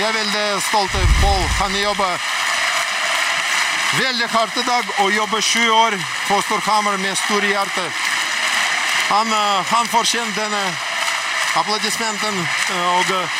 Jeg 0.00 0.08
er 0.08 0.14
veldig 0.16 0.60
stolt 0.64 0.94
av 0.96 1.10
Pål. 1.20 1.42
Han 1.58 1.74
jobber 1.76 2.22
veldig 3.98 4.28
hardt 4.32 4.56
i 4.56 4.64
dag 4.64 4.94
og 5.02 5.10
jobber 5.12 5.44
sju 5.44 5.66
år 5.76 5.96
på 6.28 6.38
Storhamar 6.46 6.96
med 7.02 7.18
store 7.20 7.50
hjerte. 7.50 7.84
Han, 9.10 9.28
eh, 9.28 9.60
han 9.74 9.92
fortjener 9.92 10.32
denne 10.38 10.62
applaudismenten, 11.60 12.40
eh, 12.70 12.88
og 12.96 13.12
eh, 13.18 13.36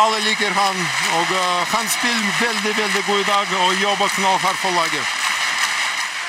alle 0.00 0.18
liker 0.26 0.50
han. 0.58 0.82
Og 1.20 1.32
han 1.76 1.94
spiller 1.94 2.34
veldig, 2.40 2.76
veldig 2.82 3.06
god 3.06 3.22
i 3.22 3.30
dag 3.30 3.56
og 3.62 3.80
jobber 3.86 4.14
knallhardt 4.18 4.62
for 4.64 4.74
laget. 4.74 5.06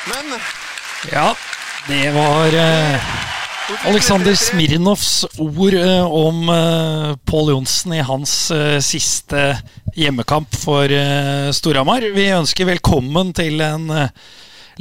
Men 0.06 0.42
Ja, 1.10 1.34
det 1.88 2.14
var 2.14 3.23
Aleksander 3.64 4.36
Smirnovs 4.36 5.24
ord 5.40 5.74
eh, 5.78 6.04
om 6.04 6.50
eh, 6.52 7.14
Pål 7.24 7.54
Johnsen 7.54 7.94
i 7.96 8.02
hans 8.04 8.34
eh, 8.52 8.80
siste 8.84 9.54
hjemmekamp 9.96 10.52
for 10.60 10.92
Storhamar. 11.56 12.04
Vi 12.16 12.26
ønsker 12.36 12.68
velkommen 12.68 13.32
til 13.38 13.62
en 13.64 13.86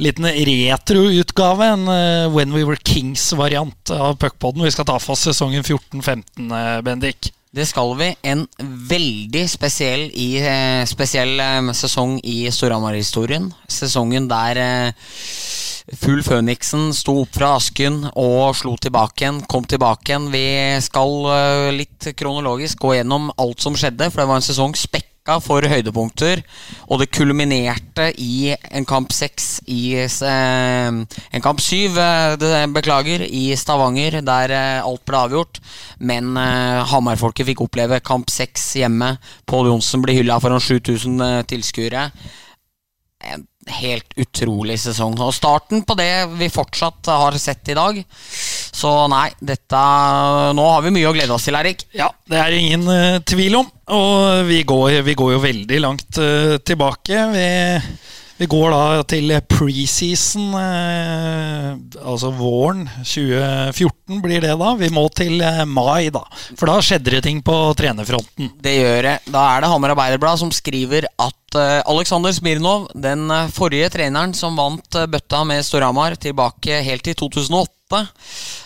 liten 0.01 0.27
retroutgave. 0.27 1.69
En 1.77 1.85
When 2.33 2.51
We 2.51 2.65
Were 2.67 2.81
Kings-variant 2.81 3.93
av 3.93 4.17
Puckpodden. 4.19 4.65
Vi 4.65 4.73
skal 4.75 4.89
ta 4.89 4.97
for 4.99 5.15
oss 5.15 5.23
sesongen 5.29 5.63
14-15, 5.63 6.51
eh, 6.51 6.81
Bendik. 6.83 7.31
Det 7.53 7.69
skal 7.69 7.93
vi. 7.95 8.09
En 8.25 8.47
veldig 8.89 9.45
spesiell, 9.47 10.09
i, 10.11 10.41
spesiell 10.89 11.37
sesong 11.77 12.17
i 12.25 12.49
Storhamar-historien. 12.51 13.51
Sesongen 13.69 14.27
der 14.31 14.59
Fugl 15.91 16.21
Føniksen 16.23 16.93
sto 16.95 17.17
opp 17.25 17.33
fra 17.35 17.57
asken 17.57 18.05
og 18.15 18.53
slo 18.55 18.77
tilbake 18.79 19.25
igjen. 19.25 19.41
Kom 19.51 19.65
tilbake 19.67 20.13
igjen. 20.13 20.29
Vi 20.31 20.45
skal 20.85 21.15
eh, 21.33 21.71
litt 21.75 22.13
kronologisk 22.15 22.79
gå 22.79 22.95
gjennom 22.95 23.33
alt 23.35 23.63
som 23.63 23.75
skjedde, 23.75 24.07
for 24.07 24.23
det 24.23 24.29
var 24.29 24.39
en 24.39 24.45
sesong 24.45 24.77
spekka 24.79 25.41
for 25.43 25.67
høydepunkter. 25.67 26.39
Og 26.87 27.01
det 27.03 27.09
kulminerte 27.11 28.09
i 28.15 28.53
en 28.71 28.87
kamp 28.87 29.11
seks 29.15 29.57
i 29.67 29.97
eh, 29.99 30.87
En 30.87 31.43
kamp 31.43 31.59
syv, 31.63 31.99
eh, 31.99 32.63
beklager, 32.71 33.27
i 33.27 33.51
Stavanger, 33.59 34.21
der 34.23 34.55
alt 34.87 35.03
ble 35.03 35.19
avgjort. 35.19 35.59
Men 35.99 36.31
Hamar-folket 36.93 37.51
fikk 37.51 37.67
oppleve 37.67 37.99
kamp 37.99 38.31
seks 38.31 38.71
hjemme. 38.79 39.17
Pål 39.51 39.73
Johnsen 39.73 40.03
ble 40.05 40.15
hylla 40.15 40.39
foran 40.39 40.63
7000 40.63 41.27
eh, 41.27 41.41
tilskuere. 41.51 42.07
En 43.23 43.47
helt 43.79 44.15
utrolig 44.19 44.77
sesong. 44.81 45.15
Og 45.23 45.33
starten 45.35 45.83
på 45.87 45.95
det 45.99 46.11
vi 46.39 46.49
fortsatt 46.51 47.09
har 47.11 47.37
sett 47.41 47.71
i 47.71 47.77
dag. 47.77 47.99
Så 48.73 48.91
nei, 49.11 49.27
dette 49.39 49.81
Nå 50.57 50.65
har 50.67 50.83
vi 50.85 50.93
mye 50.95 51.09
å 51.09 51.13
glede 51.15 51.35
oss 51.35 51.47
til, 51.47 51.57
Erik. 51.59 51.85
Ja, 51.95 52.09
det 52.29 52.39
er 52.41 52.57
ingen 52.57 52.87
uh, 52.89 53.21
tvil 53.27 53.59
om. 53.61 53.69
Og 53.93 54.47
vi 54.47 54.63
går, 54.67 55.01
vi 55.05 55.15
går 55.19 55.35
jo 55.35 55.43
veldig 55.43 55.79
langt 55.83 56.19
uh, 56.19 56.57
tilbake. 56.65 57.27
Vi, 57.33 57.47
vi 58.37 58.47
går 58.49 58.73
da 58.73 59.03
til 59.07 59.29
preseason, 59.49 60.55
eh, 60.57 61.69
altså 62.01 62.31
våren 62.33 62.87
2014 63.03 64.23
blir 64.23 64.41
det 64.43 64.55
da. 64.59 64.73
Vi 64.79 64.89
må 64.93 65.05
til 65.13 65.41
eh, 65.45 65.63
mai, 65.69 66.09
da. 66.13 66.23
For 66.57 66.69
da 66.69 66.79
skjedde 66.83 67.13
det 67.13 67.23
ting 67.27 67.43
på 67.45 67.55
trenerfronten. 67.77 68.55
Det 68.63 68.75
gjør 68.79 69.01
det. 69.09 69.15
Da 69.29 69.45
er 69.53 69.63
det 69.63 69.71
Hamar 69.71 69.93
Arbeiderblad 69.93 70.41
som 70.41 70.51
skriver 70.53 71.07
at 71.13 71.43
uh, 71.55 71.81
Aleksander 71.89 72.33
Smirnov, 72.33 72.89
den 72.95 73.29
eh, 73.31 73.51
forrige 73.53 73.91
treneren 73.93 74.33
som 74.37 74.57
vant 74.57 74.97
eh, 74.97 75.07
bøtta 75.09 75.43
med 75.47 75.63
Storhamar 75.65 76.17
tilbake 76.17 76.81
helt 76.85 77.05
til 77.05 77.17
2008, 77.19 78.01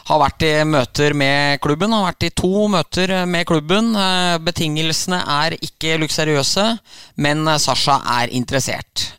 har 0.07 0.21
vært 0.21 0.45
i 0.47 0.51
møter 0.67 1.15
med 1.17 1.59
klubben. 1.63 1.93
Har 1.95 2.07
vært 2.11 2.27
i 2.27 2.33
to 2.43 2.67
møter 2.71 3.13
eh, 3.21 3.25
med 3.29 3.47
klubben. 3.49 3.91
Eh, 3.97 4.37
betingelsene 4.43 5.19
er 5.37 5.57
ikke 5.59 5.97
luksuriøse, 6.01 6.67
men 7.23 7.43
eh, 7.47 7.59
Sasha 7.61 7.99
er 8.21 8.33
interessert. 8.37 9.09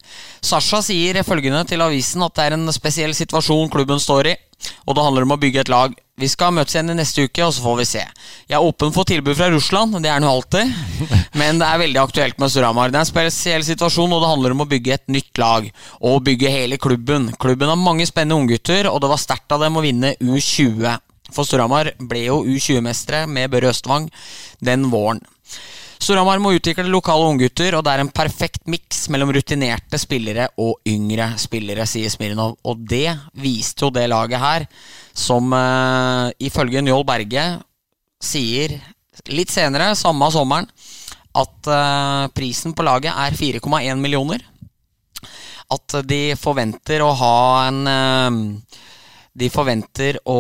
Sasha 0.45 0.83
sier 0.85 1.23
følgende 1.27 1.65
til 1.69 1.83
avisen 1.83 2.23
at 2.25 2.35
det 2.37 2.45
er 2.45 2.57
en 2.57 2.75
spesiell 2.75 3.15
situasjon 3.17 3.71
klubben 3.73 4.01
står 4.03 4.31
i, 4.33 4.37
og 4.87 4.97
det 4.97 5.05
handler 5.07 5.27
om 5.27 5.35
å 5.35 5.41
bygge 5.41 5.63
et 5.63 5.73
lag. 5.73 5.95
Vi 6.19 6.27
skal 6.27 6.51
møtes 6.55 6.75
igjen 6.75 6.91
i 6.91 6.97
neste 6.99 7.29
uke, 7.29 7.45
og 7.47 7.53
så 7.55 7.63
får 7.63 7.77
vi 7.79 7.87
se. 7.87 8.05
Jeg 8.51 8.57
er 8.59 8.65
åpen 8.67 8.91
for 8.95 9.07
tilbud 9.07 9.37
fra 9.39 9.51
Russland, 9.55 10.01
det 10.03 10.11
er 10.11 10.23
nå 10.23 10.31
alltid, 10.31 10.73
men 11.41 11.61
det 11.61 11.69
er 11.69 11.83
veldig 11.85 12.01
aktuelt 12.03 12.41
med 12.43 12.51
Storhamar. 12.51 12.91
Det 12.91 12.99
er 12.99 13.07
en 13.07 13.11
spesiell 13.13 13.67
situasjon, 13.67 14.15
og 14.15 14.25
det 14.25 14.33
handler 14.33 14.57
om 14.57 14.65
å 14.65 14.71
bygge 14.71 14.97
et 14.97 15.07
nytt 15.15 15.39
lag, 15.39 15.69
og 16.03 16.25
bygge 16.27 16.55
hele 16.55 16.81
klubben. 16.83 17.31
Klubben 17.39 17.71
har 17.71 17.79
mange 17.79 18.09
spennende 18.11 18.41
unggutter, 18.43 18.91
og 18.91 19.03
det 19.05 19.13
var 19.13 19.23
sterkt 19.23 19.55
av 19.55 19.63
dem 19.63 19.79
å 19.79 19.85
vinne 19.85 20.17
U20. 20.19 20.99
For 21.35 21.45
Storhamar 21.45 21.93
ble 22.01 22.25
jo 22.25 22.41
U20-mestere 22.47 23.27
med 23.29 23.51
Børre 23.53 23.71
Østvang 23.75 24.09
den 24.65 24.89
våren. 24.93 25.21
Storhamar 25.99 26.39
må 26.39 26.53
utvikle 26.55 26.87
lokale 26.87 27.27
unggutter, 27.27 27.75
og 27.75 27.83
det 27.85 27.93
er 27.93 28.03
en 28.05 28.13
perfekt 28.15 28.63
miks 28.71 29.09
mellom 29.11 29.33
rutinerte 29.35 29.99
spillere 29.99 30.47
og 30.63 30.79
yngre 30.87 31.33
spillere, 31.43 31.87
sier 31.91 32.13
Smirnov. 32.13 32.55
Og 32.63 32.85
det 32.89 33.11
viste 33.43 33.87
jo 33.87 33.91
det 33.95 34.07
laget 34.11 34.39
her, 34.43 34.67
som 35.11 35.51
uh, 35.51 36.31
ifølge 36.39 36.85
Njål 36.87 37.05
Berge 37.09 37.49
sier 38.23 38.77
litt 39.35 39.51
senere, 39.51 39.91
samme 39.99 40.31
sommeren, 40.31 40.71
at 41.39 41.71
uh, 41.71 42.31
prisen 42.35 42.75
på 42.79 42.87
laget 42.87 43.13
er 43.13 43.35
4,1 43.35 43.99
millioner. 43.99 44.47
At 45.69 45.99
de 46.09 46.23
forventer 46.39 47.03
å 47.05 47.11
ha 47.13 47.39
en 47.67 47.81
eh, 47.93 48.37
de 49.39 49.49
forventer 49.53 50.19
å 50.29 50.39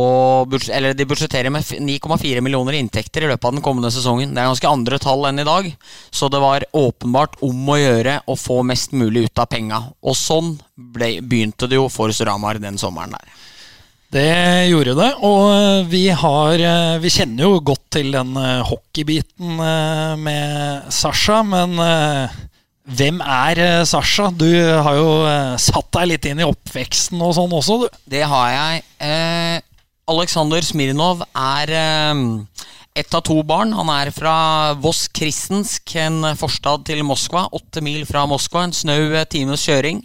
Eller 0.75 0.94
de 0.97 1.06
budsjetterer 1.09 1.53
med 1.54 1.64
9,4 1.64 2.42
millioner 2.44 2.76
i 2.76 2.82
inntekter 2.82 3.25
i 3.25 3.31
løpet 3.31 3.48
av 3.48 3.56
den 3.56 3.64
kommende 3.64 3.91
sesongen. 3.94 4.34
Det 4.34 4.42
er 4.42 4.50
ganske 4.50 4.70
andre 4.70 4.98
tall 5.03 5.28
enn 5.28 5.42
i 5.42 5.47
dag, 5.47 5.69
så 6.10 6.31
det 6.32 6.41
var 6.42 6.66
åpenbart 6.76 7.38
om 7.44 7.69
å 7.69 7.78
gjøre 7.78 8.20
å 8.26 8.38
få 8.38 8.62
mest 8.66 8.97
mulig 8.97 9.28
ut 9.28 9.42
av 9.42 9.50
penga. 9.53 9.82
Og 10.03 10.16
sånn 10.19 10.56
ble, 10.75 11.19
begynte 11.22 11.69
det 11.70 11.78
jo 11.78 11.88
for 11.92 12.14
Suramar 12.14 12.60
den 12.62 12.81
sommeren 12.81 13.14
der. 13.16 13.38
Det 14.08 14.69
gjorde 14.70 14.94
det, 14.97 15.08
og 15.20 15.88
vi 15.92 16.06
har 16.16 16.62
eh, 16.64 16.94
Vi 17.03 17.10
kjenner 17.12 17.44
jo 17.44 17.58
godt 17.60 17.91
til 17.98 18.08
den 18.14 18.31
eh, 18.41 18.64
hockeybiten 18.64 19.58
eh, 19.60 20.14
med 20.16 20.87
Sasha, 20.97 21.42
men 21.44 21.75
eh, 21.84 22.38
hvem 22.88 23.21
er 23.21 23.60
eh, 23.60 23.84
Sasha? 23.88 24.31
Du 24.32 24.49
har 24.49 24.97
jo 24.97 25.09
eh, 25.28 25.54
satt 25.60 25.91
deg 25.99 26.12
litt 26.12 26.28
inn 26.28 26.43
i 26.43 26.49
oppveksten 26.49 27.21
og 27.25 27.34
sånn 27.37 27.54
også, 27.54 27.82
du. 27.84 27.88
Det 28.09 28.25
har 28.28 28.53
jeg. 28.54 28.84
Eh, 29.04 29.56
Aleksandr 30.09 30.65
Smirnov 30.65 31.25
er 31.28 31.75
eh, 31.76 32.22
ett 32.99 33.15
av 33.15 33.25
to 33.28 33.37
barn. 33.47 33.75
Han 33.76 33.93
er 33.93 34.12
fra 34.15 34.37
Voss 34.81 35.06
Kristensk, 35.12 35.94
en 36.00 36.32
forstad 36.38 36.87
til 36.88 37.04
Moskva. 37.06 37.47
Åtte 37.53 37.84
mil 37.84 38.06
fra 38.09 38.25
Moskva, 38.31 38.65
en 38.66 38.76
snau 38.76 39.12
eh, 39.12 39.28
times 39.28 39.66
kjøring. 39.69 40.03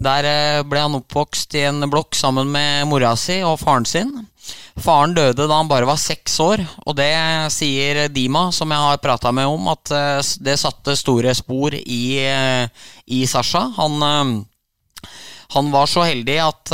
Der 0.00 0.24
ble 0.64 0.80
han 0.80 0.96
oppvokst 0.96 1.52
i 1.60 1.66
en 1.68 1.84
blokk 1.92 2.16
sammen 2.16 2.48
med 2.48 2.86
mora 2.88 3.10
si 3.20 3.42
og 3.44 3.58
faren 3.60 3.84
sin. 3.84 4.14
Faren 4.80 5.14
døde 5.16 5.46
da 5.46 5.58
han 5.58 5.68
bare 5.68 5.88
var 5.88 5.98
seks 6.00 6.38
år, 6.40 6.62
og 6.86 6.96
det 6.98 7.12
sier 7.52 8.06
Dima, 8.12 8.48
som 8.54 8.70
jeg 8.72 8.86
har 8.86 9.02
prata 9.02 9.32
med 9.34 9.50
om, 9.50 9.68
at 9.72 9.92
eh, 9.92 10.30
det 10.46 10.56
satte 10.60 10.96
store 10.98 11.34
spor 11.36 11.76
i, 11.76 12.04
eh, 12.24 12.86
i 13.06 13.24
Sasha. 13.28 13.66
Han 13.80 14.06
eh, 14.06 14.38
han 15.50 15.72
var 15.74 15.88
så 15.90 16.04
heldig 16.06 16.36
at 16.38 16.70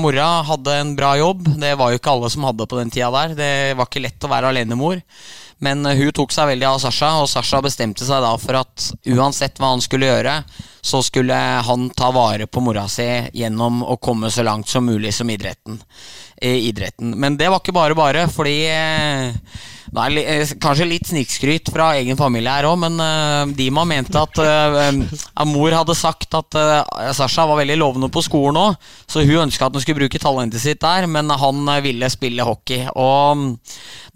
mora 0.00 0.38
hadde 0.48 0.72
en 0.72 0.94
bra 0.96 1.10
jobb. 1.20 1.50
Det 1.60 1.74
var 1.76 1.90
jo 1.92 1.98
ikke 1.98 2.14
alle 2.14 2.30
som 2.32 2.46
hadde 2.48 2.64
på 2.64 2.78
den 2.78 2.88
tida 2.88 3.10
der. 3.12 3.34
Det 3.36 3.74
var 3.76 3.90
ikke 3.90 4.00
lett 4.00 4.24
å 4.24 4.30
være 4.32 4.54
alenemor. 4.54 5.02
Men 5.60 5.84
hun 5.84 6.14
tok 6.16 6.32
seg 6.32 6.48
veldig 6.48 6.64
av 6.70 6.78
Sasha, 6.80 7.10
og 7.20 7.28
Sasha 7.28 7.60
bestemte 7.64 8.08
seg 8.08 8.24
da 8.24 8.30
for 8.40 8.56
at 8.62 8.86
uansett 9.12 9.60
hva 9.60 9.74
han 9.74 9.84
skulle 9.84 10.08
gjøre, 10.08 10.38
så 10.80 11.02
skulle 11.04 11.36
han 11.68 11.90
ta 11.92 12.08
vare 12.14 12.48
på 12.48 12.64
mora 12.64 12.86
si 12.88 13.04
gjennom 13.36 13.82
å 13.84 13.96
komme 14.00 14.32
så 14.32 14.46
langt 14.48 14.72
som 14.72 14.88
mulig 14.88 15.12
som 15.12 15.28
idretten. 15.28 15.76
I 16.42 16.68
idretten. 16.68 17.14
Men 17.16 17.36
det 17.36 17.48
var 17.48 17.62
ikke 17.62 17.76
bare 17.76 17.96
bare, 17.96 18.26
fordi 18.32 18.58
eh, 18.68 19.34
det 19.86 20.02
er 20.02 20.16
eh, 20.20 20.52
kanskje 20.60 20.88
litt 20.88 21.08
snikskryt 21.08 21.70
fra 21.72 21.92
egen 22.00 22.18
familie 22.18 22.52
her 22.52 22.66
òg, 22.68 22.76
men 22.82 22.98
eh, 23.00 23.54
Dima 23.56 23.86
mente 23.88 24.20
at, 24.20 24.40
eh, 24.42 25.46
mor 25.48 25.76
hadde 25.76 25.96
sagt 25.96 26.34
at 26.36 26.58
eh, 26.58 27.12
Sasha 27.16 27.46
var 27.48 27.60
veldig 27.60 27.78
lovende 27.80 28.10
på 28.12 28.24
skolen 28.26 28.60
òg, 28.60 28.88
så 29.06 29.24
hun 29.24 29.46
ønska 29.46 29.68
at 29.68 29.76
hun 29.76 29.84
skulle 29.84 30.02
bruke 30.02 30.20
talentet 30.22 30.62
sitt 30.62 30.82
der, 30.82 31.08
men 31.08 31.30
han 31.30 31.64
ville 31.84 32.10
spille 32.12 32.44
hockey. 32.46 32.84
Og 32.92 33.38
mm, 33.38 33.50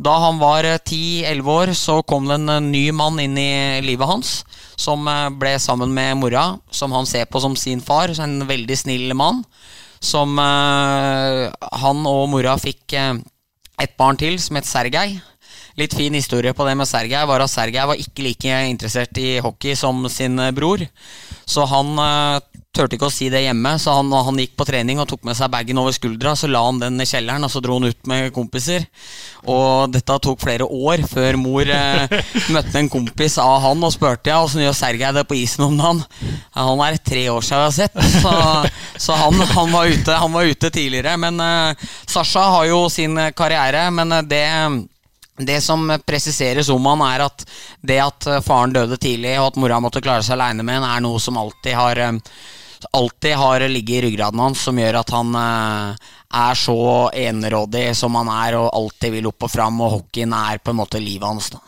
da 0.02 0.16
han 0.26 0.40
var 0.42 0.68
eh, 0.68 0.80
10-11 0.82 1.52
år, 1.56 1.74
så 1.78 2.00
kom 2.02 2.28
det 2.28 2.40
en 2.40 2.70
ny 2.72 2.88
mann 2.96 3.20
inn 3.22 3.38
i 3.40 3.80
livet 3.86 4.10
hans, 4.10 4.40
som 4.80 5.08
ble 5.40 5.54
sammen 5.60 5.92
med 5.92 6.18
mora, 6.20 6.46
som 6.72 6.92
han 6.96 7.08
ser 7.08 7.28
på 7.28 7.40
som 7.42 7.56
sin 7.56 7.82
far, 7.84 8.12
en 8.20 8.42
veldig 8.48 8.78
snill 8.80 9.14
mann. 9.14 9.44
Som 10.00 10.38
eh, 10.40 11.48
han 11.82 12.06
og 12.08 12.28
mora 12.32 12.56
fikk 12.60 12.96
eh, 12.96 13.18
et 13.80 13.96
barn 14.00 14.18
til 14.20 14.38
som 14.40 14.56
het 14.56 14.68
Sergej. 14.68 15.18
Litt 15.80 15.94
fin 15.96 16.16
historie 16.16 16.52
på 16.56 16.66
det 16.66 16.74
med 16.76 16.88
Sergej 16.88 17.26
var 17.28 17.44
at 17.44 17.52
Sergej 17.52 17.86
var 17.88 18.00
ikke 18.00 18.24
like 18.24 18.62
interessert 18.68 19.20
i 19.20 19.38
hockey 19.44 19.76
som 19.76 20.02
sin 20.08 20.40
bror. 20.56 20.82
Så 21.46 21.68
han 21.68 21.92
eh, 22.00 22.59
turte 22.70 22.94
ikke 22.94 23.08
å 23.08 23.12
si 23.12 23.26
det 23.32 23.42
hjemme, 23.42 23.72
så 23.82 23.96
han, 23.98 24.12
han 24.14 24.38
gikk 24.38 24.52
på 24.58 24.66
trening 24.68 25.00
og 25.02 25.08
tok 25.10 25.24
med 25.26 25.34
seg 25.34 25.50
bagen 25.50 25.80
over 25.82 25.94
skuldra. 25.94 26.36
Så 26.38 26.46
la 26.50 26.62
han 26.62 26.78
den 26.78 27.02
i 27.02 27.06
kjelleren, 27.08 27.42
og 27.42 27.50
så 27.50 27.62
dro 27.64 27.78
han 27.80 27.90
ut 27.90 28.10
med 28.10 28.30
kompiser. 28.34 28.86
Og 29.50 29.90
dette 29.90 30.18
tok 30.22 30.42
flere 30.42 30.66
år 30.66 31.02
før 31.10 31.38
mor 31.40 31.66
eh, 31.66 32.14
møtte 32.54 32.78
en 32.78 32.90
kompis 32.92 33.38
av 33.42 33.58
han 33.64 33.82
og 33.86 33.94
spurte 33.94 34.30
ja, 34.30 34.38
åssen 34.44 34.62
gjør 34.62 34.76
Sergej 34.76 35.14
det 35.16 35.26
på 35.26 35.38
isen 35.40 35.66
om 35.66 35.74
dagen. 35.80 36.04
Han 36.54 36.84
er 36.84 37.00
tre 37.02 37.26
år 37.32 37.42
siden 37.42 37.60
jeg 37.60 37.66
har 37.66 37.74
sett, 37.74 37.98
så, 38.22 38.34
så 39.08 39.18
han, 39.18 39.42
han, 39.50 39.74
var 39.74 39.90
ute, 39.90 40.20
han, 40.22 40.32
var 40.36 40.46
ute, 40.46 40.70
tidligere. 40.70 41.16
Men 41.20 41.42
eh, 41.42 41.90
Sasha 42.06 42.46
har 42.54 42.70
jo 42.70 42.84
sin 42.92 43.18
karriere, 43.36 43.88
men 43.94 44.20
eh, 44.20 44.26
det 44.30 44.46
det 45.40 45.62
som 45.64 45.86
presiseres 46.04 46.68
om 46.68 46.84
han, 46.84 47.00
er 47.00 47.22
at 47.24 47.44
det 47.80 47.96
at 48.02 48.26
faren 48.44 48.74
døde 48.74 48.98
tidlig, 49.00 49.38
og 49.40 49.46
at 49.50 49.60
mora 49.62 49.78
måtte 49.80 50.02
klare 50.04 50.20
seg 50.26 50.36
aleine 50.36 50.66
med 50.66 50.82
han, 50.82 50.84
er 50.84 51.04
noe 51.04 51.20
som 51.22 51.38
alltid 51.40 51.78
har 51.78 52.00
eh, 52.04 52.18
alltid 52.92 53.36
har 53.36 53.64
ligget 53.68 53.98
i 53.98 54.02
ryggraden 54.06 54.40
hans, 54.40 54.62
som 54.66 54.78
gjør 54.78 55.00
at 55.00 55.12
han 55.14 55.34
eh, 55.40 56.08
er 56.40 56.58
så 56.58 56.78
enerådig 57.16 57.90
som 57.98 58.14
han 58.18 58.30
er, 58.32 58.58
og 58.60 58.70
alltid 58.76 59.16
vil 59.16 59.28
opp 59.30 59.48
og 59.48 59.52
fram, 59.52 59.80
og 59.84 59.96
hockeyen 59.98 60.34
er 60.36 60.62
på 60.62 60.72
en 60.72 60.80
måte 60.80 61.02
livet 61.02 61.26
hans. 61.28 61.50
da. 61.54 61.62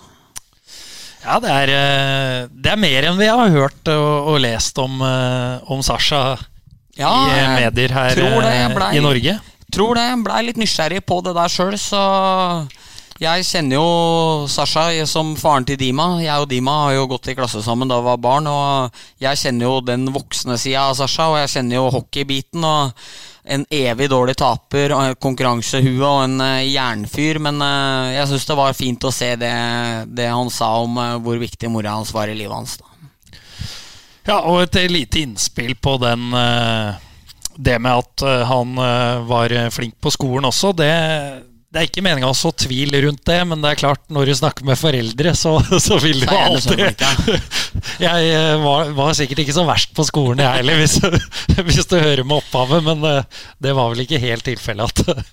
Ja, 1.23 1.39
det 1.43 1.51
er, 1.55 1.71
eh, 1.71 2.39
det 2.51 2.73
er, 2.73 2.81
mer 2.83 3.09
enn 3.09 3.21
vi 3.21 3.31
har 3.31 3.55
hørt 3.55 3.91
og, 3.93 4.33
og 4.33 4.41
lest 4.43 4.79
om, 4.83 4.99
eh, 5.07 5.71
om 5.71 5.83
Sasha 5.87 6.23
ja, 6.99 7.13
i 7.31 7.43
medier 7.63 7.95
her 7.95 8.19
ble, 8.19 8.89
i 8.97 9.03
Norge. 9.03 9.39
Tror 9.73 9.97
det. 9.97 10.09
Blei 10.27 10.43
litt 10.49 10.59
nysgjerrig 10.61 11.01
på 11.09 11.23
det 11.25 11.37
der 11.37 11.53
sjøl, 11.53 11.79
så 11.81 12.03
jeg 13.23 13.45
kjenner 13.47 13.79
jo 13.79 14.47
Sasha 14.51 14.89
som 15.07 15.35
faren 15.39 15.67
til 15.67 15.79
Dima. 15.79 16.17
Jeg 16.23 16.43
og 16.43 16.49
Dima 16.51 16.75
har 16.87 16.97
jo 16.97 17.11
gått 17.13 17.31
i 17.31 17.37
klasse 17.39 17.63
sammen 17.63 17.91
da 17.91 18.01
vi 18.01 18.09
var 18.11 18.23
barn. 18.23 18.49
Og 18.51 19.03
jeg 19.23 19.39
kjenner 19.39 19.69
jo 19.69 19.83
den 19.87 20.09
voksne 20.15 20.57
sida 20.59 20.89
av 20.89 20.97
Sasha, 20.99 21.29
og 21.31 21.39
jeg 21.43 21.53
kjenner 21.55 21.79
jo 21.79 21.93
hockeybiten. 21.95 22.67
Og 22.67 22.91
en 23.43 23.65
evig 23.75 24.07
dårlig 24.11 24.37
taper, 24.39 24.95
og 24.95 25.21
konkurransehue 25.23 26.03
og 26.07 26.25
en 26.25 26.43
uh, 26.43 26.63
jernfyr. 26.67 27.41
Men 27.43 27.63
uh, 27.63 28.11
jeg 28.15 28.31
syns 28.31 28.49
det 28.49 28.59
var 28.59 28.79
fint 28.79 29.07
å 29.07 29.15
se 29.15 29.33
det, 29.39 29.55
det 30.15 30.29
han 30.31 30.51
sa 30.51 30.73
om 30.83 30.99
uh, 30.99 31.15
hvor 31.23 31.39
viktig 31.43 31.71
mora 31.71 31.97
hans 31.99 32.15
var 32.15 32.31
i 32.31 32.37
livet 32.39 32.55
hans. 32.55 32.77
Da. 32.79 32.91
Ja, 34.27 34.41
og 34.47 34.63
et 34.63 34.79
lite 34.91 35.25
innspill 35.25 35.75
på 35.83 35.97
den 35.99 36.31
Det 37.53 37.75
med 37.83 37.91
at 37.91 38.23
han 38.47 38.77
var 39.27 39.53
flink 39.75 39.97
på 40.01 40.13
skolen 40.15 40.47
også. 40.47 40.71
Det 40.79 40.93
det 41.73 41.81
er 41.81 41.87
ikke 41.89 42.03
meninga 42.05 42.29
å 42.29 42.37
så 42.37 42.51
tvil 42.53 42.93
rundt 43.01 43.23
det, 43.25 43.39
men 43.49 43.63
det 43.65 43.71
er 43.71 43.79
klart, 43.81 44.03
når 44.13 44.29
du 44.29 44.33
snakker 44.37 44.67
med 44.69 44.77
foreldre, 44.77 45.33
så, 45.39 45.55
så 45.87 45.97
vil 46.03 46.21
du 46.21 46.29
alltid 46.29 46.83
Jeg 48.03 48.27
eh, 48.29 48.57
var, 48.61 48.91
var, 48.93 49.15
sikkert 49.17 49.41
ikke 49.41 49.55
så 49.57 49.65
verst 49.65 49.95
på 49.97 50.05
skolen, 50.05 50.43
jeg 50.45 50.61
heller, 50.61 50.77
hvis, 50.83 50.99
hvis, 51.71 51.89
du 51.89 51.97
hører 51.97 52.27
med 52.29 52.43
opphavet, 52.43 52.85
men 52.85 53.01
det, 53.07 53.15
eh, 53.71 53.73
var 53.79 53.95
vel 53.95 54.05
ikke 54.05 54.21
helt 54.21 54.45
tilfellet 54.45 55.01
at, 55.01 55.25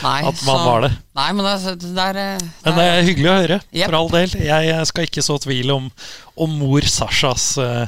nei, 0.00 0.16
at 0.30 0.40
man 0.46 0.48
så, 0.48 0.58
var 0.64 0.86
det. 0.86 0.92
Nei, 1.20 1.28
men 1.36 1.50
det, 1.50 1.76
det, 1.84 2.08
er, 2.08 2.22
eh, 2.24 2.40
det 2.40 2.64
Men 2.64 2.80
det 2.80 2.88
er 2.88 3.08
hyggelig 3.10 3.30
å 3.30 3.38
høre, 3.42 3.62
yep. 3.68 3.84
for 3.84 4.00
all 4.00 4.12
del. 4.16 4.36
Jeg 4.48 4.88
skal 4.88 5.10
ikke 5.10 5.28
så 5.28 5.36
tvil 5.44 5.76
om, 5.76 5.92
om 6.40 6.58
mor 6.62 6.88
Sashas 6.88 7.50
uh, 7.60 7.84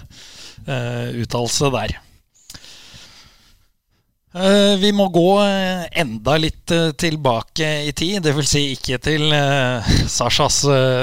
uh, 0.68 1.06
uttalelse 1.24 1.72
der. 1.72 1.96
Eh, 4.32 4.78
vi 4.80 4.92
må 4.96 5.10
gå 5.12 5.42
eh, 5.44 5.84
enda 6.00 6.38
litt 6.40 6.72
eh, 6.72 6.90
tilbake 6.96 7.68
i 7.84 7.92
tid. 7.92 8.22
Dvs. 8.24 8.48
Si 8.48 8.64
ikke 8.72 8.98
til 9.04 9.28
Sashas, 10.16 10.62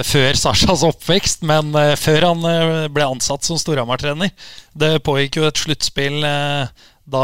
før 0.09 0.37
Sashas 0.39 0.85
oppvekst, 0.87 1.45
men 1.49 1.73
før 1.99 2.31
han 2.31 2.45
ble 2.93 3.09
ansatt 3.09 3.45
som 3.45 3.59
Storhamar-trener. 3.59 4.33
Det 4.73 4.97
pågikk 5.05 5.39
jo 5.39 5.49
et 5.49 5.61
sluttspill 5.61 6.23
da, 7.09 7.21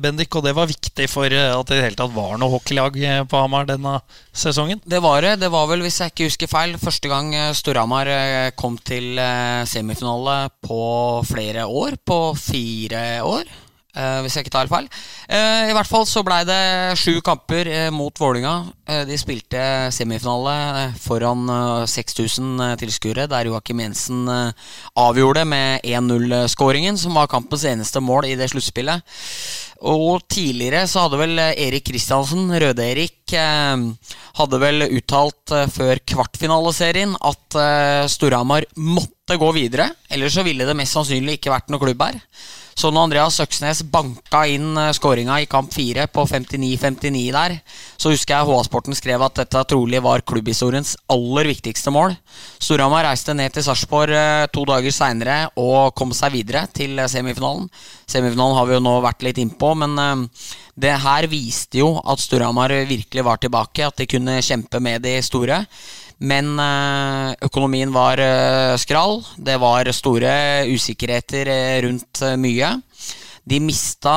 Bendik, 0.00 0.34
og 0.36 0.44
det 0.44 0.52
var 0.56 0.68
viktig 0.68 1.06
for 1.08 1.32
at 1.32 1.70
det 1.70 1.78
i 1.78 1.84
hele 1.86 1.96
tatt 1.96 2.12
var 2.12 2.36
noe 2.36 2.52
hockeylag 2.52 2.98
på 3.30 3.40
Hamar 3.40 3.64
denne 3.68 3.94
sesongen? 4.36 4.82
Det 4.84 5.00
var 5.00 5.24
det. 5.24 5.38
Det 5.40 5.48
var 5.52 5.70
vel, 5.70 5.84
hvis 5.84 6.02
jeg 6.02 6.12
ikke 6.12 6.28
husker 6.28 6.52
feil, 6.52 6.76
første 6.80 7.08
gang 7.08 7.32
Storhamar 7.56 8.10
kom 8.60 8.76
til 8.84 9.16
semifinale 9.70 10.38
på 10.64 10.84
flere 11.28 11.64
år. 11.64 11.96
På 12.04 12.20
fire 12.36 13.06
år. 13.24 13.48
Uh, 13.94 14.24
hvis 14.24 14.34
jeg 14.34 14.42
ikke 14.42 14.50
tar 14.56 14.66
feil. 14.66 14.88
Uh, 15.30 15.70
I 15.70 15.74
hvert 15.76 15.86
fall 15.86 16.02
så 16.10 16.24
blei 16.26 16.40
det 16.48 16.96
sju 16.98 17.20
kamper 17.22 17.68
uh, 17.70 17.90
mot 17.94 18.10
Vålinga. 18.18 18.54
de 19.06 19.16
spilte 19.16 19.60
semifinale 19.94 20.90
foran 21.00 21.46
6000 21.88 22.74
tilskuere, 22.80 23.24
der 23.30 23.48
Joakim 23.48 23.80
Jensen 23.80 24.26
avgjorde 24.28 25.46
med 25.48 25.86
1-0-skåringen, 25.88 26.98
som 27.00 27.16
var 27.16 27.30
kampens 27.32 27.64
eneste 27.64 28.02
mål 28.04 28.28
i 28.28 28.34
det 28.36 28.50
sluttspillet. 28.52 29.00
Og 29.88 30.26
tidligere 30.28 30.84
så 30.90 31.06
hadde 31.06 31.20
vel 31.22 31.40
Erik 31.40 31.86
Kristiansen, 31.88 32.52
Røde-Erik, 32.52 33.32
hadde 33.32 34.60
vel 34.60 34.84
uttalt 34.90 35.54
før 35.72 36.02
kvartfinaleserien 36.12 37.16
at 37.24 37.58
Storhamar 38.12 38.68
måtte 38.76 39.40
gå 39.40 39.48
videre. 39.56 39.88
Ellers 40.12 40.36
så 40.36 40.44
ville 40.44 40.68
det 40.68 40.76
mest 40.76 40.98
sannsynlig 40.98 41.38
ikke 41.38 41.56
vært 41.56 41.72
noe 41.72 41.80
klubb 41.86 42.04
her. 42.04 42.20
Så 42.74 42.90
når 42.90 43.06
Andreas 43.06 43.38
Søksnes 43.38 43.84
banka 43.86 44.42
inn 44.50 44.74
eh, 44.80 44.90
skåringa 44.96 45.38
i 45.42 45.48
kamp 45.50 45.72
fire 45.74 46.08
på 46.10 46.24
59-59 46.26 47.22
der, 47.34 47.56
så 47.96 48.10
husker 48.10 48.34
jeg 48.34 48.48
HA-sporten 48.50 48.98
skrev 48.98 49.22
at 49.22 49.38
dette 49.38 49.62
trolig 49.70 50.02
var 50.02 50.24
klubbhistoriens 50.26 50.96
aller 51.14 51.50
viktigste 51.52 51.94
mål. 51.94 52.16
Storhamar 52.58 53.06
reiste 53.06 53.36
ned 53.36 53.54
til 53.54 53.66
Sarpsborg 53.66 54.14
eh, 54.18 54.46
to 54.54 54.66
dager 54.68 54.94
seinere 54.94 55.38
og 55.60 55.94
kom 55.98 56.14
seg 56.16 56.34
videre 56.34 56.66
til 56.74 56.98
eh, 56.98 57.10
semifinalen. 57.10 57.70
Semifinalen 58.10 58.58
har 58.58 58.68
vi 58.68 58.76
jo 58.76 58.84
nå 58.84 58.98
vært 59.04 59.22
litt 59.26 59.40
innpå, 59.40 59.74
men 59.78 60.28
det 60.74 60.92
her 61.04 61.26
viste 61.30 61.78
jo 61.78 61.94
at 62.02 62.20
Storhamar 62.20 62.72
virkelig 62.88 63.24
var 63.24 63.38
tilbake, 63.40 63.86
at 63.86 64.00
de 64.00 64.08
kunne 64.10 64.40
kjempe 64.44 64.80
med 64.82 65.06
de 65.06 65.14
store. 65.24 65.62
Men 66.24 66.54
eh, 66.60 67.34
økonomien 67.44 67.92
var 67.92 68.20
eh, 68.22 68.76
skral. 68.80 69.20
Det 69.36 69.58
var 69.60 69.90
store 69.92 70.64
usikkerheter 70.72 71.50
eh, 71.52 71.82
rundt 71.84 72.24
mye. 72.40 72.70
De 73.44 73.60
mista 73.60 74.14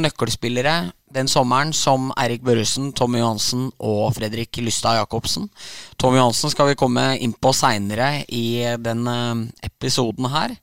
nøkkelspillere 0.00 0.78
den 1.10 1.26
sommeren 1.28 1.72
som 1.74 2.12
Eirik 2.22 2.44
Børresen, 2.46 2.92
Tommy 2.96 3.18
Johansen 3.18 3.66
og 3.82 4.14
Fredrik 4.14 4.60
Lystad 4.62 5.00
Jacobsen. 5.00 5.48
Tommy 5.98 6.20
Johansen 6.20 6.52
skal 6.54 6.70
vi 6.70 6.78
komme 6.78 7.02
inn 7.18 7.34
på 7.34 7.50
seinere 7.52 8.22
i 8.30 8.62
den 8.78 9.10
episoden 9.66 10.30
her. 10.30 10.54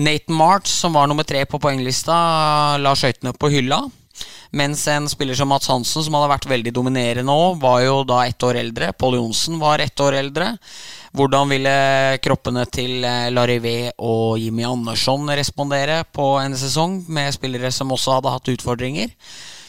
Nathan 0.00 0.38
March, 0.38 0.72
som 0.72 0.96
var 0.96 1.12
nummer 1.12 1.28
tre 1.28 1.44
på 1.44 1.60
poenglista, 1.60 2.16
la 2.80 2.96
skøytene 2.96 3.36
på 3.36 3.52
hylla. 3.52 3.82
Mens 4.52 4.84
en 4.92 5.08
spiller 5.08 5.36
som 5.38 5.48
Mats 5.48 5.70
Hansen, 5.70 6.04
som 6.04 6.16
hadde 6.18 6.32
vært 6.32 6.48
veldig 6.50 6.74
dominerende 6.76 7.32
òg, 7.32 7.60
var 7.62 7.80
jo 7.84 8.02
da 8.08 8.24
ett 8.28 8.44
år 8.44 8.58
eldre. 8.60 8.90
Pål 8.92 9.16
Johnsen 9.16 9.60
var 9.62 9.80
ett 9.80 10.00
år 10.00 10.18
eldre. 10.20 10.52
Hvordan 11.16 11.48
ville 11.52 11.72
kroppene 12.24 12.64
til 12.72 13.04
eh, 13.04 13.30
Larivé 13.32 13.92
og 14.00 14.38
Jimmy 14.40 14.64
Andersson 14.68 15.28
respondere 15.36 16.02
på 16.08 16.38
en 16.40 16.56
sesong 16.56 17.02
med 17.12 17.32
spillere 17.36 17.72
som 17.72 17.92
også 17.92 18.18
hadde 18.18 18.32
hatt 18.32 18.52
utfordringer? 18.54 19.12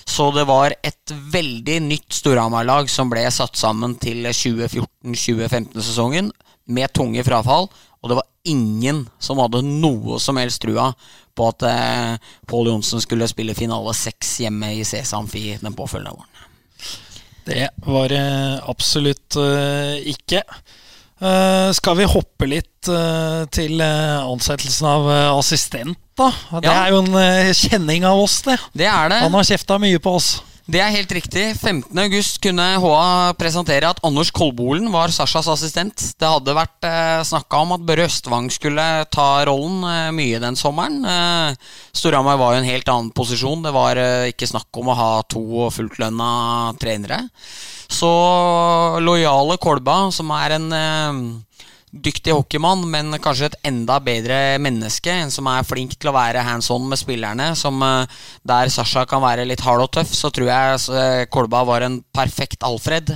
Så 0.03 0.31
det 0.35 0.43
var 0.47 0.73
et 0.83 1.13
veldig 1.31 1.77
nytt 1.85 2.15
Storhamar-lag 2.15 2.89
som 2.91 3.11
ble 3.11 3.23
satt 3.31 3.55
sammen 3.59 3.95
til 4.01 4.25
2014-2015-sesongen, 4.27 6.31
med 6.67 6.93
tunge 6.95 7.23
frafall. 7.27 7.67
Og 8.03 8.11
det 8.11 8.19
var 8.19 8.27
ingen 8.51 9.05
som 9.23 9.39
hadde 9.39 9.63
noe 9.63 10.19
som 10.19 10.37
helst 10.39 10.61
trua 10.63 10.89
på 11.33 11.47
at 11.49 11.65
eh, 11.65 12.31
Pål 12.49 12.73
Johnsen 12.73 13.01
skulle 13.01 13.29
spille 13.31 13.55
finale 13.57 13.95
seks 13.95 14.35
hjemme 14.43 14.73
i 14.75 14.83
Sesam 14.85 15.29
Fi 15.31 15.55
den 15.61 15.75
påfølgende 15.77 16.17
våren. 16.17 16.49
Det 17.43 17.69
var 17.83 18.07
det 18.11 18.23
absolutt 18.71 19.35
uh, 19.35 19.97
ikke. 19.99 20.43
Uh, 21.19 21.71
skal 21.75 21.97
vi 21.99 22.07
hoppe 22.07 22.47
litt 22.47 22.87
uh, 22.87 23.43
til 23.51 23.83
ansettelsen 23.83 24.87
av 24.87 25.09
assistent, 25.39 25.99
da? 26.19 26.29
Det 26.61 26.69
ja. 26.69 26.77
er 26.85 26.93
jo 26.93 27.01
en 27.03 27.51
kjenning 27.57 28.07
av 28.07 28.21
oss, 28.23 28.37
det. 28.47 28.55
Det 28.71 28.87
er 28.87 29.11
det. 29.11 29.19
Han 29.25 29.35
har 29.35 29.47
kjefta 29.47 29.79
mye 29.81 29.99
på 30.03 30.15
oss. 30.21 30.37
Det 30.63 30.79
er 30.79 30.93
helt 30.95 31.11
riktig. 31.11 31.41
15.8 31.59 32.37
kunne 32.43 32.65
HA 32.79 33.07
presentere 33.35 33.89
at 33.91 33.99
Anders 34.07 34.29
Kolbolen 34.31 34.85
var 34.93 35.11
Sashas 35.11 35.49
assistent. 35.51 36.05
Det 36.15 36.29
hadde 36.29 36.55
vært 36.55 36.87
eh, 36.87 37.19
snakka 37.27 37.59
om 37.65 37.73
at 37.75 37.83
Børre 37.83 38.05
Østvang 38.07 38.47
skulle 38.53 38.85
ta 39.11 39.27
rollen 39.49 39.83
eh, 39.83 40.13
mye 40.15 40.39
den 40.39 40.55
sommeren. 40.55 41.01
Eh, 41.03 41.73
Storhamar 41.91 42.39
var 42.39 42.55
jo 42.55 42.61
en 42.61 42.69
helt 42.69 42.87
annen 42.93 43.11
posisjon. 43.11 43.65
Det 43.65 43.75
var 43.75 43.99
eh, 43.99 44.29
ikke 44.31 44.47
snakk 44.53 44.79
om 44.79 44.93
å 44.93 44.95
ha 45.01 45.11
to 45.27 45.67
fulltlønna 45.75 46.31
trenere. 46.79 47.19
Så 47.91 48.13
lojale 49.03 49.59
Kolba, 49.59 50.05
som 50.15 50.31
er 50.31 50.55
en 50.61 50.71
eh, 50.79 51.23
dyktig 51.93 52.33
hockeymann, 52.33 52.83
men 52.89 53.13
kanskje 53.21 53.51
et 53.51 53.57
enda 53.69 53.99
bedre 54.03 54.57
menneske. 54.61 55.13
En 55.13 55.31
som 55.33 55.47
er 55.51 55.67
flink 55.67 55.93
til 55.95 56.09
å 56.09 56.15
være 56.15 56.43
hands 56.45 56.71
on 56.73 56.87
med 56.89 56.99
spillerne. 56.99 57.51
Som 57.59 57.83
uh, 57.85 58.09
Der 58.41 58.71
Sasha 58.73 59.05
kan 59.09 59.21
være 59.23 59.45
litt 59.47 59.63
hard 59.65 59.85
og 59.85 59.91
tøff, 59.93 60.13
så 60.17 60.31
tror 60.33 60.49
jeg 60.49 60.81
uh, 60.89 61.25
Kolba 61.33 61.63
var 61.69 61.85
en 61.85 62.01
perfekt 62.15 62.65
Alfred. 62.65 63.13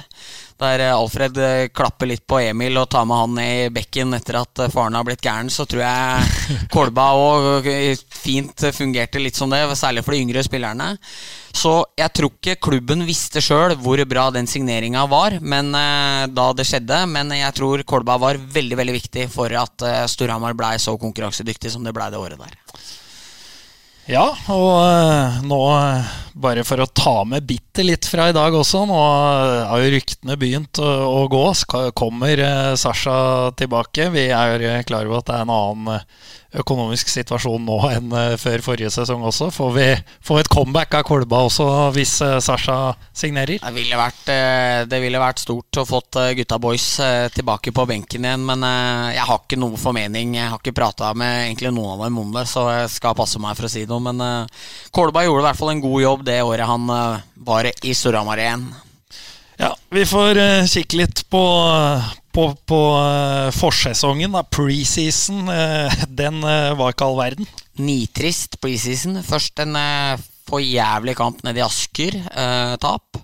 Der 0.57 0.81
eh, 0.81 0.93
Alfred 0.95 1.37
eh, 1.37 1.67
klapper 1.69 2.09
litt 2.09 2.23
på 2.25 2.39
Emil 2.41 2.79
og 2.81 2.89
tar 2.89 3.05
med 3.05 3.21
han 3.21 3.35
ned 3.37 3.65
i 3.67 3.73
bekken 3.73 4.15
etter 4.17 4.39
at 4.39 4.63
eh, 4.63 4.71
faren 4.73 4.97
har 4.97 5.05
blitt 5.05 5.21
gæren, 5.21 5.51
så 5.53 5.67
tror 5.69 5.83
jeg 5.83 6.63
Kolba 6.73 7.11
òg 7.13 7.69
fint 8.17 8.65
fungerte 8.73 9.21
litt 9.21 9.37
som 9.37 9.53
det, 9.53 9.61
særlig 9.77 10.03
for 10.05 10.15
de 10.15 10.23
yngre 10.25 10.41
spillerne. 10.45 10.95
Så 11.57 11.73
jeg 11.97 12.13
tror 12.13 12.33
ikke 12.33 12.57
klubben 12.61 13.05
visste 13.05 13.41
sjøl 13.41 13.75
hvor 13.81 14.01
bra 14.09 14.27
den 14.33 14.49
signeringa 14.49 15.05
var 15.09 15.39
men, 15.41 15.71
da 15.73 16.47
det 16.53 16.67
skjedde, 16.69 16.99
men 17.09 17.33
jeg 17.33 17.55
tror 17.57 17.81
Kolba 17.87 18.17
var 18.21 18.37
veldig 18.37 18.77
veldig 18.77 18.97
viktig 18.99 19.25
for 19.33 19.53
at 19.57 19.87
Storhamar 20.11 20.57
blei 20.57 20.75
så 20.81 20.93
konkurransedyktig 21.01 21.73
som 21.73 21.85
det 21.87 21.95
blei 21.97 22.11
det 22.13 22.21
året 22.21 22.37
der. 22.37 22.53
Ja, 24.07 24.23
og 24.55 24.69
uh, 24.71 25.39
nå, 25.43 25.57
uh, 25.67 26.11
bare 26.39 26.63
for 26.63 26.79
å 26.79 26.87
ta 26.87 27.25
med 27.27 27.43
bitte 27.43 27.83
litt 27.83 28.07
fra 28.07 28.29
i 28.31 28.35
dag 28.35 28.55
også, 28.55 28.85
nå 28.87 28.95
uh, 28.95 29.65
har 29.67 29.81
jo 29.83 29.89
ryktene 29.91 30.37
begynt 30.39 30.79
å, 30.79 31.25
gå. 31.27 31.43
Kommer 31.91 32.39
Sasha 32.79 33.17
tilbake? 33.59 34.07
Vi 34.15 34.29
er 34.31 34.87
klar 34.87 35.09
over 35.09 35.19
at 35.19 35.27
det 35.27 35.35
er 35.35 35.43
en 35.43 35.51
annen 35.57 36.07
økonomisk 36.61 37.09
situasjon 37.11 37.63
nå 37.67 37.77
enn 37.91 38.13
uh, 38.13 38.35
før 38.39 38.63
forrige 38.65 38.91
sesong 38.93 39.23
også. 39.27 39.49
Får 39.53 39.71
vi, 39.75 39.87
får 40.25 40.41
et 40.41 40.51
comeback 40.51 40.97
av 40.99 41.05
Kolba 41.07 41.43
også 41.47 41.67
hvis 41.95 42.15
uh, 42.25 42.37
Sasha 42.43 42.95
signerer? 43.15 43.61
Det 43.61 43.73
ville, 43.75 43.99
vært, 43.99 44.23
uh, 44.31 44.81
det 44.89 45.01
ville 45.03 45.21
vært 45.21 45.43
stort 45.43 45.81
å 45.81 45.85
fått 45.87 46.19
gutta 46.37 46.57
boys 46.61 46.87
tilbake 47.33 47.71
på 47.75 47.85
benken 47.89 48.25
igjen, 48.25 48.43
men 48.47 48.63
jeg 49.13 49.23
har 49.27 49.39
ikke 49.39 49.59
noe 49.59 49.77
formening. 49.79 50.33
Jeg 50.37 50.49
har 50.51 50.59
ikke 50.59 50.75
prata 50.75 51.11
med 51.17 51.45
egentlig 51.45 51.71
noen 51.75 51.95
av 51.95 52.05
dem 52.07 52.17
om 52.21 52.33
det, 52.33 52.45
så 52.49 52.65
jeg 52.73 52.89
skal 52.95 53.15
passe 53.17 53.39
meg 53.41 53.57
for 53.57 53.67
å 53.67 53.71
si 53.71 53.85
noe. 53.89 54.01
Men 54.03 54.49
Kolba 54.95 55.23
gjorde 55.25 55.43
i 55.43 55.47
hvert 55.47 55.59
fall 55.59 55.73
en 55.73 55.83
god 55.83 56.03
jobb 56.03 56.25
det 56.27 56.39
året 56.45 56.69
han 56.69 56.89
var 57.47 57.69
i 57.69 57.93
Storhamar 57.97 58.41
igjen. 58.41 58.65
Ja, 59.61 59.71
vi 59.93 60.05
får 60.09 60.41
kikke 60.69 61.01
litt 61.03 61.23
på 61.33 61.43
på, 62.37 62.45
på 62.69 62.79
uh, 62.93 63.49
forsesongen, 63.55 64.35
da, 64.37 64.43
preseason, 64.45 65.47
uh, 65.49 66.01
den 66.05 66.43
uh, 66.45 66.75
var 66.77 66.93
ikke 66.93 67.07
all 67.07 67.17
verden. 67.17 67.49
Nitrist 67.81 68.59
preseason. 68.61 69.17
Først 69.25 69.57
en 69.63 69.77
for 70.47 70.61
jævlig 70.63 71.17
kamp 71.17 71.41
nede 71.43 71.59
i 71.59 71.65
Asker. 71.65 72.15
tap. 72.81 73.19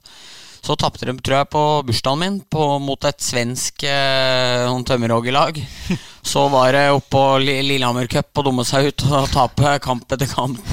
Så 0.63 0.77
tapte 0.79 1.03
de, 1.03 1.13
tror 1.19 1.41
jeg, 1.41 1.49
på 1.51 1.61
bursdagen 1.83 2.21
min 2.21 2.35
på, 2.47 2.65
mot 2.79 3.07
et 3.09 3.19
svensk 3.19 3.83
eh, 3.83 4.69
tømmerhoggerlag. 4.87 5.59
Så 6.33 6.45
var 6.47 6.71
det 6.71 6.85
oppå 6.95 7.21
Lillehammer 7.43 8.07
Cup 8.07 8.39
og 8.39 8.47
dumme 8.47 8.63
seg 8.63 8.87
ut 8.87 9.03
og 9.09 9.27
tape 9.33 9.73
kamp 9.83 10.15
etter 10.15 10.29
kamp 10.31 10.71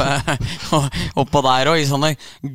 oppå 1.21 1.43
der 1.43 1.73
òg, 1.73 1.81
i 1.83 1.89
sånne 1.91 2.13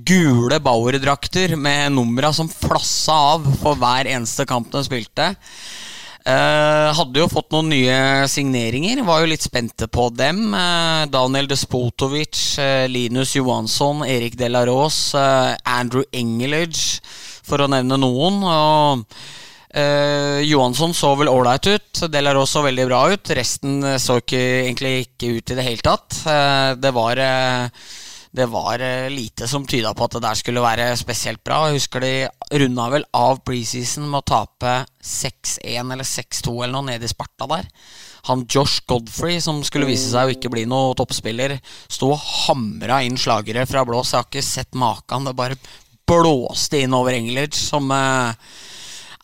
gule 0.07 0.61
Bauer-drakter 0.63 1.57
med 1.59 1.91
numra 1.97 2.31
som 2.35 2.47
flassa 2.47 3.17
av 3.35 3.51
for 3.59 3.75
hver 3.83 4.07
eneste 4.15 4.47
kamp 4.47 4.71
de 4.71 4.85
spilte. 4.87 5.33
Uh, 6.25 6.89
hadde 6.97 7.21
jo 7.21 7.27
fått 7.29 7.51
noen 7.53 7.67
nye 7.69 8.25
signeringer, 8.25 9.03
var 9.05 9.21
jo 9.21 9.29
litt 9.29 9.43
spente 9.45 9.85
på 9.85 10.07
dem. 10.09 10.55
Uh, 10.57 11.05
Daniel 11.13 11.45
Despotovic, 11.51 12.39
uh, 12.57 12.87
Linus 12.89 13.35
Johansson, 13.37 14.01
Erik 14.09 14.33
Delaros, 14.39 15.13
Andrew 15.13 16.01
Engelage, 16.09 16.97
for 17.45 17.61
å 17.61 17.69
nevne 17.69 18.01
noen. 18.01 18.41
Og 18.41 19.05
Johansson 20.47 20.93
så 20.95 21.09
vel 21.19 21.27
ålreit 21.27 21.67
ut, 21.67 22.01
Delaros 22.07 22.53
så 22.55 22.61
veldig 22.63 22.85
bra 22.87 23.01
ut. 23.11 23.31
Resten 23.35 23.83
så 23.99 24.21
ikke, 24.21 24.39
egentlig 24.63 24.93
ikke 25.03 25.33
ut 25.35 25.51
i 25.51 25.57
det 25.57 25.65
hele 25.67 25.83
tatt. 25.83 26.21
det 26.79 26.93
var 26.95 27.19
det 28.35 28.45
var 28.51 28.79
eh, 28.83 29.09
lite 29.09 29.47
som 29.47 29.65
tyda 29.67 29.93
på 29.95 30.05
at 30.05 30.17
det 30.17 30.23
der 30.25 30.39
skulle 30.39 30.63
være 30.63 30.89
spesielt 30.99 31.43
bra. 31.45 31.65
Jeg 31.69 31.79
husker 31.79 32.03
de 32.03 32.13
runda 32.59 32.89
vel 32.91 33.05
av 33.15 33.39
preseason 33.47 34.09
med 34.09 34.21
å 34.23 34.27
tape 34.27 34.73
6-1 34.99 35.93
eller 35.95 36.07
6-2 36.07 36.55
eller 36.57 36.73
noe 36.75 36.89
nede 36.89 37.07
i 37.07 37.11
Sparta 37.11 37.47
der. 37.53 37.69
Han 38.25 38.43
Josh 38.49 38.83
Godfrey, 38.89 39.39
som 39.41 39.61
skulle 39.63 39.87
vise 39.87 40.09
seg 40.09 40.27
å 40.27 40.33
ikke 40.33 40.51
bli 40.51 40.65
noe 40.67 40.95
toppspiller, 40.97 41.59
sto 41.87 42.11
og 42.15 42.23
hamra 42.47 43.03
inn 43.05 43.19
slagere 43.21 43.67
fra 43.69 43.85
blås. 43.87 44.11
Jeg 44.11 44.19
har 44.19 44.29
ikke 44.29 44.45
sett 44.45 44.79
maken. 44.81 45.29
Det 45.29 45.35
bare 45.37 45.59
blåste 46.09 46.81
inn 46.81 46.95
over 46.97 47.15
Engelage, 47.15 47.59
som 47.59 47.87
eh, 47.93 48.49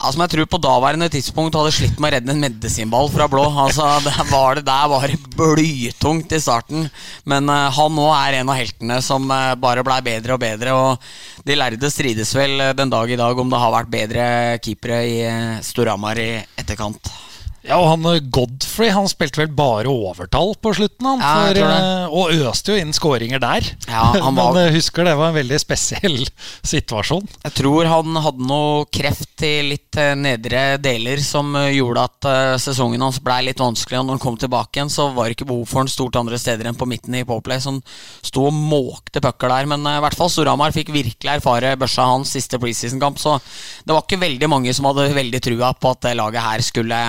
ja, 0.01 0.09
som 0.09 0.21
jeg 0.23 0.31
tror 0.33 0.47
på 0.49 0.59
daværende 0.61 1.07
tidspunkt 1.13 1.55
hadde 1.57 1.73
slitt 1.75 1.99
med 2.01 2.09
å 2.09 2.13
redde 2.15 2.33
en 2.33 2.41
medisinball 2.41 3.09
fra 3.13 3.27
blå. 3.29 3.43
Altså, 3.63 3.85
det 4.07 4.27
var 4.31 4.57
det 4.57 4.65
der 4.65 4.87
var 4.89 5.15
blytungt 5.37 6.33
i 6.33 6.41
starten. 6.41 6.87
Men 7.29 7.49
uh, 7.51 7.69
han 7.75 7.93
nå 7.97 8.07
er 8.17 8.39
en 8.39 8.49
av 8.49 8.57
heltene 8.57 8.97
som 9.05 9.29
uh, 9.29 9.53
bare 9.61 9.85
blei 9.85 9.99
bedre 10.05 10.37
og 10.37 10.41
bedre. 10.41 10.73
Og 10.77 11.45
de 11.45 11.57
lærde 11.59 11.93
strides 11.93 12.33
vel 12.37 12.57
uh, 12.59 12.71
den 12.77 12.93
dag 12.93 13.13
i 13.13 13.19
dag 13.19 13.43
om 13.43 13.51
det 13.51 13.61
har 13.61 13.75
vært 13.77 13.93
bedre 13.93 14.23
keepere 14.63 15.03
i 15.05 15.19
Storhamar 15.65 16.21
i 16.21 16.31
etterkant. 16.57 17.13
Ja, 17.61 17.77
og 17.77 17.91
han 17.91 18.05
eh, 18.09 18.23
Godfrey 18.33 18.89
han 18.93 19.07
spilte 19.09 19.43
vel 19.43 19.51
bare 19.53 19.91
overtall 19.91 20.55
på 20.61 20.73
slutten, 20.73 21.05
han. 21.05 21.21
For, 21.21 21.59
eh, 21.61 22.05
og 22.09 22.33
øste 22.49 22.73
jo 22.73 22.81
inn 22.81 22.93
skåringer 22.95 23.41
der. 23.41 23.67
Ja, 23.85 24.07
han 24.15 24.37
var... 24.37 24.53
Men 24.57 24.73
husker 24.73 25.05
det 25.05 25.13
var 25.19 25.29
en 25.29 25.37
veldig 25.37 25.59
spesiell 25.61 26.23
situasjon. 26.73 27.27
Jeg 27.45 27.55
tror 27.59 27.89
han 27.91 28.17
hadde 28.25 28.47
noe 28.49 28.87
kreft 28.89 29.45
i 29.45 29.53
litt 29.69 29.99
eh, 30.01 30.15
nedre 30.17 30.63
deler 30.81 31.21
som 31.21 31.53
gjorde 31.71 32.07
at 32.07 32.29
sesongen 32.61 33.01
hans 33.03 33.21
blei 33.21 33.41
litt 33.45 33.61
vanskelig. 33.61 33.99
Og 34.01 34.07
når 34.07 34.17
han 34.17 34.23
kom 34.25 34.39
tilbake 34.41 34.79
igjen, 34.79 34.91
så 34.93 35.11
var 35.13 35.29
det 35.29 35.37
ikke 35.37 35.49
behov 35.51 35.69
for 35.69 35.83
han 35.83 35.91
stort 35.91 36.17
andre 36.17 36.41
steder 36.41 36.69
enn 36.69 36.79
på 36.79 36.89
midten 36.89 37.19
i 37.19 37.25
Poplay. 37.27 37.61
Så 37.61 37.75
han 37.75 37.81
sto 38.25 38.47
og 38.49 38.57
måkte 38.57 39.21
pucker 39.21 39.53
der. 39.53 39.69
Men 39.69 39.85
i 39.85 39.99
hvert 40.01 40.17
fall 40.17 40.33
Storhamar 40.33 40.73
fikk 40.73 40.89
virkelig 40.95 41.35
erfare 41.37 41.75
børsa 41.79 42.09
hans 42.09 42.33
siste 42.33 42.57
preseason-kamp. 42.61 43.21
Så 43.21 43.37
det 43.85 43.93
var 43.93 44.05
ikke 44.05 44.21
veldig 44.25 44.49
mange 44.49 44.73
som 44.73 44.89
hadde 44.89 45.11
veldig 45.13 45.43
trua 45.45 45.73
på 45.77 45.93
at 45.93 46.03
det 46.07 46.17
laget 46.17 46.47
her 46.47 46.65
skulle 46.65 47.01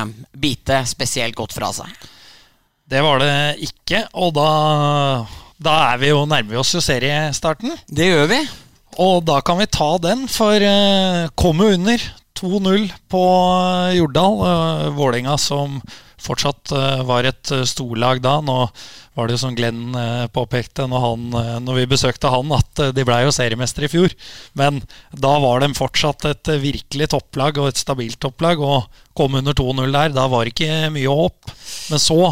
bite 0.43 0.83
spesielt 0.91 1.37
godt 1.39 1.55
fra 1.57 1.71
seg. 1.77 2.09
Det 2.93 3.01
var 3.05 3.23
det 3.23 3.35
ikke, 3.65 4.03
og 4.21 4.35
da, 4.37 4.49
da 5.63 5.77
er 5.93 6.03
vi 6.03 6.11
jo, 6.11 6.25
nærmer 6.29 6.51
vi 6.51 6.61
oss 6.61 6.75
jo 6.77 6.83
seriestarten. 6.85 7.73
Det 7.89 8.11
gjør 8.11 8.27
vi. 8.35 8.41
Og 9.01 9.23
da 9.25 9.39
kan 9.41 9.57
vi 9.63 9.71
ta 9.73 9.95
den, 10.03 10.27
for 10.29 10.61
uh, 10.61 11.31
kom 11.39 11.63
jo 11.63 11.71
under 11.79 12.03
2-0 12.39 12.89
på 13.13 13.25
Jordal. 13.99 14.41
Uh, 14.41 14.89
Vålerenga 14.97 15.37
som 15.41 15.81
fortsatt 16.23 16.73
uh, 16.75 17.03
var 17.07 17.27
et 17.29 17.55
storlag 17.69 18.23
da. 18.25 18.41
Nå 18.45 18.67
var 19.15 19.29
det 19.29 19.37
jo 19.37 19.43
som 19.43 19.57
Glenn 19.57 19.93
eh, 19.99 20.27
påpekte 20.33 20.87
når, 20.89 21.03
han, 21.05 21.25
eh, 21.37 21.57
når, 21.61 21.83
vi 21.83 21.89
besøkte 21.93 22.31
han, 22.33 22.53
at 22.57 22.81
eh, 22.81 22.93
de 22.97 23.05
blei 23.05 23.23
jo 23.27 23.35
seriemestere 23.35 23.89
i 23.89 23.93
fjor. 23.93 24.15
Men 24.59 24.81
da 25.13 25.35
var 25.43 25.61
de 25.61 25.73
fortsatt 25.77 26.25
et 26.31 26.53
virkelig 26.63 27.11
topplag 27.13 27.61
og 27.61 27.69
et 27.71 27.81
stabilt 27.81 28.21
topplag. 28.23 28.63
Og 28.63 28.89
kom 29.17 29.37
under 29.41 29.57
2-0 29.57 29.85
der, 29.93 30.15
da 30.17 30.27
var 30.33 30.47
det 30.49 30.55
ikke 30.55 30.89
mye 30.95 31.19
håp. 31.21 31.53
Men 31.93 32.03
så 32.03 32.23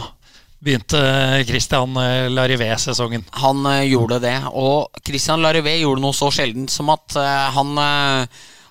begynte 0.60 1.00
Christian 1.48 1.96
Larivé 2.32 2.68
sesongen. 2.80 3.24
Han 3.40 3.64
gjorde 3.88 4.20
det. 4.24 4.36
Og 4.52 5.04
Christian 5.04 5.44
Larivé 5.44 5.78
gjorde 5.80 6.04
noe 6.04 6.16
så 6.16 6.28
sjeldent 6.32 6.72
som 6.72 6.92
at 6.92 7.16
han 7.56 7.80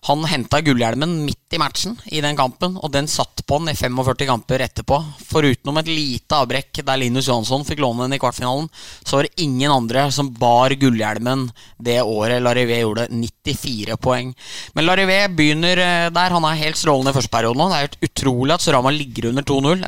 han 0.09 0.25
henta 0.25 0.59
gullhjelmen 0.65 1.19
midt 1.25 1.53
i 1.53 1.59
matchen 1.61 1.95
i 2.09 2.21
den 2.23 2.37
kampen, 2.37 2.75
og 2.81 2.91
den 2.93 3.07
satt 3.09 3.43
på 3.45 3.59
han 3.59 3.69
i 3.71 3.75
45 3.77 4.27
kamper 4.29 4.63
etterpå. 4.65 4.97
Forutenom 5.29 5.79
et 5.81 5.91
lite 5.91 6.39
avbrekk 6.41 6.81
der 6.85 6.99
Linus 7.01 7.29
Johansson 7.29 7.65
fikk 7.67 7.81
låne 7.83 8.07
den 8.07 8.17
i 8.17 8.21
kvartfinalen, 8.21 8.69
så 9.03 9.19
var 9.19 9.27
det 9.27 9.45
ingen 9.45 9.71
andre 9.73 10.07
som 10.13 10.31
bar 10.33 10.73
gullhjelmen 10.81 11.47
det 11.77 11.99
året 12.01 12.41
Larivé 12.41 12.81
gjorde 12.81 13.07
94 13.13 13.97
poeng. 14.01 14.33
Men 14.73 14.89
Larivé 14.89 15.21
begynner 15.29 15.83
eh, 15.85 16.09
der. 16.13 16.35
Han 16.35 16.45
er 16.45 16.61
helt 16.63 16.79
strålende 16.79 17.13
i 17.13 17.17
første 17.17 17.33
periode 17.33 17.59
nå. 17.59 17.69
Det 17.69 17.77
er 17.77 17.87
helt 17.87 18.09
utrolig 18.09 18.55
at 18.55 18.65
Surama 18.65 18.93
ligger 18.93 19.29
under 19.31 19.45
2-0 19.45 19.85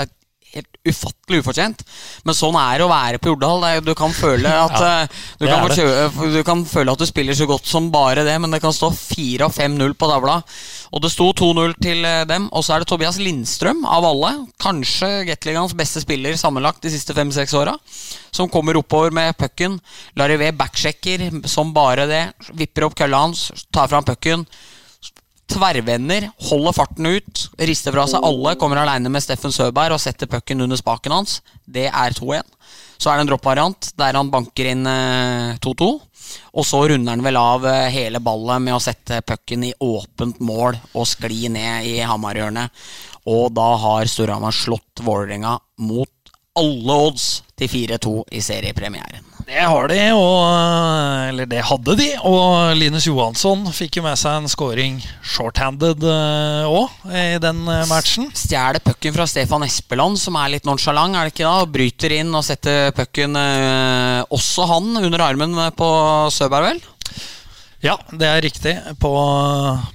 helt 0.55 0.79
ufattelig 0.87 1.41
ufortjent. 1.41 1.83
Men 2.27 2.37
sånn 2.37 2.57
er 2.59 2.79
det 2.79 2.85
å 2.85 2.91
være 2.91 3.19
på 3.21 3.31
Jordal. 3.31 3.65
Du 3.85 3.93
kan 3.97 4.13
føle 4.15 4.51
at 4.65 4.77
ja, 4.77 4.91
eh, 5.03 5.21
du, 5.39 5.45
kan 5.47 5.75
kjøpe, 5.77 6.29
du, 6.35 6.39
kan 6.47 6.63
føle 6.67 6.95
at 6.95 7.01
du 7.01 7.07
spiller 7.09 7.37
så 7.37 7.47
godt 7.49 7.69
som 7.69 7.91
bare 7.93 8.25
det, 8.27 8.35
men 8.41 8.53
det 8.53 8.61
kan 8.63 8.75
stå 8.75 8.91
4 8.95 9.49
5-0 9.51 9.95
på 9.99 10.09
tavla. 10.11 10.39
Og 10.91 11.03
det 11.03 11.13
sto 11.13 11.29
2-0 11.37 11.77
til 11.81 12.05
eh, 12.07 12.23
dem. 12.29 12.49
Og 12.51 12.65
så 12.65 12.75
er 12.75 12.83
det 12.83 12.91
Tobias 12.91 13.19
Lindstrøm, 13.21 13.85
av 13.85 14.07
alle, 14.07 14.33
kanskje 14.61 15.23
Gatligans 15.29 15.75
beste 15.77 16.03
spiller 16.03 16.37
sammenlagt 16.39 16.83
de 16.85 16.91
siste 16.93 17.15
fem-seks 17.17 17.55
åra, 17.57 17.77
som 18.31 18.51
kommer 18.51 18.79
oppover 18.79 19.13
med 19.15 19.37
pucken. 19.39 19.79
Larivé 20.19 20.51
backsjekker 20.55 21.29
som 21.49 21.73
bare 21.75 22.09
det. 22.09 22.25
Vipper 22.57 22.87
opp 22.87 22.99
kølla 22.99 23.25
hans, 23.27 23.49
tar 23.71 23.91
fram 23.91 24.07
pucken 24.07 24.47
tverrvender, 25.51 26.29
holder 26.49 26.75
farten 26.75 27.09
ut, 27.11 27.43
rister 27.59 27.93
fra 27.95 28.07
seg 28.09 28.23
alle, 28.25 28.55
kommer 28.59 28.81
aleine 28.81 29.11
med 29.11 29.23
Steffen 29.23 29.53
Søberg 29.53 29.95
og 29.95 30.01
setter 30.01 30.29
pucken 30.31 30.63
under 30.63 30.79
spaken 30.79 31.15
hans. 31.15 31.39
Det 31.65 31.89
er 31.89 32.15
2-1. 32.17 32.47
Så 33.01 33.09
er 33.09 33.17
det 33.17 33.25
en 33.25 33.31
droppvariant 33.31 33.91
der 33.97 34.17
han 34.17 34.31
banker 34.33 34.71
inn 34.71 34.85
2-2. 34.85 35.89
Eh, 35.89 36.07
og 36.55 36.67
så 36.67 36.83
runder 36.87 37.15
han 37.15 37.25
vel 37.25 37.39
av 37.39 37.65
eh, 37.67 37.89
hele 37.93 38.21
ballet 38.23 38.63
med 38.63 38.77
å 38.77 38.83
sette 38.83 39.23
pucken 39.25 39.65
i 39.67 39.73
åpent 39.83 40.39
mål 40.43 40.77
og 40.93 41.09
skli 41.09 41.49
ned 41.51 41.89
i 41.89 41.97
Hamarhjørnet. 42.05 42.83
Og 43.31 43.51
da 43.53 43.67
har 43.81 44.09
Storhamar 44.09 44.55
slått 44.55 45.03
Vålerenga 45.05 45.57
mot 45.81 46.33
alle 46.57 47.01
odds 47.07 47.27
til 47.57 47.69
4-2 47.71 48.15
i 48.37 48.41
seriepremieren. 48.43 49.30
Det 49.51 49.65
har 49.67 49.89
de, 49.91 49.97
og, 50.15 50.45
eller 51.27 51.47
det 51.51 51.59
hadde 51.67 51.95
de. 51.99 52.05
Og 52.23 52.71
Linus 52.79 53.03
Johansson 53.09 53.65
fikk 53.75 53.97
jo 53.99 54.03
med 54.05 54.15
seg 54.15 54.37
en 54.39 54.47
scoring 54.47 55.01
shorthanded 55.27 56.05
òg 56.07 57.09
i 57.11 57.35
den 57.43 57.59
eh, 57.67 57.81
matchen. 57.89 58.29
Stjeler 58.31 58.79
pucken 58.79 59.11
fra 59.11 59.25
Stefan 59.27 59.65
Espeland, 59.67 60.15
som 60.21 60.37
er 60.39 60.53
litt 60.53 60.69
nonsjalant, 60.69 61.17
er 61.19 61.27
det 61.27 61.33
ikke 61.33 61.43
da? 61.43 61.65
Og 61.65 61.73
bryter 61.73 62.15
inn 62.21 62.31
og 62.31 62.45
setter 62.47 62.93
pucken, 62.95 63.35
eh, 63.35 64.21
også 64.31 64.69
han, 64.71 64.87
under 65.01 65.25
armen 65.25 65.59
på 65.75 65.89
Søberg, 66.31 66.69
vel? 66.69 66.79
Ja, 67.83 67.97
det 68.07 68.29
er 68.29 68.45
riktig. 68.47 68.77
På, 69.03 69.11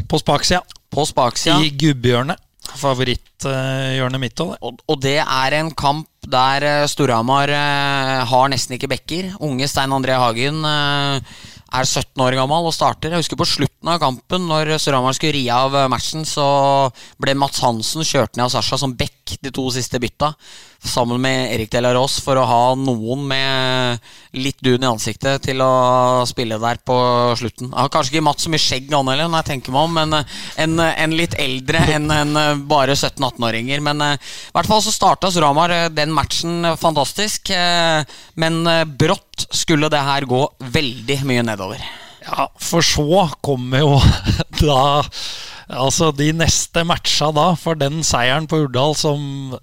på 0.05 0.21
spaksida. 0.21 0.61
På 0.93 1.09
spaksida. 1.09 1.63
I 1.65 1.73
gubbehjørnet. 1.73 2.45
Favoritthjørnet 2.77 4.21
mitt 4.21 4.41
òg, 4.43 4.53
og, 4.61 4.85
og 4.91 5.01
det 5.01 5.21
er 5.23 5.55
en 5.63 5.73
kamp 5.73 6.11
der 6.31 6.67
uh, 6.67 6.87
Storhamar 6.91 7.51
uh, 7.53 8.25
har 8.29 8.51
nesten 8.53 8.77
ikke 8.77 8.91
backer. 8.91 9.31
Unge 9.45 9.69
Stein 9.71 9.95
André 9.95 10.17
Hagen 10.19 10.63
uh, 10.67 11.19
er 11.21 11.87
17 11.87 12.23
år 12.23 12.37
gammel 12.39 12.69
og 12.69 12.75
starter. 12.75 13.15
Jeg 13.15 13.25
husker 13.25 13.39
på 13.41 13.49
slutten 13.49 13.91
av 13.93 14.01
kampen, 14.03 14.49
når 14.51 14.77
Storhamar 14.83 15.17
skulle 15.17 15.37
ri 15.39 15.45
av 15.53 15.75
matchen, 15.93 16.27
så 16.29 16.47
ble 17.23 17.37
Mats 17.39 17.63
Hansen 17.65 18.07
kjørt 18.07 18.37
ned 18.37 18.49
av 18.49 18.55
Sasha 18.57 18.79
som 18.81 18.97
back 19.27 19.39
de 19.43 19.51
to 19.51 19.71
siste 19.71 19.99
bytta 19.99 20.35
sammen 20.87 21.21
med 21.21 21.53
Erik 21.55 21.71
Delaros 21.71 22.21
for 22.23 22.39
å 22.39 22.45
ha 22.47 22.75
noen 22.79 23.25
med 23.27 23.99
litt 24.37 24.61
dun 24.63 24.85
i 24.85 24.87
ansiktet 24.87 25.43
til 25.43 25.61
å 25.61 26.23
spille 26.29 26.59
der 26.63 26.79
på 26.85 26.97
slutten. 27.39 27.73
Jeg 27.73 27.81
har 27.81 27.91
kanskje 27.91 28.15
ikke 28.15 28.27
Mats 28.27 28.47
så 28.47 28.53
mye 28.53 28.63
skjegg 28.63 28.93
han 28.93 29.09
når 29.09 29.25
jeg 29.25 29.49
tenker 29.49 29.75
meg 29.75 29.89
om, 29.89 29.97
men 29.97 30.15
eh, 30.15 30.39
en, 30.63 30.79
en 30.79 31.17
litt 31.17 31.35
eldre 31.41 31.83
enn 31.97 32.11
en 32.13 32.37
eh, 32.37 32.63
bare 32.69 32.95
17-18-åringer. 32.95 33.83
Men 33.83 34.05
eh, 34.05 34.15
i 34.21 34.55
hvert 34.55 34.71
fall 34.71 34.85
så 34.85 34.95
starta 34.95 35.33
Suramar 35.33 35.75
den 35.91 36.15
matchen 36.15 36.77
fantastisk. 36.79 37.51
Men 38.39 38.63
brått 38.99 39.47
skulle 39.55 39.91
det 39.93 40.03
her 40.07 40.27
gå 40.29 40.43
veldig 40.77 41.19
mye 41.27 41.45
nedover. 41.47 41.83
Ja, 42.27 42.49
for 42.59 42.85
så 42.85 43.27
kommer 43.45 43.83
jo 43.83 43.99
da 44.63 45.03
Altså 45.67 46.13
de 46.15 46.31
neste 46.37 46.85
matcha 46.87 47.33
da, 47.35 47.49
for 47.59 47.79
den 47.79 48.05
seieren 48.07 48.47
på 48.51 48.65
Urdal 48.67 48.95
som 48.99 49.57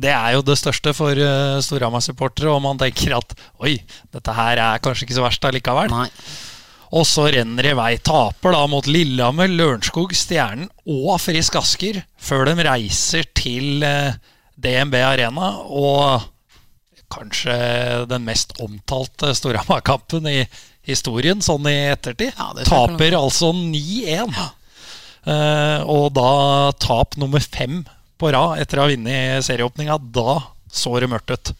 det 0.00 0.12
er 0.14 0.36
jo 0.36 0.44
det 0.46 0.56
største 0.60 0.92
for 0.96 1.18
uh, 1.18 1.58
Storhamar-supportere. 1.64 2.52
Og 2.52 2.62
man 2.64 2.78
tenker 2.80 3.16
at 3.18 3.34
oi, 3.62 3.76
dette 4.14 4.36
her 4.36 4.60
er 4.62 4.82
kanskje 4.82 5.06
ikke 5.06 5.18
så 5.18 5.26
verst 5.26 5.46
allikevel. 5.48 5.92
Nei. 5.92 6.06
Og 6.96 7.06
så 7.06 7.28
renner 7.30 7.70
i 7.70 7.76
vei. 7.78 7.92
Taper 8.02 8.54
da 8.54 8.64
mot 8.70 8.86
Lillehammer, 8.90 9.50
Lørenskog, 9.50 10.14
Stjernen 10.16 10.70
og 10.90 11.20
Frisk 11.22 11.58
Asker 11.60 12.00
før 12.18 12.48
de 12.50 12.66
reiser 12.66 13.28
til 13.36 13.84
uh, 13.84 14.10
eh, 14.10 14.20
DNB 14.60 14.96
Arena. 15.02 15.52
Og 15.66 16.26
kanskje 17.10 17.54
den 18.10 18.26
mest 18.26 18.54
omtalte 18.62 19.34
Storhamar-kampen 19.34 20.30
i 20.30 20.40
historien, 20.86 21.42
sånn 21.44 21.66
i 21.68 21.76
ettertid. 21.90 22.32
Ja, 22.38 22.54
Taper 22.66 23.18
altså 23.18 23.52
9-1. 23.52 24.34
Ja. 24.38 24.48
Uh, 25.26 25.84
og 25.84 26.12
da 26.16 26.30
tap 26.80 27.18
nummer 27.20 27.42
fem 27.44 27.82
på 28.20 28.30
rad 28.32 28.60
etter 28.62 28.80
å 28.80 28.86
ha 28.86 28.92
vunnet 28.92 29.44
serieåpninga, 29.44 29.98
da 30.12 30.38
så 30.70 30.94
det 31.00 31.10
mørkt 31.10 31.34
ut. 31.34 31.52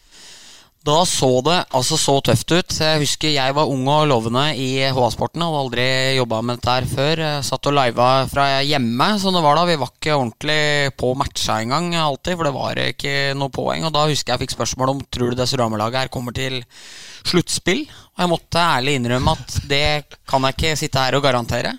Da 0.81 1.03
så 1.05 1.43
det 1.45 1.59
altså 1.77 1.93
så 1.99 2.15
tøft 2.25 2.49
ut. 2.55 2.73
Jeg 2.73 3.01
husker 3.03 3.29
jeg 3.29 3.53
var 3.53 3.69
ung 3.69 3.83
og 3.85 4.07
lovende 4.09 4.47
i 4.57 4.79
HA-sporten. 4.81 5.43
Hadde 5.45 5.59
aldri 5.59 5.85
jobba 6.17 6.39
med 6.41 6.57
dette 6.57 6.73
her 6.73 6.87
før. 6.89 7.21
Jeg 7.21 7.43
satt 7.45 7.69
og 7.69 7.75
liva 7.77 8.07
fra 8.31 8.45
hjemme, 8.65 9.09
som 9.21 9.37
det 9.37 9.43
var 9.45 9.59
da. 9.59 9.67
Vi 9.69 9.77
var 9.77 9.91
ikke 9.93 10.15
ordentlig 10.17 10.95
på 10.97 11.11
matcha 11.19 11.59
engang 11.61 11.93
alltid, 12.01 12.33
for 12.33 12.49
det 12.49 12.55
var 12.55 12.81
ikke 12.87 13.13
noe 13.37 13.53
poeng. 13.53 13.85
Og 13.85 13.93
da 13.93 14.07
husker 14.09 14.33
jeg 14.33 14.47
fikk 14.47 14.55
spørsmål 14.55 14.95
om 14.95 15.05
tror 15.13 15.29
du 15.29 15.37
det 15.37 15.49
Surama-laget 15.51 16.07
her 16.07 16.13
kommer 16.17 16.33
til 16.33 16.63
sluttspill. 17.29 17.85
Og 18.15 18.25
jeg 18.25 18.33
måtte 18.33 18.65
ærlig 18.73 18.97
innrømme 18.97 19.37
at 19.37 19.61
det 19.69 19.85
kan 20.25 20.49
jeg 20.49 20.57
ikke 20.57 20.75
sitte 20.81 21.05
her 21.05 21.19
og 21.19 21.27
garantere. 21.29 21.75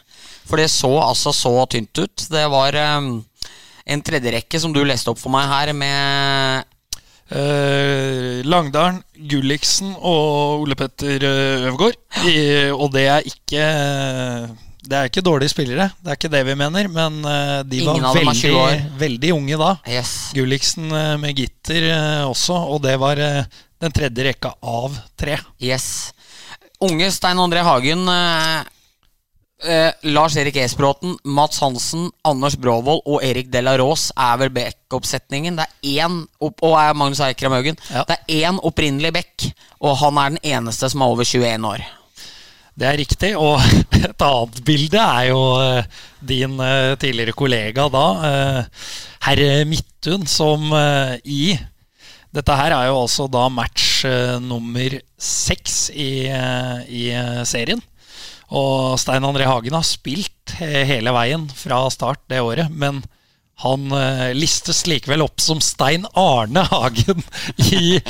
For 0.53 0.61
det 0.61 0.69
så 0.69 0.91
altså 1.01 1.33
så 1.33 1.55
tynt 1.73 1.97
ut. 1.97 2.27
Det 2.29 2.43
var 2.53 2.77
um, 3.01 3.15
en 3.89 4.03
tredjerekke 4.05 4.59
som 4.61 4.75
du 4.75 4.83
leste 4.85 5.09
opp 5.09 5.21
for 5.23 5.33
meg 5.33 5.49
her, 5.49 5.73
med 5.73 6.69
Uh, 7.33 8.43
Langdalen, 8.45 8.99
Gulliksen 9.17 9.95
og 9.95 10.67
Ole 10.67 10.77
Petter 10.77 11.23
Øvgaard. 11.25 11.97
Øvgaard. 11.97 12.75
og 12.77 12.91
det 12.93 13.05
er 13.09 13.25
ikke 13.25 13.63
Det 14.83 14.99
er 14.99 15.09
ikke 15.09 15.25
dårlige 15.25 15.49
spillere, 15.55 15.87
det 16.03 16.11
er 16.13 16.19
ikke 16.19 16.33
det 16.35 16.43
vi 16.45 16.59
mener. 16.61 16.91
Men 16.93 17.23
uh, 17.25 17.63
de 17.65 17.81
Ingen 17.87 18.05
var 18.05 18.19
veldig, 18.19 18.99
veldig, 19.01 19.33
unge 19.33 19.61
da. 19.63 19.71
Yes. 19.89 20.13
Gulliksen 20.37 20.93
uh, 20.93 21.17
med 21.23 21.33
gitter 21.41 21.89
også, 22.27 22.59
og 22.75 22.83
det 22.85 22.99
var 23.01 23.17
den 23.17 23.97
tredje 23.97 24.29
rekka 24.29 24.53
av 24.61 25.01
tre. 25.17 25.41
Yes. 25.57 26.13
Unge 26.85 27.09
Stein 27.17 27.41
André 27.41 27.65
Hagen 27.65 28.05
eh, 29.65 29.91
Lars-Erik 30.13 30.57
Esbråten, 30.63 31.17
Mats 31.25 31.61
Hansen, 31.63 32.11
Anders 32.27 32.57
Bråvold 32.61 33.03
og 33.07 33.25
Erik 33.25 33.51
Delarås 33.53 34.11
er 34.17 34.37
vel 34.43 34.53
backup-setningen. 34.55 35.59
Det 35.59 35.67
er 35.67 36.05
én 36.05 36.21
og 36.43 36.77
er 36.77 36.95
Magnus 36.99 37.23
Eikram 37.25 37.57
Haugen. 37.57 37.79
Ja. 37.91 38.05
Det 38.09 38.19
er 38.19 38.47
én 38.47 38.61
opprinnelig 38.63 39.13
back, 39.15 39.49
og 39.81 39.99
han 40.03 40.21
er 40.21 40.37
den 40.37 40.47
eneste 40.55 40.91
som 40.93 41.03
er 41.05 41.15
over 41.15 41.29
21 41.29 41.69
år. 41.69 41.85
Det 42.73 42.89
er 42.89 42.99
riktig. 43.01 43.33
Og 43.37 43.61
et 44.09 44.25
annet 44.27 44.63
bilde 44.67 45.03
er 45.03 45.29
jo 45.31 45.43
uh, 45.61 46.07
din 46.21 46.57
uh, 46.61 46.95
tidligere 47.01 47.37
kollega 47.37 47.89
da, 47.93 48.07
uh, 48.23 48.89
herr 49.29 49.67
Midthun, 49.69 50.27
som 50.27 50.73
i 51.25 51.53
Dette 52.33 52.55
her 52.57 52.73
er 52.73 52.87
jo 52.89 53.03
altså 53.03 53.27
da 53.29 53.43
match 53.53 54.07
nummer 54.41 54.95
seks 55.21 55.91
i, 55.93 56.25
i 56.89 57.03
serien. 57.45 57.83
Og 58.53 59.01
Stein 59.01 59.25
André 59.25 59.49
Hagen 59.49 59.75
har 59.79 59.87
spilt 59.87 60.57
hele 60.61 61.15
veien 61.17 61.47
fra 61.57 61.87
start 61.93 62.21
det 62.29 62.43
året, 62.45 62.69
men 62.69 63.01
han 63.63 63.93
uh, 63.95 64.33
listes 64.35 64.83
likevel 64.91 65.23
opp 65.23 65.41
som 65.43 65.61
Stein 65.63 66.07
Arne 66.19 66.65
Hagen 66.71 67.23
i, 67.77 68.01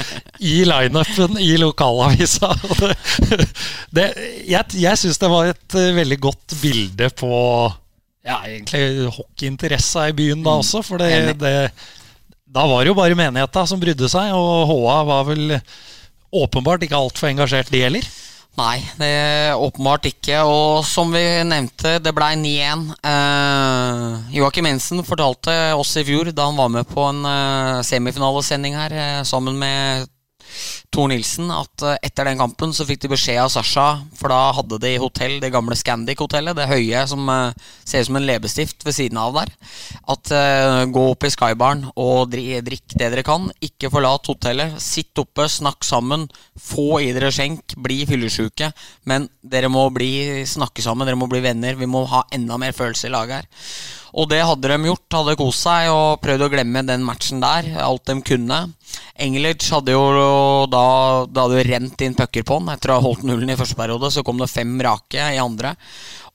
i 0.41 0.55
lineupen 0.69 1.39
i 1.41 1.55
lokalavisa. 1.61 2.53
Det, 2.83 3.45
det, 3.93 4.07
jeg 4.49 4.81
jeg 4.81 4.99
syns 4.99 5.21
det 5.21 5.31
var 5.31 5.51
et 5.51 5.77
uh, 5.77 5.93
veldig 5.99 6.19
godt 6.23 6.57
bilde 6.63 7.11
på 7.19 7.33
ja, 8.25 8.39
egentlig 8.47 9.11
hockeyinteressa 9.13 10.09
i 10.09 10.17
byen 10.17 10.45
da 10.47 10.57
også. 10.63 10.83
For 10.87 11.03
det, 11.03 11.37
det, 11.43 11.55
da 12.47 12.67
var 12.71 12.83
det 12.83 12.93
jo 12.93 12.99
bare 12.99 13.19
menigheta 13.19 13.67
som 13.69 13.81
brydde 13.83 14.09
seg, 14.11 14.33
og 14.33 14.71
HA 14.71 14.99
var 15.11 15.27
vel 15.29 15.57
åpenbart 16.33 16.87
ikke 16.87 16.97
altfor 16.97 17.29
engasjert, 17.29 17.73
de 17.73 17.83
heller. 17.85 18.07
Nei, 18.53 18.83
det 19.01 19.55
åpenbart 19.57 20.05
ikke. 20.11 20.43
Og 20.45 20.85
som 20.85 21.13
vi 21.15 21.23
nevnte, 21.49 21.97
det 22.05 22.13
ble 22.13 22.29
9-1. 22.37 22.83
Eh, 23.01 24.35
Joakim 24.37 24.69
Jensen 24.69 25.01
fortalte 25.09 25.55
oss 25.79 25.95
i 25.97 26.05
fjor, 26.05 26.29
da 26.37 26.51
han 26.51 26.61
var 26.61 26.69
med 26.75 26.89
på 26.91 27.07
en 27.09 27.25
eh, 27.29 27.81
semifinalesending 27.89 28.77
her 28.77 28.93
eh, 28.93 29.23
sammen 29.29 29.57
med 29.61 30.12
Tor 30.93 31.09
Nilsen 31.09 31.51
at 31.55 31.85
eh, 31.87 31.99
etter 32.09 32.29
den 32.29 32.41
kampen 32.41 32.75
så 32.77 32.87
fikk 32.89 33.05
de 33.05 33.13
beskjed 33.15 33.41
av 33.43 33.51
Sasha, 33.53 33.87
for 34.19 34.33
da 34.33 34.53
hadde 34.57 34.81
de 34.83 34.95
hotell, 35.01 35.39
det 35.43 35.53
gamle 35.55 35.77
Scandic-hotellet, 35.79 36.57
det 36.59 36.69
høye 36.71 37.05
som 37.09 37.29
uh, 37.31 37.55
ser 37.85 38.05
ut 38.05 38.11
som 38.11 38.19
en 38.21 38.27
leppestift 38.29 38.85
ved 38.87 38.97
siden 38.97 39.21
av 39.21 39.35
der, 39.39 39.53
at 40.13 40.33
uh, 40.35 40.83
gå 40.93 41.07
opp 41.15 41.27
i 41.27 41.33
Skybaren 41.33 41.87
og 41.97 42.33
drikk 42.33 42.97
det 42.99 43.09
dere 43.13 43.25
kan. 43.27 43.49
Ikke 43.65 43.91
forlat 43.93 44.29
hotellet. 44.29 44.77
Sitt 44.83 45.19
oppe, 45.21 45.49
snakk 45.51 45.85
sammen. 45.87 46.29
Få 46.59 47.01
i 47.03 47.11
dere 47.15 47.33
skjenk. 47.35 47.77
Bli 47.83 48.03
fyllesyke. 48.09 48.73
Men 49.09 49.29
dere 49.41 49.71
må 49.73 49.87
bli, 49.95 50.45
snakke 50.49 50.85
sammen, 50.85 51.09
dere 51.09 51.19
må 51.19 51.29
bli 51.31 51.43
venner. 51.45 51.79
Vi 51.79 51.89
må 51.91 52.05
ha 52.13 52.25
enda 52.35 52.59
mer 52.61 52.77
følelse 52.77 53.09
i 53.09 53.15
laget 53.15 53.41
her. 53.41 53.51
Og 54.13 54.29
det 54.29 54.43
hadde 54.45 54.69
de 54.69 54.91
gjort. 54.91 55.09
Hadde 55.17 55.39
kost 55.41 55.65
seg 55.67 55.89
og 55.93 56.21
prøvd 56.25 56.47
å 56.47 56.53
glemme 56.53 56.85
den 56.89 57.05
matchen 57.07 57.43
der. 57.45 57.73
Alt 57.81 58.07
de 58.11 58.19
kunne. 58.27 58.61
Engelitz 59.23 59.69
hadde 59.71 59.93
jo 59.93 60.03
da 60.73 60.85
Det 61.29 61.43
hadde 61.43 61.59
jo 61.59 61.67
rent 61.69 62.05
inn 62.05 62.17
pucker 62.17 62.47
på 62.49 62.59
han 62.59 62.73
etter 62.73 62.93
å 62.93 62.99
ha 62.99 63.05
holdt 63.05 63.27
nullen 63.29 63.53
i 63.53 63.59
første 63.59 63.79
periode. 63.79 64.11
Så 64.11 64.25
kom 64.27 64.41
det 64.41 64.51
fem 64.53 64.75
rake 64.83 65.33
i 65.37 65.41
andre. 65.43 65.77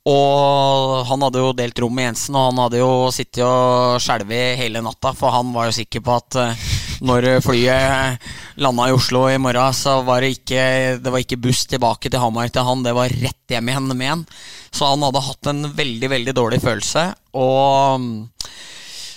Og 0.08 1.04
han 1.10 1.24
hadde 1.26 1.42
jo 1.42 1.56
delt 1.58 1.80
rom 1.84 1.96
med 1.98 2.06
Jensen, 2.08 2.36
og 2.38 2.52
han 2.52 2.62
hadde 2.64 2.80
jo 2.80 2.92
sittet 3.12 3.42
og 3.44 3.98
skjelvet 4.00 4.60
hele 4.62 4.80
natta, 4.84 5.12
for 5.18 5.36
han 5.36 5.50
var 5.56 5.68
jo 5.68 5.76
sikker 5.76 6.04
på 6.06 6.14
at 6.16 6.38
uh, 6.40 6.68
når 7.04 7.28
flyet 7.44 8.30
landa 8.64 8.88
i 8.88 8.96
Oslo 8.96 9.26
i 9.28 9.40
morgen, 9.42 9.76
så 9.76 9.98
var 10.08 10.24
det 10.24 10.38
ikke, 10.38 10.62
det 11.04 11.12
var 11.12 11.26
ikke 11.26 11.42
buss 11.44 11.66
tilbake 11.68 12.08
til 12.08 12.24
Hamar 12.24 12.48
til 12.54 12.64
han, 12.70 12.86
det 12.86 12.96
var 12.96 13.12
rett 13.12 13.58
hjem 13.58 13.74
igjen 13.74 13.92
med 13.92 14.14
han. 14.14 14.24
Så 14.72 14.88
han 14.88 15.04
hadde 15.04 15.26
hatt 15.28 15.52
en 15.52 15.68
veldig, 15.76 16.12
veldig 16.16 16.38
dårlig 16.40 16.62
følelse. 16.64 17.10
Og 17.36 18.08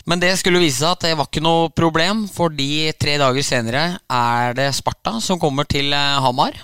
men 0.08 0.22
det 0.22 0.32
skulle 0.40 0.62
vise 0.62 0.80
seg 0.80 0.94
at 0.94 1.04
det 1.04 1.16
var 1.18 1.28
ikke 1.28 1.44
noe 1.44 1.68
problem, 1.76 2.24
fordi 2.30 2.90
tre 3.00 3.18
dager 3.20 3.44
senere 3.44 3.84
er 4.06 4.56
det 4.56 4.70
Sparta 4.76 5.18
som 5.24 5.40
kommer 5.40 5.68
til 5.68 5.92
eh, 5.92 6.20
Hamar. 6.24 6.56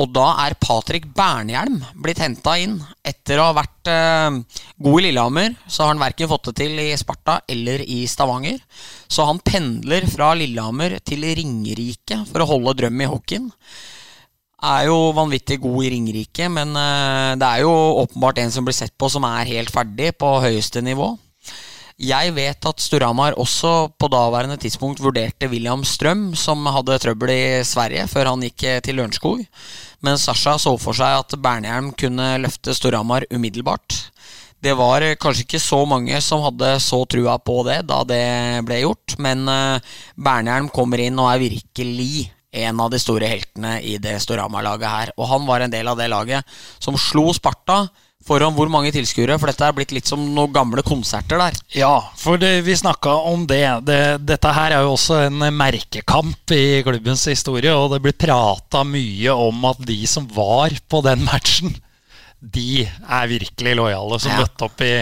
Og 0.00 0.08
da 0.08 0.24
er 0.40 0.56
Patrick 0.56 1.04
Bernhjelm 1.12 1.82
blitt 2.00 2.22
henta 2.22 2.54
inn. 2.56 2.78
Etter 3.04 3.40
å 3.40 3.50
ha 3.50 3.56
vært 3.58 3.90
eh, 3.92 4.38
god 4.80 5.00
i 5.00 5.04
Lillehammer, 5.04 5.56
så 5.66 5.84
har 5.84 5.92
han 5.92 6.00
verken 6.00 6.30
fått 6.30 6.48
det 6.48 6.54
til 6.62 6.80
i 6.80 6.92
Sparta 6.96 7.42
eller 7.50 7.84
i 7.84 8.02
Stavanger. 8.08 8.62
Så 9.04 9.26
han 9.28 9.42
pendler 9.44 10.06
fra 10.08 10.30
Lillehammer 10.38 10.96
til 11.04 11.26
Ringerike 11.36 12.22
for 12.30 12.44
å 12.44 12.48
holde 12.54 12.78
drøm 12.80 13.04
i 13.04 13.10
hockeyen. 13.10 13.50
er 14.62 14.86
jo 14.86 14.96
vanvittig 15.12 15.60
god 15.60 15.84
i 15.84 15.90
Ringerike, 15.90 16.48
men 16.48 16.72
uh, 16.78 17.34
det 17.36 17.48
er 17.48 17.64
jo 17.66 17.72
åpenbart 18.04 18.38
en 18.38 18.52
som 18.54 18.64
blir 18.64 18.76
sett 18.78 18.94
på 18.96 19.10
som 19.10 19.26
er 19.26 19.50
helt 19.50 19.74
ferdig 19.74 20.12
på 20.16 20.38
høyeste 20.40 20.80
nivå. 20.80 21.10
Jeg 22.02 22.32
vet 22.34 22.66
at 22.66 22.82
Storhamar 22.82 23.36
også 23.38 23.92
på 23.94 24.08
daværende 24.10 24.56
tidspunkt 24.58 24.98
vurderte 24.98 25.46
William 25.46 25.84
Strøm, 25.86 26.32
som 26.34 26.66
hadde 26.74 26.96
trøbbel 26.98 27.30
i 27.30 27.44
Sverige 27.62 28.08
før 28.10 28.32
han 28.32 28.42
gikk 28.42 28.64
eh, 28.66 28.80
til 28.82 28.98
Lørenskog. 28.98 29.44
Men 30.02 30.18
Sasha 30.18 30.56
så 30.58 30.72
for 30.82 30.98
seg 30.98 31.20
at 31.20 31.36
Bernhjelm 31.38 31.92
kunne 31.94 32.32
løfte 32.42 32.74
Storhamar 32.74 33.28
umiddelbart. 33.30 34.00
Det 34.58 34.74
var 34.74 35.06
eh, 35.06 35.14
kanskje 35.14 35.46
ikke 35.46 35.62
så 35.62 35.78
mange 35.86 36.18
som 36.26 36.42
hadde 36.42 36.74
så 36.82 37.04
trua 37.06 37.38
på 37.38 37.60
det 37.70 37.84
da 37.86 38.02
det 38.02 38.26
ble 38.66 38.82
gjort, 38.82 39.14
men 39.22 39.46
Bernhjelm 40.18 40.72
kommer 40.74 41.06
inn 41.06 41.22
og 41.22 41.30
er 41.30 41.44
virkelig 41.46 42.32
en 42.66 42.82
av 42.82 42.90
de 42.90 42.98
store 42.98 43.30
heltene 43.30 43.76
i 43.78 43.94
det 44.02 44.18
Storhamar-laget 44.26 44.90
her. 44.90 45.14
Og 45.22 45.30
han 45.30 45.46
var 45.46 45.62
en 45.62 45.72
del 45.72 45.86
av 45.86 46.02
det 46.02 46.10
laget 46.10 46.58
som 46.82 46.98
slo 46.98 47.30
Sparta 47.30 47.84
foran 48.26 48.54
hvor 48.56 48.70
mange 48.72 48.92
tilskuere? 48.94 49.36
For 49.40 49.50
dette 49.50 49.66
er 49.66 49.76
blitt 49.76 49.94
litt 49.94 50.08
som 50.10 50.22
noen 50.34 50.52
gamle 50.54 50.84
konserter 50.86 51.40
der. 51.40 51.56
Ja, 51.76 51.94
for 52.18 52.40
det, 52.40 52.54
vi 52.66 52.76
snakka 52.78 53.14
om 53.30 53.46
det. 53.50 53.64
det. 53.88 54.02
Dette 54.28 54.52
her 54.56 54.76
er 54.76 54.86
jo 54.86 54.94
også 54.96 55.22
en 55.26 55.46
merkekamp 55.56 56.54
i 56.56 56.82
klubbens 56.86 57.26
historie, 57.30 57.74
og 57.74 57.92
det 57.94 58.02
blir 58.04 58.16
prata 58.16 58.84
mye 58.86 59.34
om 59.34 59.64
at 59.70 59.82
de 59.88 59.98
som 60.10 60.28
var 60.32 60.74
på 60.88 61.02
den 61.06 61.24
matchen, 61.28 61.74
de 62.42 62.82
er 62.82 63.30
virkelig 63.30 63.76
lojale, 63.78 64.18
som 64.18 64.32
ja. 64.34 64.42
møtte 64.42 64.66
opp 64.66 64.82
i, 64.82 64.94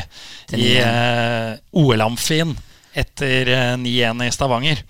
i 0.60 0.74
uh, 0.84 1.54
OL-amfien 1.80 2.52
etter 3.00 3.48
uh, 3.54 3.76
9-1 3.80 4.26
i 4.26 4.32
Stavanger. 4.34 4.82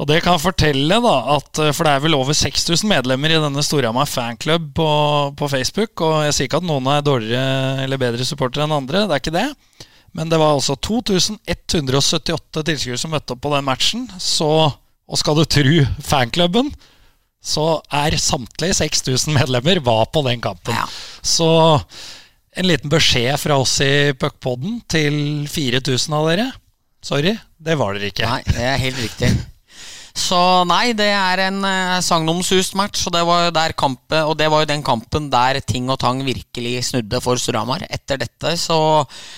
Og 0.00 0.08
det 0.08 0.22
kan 0.24 0.40
fortelle, 0.40 0.96
da, 1.04 1.16
at, 1.36 1.58
eh, 1.60 1.72
for 1.76 1.84
det 1.84 1.92
er 1.92 2.04
vel 2.06 2.16
over 2.16 2.36
6000 2.36 2.88
medlemmer 2.88 3.34
i 3.34 3.40
denne 3.42 3.64
Storhamar 3.64 4.08
fanklubb 4.08 4.70
på, 4.78 4.90
på, 5.36 5.48
Facebook. 5.52 6.00
Og 6.06 6.22
jeg 6.24 6.36
sier 6.36 6.48
ikke 6.48 6.62
at 6.62 6.68
noen 6.68 6.88
er 6.88 7.04
dårligere 7.04 7.84
eller 7.84 8.00
bedre 8.00 8.24
supportere 8.24 8.64
enn 8.64 8.78
andre, 8.78 9.04
det 9.04 9.16
er 9.16 9.22
ikke 9.22 9.36
det. 9.36 9.48
Men 10.16 10.32
det 10.32 10.40
var 10.40 10.56
altså 10.56 10.74
2178 10.80 12.64
tilskuere 12.66 12.98
som 12.98 13.12
møtte 13.12 13.36
opp 13.36 13.44
på 13.44 13.52
den 13.52 13.68
matchen. 13.68 14.08
Så, 14.16 14.48
og 14.72 15.20
skal 15.20 15.36
du 15.36 15.44
tru 15.44 15.76
fanklubben, 16.02 16.72
så 17.40 17.80
er 17.94 18.16
samtlige 18.20 18.80
6000 18.80 19.36
medlemmer 19.36 19.84
var 19.84 20.08
på 20.12 20.24
den 20.26 20.42
kampen. 20.44 20.76
Ja. 20.76 20.88
Så 21.22 21.50
en 22.56 22.66
liten 22.66 22.90
beskjed 22.92 23.36
fra 23.40 23.60
oss 23.60 23.76
i 23.84 24.10
Puckpodden 24.16 24.80
til 24.90 25.46
4000 25.48 26.16
av 26.16 26.32
dere. 26.32 26.50
Sorry, 27.04 27.36
det 27.60 27.78
var 27.80 27.96
dere 27.96 28.10
ikke. 28.12 28.28
Nei, 28.28 28.42
det 28.48 28.66
er 28.66 28.82
helt 28.88 29.00
riktig. 29.04 29.30
Så 30.16 30.38
nei, 30.68 30.92
det 30.96 31.08
er 31.14 31.44
en 31.46 31.60
uh, 31.62 31.98
sagnomsust 32.02 32.74
match, 32.78 33.04
og 33.06 33.14
det, 33.14 33.22
var 33.26 33.50
der 33.54 33.74
kampe, 33.78 34.22
og 34.26 34.36
det 34.38 34.48
var 34.50 34.64
jo 34.64 34.70
den 34.72 34.82
kampen 34.86 35.28
der 35.32 35.60
ting 35.62 35.90
og 35.90 36.00
tang 36.02 36.24
virkelig 36.26 36.88
snudde 36.90 37.20
for 37.22 37.38
Storhamar. 37.40 37.86
Etter 37.90 38.20
dette 38.20 38.56
så 38.58 38.80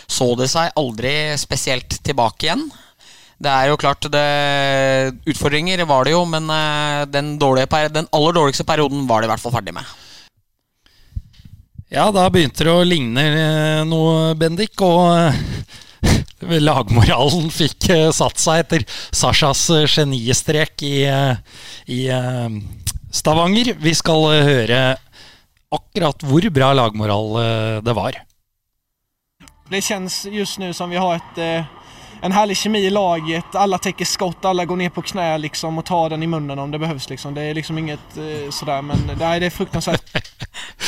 så 0.08 0.32
det 0.38 0.48
seg 0.52 0.72
aldri 0.78 1.12
spesielt 1.40 1.98
tilbake 2.04 2.48
igjen. 2.48 2.64
Det 3.42 3.50
er 3.50 3.72
jo 3.72 3.78
klart 3.80 4.06
det, 4.12 4.26
Utfordringer 5.28 5.82
var 5.88 6.06
det 6.06 6.14
jo, 6.14 6.22
men 6.28 6.46
uh, 6.46 7.02
den, 7.10 7.34
den, 7.40 8.08
aller 8.14 8.38
dårligste 8.38 8.66
perioden 8.68 9.04
var 9.08 9.20
det 9.20 9.28
i 9.28 9.32
hvert 9.34 9.42
fall 9.42 9.56
ferdig 9.56 9.74
med. 9.76 9.98
Ja, 11.92 12.06
da 12.08 12.24
begynte 12.32 12.64
det 12.64 12.72
å 12.72 12.84
ligne 12.86 13.22
eh, 13.28 13.80
noe, 13.84 14.32
Bendik. 14.40 14.80
Og 14.80 15.12
lagmoralen 16.42 17.50
fikk 17.52 17.88
eh, 17.90 18.10
satt 18.14 18.40
seg 18.40 18.64
etter 18.64 18.84
Sashas 19.14 19.68
eh, 19.70 19.86
genistrek 19.86 20.82
i, 20.86 21.04
eh, 21.06 21.36
i 21.86 22.00
Stavanger. 23.12 23.74
Vi 23.78 23.94
skal 23.94 24.28
høre 24.46 24.80
akkurat 25.72 26.24
hvor 26.26 26.48
bra 26.52 26.72
lagmoral 26.76 27.80
det 27.84 27.94
var. 27.96 28.18
Det 29.72 29.80
kjennes 29.84 30.26
just 30.28 30.58
nå 30.60 30.72
som 30.76 30.90
vi 30.92 31.00
har 31.00 31.16
et, 31.16 31.38
en 32.20 32.34
herlig 32.34 32.58
kjemi 32.60 32.82
i 32.84 32.92
laget. 32.92 33.56
Alle 33.56 33.78
tekker 33.80 34.08
skott, 34.08 34.44
alle 34.44 34.66
går 34.68 34.82
ned 34.82 34.92
på 34.92 35.04
kne 35.12 35.30
liksom, 35.46 35.80
og 35.80 35.86
tar 35.88 36.12
den 36.12 36.26
i 36.26 36.28
munnen 36.28 36.60
om 36.60 36.72
det 36.72 36.80
behøves. 36.82 37.08
Liksom. 37.08 37.32
Det 37.36 37.46
er 37.48 37.56
liksom 37.56 37.78
inget 37.80 38.18
sådär, 38.52 38.84
men 38.84 39.06
det 39.08 39.16
er, 39.16 39.40
det 39.40 39.48
er 39.48 39.56
fruktansvært. 39.56 40.12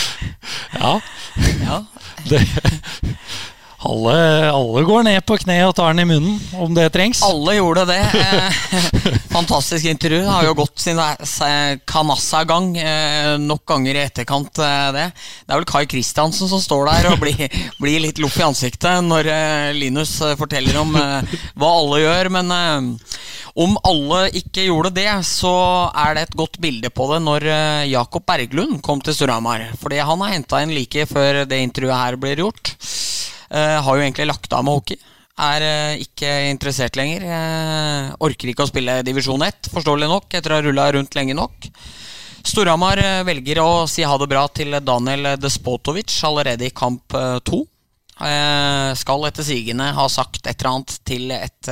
ja. 0.83 0.99
ja. 1.65 1.81
Det, 2.29 2.45
alle, 3.85 4.51
alle, 4.51 4.83
går 4.83 5.03
ned 5.05 5.21
på 5.29 5.37
kne 5.43 5.59
og 5.67 5.75
tar 5.77 5.93
den 5.93 6.05
i 6.05 6.09
munnen 6.09 6.39
om 6.57 6.73
det 6.77 6.87
trengs. 6.95 7.21
Alle 7.27 7.59
gjorde 7.59 7.85
det. 7.91 8.01
Eh, 8.01 8.57
fantastisk 9.37 9.91
intervju. 9.91 10.23
Har 10.25 10.47
jo 10.47 10.55
gått 10.57 10.81
sin 10.81 11.01
Kanassa-gang 11.89 12.71
eh, 12.81 13.35
nok 13.43 13.65
ganger 13.69 13.99
i 13.99 14.05
etterkant. 14.07 14.57
Eh, 14.59 14.89
det 14.97 15.07
Det 15.45 15.53
er 15.53 15.61
vel 15.61 15.69
Kai 15.69 15.85
Kristiansen 15.91 16.49
som 16.49 16.63
står 16.65 16.89
der 16.89 17.11
og 17.13 17.21
blir, 17.21 17.45
blir 17.83 18.01
litt 18.07 18.23
loff 18.25 18.39
i 18.41 18.47
ansiktet 18.49 19.05
når 19.05 19.29
Linus 19.77 20.17
forteller 20.39 20.81
om 20.81 20.97
hva 20.97 21.71
alle 21.77 22.01
gjør. 22.07 22.33
Men 22.39 22.55
om 23.55 23.77
alle 23.85 24.25
ikke 24.41 24.65
gjorde 24.65 24.95
det, 24.97 25.11
så 25.29 25.55
er 25.93 26.17
det 26.17 26.29
et 26.29 26.39
godt 26.41 26.57
bilde 26.63 26.89
på 26.89 27.11
det 27.13 27.21
når 27.27 27.51
Jakob 27.91 28.25
Berglund 28.27 28.81
kom 28.87 29.05
til 29.05 29.17
Storhamar. 29.17 29.69
Fordi 29.81 30.01
han 30.01 30.25
har 30.25 30.39
henta 30.39 30.65
inn 30.65 30.73
like 30.73 31.05
før 31.11 31.45
det 31.45 31.61
intervjuet 31.69 32.01
her 32.01 32.23
blir 32.25 32.47
gjort. 32.47 32.79
Uh, 33.55 33.79
har 33.87 33.97
jo 33.97 34.03
egentlig 34.03 34.27
lagt 34.27 34.53
av 34.53 34.65
med 34.67 34.75
hockey. 34.75 34.99
Er 35.45 35.63
uh, 35.63 36.01
ikke 36.03 36.31
interessert 36.51 36.97
lenger. 36.99 37.23
Uh, 37.23 38.15
orker 38.27 38.51
ikke 38.51 38.67
å 38.67 38.71
spille 38.71 38.99
divisjon 39.07 39.45
1, 39.47 39.71
forståelig 39.75 40.09
nok, 40.11 40.27
etter 40.35 40.51
å 40.51 40.59
ha 40.59 40.65
rulla 40.65 40.89
rundt 40.97 41.15
lenge 41.15 41.37
nok. 41.39 41.69
Storhamar 42.45 43.01
velger 43.25 43.63
å 43.63 43.87
si 43.89 44.03
ha 44.05 44.17
det 44.21 44.27
bra 44.29 44.43
til 44.53 44.75
Daniel 44.85 45.31
Despotovic 45.41 46.13
allerede 46.29 46.67
i 46.67 46.75
kamp 46.77 47.15
to. 47.41 47.63
skal 49.01 49.25
etter 49.25 49.47
sigende 49.49 49.87
ha 49.97 50.05
sagt 50.13 50.45
et 50.45 50.61
eller 50.61 50.71
annet 50.75 50.99
til 51.09 51.33
et 51.33 51.71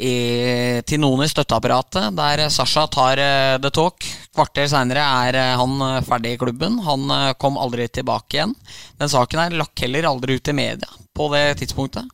i, 0.00 0.80
til 0.88 1.02
noen 1.02 1.26
i 1.26 1.28
støtteapparatet, 1.30 2.14
der 2.16 2.46
Sasha 2.52 2.86
tar 2.88 3.20
uh, 3.20 3.60
the 3.60 3.72
talk. 3.74 4.06
Kvarter 4.32 4.70
seinere 4.70 5.04
er 5.26 5.36
uh, 5.36 5.60
han 5.60 5.76
uh, 5.84 6.00
ferdig 6.06 6.36
i 6.36 6.40
klubben. 6.40 6.80
Han 6.86 7.12
kom 7.40 7.60
aldri 7.60 7.90
tilbake 7.92 8.38
igjen. 8.38 8.56
Den 9.00 9.12
saken 9.12 9.44
her 9.44 9.60
lakk 9.60 9.84
heller 9.84 10.08
aldri 10.08 10.38
ut 10.38 10.48
i 10.48 10.56
media 10.56 10.98
på 11.12 11.26
det 11.28 11.58
tidspunktet. 11.60 12.06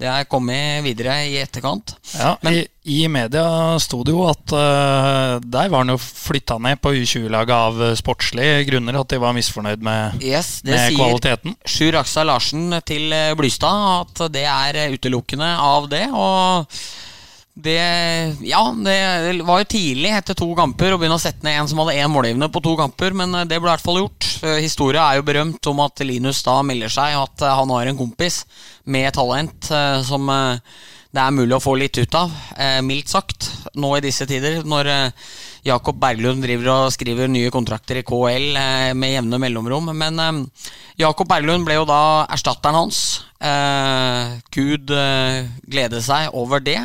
Det 0.00 0.08
er 0.08 0.24
kommet 0.32 0.80
videre 0.86 1.18
i 1.28 1.34
etterkant. 1.42 1.92
Ja, 2.14 2.30
Men, 2.40 2.54
i, 2.56 2.62
i, 2.88 3.02
media 3.12 3.76
sto 3.84 4.00
det 4.00 4.14
jo 4.14 4.22
at 4.30 4.54
der 5.44 5.68
var 5.68 5.82
han 5.82 5.92
jo 5.92 5.98
flytta 6.00 6.56
ned 6.64 6.80
på 6.80 6.94
U20-laget 6.96 7.52
av 7.52 7.82
sportslige 8.00 8.62
grunner, 8.70 8.96
at 8.96 9.12
de 9.12 9.20
var 9.20 9.36
misfornøyd 9.36 9.84
med, 9.84 10.24
yes, 10.24 10.62
det 10.64 10.72
med 10.72 10.96
kvaliteten. 10.96 11.58
Sjur 11.68 12.00
Aksel 12.00 12.30
Larsen 12.32 12.78
til 12.88 13.12
Blystad 13.36 14.06
at 14.06 14.24
det 14.32 14.46
er 14.48 14.96
utelukkende 14.96 15.52
av 15.60 15.90
det. 15.92 16.06
og 16.16 16.72
det, 17.56 18.36
ja, 18.44 18.74
det 18.84 19.42
var 19.48 19.62
jo 19.62 19.68
tidlig 19.72 20.10
etter 20.12 20.36
to 20.36 20.50
kamper 20.58 20.92
å 20.92 20.98
begynne 21.00 21.16
å 21.16 21.22
sette 21.22 21.40
ned 21.46 21.56
en 21.56 21.70
som 21.70 21.78
hadde 21.80 21.94
én 21.96 22.12
målgivende 22.12 22.50
på 22.52 22.60
to 22.60 22.74
kamper, 22.76 23.16
men 23.16 23.32
eh, 23.32 23.46
det 23.48 23.56
ble 23.62 23.70
i 23.70 23.72
hvert 23.72 23.84
fall 23.84 24.00
gjort. 24.02 24.26
Historia 24.60 25.06
er 25.06 25.16
jo 25.16 25.24
berømt 25.24 25.70
om 25.72 25.80
at 25.86 26.04
Linus 26.04 26.42
da 26.44 26.58
melder 26.60 26.92
seg, 26.92 27.16
at 27.16 27.46
eh, 27.46 27.54
han 27.56 27.72
har 27.72 27.88
en 27.88 27.96
kompis 27.96 28.42
med 28.84 29.08
talent 29.16 29.70
eh, 29.72 30.02
som 30.04 30.28
det 31.16 31.22
er 31.22 31.32
mulig 31.32 31.56
å 31.56 31.62
få 31.64 31.72
litt 31.80 31.96
ut 31.96 32.12
av, 32.18 32.32
mildt 32.84 33.08
sagt, 33.08 33.46
nå 33.80 33.94
i 33.96 34.02
disse 34.04 34.26
tider. 34.28 34.58
Når 34.68 34.90
Jakob 35.64 35.96
Berglund 36.02 36.44
driver 36.44 36.68
og 36.74 36.92
skriver 36.92 37.30
nye 37.32 37.48
kontrakter 37.54 38.02
i 38.02 38.04
KL 38.04 38.50
med 38.92 39.14
jevne 39.14 39.38
mellomrom. 39.40 39.88
Men 39.96 40.44
Jakob 41.00 41.30
Berglund 41.30 41.64
ble 41.64 41.78
jo 41.78 41.86
da 41.88 42.26
erstatteren 42.36 42.76
hans. 42.82 43.00
Gud 44.52 44.92
glede 44.92 46.04
seg 46.04 46.36
over 46.36 46.60
det. 46.60 46.82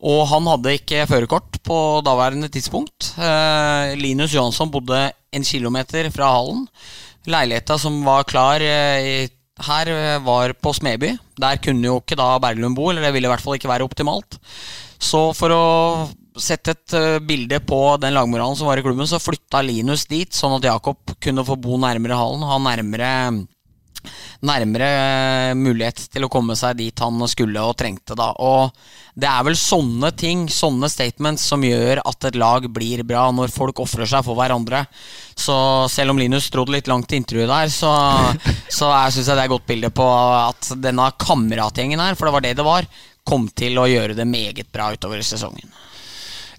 Og 0.00 0.22
han 0.30 0.46
hadde 0.48 0.76
ikke 0.78 1.04
førerkort 1.08 1.58
på 1.66 1.76
daværende 2.04 2.48
tidspunkt. 2.52 3.12
Eh, 3.20 3.92
Linus 4.00 4.32
Johansson 4.32 4.70
bodde 4.72 5.10
en 5.32 5.44
kilometer 5.44 6.08
fra 6.14 6.30
hallen. 6.38 6.64
Leiligheta 7.28 7.76
som 7.78 7.98
var 8.06 8.24
klar 8.24 8.64
eh, 8.64 9.28
her, 9.66 9.92
eh, 9.92 10.22
var 10.24 10.54
på 10.56 10.72
Smeby. 10.72 11.12
Der 11.36 11.60
kunne 11.60 11.84
jo 11.84 11.98
ikke 12.00 12.16
da 12.16 12.32
Berglund 12.40 12.78
bo, 12.78 12.88
eller 12.88 13.04
det 13.04 13.12
ville 13.12 13.28
i 13.28 13.32
hvert 13.34 13.44
fall 13.44 13.58
ikke 13.58 13.68
være 13.68 13.84
optimalt. 13.84 14.40
Så 15.00 15.30
for 15.36 15.52
å 15.52 15.64
sette 16.40 16.72
et 16.72 16.96
bilde 17.26 17.58
på 17.68 17.78
den 18.00 18.14
lagmoralen 18.16 18.56
som 18.56 18.70
var 18.70 18.80
i 18.80 18.84
klubben, 18.84 19.08
så 19.08 19.20
flytta 19.20 19.60
Linus 19.66 20.06
dit, 20.08 20.32
sånn 20.32 20.56
at 20.56 20.64
Jakob 20.64 21.12
kunne 21.20 21.44
få 21.44 21.58
bo 21.60 21.76
nærmere 21.80 22.16
hallen, 22.16 22.46
ha 22.48 22.56
nærmere 22.62 23.10
nærmere 24.46 25.54
mulighet 25.58 26.06
til 26.12 26.26
å 26.26 26.30
komme 26.32 26.56
seg 26.58 26.78
dit 26.78 27.02
han 27.02 27.20
skulle 27.30 27.62
og 27.64 27.76
trengte. 27.80 28.16
da 28.18 28.30
Og 28.38 28.70
Det 29.14 29.28
er 29.28 29.44
vel 29.46 29.56
sånne 29.58 30.12
ting, 30.16 30.46
sånne 30.48 30.90
statements, 30.90 31.46
som 31.50 31.64
gjør 31.64 32.02
at 32.04 32.28
et 32.28 32.38
lag 32.40 32.68
blir 32.72 33.02
bra, 33.06 33.28
når 33.34 33.52
folk 33.54 33.82
ofrer 33.82 34.08
seg 34.08 34.24
for 34.26 34.38
hverandre. 34.38 34.84
Så 35.34 35.56
selv 35.92 36.14
om 36.14 36.20
Linus 36.20 36.50
trodde 36.50 36.74
litt 36.76 36.90
langt 36.90 37.12
i 37.12 37.20
intervjuet 37.20 37.50
der, 37.50 37.72
så, 37.74 37.92
så 38.78 38.92
syns 39.10 39.26
jeg 39.26 39.34
det 39.34 39.40
er 39.40 39.46
et 39.48 39.54
godt 39.56 39.68
bilde 39.68 39.92
på 39.94 40.06
at 40.06 40.72
denne 40.80 41.10
kameratgjengen 41.20 42.02
her, 42.02 42.16
for 42.18 42.28
det 42.28 42.36
var 42.36 42.46
det 42.46 42.56
det 42.60 42.66
var, 42.66 42.88
kom 43.26 43.48
til 43.52 43.78
å 43.78 43.88
gjøre 43.90 44.16
det 44.16 44.26
meget 44.28 44.72
bra 44.72 44.90
utover 44.94 45.22
sesongen. 45.24 45.68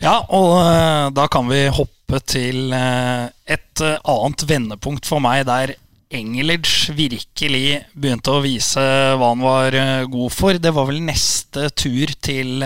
Ja, 0.01 0.17
og 0.33 0.55
uh, 0.57 1.09
da 1.13 1.27
kan 1.29 1.45
vi 1.49 1.67
hoppe 1.69 2.01
hoppe 2.11 2.27
til 2.27 2.73
et 2.73 3.81
annet 3.81 4.43
vendepunkt 4.43 5.07
for 5.07 5.23
meg, 5.23 5.45
der 5.47 5.75
Engelage 6.11 6.91
virkelig 6.97 7.81
begynte 7.95 8.33
å 8.33 8.41
vise 8.43 8.81
hva 9.15 9.31
han 9.31 9.43
var 9.43 9.77
god 10.11 10.33
for. 10.35 10.59
Det 10.59 10.73
var 10.75 10.89
vel 10.89 10.99
neste 11.05 11.69
tur 11.71 12.11
til 12.19 12.59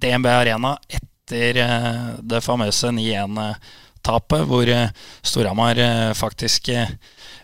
DNB 0.00 0.28
Arena 0.32 0.74
etter 0.88 1.60
det 2.24 2.40
famøse 2.44 2.88
9-1-tapet, 2.96 4.46
hvor 4.48 4.72
Storhamar 5.20 5.80
faktisk 6.16 6.72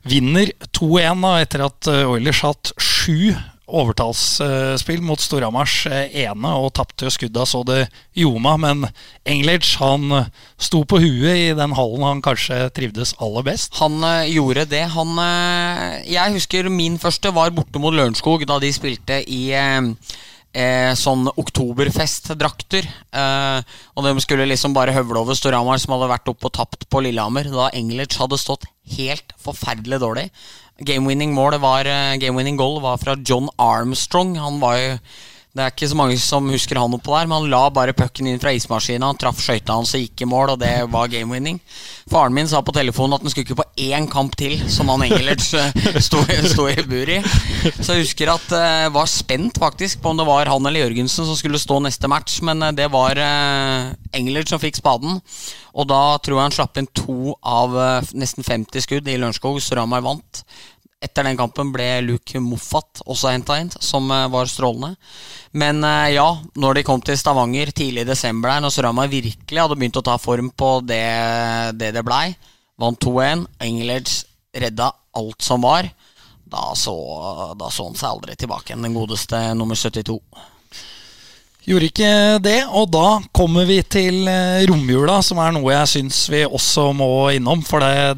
vinner 0.09 0.53
2-1 0.73 1.29
etter 1.41 1.67
at 1.69 1.91
Oilers 2.09 2.41
hatt 2.47 2.73
sju 2.81 3.35
overtallsspill 3.71 5.03
mot 5.05 5.21
Storhamars 5.23 5.85
eh, 5.91 6.15
ene 6.25 6.53
og 6.59 6.73
tapte 6.77 7.11
skudda 7.13 7.47
så 7.49 7.63
det 7.67 7.85
ljoma. 8.19 8.57
Men 8.61 8.87
Engelage 9.29 9.79
han 9.81 10.11
eh, 10.17 10.31
sto 10.61 10.83
på 10.85 11.01
huet 11.03 11.37
i 11.37 11.53
den 11.59 11.77
hallen 11.77 12.07
han 12.07 12.25
kanskje 12.25 12.63
trivdes 12.77 13.15
aller 13.23 13.47
best. 13.47 13.77
Han 13.81 14.01
uh, 14.05 14.27
gjorde 14.29 14.67
det. 14.71 14.85
Han 14.95 15.17
Jeg 16.07 16.37
husker 16.37 16.69
min 16.73 16.99
første 17.01 17.33
var 17.35 17.53
borte 17.55 17.81
mot 17.83 17.95
Lørenskog 17.95 18.45
da 18.49 18.59
de 18.63 18.73
spilte 18.75 19.23
i 19.31 19.43
eh, 20.57 20.93
sånn 20.99 21.29
oktoberfestdrakter. 21.31 22.89
Eh, 22.89 23.77
og 23.95 24.07
de 24.07 24.15
skulle 24.25 24.49
liksom 24.51 24.75
bare 24.77 24.95
høvle 24.97 25.23
over 25.23 25.39
Storhamar, 25.39 25.81
som 25.83 25.95
hadde 25.97 26.11
vært 26.13 26.33
oppe 26.33 26.51
og 26.51 26.57
tapt 26.57 26.89
på 26.91 27.05
Lillehammer. 27.05 27.51
Da 27.53 27.71
Engelage 27.77 28.19
hadde 28.21 28.41
stått 28.41 28.67
helt 28.97 29.35
forferdelig 29.41 30.01
dårlig. 30.03 30.29
Game-winning 30.81 31.35
mål 31.37 31.59
var 31.61 31.89
eh, 31.89 32.17
Game-winning 32.21 32.57
goal 32.57 32.81
var 32.81 32.97
fra 33.01 33.17
John 33.27 33.51
Armstrong. 33.59 34.37
Han 34.41 34.61
var 34.61 34.79
jo 34.79 34.95
det 35.51 35.65
er 35.65 35.73
ikke 35.73 35.89
så 35.91 35.97
mange 35.99 36.15
som 36.23 36.47
husker 36.47 36.79
han 36.79 36.93
oppå 36.95 37.11
der, 37.11 37.27
men 37.27 37.41
han 37.41 37.51
la 37.51 37.65
bare 37.75 37.95
pucken 37.99 38.29
inn 38.31 38.39
fra 38.39 38.53
ismaskina. 38.55 39.09
Han 39.11 39.17
traff 39.19 39.41
skøyta 39.43 39.75
hans 39.75 39.97
og 39.99 40.05
gikk 40.05 40.23
i 40.23 40.29
mål, 40.31 40.53
og 40.53 40.61
det 40.63 40.71
var 40.93 41.11
game-winning. 41.11 41.57
Faren 42.11 42.37
min 42.37 42.47
sa 42.47 42.61
på 42.63 42.75
telefonen 42.77 43.17
at 43.17 43.25
han 43.25 43.33
skulle 43.33 43.49
ikke 43.49 43.59
på 43.59 43.67
én 43.83 44.07
kamp 44.13 44.37
til, 44.39 44.55
som 44.71 44.93
han 44.93 45.03
Engelert 45.09 45.43
eh, 45.59 45.89
sto, 46.07 46.23
sto, 46.53 46.69
i 46.71 46.85
bur 46.87 47.11
i. 47.11 47.19
Så 47.81 47.97
jeg 47.97 48.05
husker 48.05 48.31
at 48.31 48.55
jeg 48.55 48.93
uh, 48.93 48.95
var 48.95 49.11
spent 49.11 49.59
faktisk 49.59 50.05
på 50.05 50.13
om 50.13 50.23
det 50.23 50.29
var 50.31 50.53
han 50.53 50.71
eller 50.71 50.85
Jørgensen 50.85 51.27
som 51.27 51.39
skulle 51.41 51.59
stå 51.59 51.81
neste 51.83 52.07
match, 52.11 52.39
men 52.47 52.63
det 52.79 52.87
var 52.95 53.19
Engelert 54.15 54.55
som 54.55 54.63
fikk 54.63 54.79
spaden. 54.79 55.19
Og 55.75 55.91
da 55.91 56.15
tror 56.23 56.39
jeg 56.39 56.47
han 56.47 56.55
slapp 56.61 56.79
inn 56.79 56.91
to 56.95 57.35
av 57.43 57.75
nesten 58.15 58.47
50 58.47 58.87
skudd 58.87 59.11
i 59.11 59.19
Lørenskog, 59.19 59.59
så 59.59 59.83
Ramar 59.83 60.07
vant. 60.07 60.30
Etter 61.01 61.25
den 61.25 61.39
kampen 61.39 61.71
ble 61.73 61.87
Luke 62.05 62.41
Moffat 62.45 63.01
også 63.09 63.31
henta 63.33 63.57
inn, 63.57 63.71
som 63.73 64.11
eh, 64.13 64.27
var 64.29 64.51
strålende. 64.53 64.99
Men 65.57 65.81
eh, 65.87 66.13
ja, 66.19 66.27
når 66.61 66.77
de 66.77 66.85
kom 66.85 67.01
til 67.01 67.17
Stavanger 67.17 67.73
tidlig 67.73 68.05
i 68.05 68.11
desember, 68.11 68.53
der, 68.53 68.67
når 68.67 68.75
Surama 68.75 69.07
virkelig 69.09 69.63
hadde 69.63 69.79
begynt 69.81 69.97
å 69.97 70.05
ta 70.05 70.19
form 70.21 70.53
på 70.53 70.75
det 70.85 71.01
det, 71.81 71.95
det 71.97 72.05
blei, 72.05 72.27
vant 72.81 73.01
2-1, 73.01 73.47
Engelage 73.65 74.27
redda 74.61 74.91
alt 75.17 75.43
som 75.43 75.65
var, 75.65 75.89
da 76.51 76.71
så, 76.77 76.95
da 77.57 77.71
så 77.73 77.87
han 77.89 77.97
seg 77.97 78.11
aldri 78.11 78.37
tilbake 78.37 78.73
igjen, 78.73 78.85
den 78.85 78.97
godeste 78.97 79.41
nummer 79.57 79.79
72. 79.79 80.19
Gjorde 81.71 81.89
ikke 81.91 82.13
det, 82.45 82.59
og 82.77 82.91
da 82.93 83.07
kommer 83.37 83.65
vi 83.69 83.81
til 83.89 84.29
eh, 84.29 84.67
romjula, 84.69 85.21
som 85.25 85.41
er 85.41 85.57
noe 85.57 85.73
jeg 85.75 85.93
syns 85.95 86.21
vi 86.33 86.45
også 86.45 86.91
må 86.97 87.09
innom. 87.37 87.65
For 87.65 87.85
det 87.85 88.17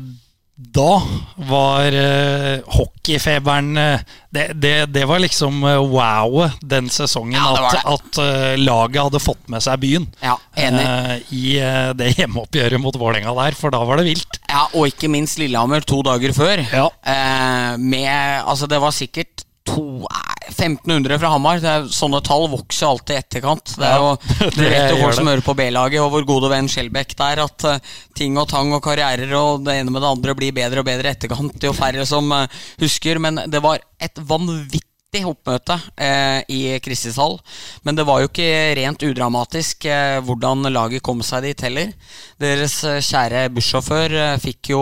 da 0.71 1.03
var 1.49 1.93
uh, 1.93 2.63
hockeyfeberen 2.77 3.77
uh, 3.77 4.01
det, 4.31 4.47
det, 4.55 4.87
det, 4.95 5.05
var 5.09 5.23
liksom 5.23 5.65
uh, 5.65 5.81
wow 5.83 6.49
den 6.61 6.91
sesongen. 6.93 7.37
Ja, 7.37 7.69
at, 7.73 7.85
at 7.85 8.21
uh, 8.23 8.55
laget 8.61 9.03
hadde 9.03 9.23
fått 9.23 9.51
med 9.53 9.65
seg 9.65 9.83
byen 9.83 10.07
ja, 10.23 10.37
i 11.33 11.57
det 11.99 12.13
hjemmeoppgjøret 12.17 12.81
mot 12.81 12.97
Vålerenga 12.97 13.35
der, 13.37 13.57
for 13.59 13.75
da 13.75 13.83
var 13.87 14.01
det 14.01 14.11
vilt. 14.13 14.41
Ja, 14.49 14.67
Og 14.73 14.93
ikke 14.93 15.11
minst 15.13 15.41
Lillehammer 15.41 15.85
to 15.85 16.03
dager 16.07 16.35
før. 16.37 16.63
Ja. 16.73 16.89
med, 17.79 18.43
altså 18.47 18.69
det 18.71 18.81
var 18.83 18.95
sikkert 18.95 19.45
to, 19.69 20.05
1500 20.53 21.19
fra 21.19 21.33
Hamar. 21.35 21.63
Er, 21.63 21.89
sånne 21.93 22.23
tall 22.25 22.47
vokser 22.53 22.89
alltid 22.91 23.17
i 23.17 23.21
etterkant. 23.21 23.75
Det 23.81 23.89
er 23.89 23.99
jo, 24.03 24.13
det 24.59 24.69
vet 24.69 24.93
jo 24.93 25.01
folk 25.03 25.19
som 25.19 25.33
hører 25.33 25.45
på 25.47 25.57
B-laget, 25.59 26.03
og 26.05 26.13
vår 26.15 26.29
gode 26.29 26.53
venn 26.53 26.71
Skjelbæk 26.71 27.17
der, 27.19 27.43
at 27.47 27.69
uh, 27.69 27.99
ting 28.19 28.39
og 28.41 28.49
tang 28.53 28.73
og 28.77 28.83
karrierer 28.85 29.35
og 29.39 29.67
det 29.67 29.81
ene 29.81 29.93
med 29.93 30.05
det 30.05 30.13
andre 30.13 30.37
blir 30.39 30.57
bedre 30.57 30.85
og 30.85 30.89
bedre 30.89 31.11
i 31.11 31.17
etterkant. 31.17 31.59
Jo 31.63 31.75
færre 31.77 32.07
som 32.09 32.31
uh, 32.33 32.47
husker. 32.83 33.21
Men 33.23 33.45
det 33.51 33.63
var 33.65 33.83
et 34.03 34.19
vanvittig 34.27 34.89
oppmøte 35.29 35.77
eh, 36.01 36.41
i 36.49 36.61
Kristishall. 36.81 37.37
Men 37.85 37.99
det 37.99 38.07
var 38.09 38.23
jo 38.23 38.31
ikke 38.31 38.49
rent 38.79 39.05
udramatisk 39.05 39.85
eh, 39.85 40.19
hvordan 40.25 40.71
laget 40.73 41.05
kom 41.05 41.21
seg 41.27 41.45
dit 41.47 41.65
heller. 41.67 41.93
Deres 42.41 42.79
eh, 42.89 43.03
kjære 43.05 43.49
bussjåfør 43.53 44.17
fikk, 44.43 44.73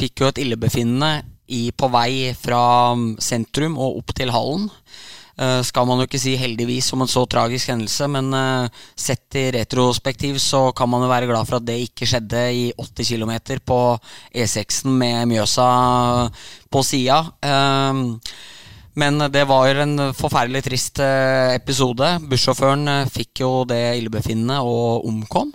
fikk 0.00 0.22
jo 0.22 0.30
et 0.30 0.40
illebefinnende 0.46 1.35
i, 1.48 1.70
på 1.72 1.88
vei 1.92 2.32
fra 2.36 2.92
um, 2.96 3.12
sentrum 3.22 3.76
og 3.78 4.00
opp 4.00 4.14
til 4.16 4.32
hallen. 4.34 4.66
Uh, 5.36 5.60
skal 5.60 5.84
man 5.84 6.00
jo 6.00 6.06
ikke 6.08 6.20
si 6.20 6.32
heldigvis 6.40 6.88
om 6.96 7.04
en 7.04 7.10
så 7.12 7.26
tragisk 7.28 7.68
hendelse, 7.68 8.08
men 8.08 8.32
uh, 8.32 8.84
sett 8.96 9.36
i 9.36 9.50
retrospektiv 9.52 10.38
så 10.40 10.70
kan 10.76 10.88
man 10.88 11.04
jo 11.04 11.10
være 11.12 11.28
glad 11.28 11.48
for 11.48 11.58
at 11.58 11.66
det 11.68 11.76
ikke 11.84 12.08
skjedde 12.08 12.44
i 12.56 12.66
80 12.72 13.10
km 13.12 13.34
på 13.68 13.80
E6-en 14.32 14.96
med 14.96 15.26
Mjøsa 15.28 15.70
på 16.72 16.84
sida. 16.88 17.20
Uh, 17.44 18.30
men 18.96 19.20
det 19.28 19.42
var 19.44 19.76
en 19.82 20.08
forferdelig 20.16 20.62
trist 20.64 21.02
episode. 21.04 22.14
Bussjåføren 22.30 22.88
fikk 23.12 23.42
jo 23.42 23.50
det 23.68 23.98
illebefinnende 23.98 24.56
og 24.64 25.04
omkom. 25.04 25.50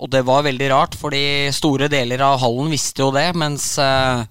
Og 0.00 0.10
det 0.12 0.24
var 0.26 0.46
veldig 0.46 0.68
rart, 0.72 0.96
fordi 0.98 1.50
store 1.54 1.90
deler 1.92 2.24
av 2.24 2.40
hallen 2.42 2.72
visste 2.72 3.04
jo 3.04 3.10
det, 3.14 3.28
mens 3.38 3.74
uh, 3.82 4.24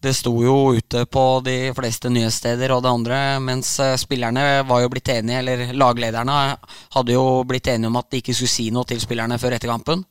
det 0.00 0.14
sto 0.16 0.32
jo 0.44 0.76
ute 0.78 1.04
på 1.10 1.24
de 1.44 1.56
fleste 1.76 2.12
nyhetssteder 2.12 2.72
og 2.72 2.84
det 2.84 2.92
andre, 2.94 3.18
mens 3.42 3.74
uh, 3.82 3.96
spillerne 4.00 4.62
var 4.68 4.84
jo 4.84 4.92
blitt 4.92 5.10
enige, 5.16 5.42
eller 5.42 5.74
laglederne 5.76 6.38
hadde 6.96 7.16
jo 7.18 7.26
blitt 7.48 7.72
enige 7.72 7.90
om 7.90 8.00
at 8.00 8.10
de 8.10 8.22
ikke 8.22 8.36
skulle 8.36 8.54
si 8.54 8.70
noe 8.74 8.88
til 8.88 9.02
spillerne 9.02 9.40
før 9.42 9.58
etter 9.58 9.72
kampen. 9.72 10.06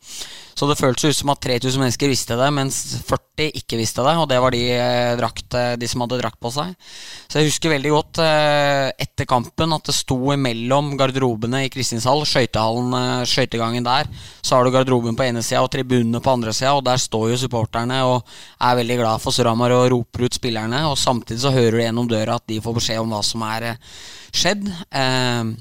Så 0.60 0.68
det 0.68 0.76
føltes 0.76 1.08
ut 1.08 1.16
som 1.16 1.30
at 1.32 1.40
3000 1.40 1.80
mennesker 1.80 2.12
visste 2.12 2.36
det, 2.36 2.48
mens 2.52 2.78
40 3.08 3.54
ikke 3.62 3.78
visste 3.80 4.04
det. 4.04 4.16
Og 4.20 4.26
det 4.28 4.40
var 4.44 4.52
de, 4.52 4.60
eh, 4.76 5.16
drakt, 5.16 5.56
de 5.80 5.88
som 5.88 6.04
hadde 6.04 6.18
drakt 6.20 6.40
på 6.44 6.52
seg. 6.52 6.74
Så 7.32 7.40
jeg 7.40 7.48
husker 7.48 7.72
veldig 7.72 7.94
godt 7.94 8.20
eh, 8.26 8.90
etter 9.00 9.30
kampen 9.30 9.72
at 9.72 9.88
det 9.88 9.96
sto 9.96 10.18
mellom 10.36 10.92
garderobene 11.00 11.64
i 11.64 11.70
Kristinshall, 11.72 12.26
skøytehallen, 12.28 12.92
eh, 12.98 13.24
skøytegangen 13.32 13.88
der. 13.88 14.12
Så 14.44 14.58
har 14.58 14.68
du 14.68 14.74
garderoben 14.76 15.16
på 15.16 15.30
ene 15.30 15.46
sida 15.46 15.64
og 15.64 15.72
tribunene 15.72 16.20
på 16.20 16.34
andre 16.36 16.52
sida, 16.52 16.76
og 16.76 16.84
der 16.90 17.00
står 17.00 17.30
jo 17.32 17.40
supporterne 17.46 18.02
og 18.10 18.28
er 18.60 18.76
veldig 18.82 19.00
glad 19.00 19.24
for 19.24 19.32
Suramar 19.32 19.72
og 19.78 19.88
roper 19.96 20.28
ut 20.28 20.36
spillerne. 20.42 20.84
Og 20.92 21.00
samtidig 21.00 21.40
så 21.46 21.56
hører 21.56 21.80
du 21.80 21.84
gjennom 21.86 22.12
døra 22.12 22.36
at 22.36 22.48
de 22.52 22.60
får 22.60 22.76
beskjed 22.82 23.00
om 23.00 23.16
hva 23.16 23.24
som 23.24 23.48
er 23.48 23.72
skjedd. 24.36 24.68
Eh, 24.92 25.56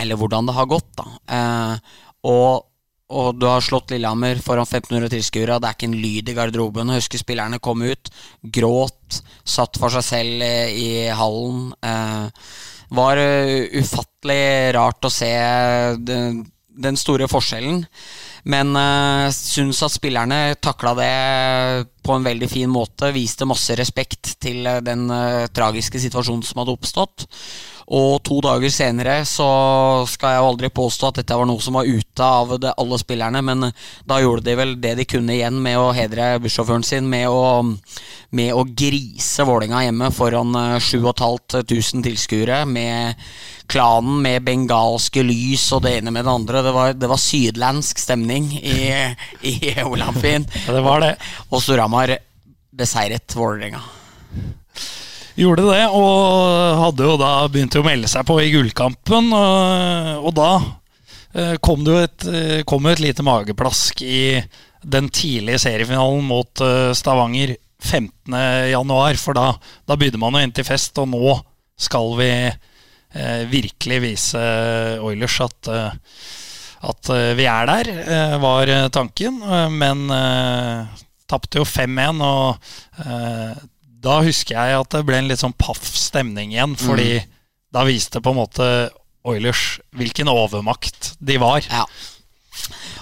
eller 0.00 0.16
hvordan 0.16 0.48
det 0.48 0.56
har 0.56 0.72
gått, 0.72 0.90
da. 0.96 1.06
Eh, 1.28 2.00
og 2.30 2.69
og 3.10 3.40
du 3.40 3.46
har 3.50 3.64
slått 3.64 3.90
Lillehammer 3.90 4.38
foran 4.44 4.68
1500 4.68 5.10
tilskuere, 5.10 5.58
det 5.58 5.68
er 5.68 5.76
ikke 5.76 5.88
en 5.90 5.98
lyd 5.98 6.30
i 6.30 6.36
garderoben. 6.36 6.92
Jeg 6.94 7.02
husker 7.02 7.22
spillerne 7.22 7.58
kom 7.62 7.82
ut, 7.82 8.10
gråt, 8.54 9.20
satt 9.42 9.80
for 9.80 9.90
seg 9.94 10.06
selv 10.06 10.44
i 10.78 11.08
hallen. 11.18 11.72
Det 11.80 12.96
var 12.98 13.18
uh, 13.18 13.82
ufattelig 13.82 14.44
rart 14.74 15.06
å 15.06 15.12
se 15.14 15.30
den, 16.06 16.98
store 16.98 17.26
forskjellen. 17.30 17.82
Men 18.50 18.70
uh, 18.78 19.26
syns 19.34 19.82
at 19.84 19.94
spillerne 19.94 20.56
takla 20.62 20.94
det 20.98 21.14
på 22.06 22.14
en 22.14 22.26
veldig 22.30 22.50
fin 22.50 22.70
måte. 22.70 23.10
Viste 23.14 23.48
masse 23.48 23.74
respekt 23.78 24.36
til 24.42 24.62
den 24.86 25.10
tragiske 25.54 26.02
situasjonen 26.02 26.46
som 26.46 26.62
hadde 26.62 26.78
oppstått. 26.78 27.26
Og 27.90 28.20
to 28.22 28.36
dager 28.44 28.70
senere 28.70 29.16
så 29.26 29.46
skal 30.06 30.36
jeg 30.36 30.42
jo 30.42 30.48
aldri 30.52 30.68
påstå 30.70 31.08
at 31.08 31.16
dette 31.18 31.38
var 31.40 31.48
noe 31.50 31.62
som 31.62 31.74
var 31.74 31.88
ute 31.90 32.22
av 32.22 32.52
det, 32.62 32.70
alle 32.78 32.98
spillerne, 33.02 33.42
men 33.42 33.66
da 34.06 34.20
gjorde 34.22 34.46
de 34.46 34.54
vel 34.60 34.76
det 34.78 34.94
de 35.00 35.06
kunne 35.10 35.34
igjen 35.34 35.58
med 35.62 35.78
å 35.80 35.88
hedre 35.96 36.36
bussjåføren 36.44 36.86
sin, 36.86 37.08
med 37.10 37.26
å, 37.26 37.64
med 38.38 38.54
å 38.54 38.62
grise 38.62 39.46
Vålinga 39.48 39.82
hjemme 39.88 40.12
foran 40.14 40.54
7500 40.78 41.58
eh, 41.58 42.04
tilskuere, 42.06 42.62
med 42.70 43.26
klanen 43.70 44.22
med 44.22 44.46
bengalske 44.46 45.22
lys 45.26 45.66
og 45.74 45.82
det 45.82 45.96
ene 45.98 46.14
med 46.14 46.26
det 46.26 46.34
andre. 46.34 46.62
Det 46.66 46.74
var, 46.74 46.94
det 46.94 47.10
var 47.10 47.22
sydlandsk 47.22 48.02
stemning 48.02 48.52
i, 48.60 48.80
i 49.52 49.74
Olamfin. 49.82 50.46
Ja, 50.66 50.78
det 50.78 50.86
var 50.86 51.02
det. 51.02 51.14
Og 51.50 51.62
Storhamar 51.62 52.20
beseiret 52.70 53.34
Vålerenga. 53.34 53.82
Gjorde 55.40 55.70
det, 55.70 55.84
og 55.96 56.80
hadde 56.82 57.06
jo 57.06 57.16
da 57.16 57.30
begynt 57.48 57.76
å 57.80 57.84
melde 57.86 58.08
seg 58.12 58.26
på 58.28 58.34
i 58.42 58.50
gullkampen. 58.52 59.30
Og, 59.32 60.26
og 60.28 60.34
da 60.36 60.50
eh, 61.32 61.54
kom 61.64 61.80
det 61.86 61.94
jo 61.94 62.02
et, 62.04 62.26
eh, 62.28 62.58
kom 62.68 62.88
et 62.90 63.00
lite 63.00 63.24
mageplask 63.24 64.02
i 64.04 64.42
den 64.84 65.08
tidlige 65.08 65.62
seriefinalen 65.64 66.26
mot 66.28 66.60
eh, 66.64 66.90
Stavanger 66.96 67.54
15.1, 67.80 69.22
for 69.22 69.38
da, 69.38 69.46
da 69.88 69.96
begynner 69.96 70.20
man 70.20 70.36
jo 70.36 70.44
inn 70.44 70.54
til 70.60 70.68
fest, 70.68 71.00
og 71.00 71.08
nå 71.08 71.38
skal 71.80 72.12
vi 72.20 72.30
eh, 72.44 73.42
virkelig 73.48 74.04
vise 74.04 74.46
Oilers 75.00 75.40
at, 75.46 75.72
at 76.92 77.12
vi 77.40 77.48
er 77.48 77.72
der, 77.72 77.94
var 78.44 78.76
tanken. 78.92 79.40
Men 79.72 80.04
eh, 80.12 81.00
tapte 81.32 81.62
jo 81.62 81.64
5-1, 81.64 82.24
og 82.28 83.06
eh, 83.06 83.68
da 84.00 84.20
husker 84.24 84.56
jeg 84.56 84.80
at 84.80 84.94
det 84.94 85.04
ble 85.08 85.20
en 85.20 85.28
litt 85.30 85.42
sånn 85.42 85.56
paff 85.58 85.82
stemning 85.96 86.54
igjen. 86.54 86.76
Fordi 86.80 87.20
da 87.70 87.84
viste 87.88 88.22
på 88.22 88.32
en 88.32 88.40
måte 88.40 88.70
Oilers 89.28 89.78
hvilken 89.96 90.30
overmakt 90.32 91.14
de 91.20 91.36
var. 91.40 91.66
Ja. 91.68 91.84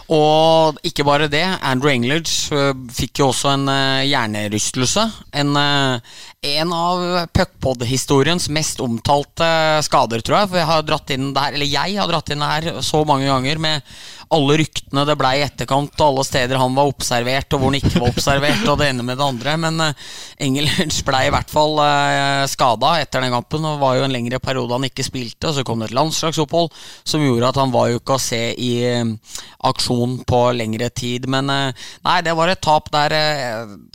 Og 0.08 0.78
ikke 0.86 1.04
bare 1.04 1.28
det. 1.28 1.44
Andrew 1.66 1.92
Englidge 1.92 2.54
øh, 2.56 2.72
fikk 2.94 3.20
jo 3.20 3.28
også 3.28 3.50
en 3.52 3.68
uh, 3.68 4.06
hjernerystelse. 4.08 5.04
En, 5.36 5.52
uh, 5.52 6.22
en 6.48 6.72
av 6.72 7.04
puckpod-historiens 7.36 8.48
mest 8.54 8.80
omtalte 8.80 9.48
skader, 9.84 10.24
tror 10.24 10.40
jeg. 10.40 10.50
For 10.52 10.62
jeg 10.62 10.70
har 10.70 10.86
dratt 10.88 11.12
inn 11.12 11.28
det 11.36 11.44
her, 11.44 11.58
eller 11.58 11.70
jeg 11.70 11.98
har 12.00 12.08
dratt 12.08 12.32
inn 12.32 12.44
det 12.44 12.52
her 12.54 12.80
så 12.86 13.04
mange 13.08 13.28
ganger 13.28 13.60
med 13.60 13.92
alle 14.34 14.58
ryktene 14.60 15.04
det 15.08 15.16
ble 15.16 15.30
i 15.38 15.42
etterkant, 15.44 15.94
og 15.96 16.04
alle 16.04 16.24
steder 16.26 16.60
han 16.60 16.74
var 16.76 16.90
observert, 16.90 17.54
og 17.54 17.62
hvor 17.62 17.72
han 17.72 17.78
ikke 17.78 18.02
var 18.02 18.10
observert, 18.12 18.64
og 18.68 18.76
det 18.80 18.90
ene 18.90 19.06
med 19.06 19.16
det 19.16 19.24
andre. 19.24 19.54
Men 19.60 19.80
uh, 19.80 20.08
Engelhardt 20.44 20.98
ble 21.06 21.22
i 21.24 21.32
hvert 21.32 21.52
fall 21.52 21.80
uh, 21.80 22.44
skada 22.50 22.94
etter 23.00 23.24
den 23.24 23.32
kampen, 23.32 23.64
og 23.64 23.80
var 23.80 23.96
jo 23.96 24.04
en 24.04 24.12
lengre 24.12 24.40
periode 24.44 24.76
han 24.76 24.88
ikke 24.88 25.06
spilte. 25.06 25.48
Og 25.48 25.56
så 25.56 25.64
kom 25.66 25.80
det 25.80 25.90
et 25.90 25.96
landslagsopphold 25.96 26.68
som 27.08 27.24
gjorde 27.24 27.52
at 27.52 27.62
han 27.62 27.72
var 27.72 27.88
jo 27.92 28.02
ikke 28.02 28.18
å 28.18 28.22
se 28.22 28.42
i 28.52 28.72
uh, 29.00 29.40
aksjon 29.70 30.20
på 30.28 30.42
lengre 30.58 30.92
tid. 30.92 31.30
Men 31.30 31.48
uh, 31.48 31.88
nei, 32.04 32.20
det 32.26 32.36
var 32.36 32.52
et 32.52 32.64
tap 32.64 32.92
der 32.92 33.14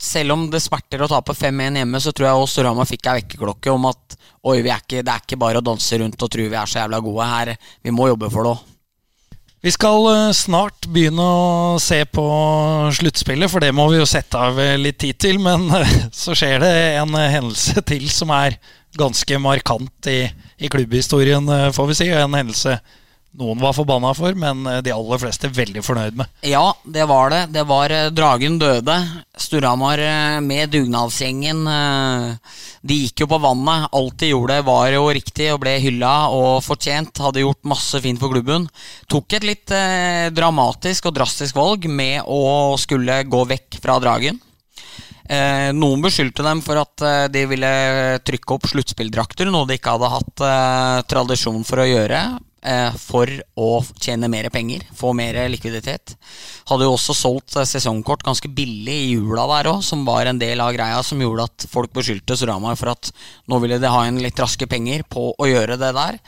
Selv 0.00 0.34
om 0.34 0.44
det 0.50 0.60
smerter 0.62 1.02
å 1.04 1.08
tape 1.10 1.34
5-1 1.36 1.78
hjemme, 1.80 2.00
så 2.02 2.12
tror 2.14 2.28
jeg 2.28 2.44
også 2.44 2.66
Rama 2.66 2.86
fikk 2.88 3.06
ei 3.10 3.18
vekkerklokke 3.20 3.72
om 3.72 3.90
at 3.90 4.18
oi, 4.44 4.58
ikke, 4.60 5.00
det 5.00 5.08
er 5.08 5.22
ikke 5.22 5.40
bare 5.40 5.62
å 5.62 5.64
danse 5.64 5.98
rundt 6.00 6.20
og 6.20 6.30
tro 6.32 6.46
vi 6.50 6.58
er 6.58 6.70
så 6.70 6.82
jævla 6.82 7.00
gode 7.04 7.28
her. 7.30 7.56
Vi 7.84 7.94
må 7.94 8.10
jobbe 8.10 8.32
for 8.32 8.46
det 8.46 8.56
òg. 8.56 8.73
Vi 9.64 9.72
skal 9.72 10.06
eh, 10.10 10.32
snart 10.36 10.84
begynne 10.92 11.24
å 11.24 11.76
se 11.80 12.02
på 12.04 12.24
sluttspillet, 12.92 13.48
for 13.48 13.64
det 13.64 13.70
må 13.72 13.86
vi 13.88 13.96
jo 13.96 14.04
sette 14.04 14.36
av 14.36 14.58
eh, 14.60 14.74
litt 14.76 14.98
tid 15.00 15.16
til. 15.16 15.38
Men 15.40 15.70
eh, 15.72 15.94
så 16.12 16.36
skjer 16.36 16.58
det 16.60 16.72
en 17.00 17.16
hendelse 17.16 17.80
til 17.88 18.04
som 18.12 18.32
er 18.36 18.58
ganske 19.00 19.38
markant 19.40 20.10
i, 20.12 20.18
i 20.60 20.68
klubbhistorien, 20.68 21.48
får 21.72 21.88
vi 21.88 21.96
si. 21.96 22.10
En 22.12 22.36
hendelse 22.36 22.76
noen 23.38 23.60
var 23.60 23.74
forbanna 23.74 24.12
for, 24.16 24.36
men 24.38 24.62
eh, 24.70 24.80
de 24.84 24.92
aller 24.94 25.20
fleste 25.22 25.50
veldig 25.52 25.82
fornøyd 25.84 26.18
med. 26.18 26.30
Ja, 26.46 26.68
det 26.84 27.06
var 27.10 27.32
det. 27.34 27.42
Det 27.54 27.64
var 27.68 27.94
eh, 27.94 28.10
Dragen 28.14 28.58
døde. 28.62 28.96
Storhamar 29.40 30.02
eh, 30.02 30.38
med 30.44 30.72
dugnadsgjengen. 30.74 31.64
De 32.84 33.00
gikk 33.00 33.24
jo 33.24 33.30
på 33.32 33.40
vannet. 33.42 33.88
Alt 33.96 34.18
de 34.22 34.30
gjorde 34.32 34.60
var 34.66 34.88
jo 34.94 35.08
riktig 35.16 35.50
og 35.54 35.60
ble 35.64 35.76
hylla 35.82 36.14
og 36.34 36.62
fortjent. 36.64 37.22
Hadde 37.26 37.44
gjort 37.44 37.62
masse 37.74 38.00
fint 38.04 38.22
for 38.22 38.34
klubben. 38.34 38.68
Tok 39.10 39.38
et 39.38 39.46
litt 39.46 39.76
dramatisk 40.34 41.10
og 41.10 41.18
drastisk 41.18 41.58
valg 41.58 41.88
med 41.90 42.22
å 42.26 42.74
skulle 42.80 43.22
gå 43.26 43.46
vekk 43.54 43.80
fra 43.82 44.00
Dragen. 44.02 44.40
Eh, 45.24 45.70
noen 45.72 46.02
beskyldte 46.04 46.44
dem 46.44 46.60
for 46.60 46.76
at 46.82 47.00
eh, 47.00 47.26
de 47.32 47.46
ville 47.48 47.68
trykke 48.28 48.56
opp 48.58 48.66
sluttspilldrakter, 48.68 49.48
noe 49.48 49.64
de 49.68 49.78
ikke 49.78 49.94
hadde 49.94 50.10
hatt 50.12 50.42
eh, 50.44 50.98
tradisjon 51.08 51.64
for 51.64 51.80
å 51.80 51.86
gjøre. 51.88 52.20
Eh, 52.64 52.94
for 52.96 53.28
å 53.60 53.68
tjene 54.00 54.30
mer 54.32 54.46
penger, 54.48 54.86
få 54.96 55.10
mer 55.16 55.36
likviditet. 55.52 56.14
Hadde 56.70 56.86
jo 56.86 56.94
også 56.94 57.12
solgt 57.16 57.58
eh, 57.60 57.66
sesongkort 57.68 58.24
ganske 58.24 58.48
billig 58.48 58.94
i 59.02 59.10
jula 59.18 59.44
der 59.50 59.68
òg, 59.74 59.82
som 59.84 60.06
var 60.08 60.30
en 60.30 60.40
del 60.40 60.62
av 60.64 60.72
greia 60.72 61.02
som 61.04 61.20
gjorde 61.20 61.44
at 61.44 61.66
folk 61.68 61.92
beskyldte 61.92 62.38
Surama 62.40 62.72
for 62.80 62.94
at 62.94 63.12
nå 63.52 63.60
ville 63.60 63.76
de 63.82 63.92
ha 63.92 64.06
inn 64.08 64.22
litt 64.24 64.40
raske 64.40 64.68
penger 64.70 65.04
på 65.04 65.34
å 65.36 65.50
gjøre 65.50 65.76
det 65.76 65.92
der. 65.92 66.22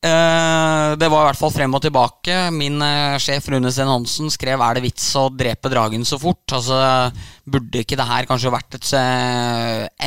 Uh, 0.00 0.96
det 0.96 1.10
var 1.12 1.26
i 1.26 1.28
hvert 1.28 1.36
fall 1.42 1.52
frem 1.52 1.76
og 1.76 1.82
tilbake. 1.84 2.38
Min 2.56 2.80
sjef 3.20 3.50
Rune 3.52 3.68
Sten 3.68 3.90
Hansen 3.90 4.32
skrev 4.32 4.64
'Er 4.64 4.78
det 4.78 4.86
vits 4.86 5.10
å 5.20 5.28
drepe 5.28 5.68
dragen 5.68 6.08
så 6.08 6.16
fort?' 6.16 6.56
Altså, 6.56 7.12
Burde 7.44 7.84
ikke 7.84 8.00
det 8.00 8.08
her 8.08 8.24
kanskje 8.24 8.54
vært 8.54 8.80
et 8.80 8.94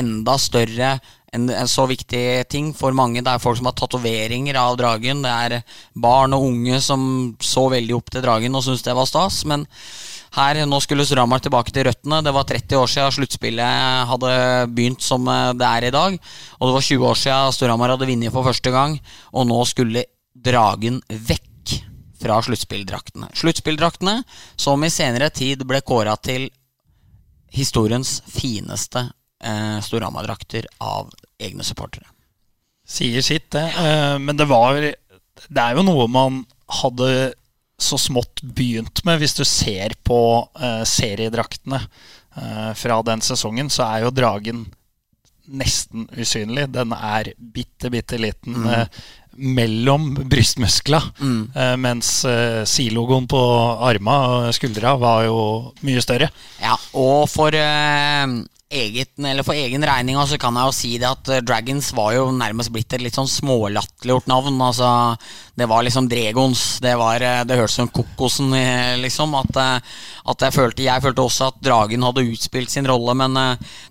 enda 0.02 0.34
større 0.42 0.96
en, 1.34 1.50
en, 1.50 1.70
så 1.70 1.86
viktig 1.90 2.24
ting 2.52 2.72
for 2.78 2.96
mange. 2.96 3.24
Det 3.24 3.32
er 3.32 3.42
folk 3.42 3.60
som 3.60 3.70
har 3.70 3.76
tatoveringer 3.78 4.58
av 4.60 4.78
dragen. 4.80 5.24
Det 5.26 5.34
er 5.34 5.78
barn 5.94 6.36
og 6.38 6.48
unge 6.50 6.80
som 6.84 7.06
så 7.42 7.68
veldig 7.74 7.96
opp 7.98 8.12
til 8.14 8.24
dragen 8.26 8.56
og 8.56 8.66
syntes 8.66 8.86
det 8.86 8.96
var 8.98 9.10
stas. 9.10 9.42
Men 9.50 9.66
her, 10.34 10.64
nå 10.66 10.80
skulle 10.82 11.06
Surhamar 11.06 11.44
tilbake 11.46 11.74
til 11.74 11.86
røttene. 11.88 12.22
Det 12.26 12.34
var 12.34 12.48
30 12.50 12.80
år 12.80 12.90
siden 12.90 13.16
sluttspillet 13.18 14.10
hadde 14.10 14.34
begynt 14.74 15.06
som 15.06 15.28
eh, 15.30 15.54
det 15.58 15.70
er 15.70 15.90
i 15.90 15.94
dag. 15.94 16.18
Og 16.60 16.70
det 16.70 16.76
var 16.78 16.88
20 16.90 17.10
år 17.10 17.22
siden 17.22 17.58
Storhamar 17.58 17.94
hadde 17.94 18.10
vunnet 18.10 18.34
for 18.34 18.50
første 18.50 18.74
gang. 18.74 18.98
Og 19.34 19.50
nå 19.50 19.60
skulle 19.70 20.06
dragen 20.34 21.02
vekk 21.10 21.78
fra 22.24 22.40
sluttspilldraktene. 22.46 23.30
Sluttspilldraktene 23.36 24.22
som 24.56 24.86
i 24.86 24.94
senere 24.94 25.30
tid 25.34 25.66
ble 25.68 25.82
kåra 25.86 26.16
til 26.22 26.48
historiens 27.54 28.22
fineste 28.34 29.06
eh, 29.44 29.78
Storhamar-drakter 29.84 30.68
av 30.84 31.12
egne 31.42 31.66
supportere. 31.68 32.08
Sier 32.88 33.24
sitt, 33.24 33.50
det. 33.56 33.68
Eh, 33.80 34.18
men 34.20 34.38
det 34.40 34.50
var 34.50 34.80
Det 34.84 35.62
er 35.62 35.78
jo 35.78 35.86
noe 35.86 36.08
man 36.12 36.44
hadde 36.82 37.34
så 37.80 37.98
smått 38.00 38.42
begynt 38.44 39.02
med, 39.06 39.20
hvis 39.20 39.36
du 39.36 39.44
ser 39.48 39.96
på 40.06 40.20
eh, 40.62 40.84
seriedraktene 40.88 41.82
eh, 41.82 42.72
fra 42.78 43.02
den 43.04 43.24
sesongen, 43.26 43.72
så 43.74 43.88
er 43.90 44.06
jo 44.06 44.14
dragen 44.16 44.64
nesten 45.44 46.08
usynlig. 46.16 46.70
Den 46.72 46.94
er 46.96 47.34
bitte, 47.38 47.92
bitte 47.92 48.20
liten. 48.22 48.56
Mm. 48.64 48.70
Eh, 48.70 49.04
mellom 49.34 50.14
brystmuskla. 50.30 51.02
Mm. 51.20 51.52
Eh, 51.56 51.76
mens 51.82 52.26
eh, 52.30 52.64
silogoen 52.70 53.28
på 53.28 53.42
arma 53.90 54.18
og 54.28 54.56
skuldra 54.56 54.96
var 55.02 55.26
jo 55.28 55.38
mye 55.84 56.04
større. 56.06 56.30
Ja, 56.62 56.78
og 56.94 57.26
for 57.32 57.58
eller 58.74 59.44
for 59.46 59.54
egen 59.54 59.84
regning 59.86 60.18
så 60.28 60.38
kan 60.42 60.56
jeg 60.58 60.70
jo 60.70 60.76
si 60.76 60.92
det 61.02 61.10
at 61.10 61.30
eh, 61.30 61.42
Dragons 61.46 61.92
var 61.94 62.14
jo 62.16 62.30
nærmest 62.34 62.72
blitt 62.74 62.94
et 62.96 63.04
litt 63.04 63.18
sånn 63.18 63.30
smålatterliggjort 63.30 64.30
navn. 64.32 64.58
Altså, 64.66 64.88
det 65.54 65.68
var 65.70 65.86
liksom 65.86 66.08
Dregons. 66.10 66.80
Det, 66.82 66.96
var, 66.98 67.22
eh, 67.22 67.44
det 67.46 67.60
hørtes 67.60 67.78
som 67.78 67.92
Kokosen, 67.94 68.54
eh, 68.58 68.96
liksom. 69.02 69.36
At, 69.38 69.60
at 69.60 70.46
jeg, 70.48 70.56
følte, 70.56 70.86
jeg 70.88 71.04
følte 71.04 71.26
også 71.26 71.50
at 71.52 71.60
Dragen 71.64 72.06
hadde 72.08 72.26
utspilt 72.32 72.74
sin 72.74 72.88
rolle, 72.90 73.14
men 73.18 73.38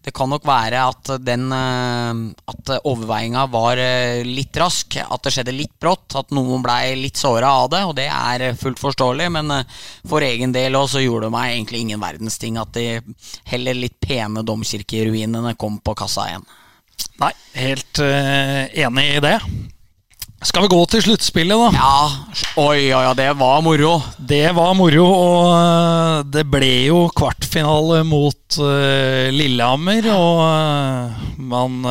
det 0.03 0.15
kan 0.15 0.31
nok 0.31 0.45
være 0.47 0.81
at 0.89 1.11
den 1.23 1.53
At 1.53 2.71
overveiinga 2.89 3.45
var 3.53 3.79
litt 4.27 4.57
rask. 4.61 4.97
At 5.03 5.23
det 5.25 5.33
skjedde 5.35 5.55
litt 5.55 5.75
brått. 5.81 6.17
At 6.19 6.33
noen 6.35 6.63
blei 6.65 6.95
litt 6.99 7.21
såra 7.21 7.53
av 7.63 7.71
det, 7.73 7.83
og 7.87 7.95
det 7.99 8.09
er 8.09 8.57
fullt 8.59 8.81
forståelig. 8.83 9.29
Men 9.37 9.53
for 10.09 10.25
egen 10.25 10.55
del 10.55 10.77
også 10.79 11.03
gjorde 11.05 11.29
det 11.29 11.35
meg 11.37 11.55
egentlig 11.55 11.83
ingen 11.85 12.03
verdens 12.03 12.39
ting 12.41 12.59
at 12.61 12.73
de 12.75 13.01
heller 13.53 13.79
litt 13.79 13.99
pene 14.03 14.43
domkirker 14.43 14.72
domkirkeruinene 14.73 15.55
kom 15.59 15.79
på 15.81 15.95
kassa 15.95 16.29
igjen. 16.31 16.49
Nei, 17.21 17.33
helt 17.57 18.01
uh, 18.01 18.69
enig 18.73 19.07
i 19.17 19.23
det. 19.23 19.39
Skal 20.43 20.65
vi 20.65 20.73
gå 20.73 20.81
til 20.91 21.03
sluttspillet, 21.05 21.55
da? 21.55 21.69
Ja, 21.77 22.39
oi, 22.59 22.91
oi, 22.91 23.05
oi, 23.07 23.15
det 23.15 23.29
var 23.39 23.61
moro. 23.63 23.93
Det 24.19 24.49
var 24.57 24.73
moro, 24.75 25.05
og 25.07 25.53
uh, 25.53 26.25
det 26.27 26.45
ble 26.51 26.73
jo 26.89 27.05
kvartfinale 27.15 28.03
mot 28.09 28.59
uh, 28.59 29.31
Lillehammer, 29.31 30.09
og 30.17 30.43
uh, 30.43 31.23
man 31.39 31.87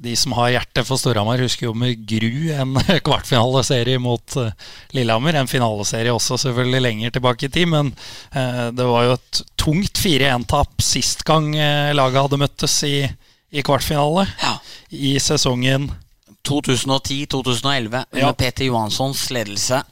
de 0.00 0.14
som 0.16 0.32
har 0.38 0.54
hjerte 0.54 0.82
for 0.88 1.00
Storhamar, 1.00 1.42
husker 1.44 1.66
jo 1.66 1.74
med 1.76 2.06
gru 2.08 2.48
en 2.56 2.72
kvartfinaleserie 3.06 4.00
mot 4.00 4.36
uh, 4.40 4.48
Lillehammer. 4.96 5.36
En 5.36 5.50
finaleserie 5.50 6.12
også 6.14 6.38
selvfølgelig 6.40 6.84
lenger 6.86 7.16
tilbake 7.16 7.48
i 7.48 7.52
tid, 7.52 7.68
men 7.68 7.92
uh, 8.32 8.68
det 8.72 8.86
var 8.88 9.06
jo 9.06 9.16
et 9.18 9.42
tungt 9.60 10.00
4-1-tap 10.00 10.80
sist 10.84 11.24
gang 11.28 11.52
uh, 11.52 11.92
laget 11.96 12.24
hadde 12.24 12.40
møttes 12.40 12.78
i, 12.88 12.96
i 13.52 13.64
kvartfinale. 13.66 14.24
Ja. 14.40 14.56
I 14.90 15.18
sesongen 15.20 15.90
2010-2011 16.48 18.00
under 18.00 18.24
ja. 18.24 18.32
Peter 18.32 18.64
Johanssons 18.64 19.28
ledelse. 19.30 19.82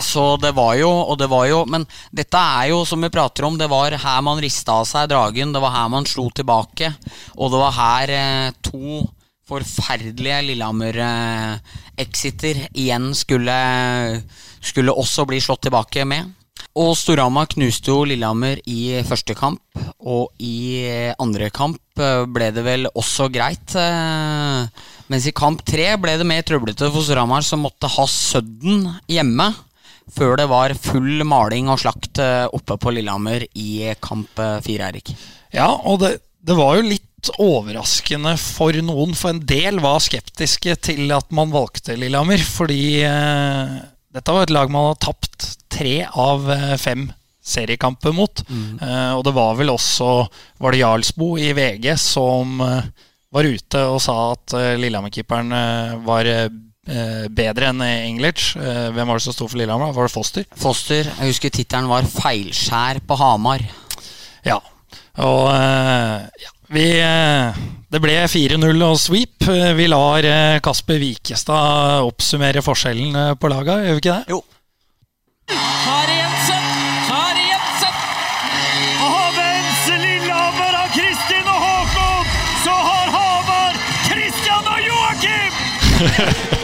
Så 0.00 0.24
det 0.42 0.50
var 0.56 0.74
jo, 0.74 0.88
og 0.90 1.18
det 1.20 1.28
var 1.30 1.44
jo 1.46 1.60
Men 1.68 1.84
dette 2.10 2.38
er 2.38 2.70
jo, 2.72 2.82
som 2.88 3.02
vi 3.04 3.10
prater 3.12 3.46
om, 3.46 3.58
det 3.60 3.68
var 3.70 3.94
her 3.94 4.20
man 4.26 4.40
rista 4.42 4.80
av 4.80 4.88
seg 4.88 5.08
dragen. 5.12 5.54
Det 5.54 5.62
var 5.62 5.74
her 5.76 5.88
man 5.92 6.08
slo 6.08 6.26
tilbake. 6.34 6.92
Og 7.38 7.52
det 7.52 7.62
var 7.62 7.76
her 7.78 8.14
eh, 8.16 8.52
to 8.64 9.04
forferdelige 9.50 10.42
Lillehammer-exiter 10.48 12.56
igjen 12.70 13.10
skulle, 13.18 13.56
skulle 14.62 14.94
også 14.94 15.26
bli 15.28 15.40
slått 15.42 15.66
tilbake 15.66 16.06
med. 16.08 16.22
Og 16.78 16.92
Storhamar 16.94 17.48
knuste 17.50 17.90
jo 17.90 18.04
Lillehammer 18.06 18.60
i 18.70 19.00
første 19.06 19.34
kamp, 19.34 19.58
og 19.98 20.30
i 20.38 20.86
andre 21.18 21.48
kamp 21.50 21.98
eh, 21.98 22.22
ble 22.30 22.50
det 22.54 22.62
vel 22.62 22.86
også 22.92 23.26
greit. 23.32 23.74
Eh, 23.74 24.68
mens 25.10 25.26
i 25.26 25.34
kamp 25.34 25.64
tre 25.66 25.96
ble 25.98 26.14
det 26.20 26.28
mer 26.28 26.46
trøblete 26.46 26.92
for 26.92 27.02
Storhamar, 27.02 27.42
som 27.46 27.64
måtte 27.66 27.90
ha 27.90 28.06
Sudden 28.06 28.86
hjemme. 29.10 29.50
Før 30.10 30.36
det 30.38 30.48
var 30.50 30.74
full 30.78 31.24
maling 31.26 31.68
og 31.70 31.80
slakt 31.82 32.18
eh, 32.22 32.46
oppe 32.54 32.78
på 32.78 32.94
Lillehammer 32.94 33.46
i 33.58 33.90
kamp 34.02 34.30
fire, 34.38 34.92
Erik. 34.92 35.10
Ja, 35.54 35.72
og 35.74 36.00
det, 36.04 36.20
det 36.46 36.54
var 36.58 36.78
jo 36.78 36.86
litt 36.86 37.09
overraskende 37.36 38.36
for 38.40 38.72
noen, 38.80 39.12
for 39.14 39.34
en 39.34 39.42
del 39.44 39.82
var 39.84 40.00
skeptiske 40.00 40.76
til 40.88 41.12
at 41.12 41.28
man 41.34 41.52
valgte 41.52 41.98
Lillehammer. 42.00 42.40
Fordi 42.40 43.02
eh, 43.04 43.76
dette 44.16 44.32
var 44.32 44.48
et 44.48 44.54
lag 44.54 44.72
man 44.72 44.92
har 44.92 45.00
tapt 45.04 45.50
tre 45.68 46.06
av 46.08 46.48
eh, 46.50 46.76
fem 46.80 47.10
seriekamper 47.44 48.16
mot. 48.16 48.42
Eh, 48.48 49.12
og 49.12 49.24
det 49.26 49.36
var 49.36 49.54
vel 49.58 49.72
også 49.72 50.10
Var 50.60 50.72
det 50.72 50.82
Jarlsbo 50.82 51.34
i 51.40 51.52
VG 51.56 51.92
som 52.00 52.60
eh, 52.64 52.90
var 53.34 53.46
ute 53.46 53.84
og 53.86 54.00
sa 54.02 54.16
at 54.32 54.56
uh, 54.56 54.74
Lillehammer-keeperen 54.80 55.54
eh, 55.54 55.94
var 56.06 56.26
eh, 56.30 56.48
bedre 57.30 57.70
enn 57.70 57.82
English. 57.84 58.56
Eh, 58.58 58.88
hvem 58.90 59.06
var 59.06 59.20
det 59.20 59.26
som 59.26 59.36
sto 59.36 59.46
for 59.46 59.60
Lillehammer? 59.60 59.94
Var 59.94 60.08
det 60.08 60.14
Foster? 60.14 60.48
Foster, 60.58 61.06
jeg 61.06 61.30
husker 61.30 61.54
tittelen 61.54 61.90
var 61.90 62.08
'Feilskjær 62.08 63.02
på 63.06 63.18
Hamar'. 63.20 63.66
Ja. 64.46 64.58
Og 65.20 65.48
eh, 65.52 66.28
ja, 66.44 66.50
vi 66.70 66.84
eh, 67.02 67.58
Det 67.90 68.00
ble 68.02 68.14
4-0 68.30 68.84
og 68.86 68.96
sweep. 69.02 69.48
Eh, 69.50 69.72
Vi 69.78 69.88
lar 69.90 70.26
Kasper 70.64 71.00
Wikestad 71.02 72.06
oppsummere 72.06 72.62
forskjellen 72.64 73.36
på 73.40 73.50
laga, 73.52 73.80
gjør 73.84 73.98
vi 73.98 74.02
ikke 74.04 74.16
det? 74.20 74.36
Jo. 74.36 74.40
Kari 75.50 76.16
Jensen! 76.20 76.68
Kari 77.10 77.46
Jensen! 77.50 77.96
Og 79.08 79.26
mens 79.40 79.82
Lillehammer 80.04 80.78
har 80.78 80.94
Kristin 80.94 81.50
og 81.50 81.60
Håkon, 81.66 82.32
så 82.64 82.76
har 82.86 83.12
Hamar 83.18 83.80
Kristian 84.06 84.72
og 84.76 84.80
Joakim! 84.88 86.56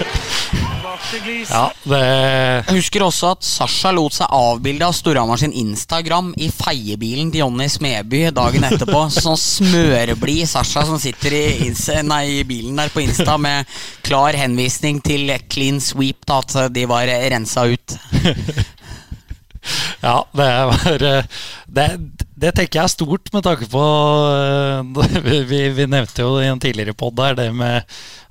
Ja, 1.50 1.64
det 1.86 2.00
Jeg 2.00 2.76
husker 2.78 3.04
også 3.06 3.32
at 3.36 3.46
Sasha 3.46 3.92
lot 3.94 4.16
seg 4.16 4.32
avbilde 4.32 4.86
av 4.86 4.94
Storhamar 4.96 5.40
sin 5.40 5.54
Instagram 5.56 6.32
i 6.40 6.50
feiebilen 6.52 7.30
til 7.32 7.44
Jonny 7.44 7.68
Smeby 7.72 8.26
dagen 8.36 8.66
etterpå. 8.68 9.06
Sånn 9.16 9.38
smørblid 9.40 10.46
Sasha 10.50 10.84
som 10.88 11.00
sitter 11.02 11.36
i, 11.36 11.72
nei, 12.06 12.22
i 12.40 12.46
bilen 12.48 12.78
der 12.80 12.92
på 12.92 13.04
Insta 13.04 13.38
med 13.40 13.68
klar 14.06 14.36
henvisning 14.36 15.00
til 15.04 15.32
clean 15.50 15.80
sweep, 15.82 16.24
da, 16.28 16.42
at 16.42 16.74
de 16.74 16.86
var 16.90 17.08
rensa 17.32 17.66
ut. 17.70 17.98
Ja, 20.00 20.26
det 20.32 20.46
var 20.70 21.02
eh, 21.02 21.24
det, 21.66 21.86
det 22.36 22.52
tenker 22.56 22.80
jeg 22.80 22.84
er 22.84 22.92
stort 22.92 23.30
med 23.32 23.44
tanke 23.46 23.68
på 23.72 23.82
eh, 24.36 25.20
Vi, 25.50 25.60
vi 25.76 25.86
nevnte 25.88 26.24
jo 26.24 26.36
i 26.40 26.48
en 26.50 26.60
tidligere 26.60 26.96
pod 26.96 27.16
der 27.16 27.36
det 27.38 27.50
med 27.56 27.86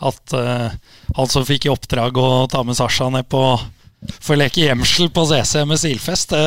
at 0.05 0.35
uh, 0.35 0.69
han 1.15 1.31
som 1.31 1.45
fikk 1.47 1.65
i 1.65 1.73
oppdrag 1.73 2.17
å 2.21 2.45
ta 2.51 2.61
med 2.67 2.77
Sasha 2.77 3.09
ned 3.13 3.27
på 3.31 3.41
for 4.19 4.35
å 4.35 4.37
leke 4.37 4.67
gjemsel 4.67 5.09
på 5.13 5.23
CC 5.31 5.63
med 5.65 5.81
Silfest 5.81 6.35
det, 6.35 6.43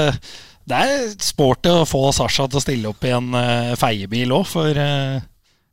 det 0.68 0.78
er 0.84 1.08
sporty 1.24 1.72
å 1.72 1.86
få 1.88 2.10
Sasha 2.14 2.46
til 2.46 2.60
å 2.60 2.62
stille 2.62 2.92
opp 2.92 3.04
i 3.08 3.14
en 3.16 3.32
uh, 3.34 3.74
feiebil 3.80 4.34
òg, 4.36 4.46
for 4.48 4.78
eh, 4.82 5.18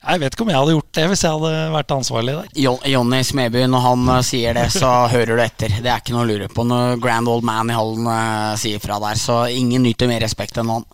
jeg 0.05 0.21
vet 0.21 0.35
ikke 0.35 0.45
om 0.45 0.49
jeg 0.53 0.59
hadde 0.61 0.73
gjort 0.75 0.91
det 0.97 1.05
hvis 1.11 1.23
jeg 1.25 1.35
hadde 1.35 1.51
vært 1.73 1.93
ansvarlig 1.95 2.35
der. 2.37 2.49
Jo- 2.65 2.81
Jonny 2.91 3.21
Smeby, 3.25 3.63
når 3.71 3.83
han 3.85 4.07
eh, 4.15 4.21
sier 4.27 4.57
det, 4.57 4.67
så 4.75 4.91
hører 5.13 5.33
du 5.39 5.43
etter. 5.45 5.75
Det 5.81 5.91
er 5.91 6.01
ikke 6.03 6.15
noe 6.15 6.25
å 6.25 6.29
lure 6.29 6.49
på 6.53 6.65
når 6.67 6.99
grand 7.03 7.31
old 7.31 7.45
man 7.47 7.71
i 7.73 7.77
hallen 7.77 8.09
eh, 8.11 8.53
sier 8.61 8.83
fra 8.83 8.99
der. 9.03 9.17
Så 9.21 9.39
ingen 9.53 9.83
nyter 9.87 10.09
mer 10.11 10.21
respekt 10.25 10.57
enn 10.61 10.69
han. 10.73 10.85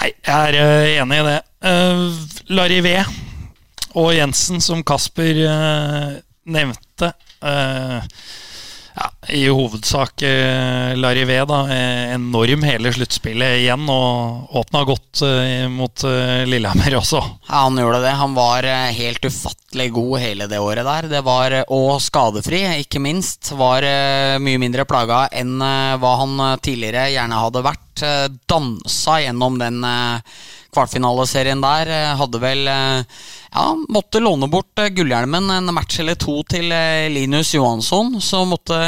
Nei, 0.00 0.10
jeg 0.14 0.54
er 0.54 0.60
eh, 0.64 0.94
enig 1.02 1.20
i 1.22 1.26
det. 1.28 1.38
Uh, 1.60 2.06
Larivé 2.56 2.96
og 4.00 4.12
Jensen, 4.16 4.62
som 4.64 4.80
Kasper 4.86 5.42
eh, 5.44 6.12
nevnte 6.50 7.10
ja, 9.00 9.08
I 9.32 9.46
hovedsak 9.48 10.22
uh, 10.22 10.92
Larivé, 11.00 11.38
da. 11.48 11.60
eh, 11.72 12.12
enorm 12.14 12.62
hele 12.68 12.92
sluttspillet 12.92 13.62
igjen, 13.62 13.86
og 13.90 14.52
åpna 14.60 14.82
godt 14.88 15.22
eh, 15.26 15.64
mot 15.72 16.04
eh, 16.04 16.42
Lillehammer 16.48 16.98
også. 17.00 17.22
Ja, 17.48 17.62
han 17.64 17.80
gjorde 17.80 18.02
det. 18.04 18.12
Han 18.20 18.36
var 18.36 18.68
eh, 18.68 18.90
helt 18.98 19.24
ufattelig 19.24 19.88
god 19.96 20.14
hele 20.20 20.48
det 20.50 20.60
året 20.60 20.84
der. 20.86 21.08
Det 21.16 21.24
var, 21.26 21.56
eh, 21.62 21.64
Og 21.72 21.96
skadefri, 22.04 22.62
ikke 22.84 23.00
minst. 23.02 23.52
Var 23.56 23.86
eh, 23.88 24.36
mye 24.42 24.60
mindre 24.60 24.84
plaga 24.88 25.24
enn 25.32 25.56
eh, 25.64 25.96
hva 26.02 26.14
han 26.22 26.36
eh, 26.50 26.56
tidligere 26.64 27.08
gjerne 27.14 27.42
hadde 27.46 27.64
vært. 27.66 28.04
Eh, 28.04 28.26
Dansa 28.50 29.20
gjennom 29.24 29.58
den 29.60 29.80
eh, 29.84 30.40
kvartfinaleserien 30.74 31.60
der. 31.62 31.90
Eh, 31.90 32.16
Hadde 32.20 32.40
vel 32.42 32.68
eh, 32.68 33.02
ja, 33.50 33.64
måtte 33.88 34.22
låne 34.22 34.48
bort 34.50 34.78
eh, 34.78 34.90
gullhjelmen 34.94 35.50
en 35.50 35.74
match 35.74 36.00
eller 36.02 36.18
to 36.20 36.40
til 36.48 36.70
Linus 37.14 37.54
Johansson. 37.54 38.18
Så 38.22 38.44
måtte 38.48 38.78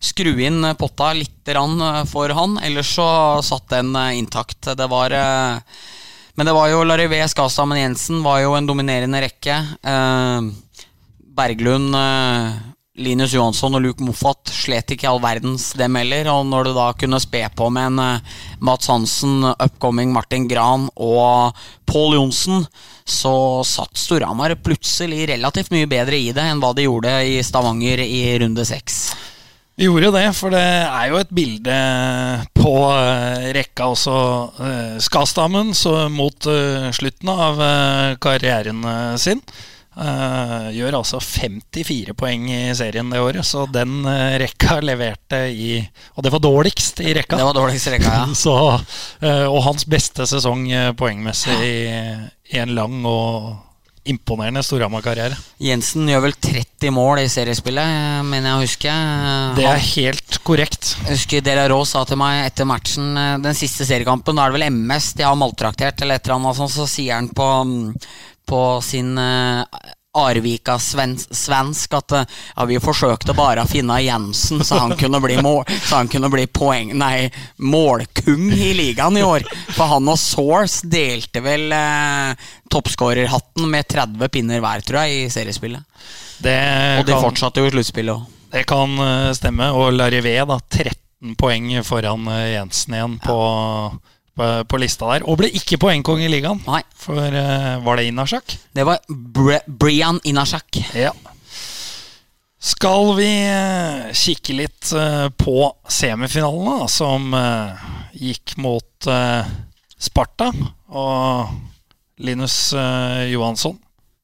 skru 0.00 0.34
inn 0.40 0.64
potta 0.78 1.12
litt 1.16 1.38
grann, 1.50 1.80
for 2.06 2.30
han. 2.36 2.58
Ellers 2.62 2.92
så 2.94 3.08
satt 3.42 3.72
den 3.72 3.96
intakt. 4.14 4.68
Det 4.76 4.86
var 4.90 5.16
men 6.38 6.46
det 6.46 6.52
var 6.54 6.68
jo 6.70 6.84
Larivé, 6.86 7.18
Skastammen 7.28 7.80
Jensen 7.80 8.20
var 8.22 8.38
jo 8.40 8.54
en 8.54 8.68
dominerende 8.68 9.18
rekke. 9.24 9.56
Berglund, 11.36 11.96
Linus 12.98 13.30
Johansson 13.30 13.76
og 13.78 13.84
Luke 13.84 14.02
Moffat 14.02 14.50
slet 14.50 14.90
ikke 14.96 15.06
all 15.06 15.20
verdens 15.22 15.68
dem 15.78 15.94
heller. 15.94 16.26
Og 16.32 16.42
når 16.50 16.66
du 16.66 16.72
da 16.74 16.88
kunne 16.98 17.20
spe 17.22 17.44
på 17.54 17.68
med 17.70 17.92
en 17.92 18.02
uh, 18.02 18.38
Mats 18.66 18.90
Hansen, 18.90 19.44
upcoming 19.52 20.10
Martin 20.14 20.48
Gran 20.50 20.88
og 20.98 21.56
Pål 21.86 22.18
Johnsen, 22.18 22.66
så 23.06 23.62
satt 23.66 23.98
Storhamar 23.98 24.56
plutselig 24.58 25.28
relativt 25.30 25.70
mye 25.74 25.88
bedre 25.90 26.18
i 26.18 26.34
det 26.34 26.44
enn 26.50 26.62
hva 26.62 26.74
de 26.74 26.88
gjorde 26.88 27.14
i 27.30 27.38
Stavanger 27.46 28.02
i 28.02 28.22
runde 28.42 28.66
seks. 28.66 29.02
De 29.78 29.86
gjorde 29.86 30.10
det, 30.12 30.26
for 30.36 30.52
det 30.52 30.60
er 30.60 31.06
jo 31.08 31.18
et 31.22 31.30
bilde 31.32 31.76
på 32.58 32.72
eh, 32.92 33.46
rekka 33.56 33.86
også. 33.94 34.16
Uh, 34.58 34.96
Skastammen 35.00 35.70
så 35.78 35.94
mot 36.12 36.50
eh, 36.50 36.90
slutten 36.92 37.30
av 37.32 37.62
eh, 37.64 38.16
karrieren 38.20 38.84
eh, 38.84 39.14
sin. 39.22 39.40
Eh, 40.00 40.66
gjør 40.76 40.98
altså 41.00 41.20
54 41.22 42.14
poeng 42.18 42.48
i 42.50 42.60
serien 42.76 43.12
det 43.12 43.22
året, 43.22 43.46
så 43.46 43.66
den 43.70 44.02
eh, 44.08 44.36
rekka 44.42 44.80
leverte 44.84 45.44
i 45.52 45.78
Og 46.16 46.24
det 46.24 46.34
var 46.34 46.44
dårligst 46.44 47.02
i 47.04 47.14
rekka. 47.16 47.38
Det 47.40 47.48
var 47.48 47.56
dårligst 47.56 47.90
i 47.90 47.96
rekka, 47.96 48.18
ja. 48.22 48.28
Så, 48.44 48.54
eh, 49.22 49.46
og 49.46 49.62
hans 49.68 49.86
beste 49.88 50.26
sesong 50.28 50.68
poengmessig 50.98 51.58
i, 51.64 51.74
i 52.54 52.62
en 52.62 52.76
lang 52.76 53.02
og 53.08 53.58
imponerende 54.10 54.62
Storhamar-karriere. 54.64 55.36
Jensen 55.60 56.08
gjør 56.08 56.24
vel 56.24 56.34
30 56.40 56.92
mål 56.96 57.20
i 57.20 57.28
seriespillet, 57.30 58.24
mener 58.26 58.48
jeg 58.48 58.56
å 58.56 58.62
huske. 58.64 58.94
Det 59.58 59.66
er 59.68 59.84
helt 59.90 60.38
korrekt. 60.46 60.94
Jeg 61.04 61.18
husker 61.18 61.44
Dela 61.44 61.66
Rå 61.70 61.82
sa 61.86 62.06
til 62.08 62.18
meg 62.18 62.46
etter 62.48 62.68
matchen 62.68 63.12
Den 63.44 63.56
siste 63.58 63.84
seriekampen, 63.86 64.38
da 64.38 64.46
er 64.46 64.54
det 64.54 64.58
vel 64.58 64.66
MS 64.72 65.12
de 65.20 65.28
har 65.28 65.38
maltraktert, 65.38 66.00
eller 66.00 66.16
et 66.16 66.26
eller 66.26 66.40
annet 66.40 66.60
sånt, 66.62 66.74
så 66.74 66.88
sier 66.88 67.18
han 67.18 67.28
på, 67.36 67.46
mm, 67.68 67.84
på 68.50 68.60
sin 68.84 69.14
eh, 69.18 69.62
Arvika 70.18 70.74
svensk, 70.82 71.30
svensk 71.38 71.92
at 71.94 72.12
eh, 72.18 72.24
ja, 72.56 72.64
vi 72.66 72.80
forsøkte 72.82 73.30
bare 73.38 73.62
å 73.62 73.68
finne 73.70 74.00
Jensen 74.02 74.64
så 74.66 74.80
han 74.82 74.96
kunne 74.98 75.20
bli, 75.22 75.36
mål, 75.38 75.62
så 75.86 76.00
han 76.00 76.10
kunne 76.10 76.26
bli 76.32 76.48
poeng, 76.50 76.90
nei, 76.98 77.28
målkung 77.62 78.48
i 78.50 78.72
ligaen 78.74 79.20
i 79.20 79.22
år. 79.22 79.46
For 79.76 79.86
han 79.92 80.10
og 80.10 80.18
Source 80.18 80.82
delte 80.90 81.44
vel 81.46 81.70
eh, 81.76 82.34
toppskårerhatten 82.74 83.70
med 83.70 83.86
30 83.94 84.32
pinner 84.34 84.62
hver, 84.64 84.82
tror 84.86 85.06
jeg, 85.06 85.28
i 85.28 85.30
seriespillet. 85.30 85.86
Det 86.42 86.58
Og 87.00 87.06
de 87.06 87.14
kan- 87.14 87.26
fortsatte 87.28 87.62
jo 87.62 87.70
i 87.70 87.74
sluttspillet 87.76 88.16
òg. 88.18 88.36
Det 88.50 88.64
kan 88.66 88.98
eh, 89.06 89.30
stemme. 89.38 89.70
Og 89.78 89.92
Larivé, 89.94 90.34
da, 90.42 90.58
13 90.58 91.36
poeng 91.38 91.70
foran 91.86 92.26
Jensen 92.50 92.98
igjen 92.98 93.18
på, 93.22 93.38
på, 94.40 94.48
på 94.64 94.80
lista 94.80 95.08
der. 95.12 95.26
Og 95.28 95.40
ble 95.40 95.50
ikke 95.56 95.78
poengkonge 95.80 96.26
i 96.26 96.32
ligaen. 96.32 96.62
Nei, 96.68 96.82
For 96.96 97.20
uh, 97.20 97.80
var 97.84 98.00
det 98.00 98.08
Inashak? 98.08 98.56
det 98.76 98.86
var 98.88 99.02
Bre 99.08 99.60
Brian 99.66 100.20
Inashak. 100.24 100.80
Ja. 100.96 101.12
Skal 102.60 103.14
vi 103.16 103.30
uh, 103.48 104.10
kikke 104.16 104.56
litt 104.56 104.92
uh, 104.96 105.28
på 105.36 105.70
semifinalene, 105.88 106.88
som 106.92 107.32
gikk 108.16 108.56
mot 108.60 109.06
Sparta 110.00 110.50
og 110.90 111.52
Linus 112.20 112.56
Johansson. 113.30 113.78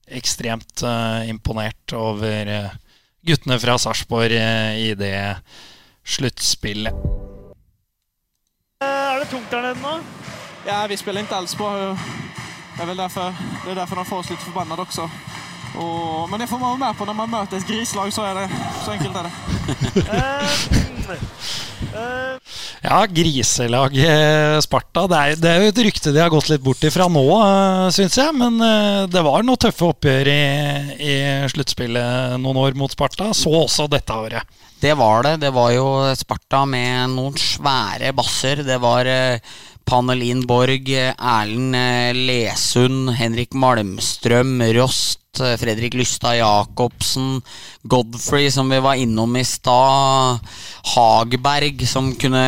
Ekstremt 0.07 0.83
imponert 1.31 1.95
over 1.97 2.51
guttene 3.27 3.59
fra 3.63 3.79
Sarpsborg 3.81 4.37
i 4.37 4.93
det 4.99 5.17
sluttspillet. 6.17 7.36
Er 8.85 9.21
det 9.23 9.31
tungt 9.31 9.49
der 9.51 9.63
nede 9.65 9.81
nå? 9.81 9.93
Ja, 10.67 10.83
vi 10.91 10.97
spiller 11.01 11.25
ikke 11.25 11.37
alls 11.39 11.55
bra. 11.57 11.71
Det 12.77 12.83
er 12.85 12.89
vel 12.91 12.99
derfor, 13.01 13.33
det 13.65 13.71
er 13.73 13.79
derfor 13.79 13.97
de 13.97 14.05
får 14.05 14.19
oss 14.21 14.33
litt 14.35 14.43
förbannade 14.45 14.85
også. 14.85 15.07
Og, 15.81 16.27
men 16.29 16.41
det 16.43 16.49
får 16.51 16.61
man 16.61 16.75
vara 16.75 16.83
med 16.91 16.99
på 16.99 17.07
når 17.09 17.17
man 17.17 17.33
møter 17.33 17.57
et 17.57 17.65
grislag, 17.69 18.13
så 18.13 18.27
er 18.29 18.43
det. 18.43 18.47
Så 18.85 18.93
enkelt 18.93 19.17
er 19.17 19.29
det. 19.29 19.35
Eh, 21.97 22.37
Ja, 22.85 22.99
griselaget 23.09 24.63
Sparta. 24.65 25.07
Det 25.09 25.17
er, 25.17 25.39
det 25.41 25.51
er 25.51 25.63
jo 25.65 25.71
et 25.73 25.81
rykte 25.87 26.13
de 26.13 26.21
har 26.21 26.31
gått 26.33 26.51
litt 26.53 26.63
bort 26.65 26.85
ifra 26.85 27.09
nå, 27.11 27.25
syns 27.97 28.19
jeg. 28.21 28.37
Men 28.37 28.61
eh, 28.61 29.07
det 29.11 29.25
var 29.25 29.45
noen 29.47 29.61
tøffe 29.65 29.89
oppgjør 29.89 30.29
i, 30.33 30.41
i 31.01 31.17
sluttspillet 31.53 32.37
noen 32.45 32.61
år 32.67 32.77
mot 32.79 32.93
Sparta. 32.93 33.33
Så 33.37 33.53
også 33.65 33.89
dette 33.91 34.13
året. 34.13 34.45
Det 34.81 34.93
var 34.95 35.23
det. 35.25 35.37
Det 35.37 35.51
var 35.57 35.71
jo 35.73 35.87
Sparta 36.19 36.65
med 36.69 37.15
noen 37.15 37.39
svære 37.41 38.13
basser. 38.17 38.61
Det 38.67 38.77
var 38.83 39.09
eh, 39.09 39.41
Panelin 39.89 40.43
Borg, 40.47 40.91
eh, 40.93 41.15
Erlend 41.17 41.77
eh, 41.79 42.13
Lesund, 42.13 43.15
Henrik 43.17 43.57
Malmstrøm, 43.57 44.59
Rost, 44.77 45.23
Fredrik 45.61 45.95
Lystad 45.97 46.39
Jacobsen, 46.39 47.41
Godfrey, 47.83 48.51
som 48.51 48.71
vi 48.71 48.81
var 48.83 48.99
innom 49.01 49.37
i 49.37 49.45
stad, 49.47 50.39
Hagberg, 50.95 51.87
som 51.89 52.13
kunne 52.19 52.43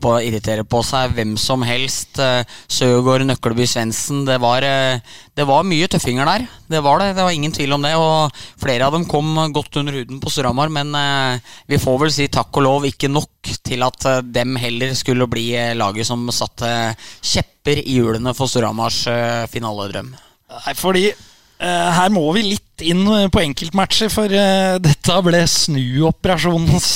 på, 0.00 0.14
irritere 0.24 0.64
på 0.64 0.82
seg 0.86 1.14
hvem 1.16 1.36
som 1.40 1.62
helst, 1.66 2.18
eh, 2.18 2.44
Søgaard, 2.68 3.26
Nøkleby 3.28 3.66
Svendsen. 3.66 4.24
Det, 4.26 4.38
eh, 4.64 5.00
det 5.36 5.46
var 5.48 5.66
mye 5.66 5.88
tøffinger 5.88 6.26
der. 6.26 6.46
Det 6.70 6.82
var 6.82 6.98
det, 7.00 7.14
det 7.16 7.24
var 7.24 7.30
ingen 7.34 7.52
tvil 7.52 7.72
om 7.72 7.82
det. 7.82 7.94
Og 7.96 8.30
flere 8.60 8.86
av 8.86 8.92
dem 8.92 9.06
kom 9.08 9.34
godt 9.52 9.76
under 9.80 9.92
huden 9.92 10.20
på 10.20 10.30
Storhamar, 10.30 10.68
men 10.68 10.94
eh, 10.94 11.40
vi 11.66 11.78
får 11.78 12.00
vel 12.04 12.12
si 12.14 12.28
takk 12.28 12.54
og 12.56 12.66
lov 12.66 12.88
ikke 12.88 13.10
nok 13.10 13.54
til 13.66 13.82
at 13.86 14.06
eh, 14.06 14.22
dem 14.22 14.56
heller 14.60 14.94
skulle 14.98 15.28
bli 15.30 15.50
eh, 15.56 15.74
laget 15.78 16.08
som 16.08 16.28
satte 16.34 16.94
kjepper 17.22 17.82
i 17.82 17.98
hjulene 17.98 18.34
for 18.36 18.50
Storhamars 18.50 19.04
eh, 19.10 19.46
finaledrøm. 19.50 20.14
Nei, 20.50 20.74
fordi 20.78 21.08
eh, 21.10 21.26
her 21.60 22.12
må 22.12 22.24
vi 22.32 22.46
litt 22.54 22.84
inn 22.86 23.04
på 23.32 23.42
enkeltmatcher, 23.42 24.08
for 24.12 24.32
eh, 24.32 24.78
dette 24.80 25.16
ble 25.26 25.42
snuoperasjonens 25.50 26.90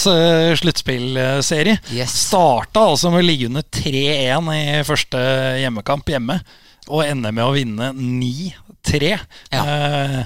sluttspillserie. 0.61 1.79
Yes. 1.93 2.15
Starta 2.31 2.87
altså 2.89 3.13
med 3.13 3.25
å 3.25 3.29
ligge 3.29 3.51
under 3.51 3.67
3-1 3.69 4.53
i 4.57 4.85
første 4.89 5.25
hjemmekamp 5.61 6.15
hjemme, 6.15 6.41
og 6.89 7.05
ender 7.05 7.33
med 7.33 7.45
å 7.45 7.55
vinne 7.55 7.91
9-3. 7.97 9.13
Ja. 9.55 9.63
Eh, 9.63 10.19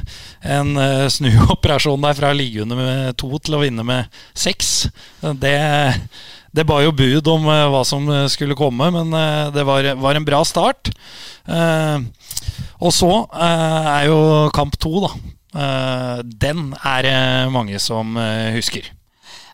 en 0.57 0.74
eh, 0.82 1.07
snuoperasjon 1.12 2.03
der 2.03 2.18
fra 2.18 2.32
å 2.32 2.39
ligge 2.39 2.64
under 2.64 2.80
med 2.80 3.18
to 3.20 3.30
til 3.39 3.59
å 3.59 3.62
vinne 3.62 3.86
med 3.86 4.20
seks. 4.34 4.89
Det, 5.43 5.55
det 6.59 6.66
ba 6.66 6.80
jo 6.82 6.94
bud 6.96 7.30
om 7.30 7.46
uh, 7.46 7.68
hva 7.70 7.84
som 7.86 8.09
eh, 8.11 8.26
skulle 8.32 8.59
komme, 8.59 8.90
men 8.94 9.14
uh, 9.14 9.48
det 9.54 9.64
var, 9.66 9.92
var 10.02 10.18
en 10.18 10.26
bra 10.26 10.42
start. 10.46 10.90
Uh, 11.46 12.02
og 12.82 12.92
så 12.94 13.12
er 13.34 14.06
jo 14.06 14.20
kamp 14.54 14.76
to, 14.78 15.00
da. 15.02 15.11
Den 16.22 16.68
er 16.86 17.00
det 17.02 17.18
mange 17.50 17.80
som 17.82 18.12
husker. 18.54 18.84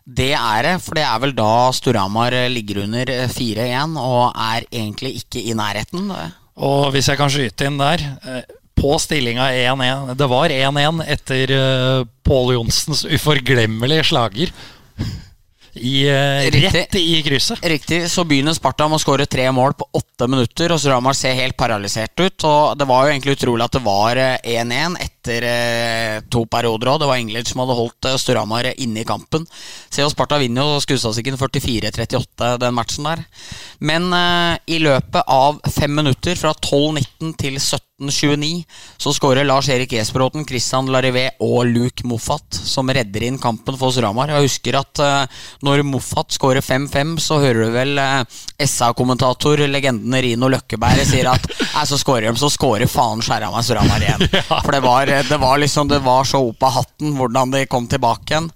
Det 0.05 0.35
er 0.37 0.59
det, 0.67 0.73
for 0.85 0.93
det 0.99 1.05
er 1.07 1.21
vel 1.23 1.31
da 1.33 1.71
Storhamar 1.73 2.35
ligger 2.53 2.83
under 2.83 3.09
eh, 3.09 3.31
4-1 3.31 3.95
og 3.97 4.37
er 4.37 4.67
egentlig 4.69 5.15
ikke 5.23 5.41
i 5.41 5.55
nærheten. 5.57 6.11
Og 6.61 6.91
hvis 6.93 7.09
jeg 7.09 7.17
kan 7.17 7.31
skyte 7.33 7.65
inn 7.67 7.81
der 7.81 8.03
På 8.77 8.93
stillinga 9.01 9.49
1-1 9.75 10.13
Det 10.15 10.27
var 10.31 10.53
1-1 10.53 11.01
etter 11.11 11.55
Pål 12.23 12.53
Johnsens 12.53 13.01
uforglemmelige 13.09 14.05
slager. 14.11 14.53
I, 15.75 16.07
eh, 16.07 16.47
rett 16.51 16.95
i 16.95 17.23
krysset. 17.23 17.59
Riktig, 17.63 18.05
så 18.11 18.23
begynner 18.23 18.55
Sparta 18.55 18.87
med 18.87 18.99
å 18.99 19.03
skåre 19.03 19.27
tre 19.27 19.49
mål 19.51 19.75
på 19.75 19.87
åtte 19.99 20.27
minutter, 20.31 20.71
og 20.71 20.79
Storhamar 20.79 21.17
ser 21.17 21.35
helt 21.35 21.57
paralysert 21.59 22.15
ut. 22.19 22.47
Og 22.47 22.77
det 22.79 22.87
var 22.87 23.05
jo 23.05 23.13
egentlig 23.15 23.35
utrolig 23.35 23.67
at 23.67 23.75
det 23.75 23.83
var 23.83 24.21
eh, 24.21 24.37
1-1 24.55 25.14
etter 25.25 25.45
eh, 25.49 26.21
to 26.29 26.45
perioder 26.49 26.91
òg. 26.91 27.01
Det 27.01 27.09
var 27.09 27.21
English 27.21 27.51
som 27.51 27.63
hadde 27.63 27.77
holdt 27.77 28.09
eh, 28.09 28.19
Storhamar 28.21 28.69
inne 28.75 29.01
i 29.01 29.07
kampen. 29.07 29.45
Se 29.89 30.05
og 30.05 30.13
Sparta 30.13 30.39
vinner 30.41 30.65
jo 30.65 30.83
Skustadsikken 30.83 31.39
44-38 31.39 32.55
den 32.61 32.77
matchen 32.77 33.09
der. 33.09 33.25
Men 33.85 34.11
eh, 34.13 34.77
i 34.77 34.79
løpet 34.83 35.25
av 35.25 35.59
fem 35.73 35.95
minutter, 35.97 36.37
fra 36.37 36.53
12-19 36.53 37.33
til 37.39 37.57
17-29, 37.57 38.65
så 39.01 39.13
skårer 39.15 39.47
Lars 39.47 39.69
Erik 39.71 39.95
Esbråten, 39.97 40.45
Christian 40.47 40.89
Larivé 40.91 41.29
og 41.43 41.65
Luke 41.69 42.05
Moffat, 42.07 42.59
som 42.59 42.91
redder 42.91 43.25
inn 43.25 43.39
kampen 43.41 43.77
for 43.79 43.95
Storhamar. 43.95 44.33
Jeg 44.35 44.49
husker 44.49 44.77
at 44.81 45.03
når 45.65 45.85
Moffat 45.87 46.35
skårer 46.35 46.65
5-5, 46.65 47.15
så 47.23 47.39
hører 47.39 47.63
du 47.63 47.75
vel 47.75 48.01
SA-kommentator, 48.59 49.63
legenden 49.71 50.17
Rino 50.25 50.51
Løkkeberg, 50.51 51.05
sier 51.07 51.31
at 51.31 51.47
så 51.87 51.99
skårer 52.01 52.27
de, 52.27 52.35
så 52.39 52.51
skårer 52.51 52.91
faen 52.91 53.23
skjæra 53.23 53.51
meg 53.53 53.63
Storhamar 53.67 54.03
igjen. 54.03 54.27
For 54.65 54.75
det 54.75 54.83
var, 54.83 55.14
det 55.23 55.37
var 55.39 55.57
liksom 55.61 55.87
Det 55.87 56.01
var 56.03 56.27
så 56.27 56.41
opp 56.49 56.63
av 56.63 56.77
hatten 56.81 57.15
hvordan 57.15 57.53
de 57.55 57.65
kom 57.71 57.87
tilbake 57.87 58.33
igjen. 58.33 58.51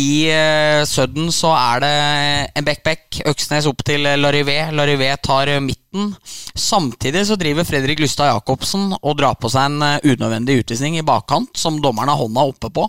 I 0.00 0.32
uh, 0.32 0.84
Sudden 0.88 1.28
så 1.34 1.50
er 1.52 1.82
det 1.84 1.92
en 2.56 2.64
back-back. 2.64 3.20
Øksnes 3.28 3.68
opp 3.68 3.84
til 3.84 4.06
Larivé. 4.18 4.70
Larivé 4.72 5.10
tar 5.20 5.52
eh, 5.52 5.60
midten. 5.60 6.14
Samtidig 6.54 7.26
så 7.28 7.36
driver 7.36 7.66
Fredrik 7.68 8.00
Lystad 8.00 8.30
Jacobsen 8.32 8.94
og 9.02 9.18
drar 9.20 9.36
på 9.36 9.50
seg 9.52 9.68
en 9.68 9.84
eh, 9.84 10.14
unødvendig 10.14 10.62
utvisning 10.62 10.96
i 10.96 11.04
bakkant, 11.04 11.52
som 11.60 11.76
dommeren 11.84 12.08
har 12.08 12.20
hånda 12.22 12.46
oppe 12.54 12.72
på. 12.72 12.88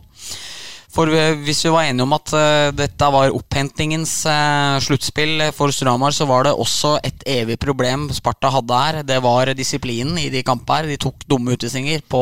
For 0.94 1.10
eh, 1.10 1.34
hvis 1.42 1.64
vi 1.66 1.72
var 1.74 1.88
enige 1.88 2.06
om 2.06 2.14
at 2.14 2.32
eh, 2.38 2.72
dette 2.78 3.08
var 3.16 3.34
opphentingens 3.34 4.14
eh, 4.30 4.76
sluttspill 4.86 5.42
for 5.56 5.74
Storhamar, 5.74 6.14
så 6.14 6.28
var 6.30 6.46
det 6.46 6.54
også 6.54 7.00
et 7.02 7.26
evig 7.34 7.58
problem 7.62 8.06
Sparta 8.14 8.52
hadde 8.54 8.82
her. 8.84 9.00
Det 9.08 9.18
var 9.26 9.50
disiplinen 9.58 10.20
i 10.22 10.30
de 10.34 10.44
kampene 10.46 10.84
her. 10.84 10.92
De 10.94 11.00
tok 11.02 11.26
dumme 11.30 11.58
utvisninger 11.58 12.06
på 12.06 12.22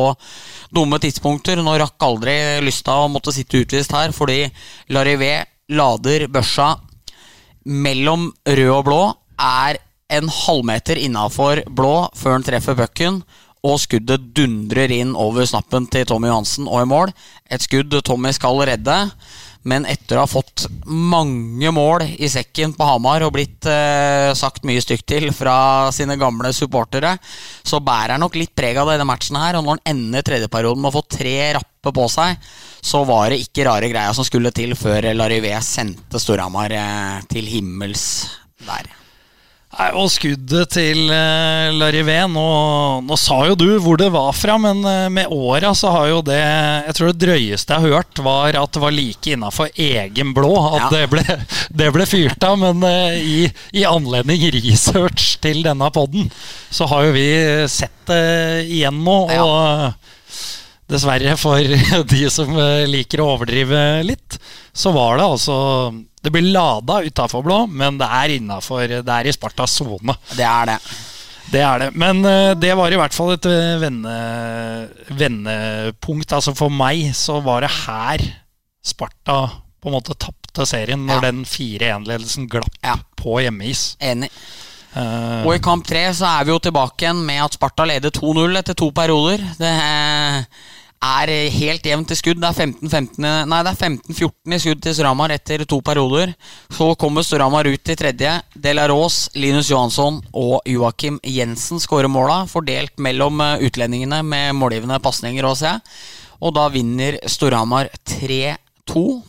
dumme 0.72 1.02
tidspunkter. 1.04 1.60
Nå 1.60 1.76
rakk 1.84 2.08
aldri 2.08 2.38
Lystad 2.64 3.04
å 3.04 3.12
måtte 3.12 3.36
sitte 3.36 3.60
utvist 3.66 3.92
her, 3.96 4.16
fordi 4.16 4.46
Larivé 4.96 5.34
lader 5.72 6.30
børsa 6.32 6.74
mellom 7.68 8.30
rød 8.48 8.72
og 8.74 8.86
blå, 8.88 9.02
er 9.42 9.78
en 10.12 10.28
halvmeter 10.32 11.00
innafor 11.00 11.62
blå 11.72 11.96
før 12.18 12.38
han 12.38 12.46
treffer 12.46 12.76
pucken, 12.80 13.22
og 13.62 13.78
skuddet 13.82 14.32
dundrer 14.34 14.92
inn 14.96 15.14
over 15.18 15.46
snappen 15.46 15.86
til 15.92 16.08
Tommy 16.10 16.32
Johansen 16.32 16.68
og 16.70 16.82
i 16.82 16.90
mål. 16.90 17.14
Et 17.52 17.62
skudd 17.62 17.94
Tommy 18.08 18.32
skal 18.34 18.58
redde, 18.66 18.96
men 19.70 19.86
etter 19.86 20.18
å 20.18 20.24
ha 20.24 20.30
fått 20.30 20.66
mange 20.90 21.70
mål 21.74 22.08
i 22.18 22.30
sekken 22.32 22.74
på 22.74 22.86
Hamar 22.88 23.22
og 23.22 23.36
blitt 23.36 23.68
eh, 23.70 24.32
sagt 24.38 24.66
mye 24.66 24.82
stygt 24.82 25.06
til 25.12 25.30
fra 25.38 25.92
sine 25.94 26.18
gamle 26.18 26.50
supportere, 26.58 27.14
så 27.62 27.78
bærer 27.86 28.16
han 28.16 28.26
nok 28.26 28.40
litt 28.42 28.56
preg 28.58 28.80
av 28.82 28.90
denne 28.90 29.06
matchen 29.06 29.38
her. 29.38 29.60
Og 29.60 29.68
når 29.68 29.78
han 29.78 29.94
ender 29.94 30.26
tredjeperioden 30.26 30.82
med 30.82 30.90
å 30.90 30.96
få 30.98 31.06
tre 31.20 31.36
rappe 31.60 31.94
på 31.94 32.08
seg, 32.10 32.42
så 32.82 33.04
var 33.06 33.30
det 33.30 33.44
ikke 33.44 33.68
rare 33.70 33.92
greia 33.92 34.16
som 34.18 34.26
skulle 34.26 34.54
til 34.56 34.74
før 34.80 35.12
Larivé 35.14 35.54
sendte 35.66 36.22
Storhamar 36.22 36.74
eh, 36.74 37.22
til 37.30 37.54
himmels 37.54 38.08
der. 38.66 38.90
Nei, 39.72 39.88
og 39.96 40.10
skuddet 40.12 40.74
til 40.76 41.06
uh, 41.08 41.72
Larivé 41.80 42.18
nå, 42.28 42.44
nå 43.08 43.18
sa 43.18 43.38
jo 43.48 43.56
du 43.56 43.70
hvor 43.80 43.96
det 44.02 44.10
var 44.12 44.34
fra, 44.36 44.58
men 44.60 44.82
uh, 44.84 45.08
med 45.14 45.32
åra 45.32 45.72
så 45.78 45.94
har 45.96 46.10
jo 46.12 46.18
det 46.28 46.40
Jeg 46.42 46.96
tror 46.98 47.12
det 47.14 47.22
drøyeste 47.24 47.72
jeg 47.78 47.86
har 47.86 47.96
hørt, 48.02 48.22
var 48.26 48.58
at 48.60 48.76
det 48.76 48.84
var 48.84 48.92
like 48.96 49.32
innafor 49.32 49.72
egen 49.80 50.34
blå 50.36 50.52
at 50.74 50.78
Ja. 50.82 50.90
det, 50.98 51.06
ble, 51.14 51.24
det 51.72 51.90
ble 51.96 52.08
fyrt 52.10 52.44
av. 52.44 52.60
Men 52.60 52.84
uh, 52.84 53.16
i, 53.16 53.48
i 53.72 53.88
anledning 53.88 54.44
research 54.60 55.38
til 55.42 55.64
denne 55.64 55.88
podden, 55.96 56.28
så 56.70 56.90
har 56.92 57.08
jo 57.08 57.16
vi 57.16 57.28
sett 57.72 57.96
det 58.12 58.68
igjen 58.68 59.00
nå. 59.08 59.18
Og 59.40 60.12
dessverre 60.92 61.38
for 61.40 61.64
de 62.12 62.22
som 62.34 62.50
eh, 62.60 62.84
liker 62.90 63.22
å 63.24 63.30
overdrive 63.38 64.02
litt, 64.04 64.36
så 64.76 64.92
var 64.92 65.22
det 65.22 65.28
altså 65.38 65.56
Det 66.22 66.30
blir 66.34 66.52
lada 66.54 67.00
utafor 67.02 67.42
blå, 67.46 67.64
men 67.68 67.98
det 67.98 68.06
er 68.08 68.36
innafor 68.38 68.88
Det 69.02 69.10
er 69.10 69.28
i 69.28 69.34
Spartas 69.34 69.74
sone. 69.80 70.14
Det 70.38 70.46
er 70.46 70.66
det. 70.70 70.78
Det 71.52 71.62
er 71.66 71.80
det. 71.82 71.90
Men 71.98 72.22
eh, 72.26 72.54
det 72.56 72.76
var 72.78 72.94
i 72.94 73.00
hvert 73.00 73.16
fall 73.16 73.34
et 73.34 73.46
eh, 73.50 73.82
vendepunkt. 75.18 76.32
Altså 76.38 76.54
for 76.58 76.72
meg 76.74 77.10
så 77.18 77.40
var 77.44 77.66
det 77.66 77.72
her 77.86 78.24
Sparta 78.86 79.40
på 79.82 79.90
en 79.90 79.96
måte 79.98 80.14
tapte 80.18 80.66
serien, 80.70 81.06
når 81.08 81.16
Ja. 81.24 81.32
den 81.32 81.44
4-1-ledelsen 81.46 82.48
glapp 82.50 82.76
Ja. 82.84 82.96
på 83.18 83.40
hjemmeis. 83.42 83.96
Enig. 84.00 84.30
Uh, 84.96 85.46
Og 85.48 85.56
i 85.56 85.60
kamp 85.64 85.86
tre 85.88 86.04
så 86.14 86.26
er 86.42 86.44
vi 86.46 86.52
jo 86.52 86.60
tilbake 86.60 87.00
igjen 87.06 87.26
med 87.26 87.42
at 87.42 87.54
Sparta 87.54 87.86
leder 87.86 88.12
2-0 88.12 88.58
etter 88.60 88.74
to 88.76 88.92
perioder. 88.92 89.38
Det 89.58 89.70
eh, 89.72 90.44
er 91.02 91.32
helt 91.50 91.86
jevnt 91.86 92.12
i 92.14 92.18
skudd. 92.18 92.40
Det 92.42 92.50
er 92.50 92.58
15-15 92.68 93.26
i- 93.26 93.46
Nei, 93.50 93.62
det 93.64 93.72
er 93.72 93.80
15-14 93.90 94.54
i 94.54 94.60
skudd 94.60 94.82
til 94.82 94.94
Storhamar 94.94 95.32
etter 95.34 95.66
to 95.66 95.82
perioder. 95.82 96.36
Så 96.70 96.96
kommer 96.98 97.24
Storhamar 97.26 97.66
ut 97.66 97.90
i 97.90 97.96
tredje. 97.96 98.42
Delarås, 98.56 99.30
Linus 99.36 99.70
Johansson 99.70 100.22
og 100.34 100.62
Joakim 100.66 101.20
Jensen 101.24 101.80
skårer 101.80 102.10
måla, 102.10 102.46
fordelt 102.48 102.98
mellom 102.98 103.42
eh, 103.42 103.58
utlendingene 103.66 104.22
med 104.24 104.54
målgivende 104.56 105.00
pasninger. 105.02 105.44
Og 106.42 106.54
da 106.54 106.70
vinner 106.70 107.18
Storhamar 107.28 107.90
3-2. 108.06 109.24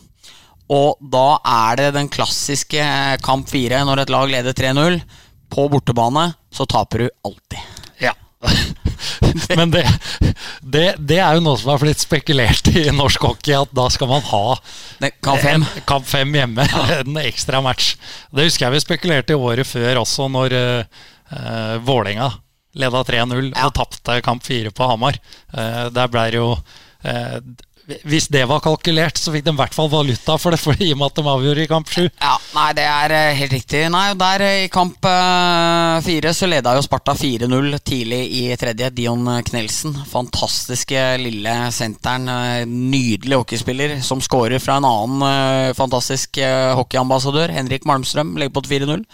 Og 0.72 0.96
da 1.12 1.38
er 1.44 1.76
det 1.76 1.94
den 1.94 2.08
klassiske 2.08 2.80
eh, 2.80 3.16
kamp 3.24 3.48
fire 3.48 3.84
når 3.84 4.04
et 4.04 4.10
lag 4.10 4.28
leder 4.28 4.52
3-0. 4.52 5.00
På 5.52 5.68
bortebane 5.68 6.34
så 6.52 6.64
taper 6.68 6.98
du 6.98 7.10
alltid. 7.24 7.60
Ja. 8.00 8.12
Men 9.58 9.72
det, 9.74 9.82
det, 10.60 10.84
det 10.98 11.18
er 11.22 11.38
jo 11.38 11.44
noe 11.44 11.58
som 11.60 11.72
har 11.72 11.82
blitt 11.82 12.02
spekulert 12.02 12.68
i 12.72 12.86
norsk 12.94 13.24
hockey, 13.28 13.54
at 13.58 13.72
da 13.76 13.88
skal 13.92 14.10
man 14.10 14.22
ha 14.28 14.42
Det, 15.02 15.12
kamp 15.24 15.42
fem. 15.42 15.64
en 15.66 15.86
kamp 15.88 16.06
fem 16.08 16.34
hjemme. 16.38 16.66
En 17.02 17.18
ekstra 17.22 17.60
match. 17.64 17.94
Det 18.32 18.46
husker 18.48 18.66
jeg 18.68 18.76
vi 18.76 18.84
spekulerte 18.84 19.34
i 19.36 19.40
året 19.40 19.66
før 19.68 20.02
også, 20.04 20.28
når 20.32 20.56
uh, 20.58 21.76
Vålerenga 21.86 22.30
leda 22.78 23.02
3-0 23.04 23.50
Ja. 23.52 23.66
og 23.68 23.74
tapte 23.76 24.20
kamp 24.24 24.44
fire 24.46 24.70
på 24.72 24.86
Hamar. 24.88 25.18
Uh, 25.52 25.88
der 25.92 26.08
ble 26.12 26.22
det 26.32 26.38
jo 26.40 26.52
eh, 27.04 27.36
hvis 28.08 28.28
det 28.32 28.42
var 28.50 28.62
kalkulert, 28.64 29.18
så 29.20 29.32
fikk 29.34 29.44
de 29.46 29.52
i 29.54 29.58
hvert 29.60 29.74
fall 29.76 29.90
valuta 29.92 30.36
for 30.40 30.54
det, 30.54 30.60
for 30.62 30.78
i 30.78 30.92
og 30.94 31.00
med 31.00 31.10
at 31.10 31.18
de 31.18 31.32
avgjorde 31.32 31.64
i 31.64 31.70
kamp 31.70 31.90
sju. 31.92 32.04
Ja, 32.08 32.34
nei, 32.56 32.68
det 32.78 32.86
er 32.88 33.14
eh, 33.16 33.36
helt 33.38 33.54
riktig. 33.56 33.82
Nei, 33.92 34.04
der 34.18 34.44
eh, 34.46 34.64
i 34.66 34.70
kamp 34.72 35.06
eh, 35.08 36.00
fire 36.06 36.34
så 36.36 36.48
leda 36.50 36.74
jo 36.76 36.84
Sparta 36.84 37.14
4-0 37.18 37.78
tidlig 37.84 38.20
i 38.38 38.42
tredje. 38.60 38.90
Dion 38.96 39.28
Knelsen, 39.48 39.96
fantastiske 40.10 41.04
lille 41.22 41.56
senteren. 41.74 42.28
Nydelig 42.72 43.40
hockeyspiller 43.42 43.96
som 44.04 44.22
scorer 44.24 44.62
fra 44.62 44.78
en 44.80 44.88
annen 44.88 45.74
fantastisk 45.76 46.38
hockeyambassadør, 46.76 47.52
Henrik 47.54 47.86
Malmstrøm, 47.88 48.34
legger 48.40 48.54
på 48.56 48.64
4-0. 48.68 49.04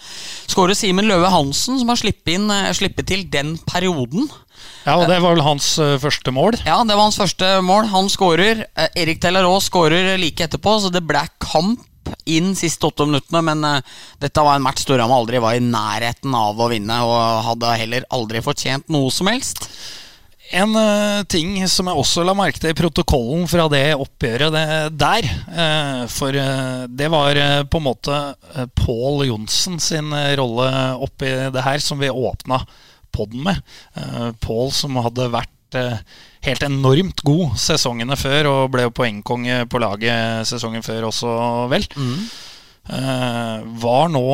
Skårer 0.49 0.77
Simen 0.77 1.07
Løve 1.09 1.31
Hansen, 1.33 1.79
som 1.79 1.91
har 1.91 1.99
sluppet 1.99 3.09
til 3.09 3.25
den 3.31 3.57
perioden. 3.69 4.29
Ja, 4.85 4.95
og 4.95 5.09
det 5.09 5.19
var 5.21 5.35
vel 5.35 5.43
hans 5.45 5.73
eh, 5.81 5.97
første 6.01 6.33
mål. 6.33 6.57
Ja, 6.65 6.79
det 6.87 6.95
var 6.95 7.09
hans 7.09 7.19
første 7.19 7.51
mål. 7.65 7.89
Han 7.91 8.09
skårer. 8.11 8.63
Eh, 8.73 8.89
Erik 9.03 9.21
Tellerås 9.21 9.69
skårer 9.69 10.15
like 10.21 10.47
etterpå, 10.47 10.79
så 10.81 10.91
det 10.93 11.03
ble 11.05 11.21
kamp 11.43 11.85
inn 12.29 12.55
siste 12.57 12.87
åtte 12.87 13.05
minuttene. 13.05 13.43
Men 13.45 13.63
uh, 13.67 13.95
dette 14.21 14.45
var 14.45 14.57
en 14.57 14.65
match 14.65 14.85
Storhamar 14.85 15.21
aldri 15.21 15.41
var 15.43 15.57
i 15.57 15.63
nærheten 15.63 16.33
av 16.35 16.57
å 16.57 16.69
vinne, 16.71 17.01
og 17.05 17.47
hadde 17.51 17.77
heller 17.83 18.11
aldri 18.15 18.41
fortjent 18.45 18.89
noe 18.89 19.11
som 19.13 19.29
helst. 19.29 19.67
En 20.55 20.73
uh, 20.73 21.21
ting 21.29 21.59
som 21.69 21.91
jeg 21.91 22.01
også 22.01 22.23
la 22.25 22.33
merke 22.33 22.57
til 22.57 22.71
i 22.73 22.77
protokollen 22.77 23.45
fra 23.51 23.67
det 23.69 23.91
oppgjøret 23.93 24.55
det, 24.55 24.67
der 24.97 25.27
uh, 25.53 26.03
For 26.09 26.33
det 26.89 27.09
var 27.13 27.37
på 27.69 27.77
en 27.77 27.85
måte 27.85 28.21
Pål 28.79 29.27
Johnsen 29.27 29.77
sin 29.83 30.09
rolle 30.39 30.71
oppi 30.97 31.35
det 31.53 31.67
her 31.67 31.83
som 31.83 32.01
vi 32.01 32.09
åpna 32.09 32.63
podden 33.19 33.45
med. 33.45 33.61
Uh, 33.99 34.31
Pål 34.41 34.73
som 34.75 34.97
hadde 35.03 35.29
vært 35.33 35.77
eh, 35.77 36.01
helt 36.47 36.63
enormt 36.65 37.23
god 37.27 37.57
sesongene 37.59 38.17
før, 38.19 38.49
og 38.51 38.71
ble 38.73 38.87
jo 38.87 38.95
poengkonge 38.95 39.63
på 39.69 39.81
laget 39.83 40.47
sesongen 40.49 40.85
før 40.85 41.09
også, 41.11 41.33
vel. 41.71 41.85
Eh, 42.89 43.57
var 43.83 44.09
nå 44.09 44.27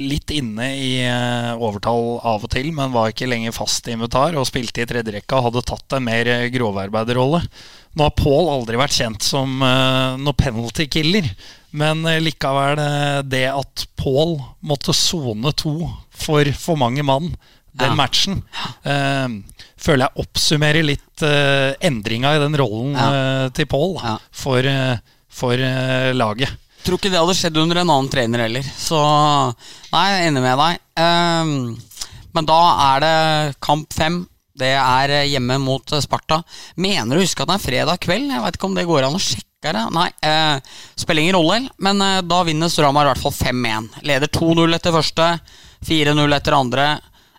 litt 0.00 0.30
inne 0.32 0.68
i 0.78 0.92
eh, 1.04 1.52
overtall 1.58 2.20
av 2.24 2.46
og 2.46 2.52
til, 2.52 2.70
men 2.74 2.94
var 2.94 3.10
ikke 3.10 3.28
lenger 3.28 3.54
fast 3.56 3.88
i 3.88 3.96
invitar 3.96 4.38
og 4.38 4.46
spilte 4.48 4.84
i 4.84 4.88
tredjerekka 4.88 5.40
og 5.40 5.48
hadde 5.50 5.64
tatt 5.68 5.96
en 5.98 6.06
mer 6.06 6.30
eh, 6.30 6.46
grovarbeiderrolle. 6.54 7.42
Nå 7.92 8.06
har 8.06 8.14
Pål 8.16 8.52
aldri 8.54 8.78
vært 8.80 8.96
kjent 8.96 9.26
som 9.26 9.58
noe 9.60 10.32
penalty 10.38 10.86
killer, 10.88 11.26
men 11.76 12.06
likevel 12.24 12.80
det 13.28 13.44
at 13.50 13.84
Pål 14.00 14.38
måtte 14.64 14.94
sone 14.96 15.52
to 15.60 15.74
for 16.14 16.44
for 16.58 16.76
mange 16.80 17.02
mann 17.06 17.32
den 17.72 17.88
Ja. 17.88 17.96
matchen, 17.96 18.42
uh, 18.84 19.28
føler 19.80 20.04
jeg 20.04 20.24
oppsummerer 20.26 20.84
litt 20.84 21.22
uh, 21.24 21.72
endringa 21.80 22.34
i 22.36 22.42
den 22.42 22.56
rollen 22.60 22.92
uh, 22.96 23.46
til 23.56 23.64
Pål 23.66 23.94
Ja. 24.02 24.18
for, 24.30 24.60
uh, 24.68 24.98
for 25.32 25.56
laget. 26.12 26.52
Tror 26.84 26.98
ikke 26.98 27.12
det 27.14 27.20
hadde 27.22 27.36
skjedd 27.38 27.56
under 27.62 27.78
en 27.80 27.88
annen 27.94 28.10
trener 28.12 28.42
heller. 28.44 28.66
Så 28.76 28.98
nei, 29.92 30.02
jeg 30.10 30.18
er 30.18 30.28
enig 30.28 30.42
med 30.44 30.58
deg. 30.58 30.80
Um, 30.98 31.52
men 32.34 32.48
da 32.48 32.58
er 32.92 33.00
det 33.04 33.56
kamp 33.62 33.92
fem. 33.94 34.26
Det 34.58 34.68
er 34.76 35.08
eh, 35.16 35.28
hjemme 35.32 35.56
mot 35.62 35.92
eh, 35.94 36.00
Sparta. 36.04 36.42
Mener 36.76 37.16
å 37.16 37.22
huske 37.22 37.40
at 37.44 37.48
det 37.48 37.54
er 37.56 37.62
fredag 37.64 38.00
kveld. 38.04 38.28
Jeg 38.34 38.42
vet 38.44 38.58
ikke 38.58 38.68
om 38.68 38.74
det 38.76 38.84
går 38.88 39.06
an 39.06 39.16
å 39.16 39.20
sjekke 39.22 39.72
det. 39.78 39.84
Nei, 39.96 40.08
eh, 40.28 40.58
spiller 41.00 41.22
ingen 41.24 41.38
rolle, 41.38 41.60
men 41.80 42.02
eh, 42.04 42.18
da 42.26 42.42
vinner 42.44 42.68
Storhamar 42.72 43.08
i 43.08 43.12
hvert 43.14 43.22
fall 43.22 43.32
5-1. 43.54 43.88
Leder 44.10 44.28
2-0 44.28 44.76
etter 44.76 44.92
første, 44.98 45.28
4-0 45.82 46.36
etter 46.36 46.56
andre, 46.56 46.86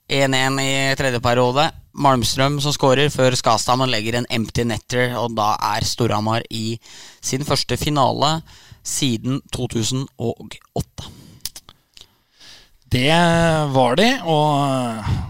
1-1 0.10 0.62
i 0.62 0.74
tredje 1.00 1.22
periode. 1.24 1.70
Malmstrøm 1.94 2.58
som 2.62 2.74
skårer 2.74 3.12
før 3.14 3.36
Skastammen 3.38 3.92
legger 3.92 4.18
en 4.18 4.30
empty 4.34 4.66
netter, 4.66 5.14
og 5.20 5.36
da 5.38 5.54
er 5.76 5.86
Storhamar 5.86 6.46
i 6.50 6.80
sin 7.22 7.46
første 7.46 7.78
finale 7.78 8.40
siden 8.84 9.42
2008. 9.54 11.12
Det 12.94 13.14
var 13.74 13.96
de, 13.98 14.10
og 14.30 15.22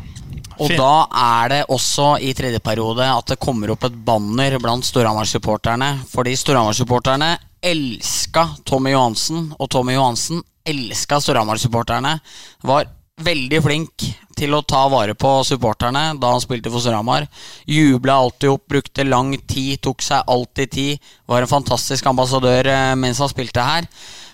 Og 0.62 0.70
da 0.78 1.08
er 1.18 1.50
det 1.50 1.62
også 1.74 2.18
i 2.22 2.34
tredje 2.38 2.60
periode 2.64 3.06
at 3.10 3.32
det 3.32 3.40
kommer 3.42 3.72
opp 3.74 3.88
et 3.88 3.96
banner 4.06 4.58
blant 4.62 4.86
Storhamar-supporterne. 4.86 5.90
Fordi 6.12 6.36
Storhamar-supporterne 6.38 7.32
elska 7.64 8.48
Tommy 8.68 8.94
Johansen, 8.94 9.48
og 9.58 9.70
Tommy 9.72 9.96
Johansen 9.96 10.44
elska 10.66 11.20
Storhamar-supporterne. 11.24 12.20
Var 12.62 12.86
veldig 13.22 13.62
flink 13.62 14.06
til 14.34 14.56
å 14.58 14.64
ta 14.66 14.88
vare 14.90 15.14
på 15.18 15.36
supporterne 15.46 16.14
da 16.20 16.34
han 16.34 16.42
spilte 16.42 16.72
for 16.74 16.82
Storhamar. 16.82 17.28
Jubla 17.70 18.18
alltid 18.24 18.56
opp, 18.56 18.66
brukte 18.74 19.06
lang 19.06 19.36
tid, 19.38 19.80
tok 19.84 20.02
seg 20.02 20.26
alltid 20.28 20.74
tid. 20.74 21.10
Var 21.30 21.46
en 21.46 21.52
fantastisk 21.52 22.10
ambassadør 22.10 22.70
eh, 22.74 22.94
mens 23.00 23.22
han 23.22 23.32
spilte 23.32 23.66
her. 23.66 23.90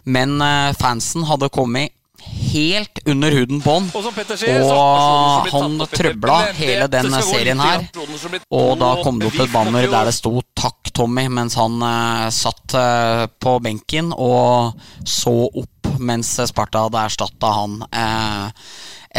Men 0.07 0.39
eh, 0.41 0.75
fansen 0.80 1.27
hadde 1.27 1.51
kommet 1.51 1.95
helt 2.19 2.99
under 3.07 3.32
huden 3.32 3.61
på 3.63 3.75
han. 3.77 3.86
Og 3.95 5.51
han 5.53 5.77
trøbla 5.91 6.38
hele 6.57 6.88
den 6.91 7.15
serien 7.23 7.59
her. 7.63 7.86
Og 8.51 8.73
da 8.80 8.93
kom 9.03 9.19
det 9.19 9.30
opp 9.32 9.39
et 9.43 9.53
banner 9.53 9.88
der 9.91 10.09
det 10.09 10.15
sto 10.15 10.39
'Takk, 10.39 10.91
Tommy', 10.95 11.30
mens 11.32 11.55
han 11.59 11.80
eh, 11.84 12.30
satt 12.32 12.80
på 13.39 13.59
benken 13.63 14.13
og 14.15 14.80
så 15.07 15.36
opp 15.47 15.78
mens 16.00 16.32
Sparta 16.50 16.86
hadde 16.86 17.02
erstatta 17.02 17.52
han. 17.56 17.76
Eh, 17.91 18.70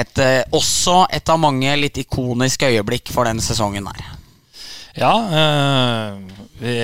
et, 0.02 0.18
eh, 0.18 0.42
også 0.54 1.04
et 1.12 1.28
av 1.28 1.40
mange 1.42 1.76
litt 1.80 2.00
ikoniske 2.02 2.70
øyeblikk 2.70 3.12
for 3.12 3.28
den 3.28 3.42
sesongen 3.44 3.88
der. 3.90 4.08
Ja, 4.98 5.14
eh, 5.40 6.18
vi 6.60 6.76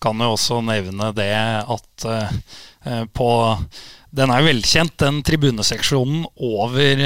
kan 0.00 0.22
jo 0.22 0.32
også 0.36 0.62
nevne 0.64 1.12
det 1.16 1.32
at 1.32 2.06
på 3.14 3.28
Den 4.12 4.28
er 4.28 4.42
jo 4.42 4.48
velkjent, 4.50 4.96
den 5.00 5.22
tribuneseksjonen 5.24 6.26
over 6.36 6.98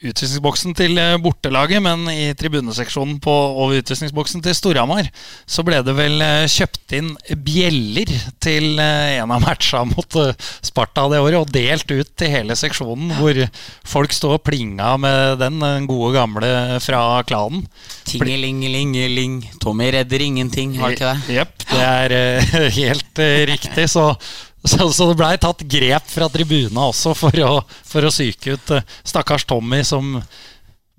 utvisningsboksen 0.00 0.74
til 0.78 0.96
eh, 1.00 1.16
bortelaget, 1.20 1.82
men 1.84 2.06
i 2.08 2.30
tribuneseksjonen 2.38 3.18
på, 3.22 3.32
over 3.32 3.80
utvisningsboksen 3.82 4.42
til 4.44 4.56
Storhamar 4.56 5.10
så 5.48 5.64
ble 5.66 5.82
det 5.84 5.94
vel 5.96 6.22
eh, 6.24 6.46
kjøpt 6.50 6.94
inn 6.96 7.10
bjeller 7.44 8.12
til 8.42 8.80
eh, 8.80 9.18
en 9.20 9.34
av 9.36 9.44
matcha 9.44 9.82
mot 9.88 10.18
Sparta 10.64 11.06
det 11.12 11.20
året, 11.20 11.38
og 11.40 11.52
delt 11.52 11.92
ut 11.92 12.12
til 12.18 12.32
hele 12.32 12.56
seksjonen, 12.56 13.12
hvor 13.18 13.42
folk 13.86 14.16
sto 14.16 14.34
og 14.36 14.44
plinga 14.46 14.94
med 15.00 15.40
den, 15.42 15.60
den 15.60 15.88
gode 15.90 16.14
gamle 16.16 16.80
fra 16.82 17.02
klanen. 17.28 17.66
Tingelingelingeling, 18.08 19.42
Tommy 19.62 19.90
redder 19.94 20.24
ingenting, 20.24 20.76
det 20.78 20.94
ikke 20.96 21.12
det? 21.12 21.36
Jepp, 21.36 21.66
det 21.70 21.86
er 21.86 22.16
helt 22.80 23.24
riktig. 23.50 23.88
Så, 23.92 24.14
så, 24.64 24.90
så 24.92 25.08
det 25.10 25.18
blei 25.18 25.34
tatt 25.40 25.64
grep 25.64 26.08
fra 26.10 26.28
tribuna 26.32 26.90
også 26.90 27.14
for 27.16 27.42
å, 27.44 27.52
for 27.86 28.06
å 28.06 28.12
psyke 28.12 28.56
ut 28.56 28.72
eh, 28.76 28.96
stakkars 29.08 29.46
Tommy, 29.48 29.82
som 29.86 30.18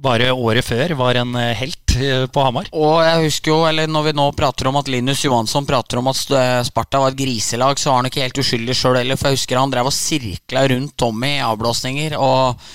bare 0.02 0.32
året 0.34 0.66
før 0.66 0.96
var 0.98 1.20
en 1.22 1.36
eh, 1.38 1.54
helt 1.60 1.96
eh, 1.98 2.26
på 2.26 2.46
Hamar. 2.46 2.72
Og 2.74 3.02
jeg 3.06 3.28
husker 3.28 3.54
jo, 3.54 3.60
eller 3.70 3.92
når 3.92 4.10
vi 4.10 4.16
nå 4.18 4.28
prater 4.38 4.72
om 4.72 4.80
at 4.82 4.90
Linus 4.90 5.22
Johansson 5.28 5.68
prater 5.70 6.02
om 6.02 6.10
at 6.10 6.22
Sparta 6.66 7.04
var 7.04 7.14
et 7.14 7.20
griselag, 7.22 7.78
så 7.78 7.92
var 7.92 8.02
han 8.02 8.10
ikke 8.10 8.26
helt 8.26 8.42
uskyldig 8.42 8.78
sjøl 8.78 8.98
heller. 9.04 9.20
For 9.20 9.30
jeg 9.30 9.42
husker 9.42 9.62
han 9.62 9.74
drev 9.74 9.92
og 9.92 9.98
sirkla 9.98 10.66
rundt 10.74 10.98
Tommy 10.98 11.36
i 11.38 11.46
avblåsninger. 11.46 12.18
Og 12.18 12.66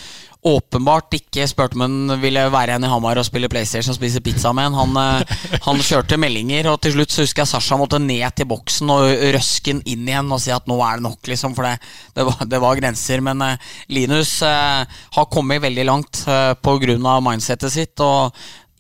åpenbart 0.47 1.15
ikke 1.17 1.47
spurte 1.51 1.77
om 1.77 1.85
han 1.85 2.21
ville 2.23 2.45
være 2.53 2.73
igjen 2.73 2.87
i 2.87 2.91
Hamar 2.91 3.19
og 3.21 3.27
spille 3.27 3.49
PlayStation 3.51 3.93
og 3.93 3.99
spise 3.99 4.23
pizza 4.25 4.53
med 4.55 4.69
han. 4.69 4.77
Han, 4.79 4.99
eh, 5.01 5.61
han 5.65 5.83
kjørte 5.83 6.19
meldinger, 6.21 6.69
og 6.71 6.81
til 6.83 6.95
slutt 6.95 7.15
så 7.15 7.25
husker 7.25 7.43
jeg 7.43 7.51
Sasha 7.51 7.79
måtte 7.81 8.01
ned 8.03 8.25
til 8.37 8.49
boksen 8.51 8.93
og 8.95 9.07
røske 9.37 9.75
den 9.75 9.83
inn 9.91 10.07
igjen 10.07 10.31
og 10.33 10.43
si 10.43 10.53
at 10.55 10.69
nå 10.71 10.79
er 10.87 11.01
det 11.01 11.07
nok, 11.09 11.21
liksom. 11.33 11.57
For 11.57 11.67
det, 11.67 11.75
det, 12.15 12.27
var, 12.29 12.45
det 12.53 12.63
var 12.63 12.79
grenser. 12.79 13.25
Men 13.27 13.43
uh, 13.43 13.73
Linus 13.93 14.37
uh, 14.47 14.87
har 15.17 15.29
kommet 15.33 15.65
veldig 15.65 15.89
langt 15.89 16.23
uh, 16.31 16.55
av 16.57 17.27
mindsetet 17.27 17.73
sitt. 17.73 18.01
og 18.01 18.35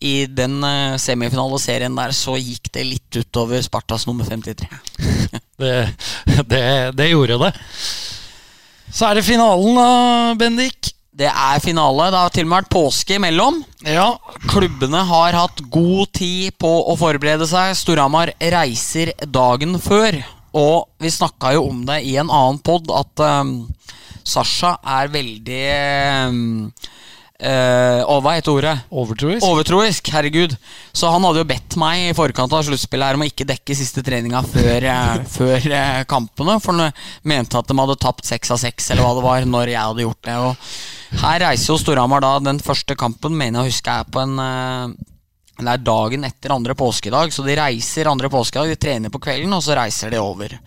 i 0.06 0.26
den 0.28 0.60
semifinaleserien 1.00 1.94
der 1.96 2.12
så 2.12 2.34
gikk 2.36 2.68
det 2.74 2.82
litt 2.84 3.16
utover 3.16 3.62
Spartas 3.64 4.04
nummer 4.06 4.28
53. 4.28 4.68
Det, 5.56 5.70
det, 6.50 6.66
det 6.92 7.06
gjorde 7.08 7.38
det. 7.40 7.48
Så 8.92 9.06
er 9.08 9.16
det 9.16 9.24
finalen, 9.24 9.78
da, 9.78 10.34
Bendik. 10.36 10.95
Det 11.16 11.28
er 11.30 11.62
finale. 11.64 12.10
Det 12.12 12.20
har 12.20 12.32
til 12.34 12.44
og 12.44 12.50
med 12.50 12.58
vært 12.58 12.72
påske 12.74 13.16
imellom. 13.16 13.62
Ja, 13.88 14.10
Klubbene 14.50 15.00
har 15.08 15.36
hatt 15.38 15.62
god 15.72 16.10
tid 16.16 16.52
på 16.60 16.72
å 16.92 16.96
forberede 17.00 17.48
seg. 17.48 17.72
Storhamar 17.78 18.34
reiser 18.52 19.14
dagen 19.24 19.78
før. 19.80 20.18
Og 20.56 20.84
vi 21.00 21.12
snakka 21.12 21.54
jo 21.56 21.66
om 21.70 21.80
det 21.88 22.02
i 22.08 22.18
en 22.20 22.28
annen 22.32 22.60
pod, 22.64 22.92
at 22.92 23.24
um, 23.24 23.54
Sasha 24.26 24.74
er 24.98 25.10
veldig 25.12 25.64
um, 26.28 26.44
eh, 27.38 28.00
og 28.06 28.22
hva 28.24 28.36
heter 28.36 28.52
ordet? 28.52 28.74
overtroisk. 28.90 29.44
Overtroisk, 29.46 30.10
herregud. 30.14 30.56
Så 30.96 31.10
han 31.12 31.24
hadde 31.26 31.42
jo 31.42 31.48
bedt 31.48 31.76
meg 31.80 32.08
i 32.08 32.14
forkant 32.16 32.52
av 32.56 32.64
sluttspillet 32.66 33.10
her 33.10 33.18
om 33.18 33.24
å 33.24 33.28
ikke 33.28 33.48
dekke 33.48 33.76
siste 33.76 34.04
treninga 34.06 34.42
før, 34.46 34.86
eh, 34.92 35.24
før 35.36 35.68
uh, 35.72 36.02
kampene. 36.08 36.58
For 36.62 36.76
han 36.76 36.96
mente 37.28 37.60
at 37.60 37.68
de 37.68 37.78
hadde 37.78 37.98
tapt 38.02 38.28
seks 38.28 38.54
av 38.54 38.62
seks, 38.62 38.90
eller 38.90 39.06
hva 39.06 39.14
det 39.18 39.26
var, 39.26 39.48
når 39.56 39.74
jeg 39.74 39.82
hadde 39.82 40.06
gjort 40.06 40.28
det. 40.28 40.38
Og 40.48 41.20
her 41.26 41.42
reiser 41.46 41.72
jo 41.72 41.78
Storhamar 41.82 42.24
da 42.24 42.32
den 42.42 42.62
første 42.64 42.98
kampen, 42.98 43.36
mener 43.36 43.60
jeg 43.60 43.64
å 43.64 43.74
huske 43.74 44.00
er 44.00 44.10
på 44.10 44.24
en, 44.24 44.36
uh, 44.40 45.14
Det 45.56 45.72
er 45.72 45.86
dagen 45.86 46.28
etter 46.28 46.52
andre 46.52 46.74
påskedag, 46.76 47.32
så 47.32 47.44
de 47.46 47.56
reiser 47.56 48.10
andre 48.10 48.28
påskedag. 48.32 48.74
De 48.74 48.80
trener 48.80 49.12
på 49.12 49.22
kvelden, 49.24 49.54
og 49.56 49.64
så 49.64 49.76
reiser 49.78 50.12
de 50.12 50.20
over. 50.20 50.58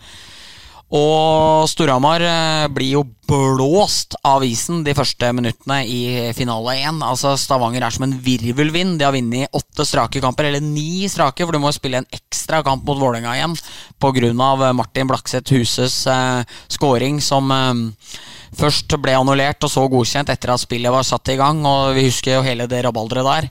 Og 0.90 1.68
Storhamar 1.70 2.22
eh, 2.26 2.68
blir 2.74 2.96
jo 2.96 3.04
blåst 3.30 4.16
av 4.26 4.42
isen 4.42 4.80
de 4.82 4.90
første 4.98 5.28
minuttene 5.38 5.84
i 5.86 6.00
finale 6.34 6.74
1. 6.80 6.98
Altså 7.06 7.36
Stavanger 7.38 7.84
er 7.86 7.94
som 7.94 8.08
en 8.08 8.16
virvelvind. 8.24 8.96
De 8.98 9.06
har 9.06 9.14
vunnet 9.14 9.54
åtte 9.54 9.86
strake 9.86 10.22
kamper, 10.22 10.48
eller 10.48 10.64
ni 10.64 11.06
strake, 11.06 11.46
for 11.46 11.54
du 11.54 11.62
må 11.62 11.70
spille 11.76 12.00
en 12.02 12.10
ekstra 12.10 12.64
kamp 12.66 12.82
mot 12.88 12.98
Vålerenga 12.98 13.36
igjen 13.38 13.54
pga. 14.02 14.72
Martin 14.74 15.06
Blakseth 15.06 15.54
Huses 15.54 16.02
eh, 16.10 16.42
scoring, 16.66 17.22
som 17.22 17.54
eh, 17.54 18.10
først 18.58 18.98
ble 18.98 19.14
annullert 19.14 19.62
og 19.62 19.70
så 19.70 19.86
godkjent 19.86 20.34
etter 20.34 20.56
at 20.56 20.64
spillet 20.64 20.90
var 20.90 21.06
satt 21.06 21.30
i 21.30 21.38
gang. 21.38 21.62
Og 21.62 21.94
vi 21.94 22.08
husker 22.08 22.40
jo 22.40 22.44
hele 22.46 22.66
det 22.66 22.82
rabalderet 22.88 23.30
der. 23.30 23.50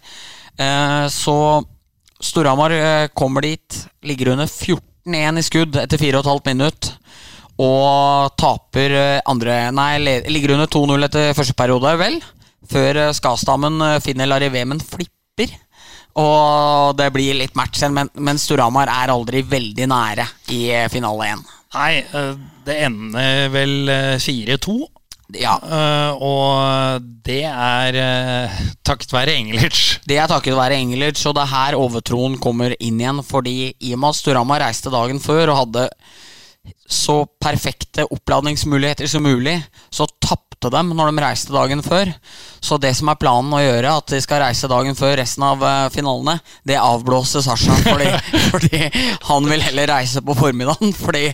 Eh, 0.60 1.08
så 1.08 1.64
Storhamar 2.20 2.76
eh, 2.76 3.08
kommer 3.16 3.48
dit, 3.48 3.84
ligger 4.04 4.34
under 4.36 4.52
14-1 4.52 5.40
i 5.40 5.48
skudd 5.48 5.80
etter 5.80 6.02
4,5 6.04 6.52
minutt. 6.52 6.98
Og 7.60 8.36
taper 8.40 8.94
eh, 8.96 9.22
andre 9.28 9.62
Nei, 9.76 9.94
ligger 10.32 10.56
under 10.56 10.70
2-0 10.72 11.08
etter 11.10 11.34
første 11.38 11.56
periode, 11.60 11.96
vel. 12.00 12.20
Før 12.70 13.02
eh, 13.08 13.16
Skastammen 13.18 13.80
finner 13.80 14.06
finner 14.06 14.32
Larivemen 14.32 14.80
flipper. 14.84 15.58
Og 16.20 16.96
det 16.98 17.10
blir 17.16 17.38
litt 17.38 17.56
match 17.58 17.82
igjen, 17.82 17.96
men, 17.96 18.10
men 18.18 18.40
Storhamar 18.42 18.90
er 18.92 19.14
aldri 19.14 19.44
veldig 19.46 19.90
nære 19.92 20.26
i 20.56 20.64
eh, 20.74 20.88
finale 20.92 21.34
1. 21.36 21.44
Nei, 21.76 21.92
eh, 22.02 22.32
det 22.66 22.80
ender 22.88 23.52
vel 23.54 23.92
eh, 23.94 24.16
4-2. 24.24 24.80
Ja, 25.38 25.60
eh, 25.62 26.24
Og 26.26 27.04
det 27.28 27.44
er 27.46 28.00
eh, 28.02 28.62
takket 28.88 29.14
være 29.14 29.36
Engelitsch. 29.38 30.00
Det 30.10 30.18
er 30.18 30.32
takket 30.32 30.58
være 30.58 30.80
Engelitsch, 30.82 31.28
og 31.30 31.38
det 31.38 31.46
er 31.46 31.54
her 31.54 31.78
overtroen 31.78 32.40
kommer 32.42 32.74
inn 32.80 32.98
igjen. 33.00 33.22
Fordi 33.26 33.58
i 33.78 33.94
og 33.94 34.02
med 34.02 34.16
at 34.16 34.20
Storhamar 34.24 34.66
reiste 34.66 34.92
dagen 34.94 35.22
før 35.22 35.54
og 35.54 35.62
hadde 35.62 35.86
så 36.90 37.26
perfekte 37.42 38.06
oppladningsmuligheter 38.10 39.08
som 39.08 39.24
mulig, 39.24 39.62
så 39.90 40.08
tapte 40.20 40.72
dem 40.74 40.90
når 40.98 41.12
de 41.12 41.22
reiste 41.22 41.54
dagen 41.54 41.84
før. 41.86 42.10
Så 42.60 42.80
det 42.82 42.96
som 42.98 43.12
er 43.12 43.20
planen 43.22 43.54
å 43.54 43.62
gjøre, 43.62 43.92
at 44.02 44.10
de 44.10 44.20
skal 44.24 44.42
reise 44.42 44.68
dagen 44.72 44.98
før 44.98 45.14
resten 45.22 45.46
av 45.46 45.62
eh, 45.64 45.90
finalene, 45.94 46.40
det 46.68 46.80
avblåser 46.82 47.44
Sasha. 47.46 47.76
Fordi, 47.86 48.10
fordi 48.52 48.82
han 49.30 49.50
vil 49.52 49.66
heller 49.68 49.92
reise 49.94 50.24
på 50.26 50.36
formiddagen, 50.40 50.96
fordi 50.98 51.28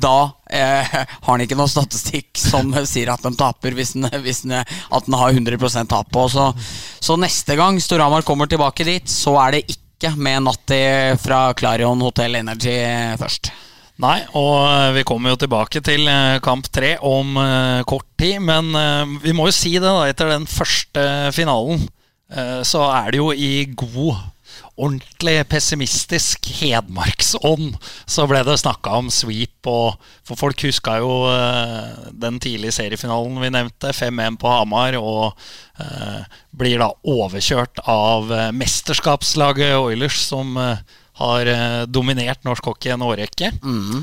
da 0.00 0.16
eh, 0.48 0.94
har 0.96 1.28
han 1.28 1.44
ikke 1.44 1.58
noe 1.60 1.70
statistikk 1.70 2.40
som 2.40 2.72
sier 2.88 3.12
at 3.12 3.24
de 3.26 3.34
taper, 3.36 3.76
hvis 3.76 3.92
den, 3.98 4.08
hvis 4.24 4.44
den, 4.46 4.56
at 4.62 5.10
den 5.10 5.18
har 5.20 5.36
100 5.36 5.84
tap 5.92 6.08
på. 6.12 6.24
Så, 6.32 6.48
så 7.04 7.18
neste 7.20 7.58
gang 7.60 7.80
Storhamar 7.84 8.24
kommer 8.24 8.48
tilbake 8.48 8.88
dit, 8.88 9.12
så 9.12 9.36
er 9.44 9.58
det 9.58 9.66
ikke 9.76 10.16
med 10.16 10.48
Natti 10.48 10.80
fra 11.20 11.50
Clarion 11.54 12.00
Hotel 12.02 12.40
Energy 12.40 12.80
først. 13.20 13.52
Nei, 14.00 14.22
og 14.38 14.54
eh, 14.64 14.90
vi 14.96 15.04
kommer 15.06 15.34
jo 15.34 15.40
tilbake 15.42 15.82
til 15.84 16.06
eh, 16.08 16.40
kamp 16.44 16.68
tre 16.72 16.94
om 17.04 17.36
eh, 17.36 17.82
kort 17.88 18.08
tid. 18.18 18.40
Men 18.40 18.72
vi 19.22 19.34
må 19.36 19.50
jo 19.50 19.56
si 19.56 19.74
det, 19.76 19.88
da. 19.88 20.06
Etter 20.08 20.32
den 20.32 20.48
første 20.50 21.04
finalen 21.36 21.88
så 22.64 22.86
er 22.88 23.10
det 23.12 23.18
jo 23.18 23.26
i 23.36 23.66
god, 23.76 24.22
ordentlig 24.80 25.42
pessimistisk 25.50 26.46
hedmarksånd 26.62 27.74
så 28.08 28.24
ble 28.28 28.40
det 28.46 28.56
snakka 28.62 28.94
om 29.02 29.10
sweep. 29.12 29.68
Og, 29.68 29.98
for 30.26 30.40
folk 30.40 30.64
huska 30.66 30.98
jo 31.02 31.10
uh, 31.28 32.08
den 32.12 32.40
tidlige 32.42 32.74
seriefinalen 32.78 33.36
vi 33.42 33.52
nevnte, 33.52 33.92
5-1 33.96 34.38
på 34.40 34.50
Hamar. 34.50 34.96
Og 34.98 35.36
uh, 35.82 36.24
blir 36.56 36.80
da 36.82 36.90
overkjørt 37.04 37.84
av 37.88 38.32
uh, 38.32 38.48
mesterskapslaget 38.56 39.76
Oilers, 39.78 40.20
som 40.28 40.56
eh, 40.60 40.82
har 41.20 41.48
eh, 41.52 41.82
dominert 41.86 42.44
norsk 42.46 42.72
hockey 42.72 42.92
en 42.94 43.04
årrekke. 43.06 43.52
Mm. 43.62 44.02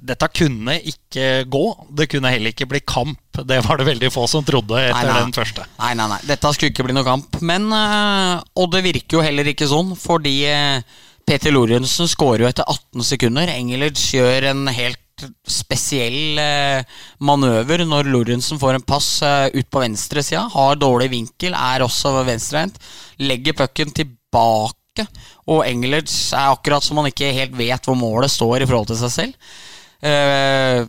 dette 0.00 0.28
kunne 0.32 0.78
ikke 0.88 1.44
gå. 1.52 1.62
Det 1.92 2.06
kunne 2.08 2.30
heller 2.32 2.54
ikke 2.54 2.64
bli 2.70 2.80
kamp. 2.88 3.18
Det 3.36 3.58
var 3.66 3.76
det 3.76 3.84
veldig 3.90 4.08
få 4.14 4.24
som 4.30 4.44
trodde 4.48 4.78
etter 4.80 4.96
Nei, 4.96 5.12
nei. 5.12 5.24
den 5.26 5.34
første. 5.36 5.66
Nei, 5.78 5.90
nei, 5.98 6.06
nei. 6.14 6.20
Dette 6.30 6.52
skulle 6.56 6.72
ikke 6.72 6.86
bli 6.86 6.96
noe 6.96 7.04
kamp. 7.04 7.36
Men 7.44 7.68
eh, 7.76 8.40
Og 8.56 8.70
det 8.72 8.80
virker 8.86 9.18
jo 9.18 9.24
heller 9.26 9.50
ikke 9.52 9.68
sånn, 9.68 9.92
fordi 10.00 10.38
eh, 10.48 10.80
Peter 11.28 11.52
Lorentzen 11.52 12.08
skårer 12.08 12.46
jo 12.46 12.48
etter 12.48 12.64
18 12.64 13.04
sekunder. 13.12 13.52
Engelic 13.52 14.00
gjør 14.16 14.48
en 14.54 14.64
helt 14.72 14.98
spesiell 15.46 16.38
eh, 16.40 16.82
manøver 17.22 17.84
når 17.86 18.08
Lorentzen 18.10 18.58
får 18.58 18.78
en 18.78 18.86
pass 18.88 19.10
eh, 19.26 19.50
ut 19.54 19.68
på 19.70 19.82
venstresida. 19.84 20.46
Har 20.54 20.80
dårlig 20.80 21.10
vinkel, 21.12 21.54
er 21.54 21.84
også 21.84 22.16
venstrehendt. 22.26 22.80
Legger 23.22 23.54
pucken 23.60 23.92
tilbake. 23.94 25.06
Og 25.50 25.64
Engelitz 25.66 26.32
er 26.36 26.52
akkurat 26.52 26.84
som 26.84 27.00
man 27.00 27.08
ikke 27.10 27.32
helt 27.34 27.54
vet 27.58 27.86
hvor 27.88 27.98
målet 27.98 28.30
står 28.30 28.62
i 28.62 28.68
forhold 28.68 28.92
til 28.92 29.00
seg 29.00 29.14
selv. 29.16 29.54
Eh, 30.02 30.84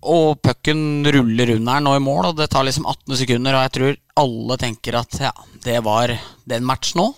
og 0.00 0.38
pucken 0.40 1.04
ruller 1.04 1.56
under 1.56 1.76
den 1.76 1.84
nå 1.84 1.96
i 1.98 2.02
mål, 2.02 2.30
og 2.30 2.38
det 2.38 2.48
tar 2.52 2.64
liksom 2.64 2.86
18 2.88 3.18
sekunder. 3.20 3.56
Og 3.56 3.66
jeg 3.66 3.74
tror 3.76 3.98
alle 4.22 4.60
tenker 4.62 5.00
at 5.02 5.18
ja, 5.26 5.34
det 5.66 5.80
var 5.84 6.14
den 6.48 6.64
matchen 6.68 7.02
nå. 7.02 7.10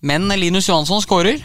Men 0.00 0.26
Linus 0.38 0.68
Johansson 0.70 1.02
skårer. 1.04 1.42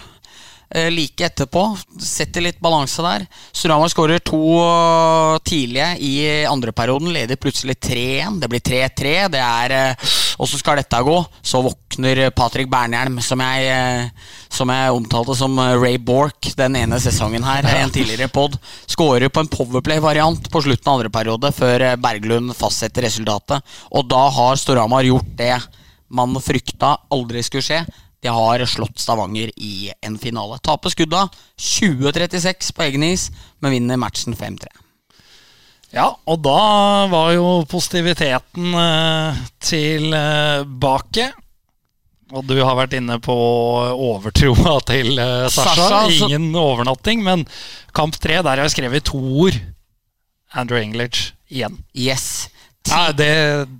Eh, 0.74 0.90
like 0.92 1.26
etterpå. 1.26 1.78
Setter 2.02 2.42
litt 2.42 2.58
balanse 2.60 3.04
der. 3.06 3.28
Storhamar 3.54 3.92
skårer 3.94 4.24
to 4.26 4.40
eh, 4.58 5.36
tidlige 5.46 5.92
i 6.02 6.14
andre 6.50 6.74
perioden. 6.74 7.12
Leder 7.14 7.38
plutselig 7.38 7.76
3-1. 7.78 8.40
Det 8.42 8.50
blir 8.50 8.64
3-3. 8.66 9.12
Det 9.36 9.44
er 9.44 9.76
eh, 9.78 10.14
Åssen 10.42 10.58
skal 10.58 10.80
dette 10.82 10.98
gå? 11.06 11.20
Så 11.46 11.62
våkner 11.62 12.24
Patrick 12.34 12.72
Bernhjelm, 12.72 13.20
som 13.22 13.38
jeg, 13.46 14.08
som 14.50 14.72
jeg 14.74 14.96
omtalte 14.96 15.36
som 15.38 15.60
Ray 15.78 16.00
Bork 16.02 16.50
den 16.58 16.74
ene 16.80 16.98
sesongen 17.00 17.46
her, 17.46 17.68
en 17.70 17.94
tidligere 17.94 18.32
pod. 18.34 18.58
Skårer 18.90 19.30
på 19.30 19.44
en 19.44 19.52
Powerplay-variant 19.54 20.50
på 20.50 20.64
slutten 20.66 20.90
av 20.90 20.98
andre 20.98 21.14
periode, 21.14 21.54
før 21.54 21.86
Berglund 22.02 22.56
fastsetter 22.58 23.06
resultatet. 23.06 23.62
Og 23.94 24.10
da 24.10 24.24
har 24.40 24.58
Storhamar 24.58 25.06
gjort 25.06 25.30
det 25.38 25.54
man 26.10 26.34
frykta 26.42 26.96
aldri 27.14 27.46
skulle 27.46 27.68
skje. 27.70 27.84
De 28.24 28.32
har 28.32 28.64
slått 28.72 29.02
Stavanger 29.04 29.52
i 29.60 29.92
en 30.02 30.16
finale. 30.22 30.58
Taper 30.64 30.94
skudda 30.94 31.26
20-36 31.60 32.72
på 32.76 32.86
egen 32.88 33.04
is, 33.04 33.28
men 33.60 33.76
vinner 33.76 34.00
matchen 34.00 34.36
5-3. 34.40 34.70
Ja, 35.94 36.08
og 36.26 36.40
da 36.42 36.60
var 37.12 37.34
jo 37.36 37.50
positiviteten 37.70 38.72
eh, 38.80 39.42
tilbake. 39.62 41.28
Og 42.34 42.48
du 42.50 42.56
har 42.64 42.74
vært 42.80 42.96
inne 42.98 43.20
på 43.22 43.36
overtroa 43.92 44.80
til 44.90 45.20
eh, 45.22 45.44
Sasha. 45.54 45.76
Sasha, 45.76 46.00
altså- 46.08 46.32
Ingen 46.32 46.56
overnatting, 46.58 47.22
men 47.28 47.46
kamp 47.94 48.18
tre, 48.18 48.40
der 48.42 48.56
har 48.56 48.64
jeg 48.66 48.78
skrevet 48.78 49.06
to 49.12 49.20
ord. 49.20 49.60
Andrew 50.54 50.80
English 50.82 51.34
igjen. 51.52 51.78
Yes. 51.94 52.48
Ja, 52.90 53.12
det, 53.16 53.30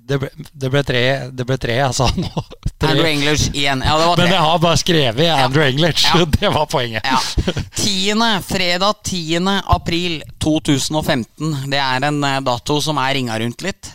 det, 0.08 0.20
ble, 0.22 0.30
det, 0.52 0.70
ble 0.72 0.84
tre, 0.86 1.02
det 1.34 1.44
ble 1.48 1.58
tre, 1.60 1.80
jeg 1.80 1.96
sa 1.96 2.06
nå. 2.16 2.44
Tre. 2.78 2.90
Andrew 2.90 3.06
English 3.06 3.50
igjen. 3.54 3.82
Ja, 3.86 3.98
det 3.98 4.06
var 4.06 4.16
Men 4.16 4.32
jeg 4.32 4.40
har 4.40 4.58
bare 4.58 4.78
skrevet 4.80 5.30
Andrew 5.30 5.64
English. 5.66 6.08
Ja. 6.10 6.24
Det 6.40 6.48
var 6.48 6.66
poenget. 6.66 7.06
Ja. 7.06 7.20
10. 7.76 8.42
fredag 8.48 8.94
10. 9.04 9.38
april 9.64 10.22
2015. 10.42 11.56
Det 11.70 11.78
er 11.78 12.08
en 12.10 12.24
eh, 12.24 12.40
dato 12.44 12.80
som 12.82 12.98
er 12.98 13.14
ringa 13.14 13.38
rundt 13.38 13.62
litt. 13.62 13.92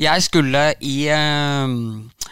Jeg 0.00 0.22
skulle 0.22 0.62
i 0.86 1.10
uh, 1.10 1.66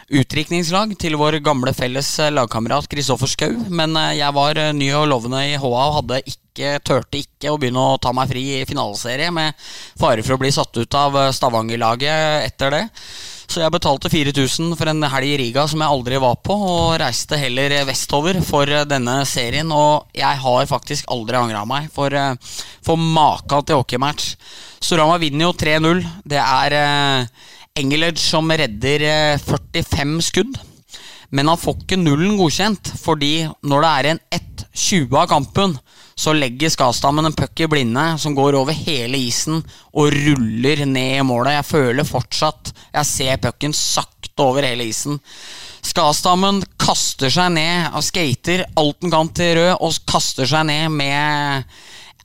utdrikningslag 0.09 0.95
til 1.03 1.19
vår 1.21 1.41
gamle 1.45 1.75
felles 1.77 2.13
eh, 2.23 2.31
lagkamerat 2.33 2.87
Kristoffer 2.89 3.29
Schou. 3.29 3.57
Men 3.69 3.99
jeg 4.15 4.37
var 4.39 4.61
ny 4.79 4.93
og 4.97 5.09
lovende 5.11 5.43
i 5.51 5.57
HA 5.59 5.73
og 5.73 5.97
hadde 5.99 6.23
ikke, 6.23 6.77
turte 6.87 7.25
ikke 7.25 7.51
å 7.51 7.59
begynne 7.59 7.83
å 7.83 7.99
ta 8.01 8.15
meg 8.15 8.31
fri 8.31 8.45
i 8.61 8.67
finaleserie, 8.71 9.35
med 9.35 9.59
fare 9.99 10.23
for 10.23 10.39
å 10.39 10.41
bli 10.45 10.55
satt 10.55 10.79
ut 10.79 10.99
av 10.99 11.19
Stavanger-laget 11.35 12.47
etter 12.47 12.79
det. 12.79 12.87
Så 13.49 13.63
jeg 13.63 13.73
betalte 13.73 14.11
4000 14.13 14.75
for 14.77 14.91
en 14.91 15.07
helg 15.09 15.31
i 15.31 15.37
Riga 15.41 15.63
som 15.71 15.81
jeg 15.81 15.89
aldri 15.89 16.19
var 16.21 16.35
på, 16.45 16.53
og 16.53 16.99
reiste 17.01 17.39
heller 17.41 17.73
vestover 17.89 18.43
for 18.45 18.69
eh, 18.69 18.85
denne 18.85 19.23
serien. 19.29 19.73
Og 19.73 20.11
jeg 20.17 20.41
har 20.45 20.69
faktisk 20.69 21.09
aldri 21.15 21.39
angra 21.41 21.63
meg 21.69 21.89
for, 21.95 22.13
eh, 22.13 22.37
for 22.85 23.01
maka 23.01 23.63
til 23.65 23.81
hockeymatch. 23.81 24.35
Storhamar 24.85 25.23
vinner 25.23 25.49
jo 25.49 25.55
3-0. 25.57 26.05
Det 26.29 26.43
er 26.43 26.77
eh, 26.77 28.17
som 28.21 28.51
redder 28.51 29.07
eh, 29.09 29.39
45 29.41 30.21
skudd. 30.29 30.61
Men 31.31 31.49
han 31.49 31.61
får 31.61 31.83
ikke 31.83 32.01
nullen 32.01 32.37
godkjent, 32.37 32.93
fordi 33.01 33.49
når 33.65 33.85
det 33.85 33.91
er 33.91 34.11
en 34.13 34.21
1-20 34.33 35.17
av 35.17 35.29
kampen, 35.29 35.79
så 36.19 36.35
legger 36.35 36.73
Skastammen 36.73 37.29
en 37.29 37.37
puck 37.37 37.61
i 37.63 37.69
blinde 37.71 38.05
som 38.19 38.35
går 38.35 38.57
over 38.59 38.75
hele 38.75 39.21
isen 39.29 39.61
og 39.95 40.11
ruller 40.11 40.83
ned 40.83 41.21
i 41.21 41.27
målet. 41.27 41.55
Jeg 41.61 41.69
føler 41.69 42.09
fortsatt 42.09 42.73
Jeg 42.91 43.07
ser 43.07 43.41
pucken 43.43 43.75
sakte 43.77 44.43
over 44.43 44.67
hele 44.67 44.89
isen. 44.91 45.21
Skastammen 45.87 46.61
kaster 46.81 47.31
seg 47.31 47.53
ned 47.55 47.95
og 47.95 48.03
skater 48.07 48.65
alt 48.79 48.99
den 49.03 49.15
kan 49.15 49.31
til 49.31 49.55
rød, 49.61 49.75
og 49.79 50.01
kaster 50.11 50.49
seg 50.49 50.67
ned 50.67 50.89
med 50.99 51.69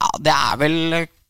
Ja, 0.02 0.10
det 0.20 0.34
er 0.34 0.58
vel 0.62 0.80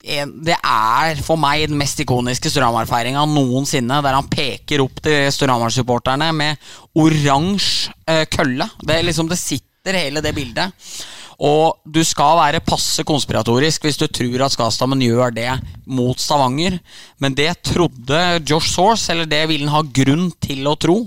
det 0.03 0.57
er 0.59 1.19
for 1.23 1.39
meg 1.39 1.69
den 1.69 1.77
mest 1.79 2.01
ikoniske 2.03 2.49
Storhamar-feiringa 2.51 3.21
noensinne. 3.23 4.01
Der 4.03 4.17
han 4.17 4.27
peker 4.27 4.83
opp 4.83 4.99
til 5.03 5.29
Storhamar-supporterne 5.31 6.27
med 6.35 6.59
oransje 6.99 7.93
eh, 8.03 8.25
kølle. 8.27 8.67
Det, 8.83 8.99
liksom, 9.07 9.29
det 9.31 9.39
sitter 9.39 9.95
hele 9.95 10.23
det 10.23 10.35
bildet. 10.35 10.75
Og 11.43 11.79
du 11.83 11.99
skal 12.07 12.37
være 12.39 12.63
passe 12.63 13.03
konspiratorisk 13.07 13.83
hvis 13.83 13.99
du 13.99 14.05
tror 14.07 14.45
at 14.45 14.55
Skastammen 14.55 15.01
gjør 15.03 15.33
det 15.35 15.49
mot 15.83 16.19
Stavanger. 16.19 16.77
Men 17.19 17.35
det 17.35 17.51
trodde 17.67 18.21
Josh 18.47 18.71
Source, 18.71 19.11
eller 19.11 19.27
det 19.27 19.43
ville 19.51 19.67
han 19.67 19.75
ha 19.75 19.95
grunn 20.03 20.29
til 20.43 20.63
å 20.71 20.77
tro. 20.79 21.01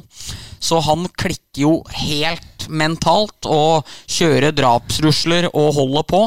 Så 0.61 0.80
han 0.84 1.07
klikker 1.16 1.62
jo 1.62 1.72
helt 1.95 2.66
mentalt 2.68 3.49
og 3.49 3.87
kjører 4.11 4.53
drapsrusler 4.57 5.49
og 5.53 5.72
holder 5.78 6.07
på. 6.11 6.22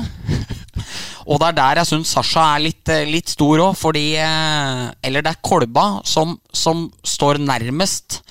Og 1.30 1.38
det 1.38 1.49
er 1.51 1.57
der 1.60 1.82
jeg 1.82 1.89
syns 1.91 2.16
Sasha 2.16 2.45
er 2.55 2.64
litt, 2.64 2.89
eh, 2.89 3.05
litt 3.05 3.30
stor 3.30 3.62
òg, 3.68 3.76
fordi 3.78 4.16
eh, 4.18 4.86
Eller 5.05 5.22
det 5.22 5.36
er 5.36 5.43
Kolba 5.45 5.99
som, 6.07 6.34
som 6.49 6.88
står 7.05 7.38
nærmest 7.43 8.24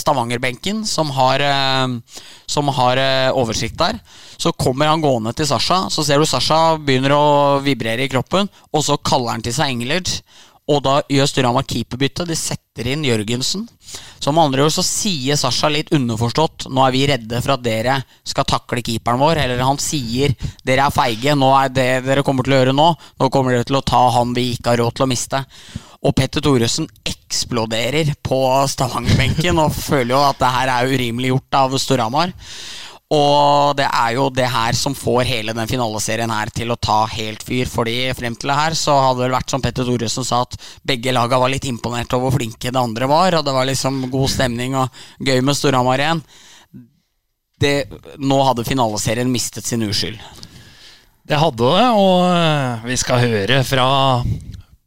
Stavanger-benken, 0.00 0.84
som 0.88 1.10
har, 1.16 1.42
som 2.46 2.70
har 2.76 3.00
oversikt 3.36 3.76
der. 3.80 3.98
Så 4.36 4.52
kommer 4.52 4.90
han 4.90 5.04
gående 5.04 5.34
til 5.36 5.48
Sasha, 5.48 5.84
så 5.90 6.04
ser 6.04 6.18
du 6.18 6.26
Sasha 6.28 6.76
begynner 6.80 7.14
å 7.16 7.26
vibrere 7.64 8.06
i 8.06 8.10
kroppen, 8.12 8.48
og 8.72 8.84
så 8.86 8.96
kaller 8.98 9.36
han 9.36 9.44
til 9.44 9.54
seg 9.56 9.74
Engelert. 9.74 10.16
Og 10.64 10.80
da 10.80 11.00
gjør 11.12 11.28
Sturama 11.28 11.60
keeperbytte. 11.68 12.24
De 12.24 12.36
setter 12.38 12.88
inn 12.94 13.04
Jørgensen. 13.04 13.66
Som 14.22 14.40
andre 14.40 14.64
ord 14.64 14.72
så 14.72 14.84
sier 14.86 15.36
Sasha 15.36 15.68
litt 15.68 15.90
underforstått 15.94 16.66
Nå 16.72 16.80
er 16.86 16.94
vi 16.94 17.02
redde 17.10 17.40
for 17.44 17.54
at 17.54 17.62
dere 17.62 17.98
skal 18.24 18.46
takle 18.48 18.80
keeperen 18.84 19.20
vår. 19.20 19.42
Eller 19.42 19.60
han 19.60 19.80
sier 19.82 20.32
dere 20.64 20.88
er 20.88 20.94
feige. 20.94 21.36
Nå 21.36 21.50
er 21.58 21.74
det 21.74 21.88
dere 22.08 22.24
kommer 22.24 22.46
til 22.46 22.56
å 22.56 22.62
gjøre 22.62 22.76
nå. 22.76 22.88
Nå 23.20 23.30
kommer 23.34 23.58
dere 23.58 23.68
til 23.68 23.80
å 23.80 23.84
ta 23.84 24.06
han 24.16 24.32
vi 24.36 24.54
ikke 24.54 24.72
har 24.72 24.80
råd 24.80 24.96
til 24.96 25.04
å 25.04 25.10
miste. 25.12 25.44
Og 26.04 26.12
Petter 26.12 26.44
Thoresen 26.44 26.86
eksploderer 27.08 28.12
på 28.24 28.38
Stavanger-benken 28.68 29.60
og 29.62 29.72
føler 29.72 30.12
jo 30.12 30.24
at 30.24 30.40
det 30.42 30.50
her 30.52 30.72
er 30.74 30.90
urimelig 30.92 31.30
gjort 31.32 31.60
av 31.62 31.78
Storhamar. 31.80 32.34
Og 33.14 33.76
det 33.78 33.86
er 33.86 34.14
jo 34.16 34.26
det 34.32 34.46
her 34.50 34.76
som 34.76 34.96
får 34.96 35.26
hele 35.28 35.54
den 35.56 35.68
finaleserien 35.70 36.32
her 36.32 36.50
til 36.54 36.72
å 36.72 36.78
ta 36.80 37.04
helt 37.12 37.44
fyr. 37.46 37.68
Fordi 37.70 37.96
frem 38.16 38.36
til 38.36 38.50
det 38.50 38.58
her 38.58 38.76
så 38.78 38.96
hadde 39.00 39.24
det 39.24 39.34
vært 39.36 39.52
som 39.52 39.64
Petter 39.64 39.86
Thoresen 39.88 40.26
sa, 40.26 40.42
at 40.44 40.56
begge 40.84 41.14
laga 41.14 41.38
var 41.40 41.52
litt 41.52 41.68
imponert 41.68 42.12
over 42.16 42.28
hvor 42.28 42.38
flinke 42.40 42.72
det 42.72 42.80
andre 42.80 43.08
var. 43.08 43.38
Og 43.38 43.46
det 43.46 43.54
var 43.56 43.68
liksom 43.70 44.06
god 44.12 44.32
stemning 44.32 44.76
og 44.80 45.04
gøy 45.24 45.40
med 45.44 45.56
Storhamar 45.56 46.04
igjen. 46.04 46.24
Det, 47.64 47.74
nå 48.20 48.40
hadde 48.44 48.66
finaleserien 48.66 49.30
mistet 49.30 49.68
sin 49.68 49.84
uskyld. 49.86 50.18
Det 51.24 51.38
hadde 51.40 51.68
det, 51.78 51.84
og 51.96 52.88
vi 52.90 52.96
skal 53.00 53.22
høre 53.22 53.62
fra 53.64 53.86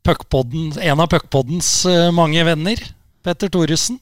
en 0.08 1.00
av 1.04 1.08
puckpoddens 1.12 1.72
eh, 1.86 2.12
mange 2.16 2.44
venner, 2.48 2.82
Petter 3.24 3.52
Thoresen 3.52 4.00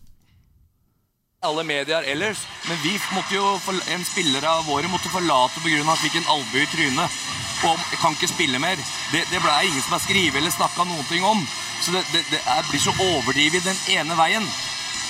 alle 1.46 1.64
medier 1.64 2.04
ellers. 2.04 2.38
Men 2.68 2.78
vi 2.84 3.00
måtte 3.14 3.36
jo, 3.36 3.46
en 3.94 4.06
spiller 4.06 4.46
av 4.50 4.66
våre 4.66 4.90
måtte 4.90 5.12
forlate 5.14 5.62
pga. 5.62 5.80
at 5.80 5.90
han 5.92 6.04
fikk 6.04 6.16
en 6.20 6.32
albue 6.36 6.64
i 6.64 6.72
trynet. 6.74 7.20
Og 7.66 7.80
kan 8.02 8.14
ikke 8.14 8.30
spille 8.30 8.60
mer. 8.60 8.78
Det, 9.14 9.24
det 9.32 9.42
ble 9.42 9.54
ingen 9.66 9.82
som 9.82 9.96
har 9.96 10.04
skrevet 10.04 10.40
eller 10.42 10.54
snakka 10.54 10.84
noen 10.84 11.06
ting 11.10 11.24
om. 11.26 11.42
Så 11.82 11.92
det, 11.96 12.04
det, 12.14 12.24
det 12.32 12.42
blir 12.70 12.82
så 12.82 12.94
overdrevet 12.94 13.66
den 13.66 13.82
ene 13.98 14.18
veien. 14.18 14.46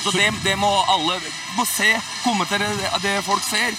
Så 0.04 0.14
det, 0.14 0.30
det 0.44 0.56
må 0.60 0.70
alle 0.92 1.20
må 1.58 1.66
se. 1.66 1.96
Kommentere 2.24 2.70
det, 2.78 2.92
det 3.04 3.16
folk 3.26 3.44
ser. 3.44 3.74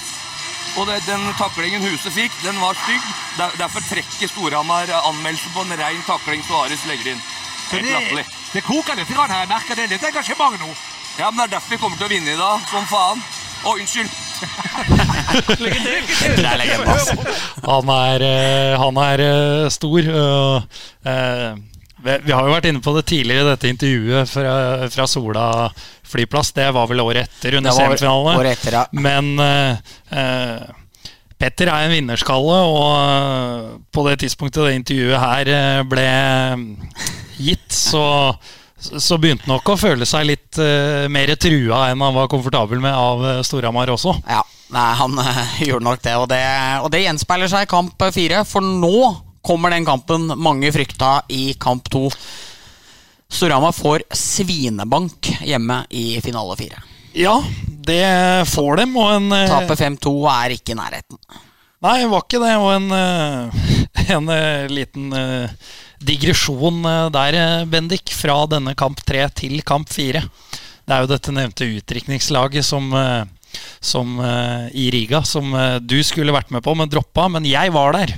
Og 0.76 0.90
den 0.90 1.22
taklingen 1.38 1.84
Huset 1.86 2.12
fikk, 2.12 2.34
den 2.44 2.58
var 2.60 2.76
stygg. 2.82 3.06
Der, 3.38 3.54
derfor 3.62 3.84
trekker 3.86 4.28
Storhamar 4.28 4.90
anmeldelsen 4.98 5.54
på 5.54 5.64
en 5.64 5.78
ren 5.80 6.02
takling 6.08 6.44
Suárez 6.44 6.84
legger 6.90 7.14
inn. 7.14 7.24
Helt 7.70 7.90
latterlig. 7.90 8.26
Det 8.52 8.62
koker 8.66 8.98
litt 8.98 9.10
her. 9.10 9.34
Jeg 9.40 9.50
merker 9.50 9.78
det 9.78 9.88
litt 9.94 10.06
engasjement 10.10 10.60
nå. 10.60 10.70
Ja, 11.16 11.30
men 11.30 11.38
Det 11.38 11.46
er 11.48 11.54
derfor 11.56 11.74
vi 11.74 11.80
kommer 11.80 11.98
til 11.98 12.06
å 12.08 12.12
vinne 12.12 12.34
i 12.34 12.38
dag. 12.38 12.66
Som 12.70 12.86
faen. 12.90 13.22
Å, 13.66 13.72
unnskyld. 13.74 14.10
Lykke 15.64 15.80
til! 15.80 16.34
Det 16.36 16.44
er. 16.44 16.74
Han 17.66 17.94
er, 17.94 18.24
eh, 18.26 18.74
han 18.78 19.00
er 19.00 19.22
eh, 19.24 19.68
stor. 19.72 20.10
Eh, 20.12 21.56
vi 22.06 22.34
har 22.34 22.46
jo 22.46 22.52
vært 22.52 22.68
inne 22.70 22.82
på 22.84 22.92
det 22.94 23.06
tidligere, 23.08 23.42
i 23.42 23.50
dette 23.50 23.70
intervjuet 23.72 24.30
fra, 24.30 24.52
fra 24.92 25.06
Sola 25.10 25.46
flyplass. 26.08 26.52
Det 26.56 26.66
var 26.74 26.90
vel 26.90 27.04
året 27.04 27.26
etter 27.26 27.58
under 27.60 27.76
semifinalene. 27.76 28.56
Ja. 28.72 28.84
Men 28.96 29.32
uh, 29.38 30.66
Petter 31.36 31.68
er 31.68 31.86
en 31.86 31.92
vinnerskalle, 31.92 32.60
og 32.72 33.80
på 33.92 34.06
det 34.08 34.20
tidspunktet 34.24 34.68
det 34.68 34.76
intervjuet 34.78 35.20
her 35.20 35.82
ble 35.88 36.06
gitt, 37.36 37.68
så 37.72 38.06
så 38.76 39.16
begynte 39.18 39.46
han 39.46 39.54
nok 39.56 39.70
å 39.72 39.78
føle 39.80 40.06
seg 40.08 40.26
litt 40.28 40.58
uh, 40.60 41.06
mer 41.12 41.32
trua 41.40 41.86
enn 41.90 42.02
han 42.04 42.16
var 42.16 42.28
komfortabel 42.30 42.82
med 42.82 42.92
av 42.92 43.24
Storhamar 43.46 43.88
også. 43.94 44.12
Ja, 44.28 44.42
nei, 44.74 44.88
han 45.00 45.16
uh, 45.16 45.38
gjorde 45.68 45.86
nok 45.88 46.02
det 46.04 46.16
og, 46.20 46.26
det. 46.32 46.42
og 46.84 46.90
det 46.92 47.06
gjenspeiler 47.06 47.50
seg 47.52 47.64
i 47.64 47.70
kamp 47.70 48.04
fire. 48.12 48.44
For 48.48 48.64
nå 48.64 48.98
kommer 49.46 49.72
den 49.72 49.86
kampen 49.86 50.28
mange 50.42 50.72
frykta 50.74 51.20
i 51.32 51.54
kamp 51.60 51.88
to. 51.92 52.08
Storhamar 53.32 53.74
får 53.76 54.04
svinebank 54.14 55.32
hjemme 55.44 55.82
i 55.90 56.20
finale 56.24 56.56
fire. 56.58 56.82
Ja, 57.16 57.40
det 57.66 58.04
får 58.52 58.82
dem. 58.82 58.96
Og 59.00 59.10
en 59.16 59.30
Taper 59.32 59.78
5-2 59.80 60.14
er 60.32 60.56
ikke 60.56 60.74
i 60.74 60.78
nærheten. 60.78 61.20
Nei, 61.84 61.98
det 62.02 62.10
var 62.12 62.24
ikke 62.24 62.40
det. 62.42 62.54
Og 62.60 62.70
en, 62.76 62.88
en 64.16 64.32
liten 64.72 65.12
digresjon 65.98 66.84
eh, 66.84 67.08
der, 67.14 67.38
eh, 67.40 67.64
Bendik, 67.64 68.12
fra 68.12 68.44
denne 68.50 68.74
kamp 68.78 69.02
tre 69.06 69.26
til 69.34 69.60
kamp 69.66 69.90
fire. 69.92 70.24
Det 70.86 70.94
er 70.94 71.02
jo 71.02 71.10
dette 71.10 71.34
nevnte 71.34 71.68
utdrikningslaget 71.78 72.64
som, 72.64 72.92
eh, 72.94 73.24
som, 73.80 74.18
i 74.76 74.90
Riga 74.92 75.22
som 75.24 75.54
du 75.80 75.96
skulle 76.04 76.34
vært 76.34 76.50
med 76.52 76.62
på, 76.62 76.74
men 76.76 76.90
droppa. 76.90 77.24
Men 77.32 77.46
jeg 77.48 77.72
var 77.72 77.96
der. 77.96 78.12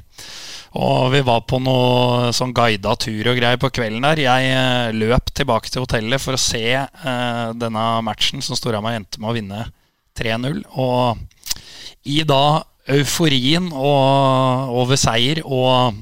Og 0.78 1.08
vi 1.10 1.22
var 1.26 1.42
på 1.48 1.58
noe 1.62 2.30
sånn 2.36 2.54
guida 2.54 2.94
tur 3.00 3.32
og 3.32 3.38
greier 3.40 3.58
på 3.58 3.70
kvelden 3.74 4.04
der. 4.06 4.22
Jeg 4.22 4.94
løp 4.94 5.32
tilbake 5.34 5.72
til 5.72 5.82
hotellet 5.82 6.22
for 6.22 6.38
å 6.38 6.40
se 6.40 6.64
eh, 6.78 7.46
denne 7.58 7.86
matchen 8.06 8.44
som 8.44 8.58
Storhamar 8.58 8.98
endte 8.98 9.18
med 9.18 9.32
å 9.32 9.36
vinne 9.36 9.64
3-0. 10.18 10.62
Og 10.78 11.18
i 12.08 12.22
da 12.26 12.60
euforien 12.88 13.72
og, 13.74 14.70
over 14.80 15.00
seier 15.00 15.42
og 15.44 15.98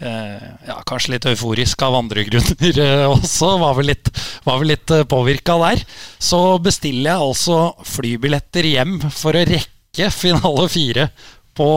Eh, 0.00 0.44
ja, 0.64 0.78
kanskje 0.88 1.12
litt 1.12 1.26
euforisk 1.28 1.82
av 1.84 1.98
andre 1.98 2.22
grunner 2.24 2.78
eh, 2.86 3.02
også. 3.04 3.52
Var 3.60 3.74
vel 3.76 3.90
litt, 3.92 4.08
var 4.46 4.64
litt 4.64 4.94
eh, 4.96 5.04
påvirka 5.08 5.58
der. 5.60 5.82
Så 6.16 6.40
bestiller 6.64 7.12
jeg 7.12 7.26
altså 7.26 7.58
flybilletter 7.84 8.70
hjem 8.70 8.96
for 9.12 9.36
å 9.36 9.44
rekke 9.44 10.08
finale 10.22 10.66
fire 10.72 11.10
på, 11.56 11.68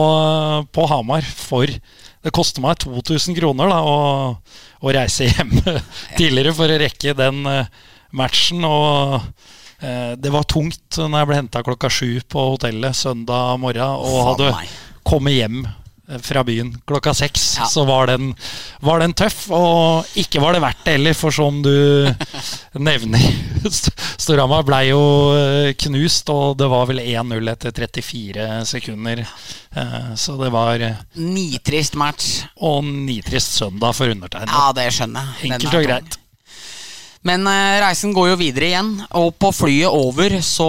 på 0.72 0.88
Hamar. 0.88 1.28
For 1.36 1.68
det 2.24 2.32
koster 2.32 2.64
meg 2.64 2.78
2000 2.80 3.36
kroner 3.36 3.68
da, 3.68 3.82
å, 3.84 3.96
å 4.80 4.94
reise 4.96 5.28
hjem 5.28 5.52
tidligere 6.18 6.54
for 6.56 6.72
å 6.72 6.78
rekke 6.80 7.12
den 7.18 7.44
matchen. 8.16 8.64
Og 8.64 9.18
eh, 9.84 10.14
det 10.16 10.32
var 10.32 10.48
tungt 10.48 11.00
når 11.00 11.18
jeg 11.20 11.30
ble 11.30 11.40
henta 11.42 11.64
klokka 11.66 11.92
sju 11.92 12.22
på 12.30 12.48
hotellet 12.54 12.96
søndag 12.96 13.58
morgen 13.62 14.00
og 14.00 14.20
hadde 14.30 14.52
kommet 15.04 15.36
hjem 15.36 15.64
fra 16.22 16.42
byen 16.44 16.74
klokka 16.84 17.14
seks, 17.16 17.44
ja. 17.58 17.66
så 17.70 17.84
var 17.88 18.06
den, 18.12 18.34
var 18.84 19.00
den, 19.00 19.14
tøff. 19.16 19.46
Og 19.54 20.18
ikke 20.20 20.42
var 20.42 20.56
det 20.56 20.62
verdt 20.64 20.82
det 20.84 20.96
heller, 20.98 21.16
for 21.16 21.34
som 21.34 21.62
du 21.64 21.72
nevner 22.88 23.24
Storhamar 24.20 24.64
ble 24.66 24.80
jo 24.90 25.00
eh, 25.36 25.70
knust, 25.80 26.28
og 26.32 26.58
det 26.60 26.68
var 26.68 26.88
vel 26.90 27.00
1-0 27.02 27.52
etter 27.54 27.72
34 27.72 28.48
sekunder. 28.68 29.24
Eh, 29.24 30.10
så 30.20 30.36
det 30.40 30.50
var 30.54 30.84
eh, 30.84 31.00
Nitrist 31.20 31.96
match. 32.00 32.44
Og 32.60 32.84
nitrist 32.84 33.56
søndag 33.58 33.96
for 33.96 34.12
undertegnet. 34.12 34.52
Ja, 34.52 34.70
det 34.76 34.90
skjønner 34.94 35.32
jeg. 35.40 35.54
Enkelt 35.54 35.80
og 35.80 35.88
greit. 35.88 36.20
Men 37.24 37.48
reisen 37.80 38.12
går 38.12 38.34
jo 38.34 38.36
videre 38.36 38.66
igjen, 38.68 38.90
og 39.16 39.30
på 39.40 39.48
flyet 39.56 39.88
over 39.88 40.34
så 40.44 40.66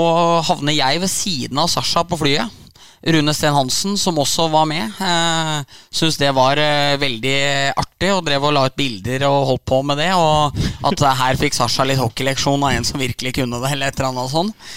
havner 0.47 0.77
jeg 0.77 1.01
ved 1.03 1.11
siden 1.11 1.59
av 1.59 1.67
Sasha 1.67 2.05
på 2.07 2.19
flyet. 2.21 2.61
Rune 3.03 3.33
Sten 3.35 3.53
Hansen, 3.53 3.97
som 3.97 4.17
også 4.21 4.47
var 4.53 4.65
med, 4.69 4.83
eh, 5.01 5.79
syntes 5.91 6.17
det 6.21 6.31
var 6.35 6.57
eh, 6.61 6.95
veldig 7.01 7.37
artig 7.75 8.11
og 8.13 8.23
drev 8.25 8.47
og 8.47 8.55
la 8.55 8.65
ut 8.69 8.77
bilder 8.77 9.27
og 9.29 9.49
holdt 9.51 9.65
på 9.65 9.81
med 9.85 10.01
det. 10.01 10.11
Og 10.17 10.55
at 10.89 11.07
her 11.21 11.41
fikk 11.41 11.57
Sasha 11.57 11.85
litt 11.85 12.01
hockeyleksjon 12.01 12.63
av 12.63 12.75
en 12.75 12.87
som 12.87 13.01
virkelig 13.01 13.35
kunne 13.39 13.61
det, 13.61 13.73
eller 13.75 13.91
et 13.91 13.99
eller 13.99 14.13
annet 14.13 14.33
sånt. 14.33 14.69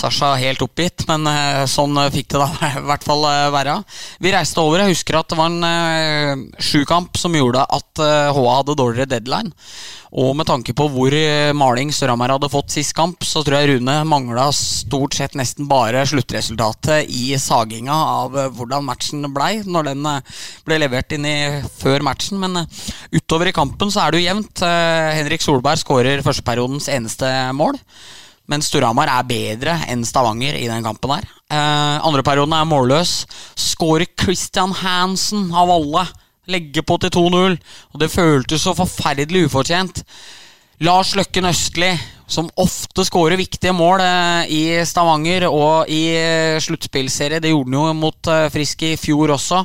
Sasha 0.00 0.32
helt 0.40 0.62
oppgitt, 0.64 1.04
men 1.10 1.28
eh, 1.28 1.64
sånn 1.68 1.98
fikk 2.14 2.32
det 2.32 2.40
da 2.40 2.48
i 2.80 2.84
hvert 2.88 3.06
fall 3.06 3.26
eh, 3.28 3.46
være. 3.52 3.78
Vi 4.24 4.32
reiste 4.34 4.62
over. 4.64 4.82
Jeg 4.84 4.96
husker 4.96 5.20
at 5.20 5.30
det 5.30 5.38
var 5.40 5.52
en 5.52 5.70
eh, 5.70 6.44
sjukamp 6.64 7.20
som 7.20 7.36
gjorde 7.36 7.66
at 7.68 8.04
eh, 8.04 8.30
HA 8.36 8.60
hadde 8.60 8.78
dårligere 8.80 9.10
deadline. 9.10 9.52
Og 10.10 10.32
med 10.34 10.48
tanke 10.48 10.72
på 10.74 10.88
hvor 10.90 11.14
eh, 11.14 11.52
maling 11.54 11.92
Storhamar 11.94 12.32
hadde 12.34 12.50
fått 12.50 12.72
sist 12.74 12.96
kamp, 12.98 13.22
så 13.22 13.44
tror 13.46 13.60
jeg 13.60 13.76
Rune 13.76 13.94
mangla 14.10 14.48
stort 14.56 15.14
sett 15.14 15.36
nesten 15.38 15.68
bare 15.70 16.02
sluttresultatet 16.10 17.06
i 17.14 17.36
saginga 17.38 17.94
av 17.94 18.34
eh, 18.34 18.48
hvordan 18.56 18.88
matchen 18.88 19.28
blei, 19.34 19.60
når 19.62 19.92
den 19.92 20.08
eh, 20.10 20.40
ble 20.66 20.80
levert 20.82 21.14
inn 21.14 21.28
i 21.30 21.36
før 21.78 22.02
matchen. 22.08 22.40
Men 22.42 22.64
eh, 22.64 22.80
utover 23.20 23.52
i 23.52 23.54
kampen 23.54 23.92
så 23.94 24.02
er 24.02 24.10
det 24.10 24.22
jo 24.22 24.26
jevnt. 24.26 24.64
Eh, 24.66 25.12
Henrik 25.20 25.46
Solberg 25.46 25.78
skårer 25.84 26.24
førsteperiodens 26.26 26.90
eneste 26.90 27.30
mål. 27.54 27.78
Men 28.50 28.64
Storhamar 28.66 29.10
er 29.12 29.28
bedre 29.28 29.76
enn 29.90 30.02
Stavanger 30.06 30.56
i 30.58 30.66
den 30.66 30.82
kampen 30.82 31.12
her. 31.14 31.28
Eh, 31.50 31.96
andre 32.02 32.24
perioden 32.26 32.54
er 32.56 32.66
målløs. 32.66 33.24
Skårer 33.58 34.10
Christian 34.18 34.74
Hansen 34.74 35.52
av 35.54 35.70
alle. 35.70 36.06
Legger 36.50 36.82
på 36.86 36.98
til 36.98 37.12
2-0. 37.14 37.58
Og 37.94 38.02
det 38.02 38.10
føltes 38.10 38.66
så 38.66 38.74
forferdelig 38.74 39.46
ufortjent. 39.46 40.02
Lars 40.82 41.12
Løkken 41.14 41.46
Østli, 41.46 41.92
som 42.30 42.50
ofte 42.62 43.04
skårer 43.04 43.36
viktige 43.40 43.72
mål 43.74 44.00
eh, 44.04 44.52
i 44.54 44.62
Stavanger 44.86 45.48
og 45.48 45.90
i 45.90 46.04
eh, 46.14 46.60
sluttspillserie. 46.62 47.40
Det 47.42 47.50
gjorde 47.50 47.74
han 47.74 47.90
jo 47.90 47.96
mot 47.98 48.30
eh, 48.30 48.46
Frisk 48.54 48.84
i 48.86 48.94
fjor 49.00 49.34
også. 49.34 49.64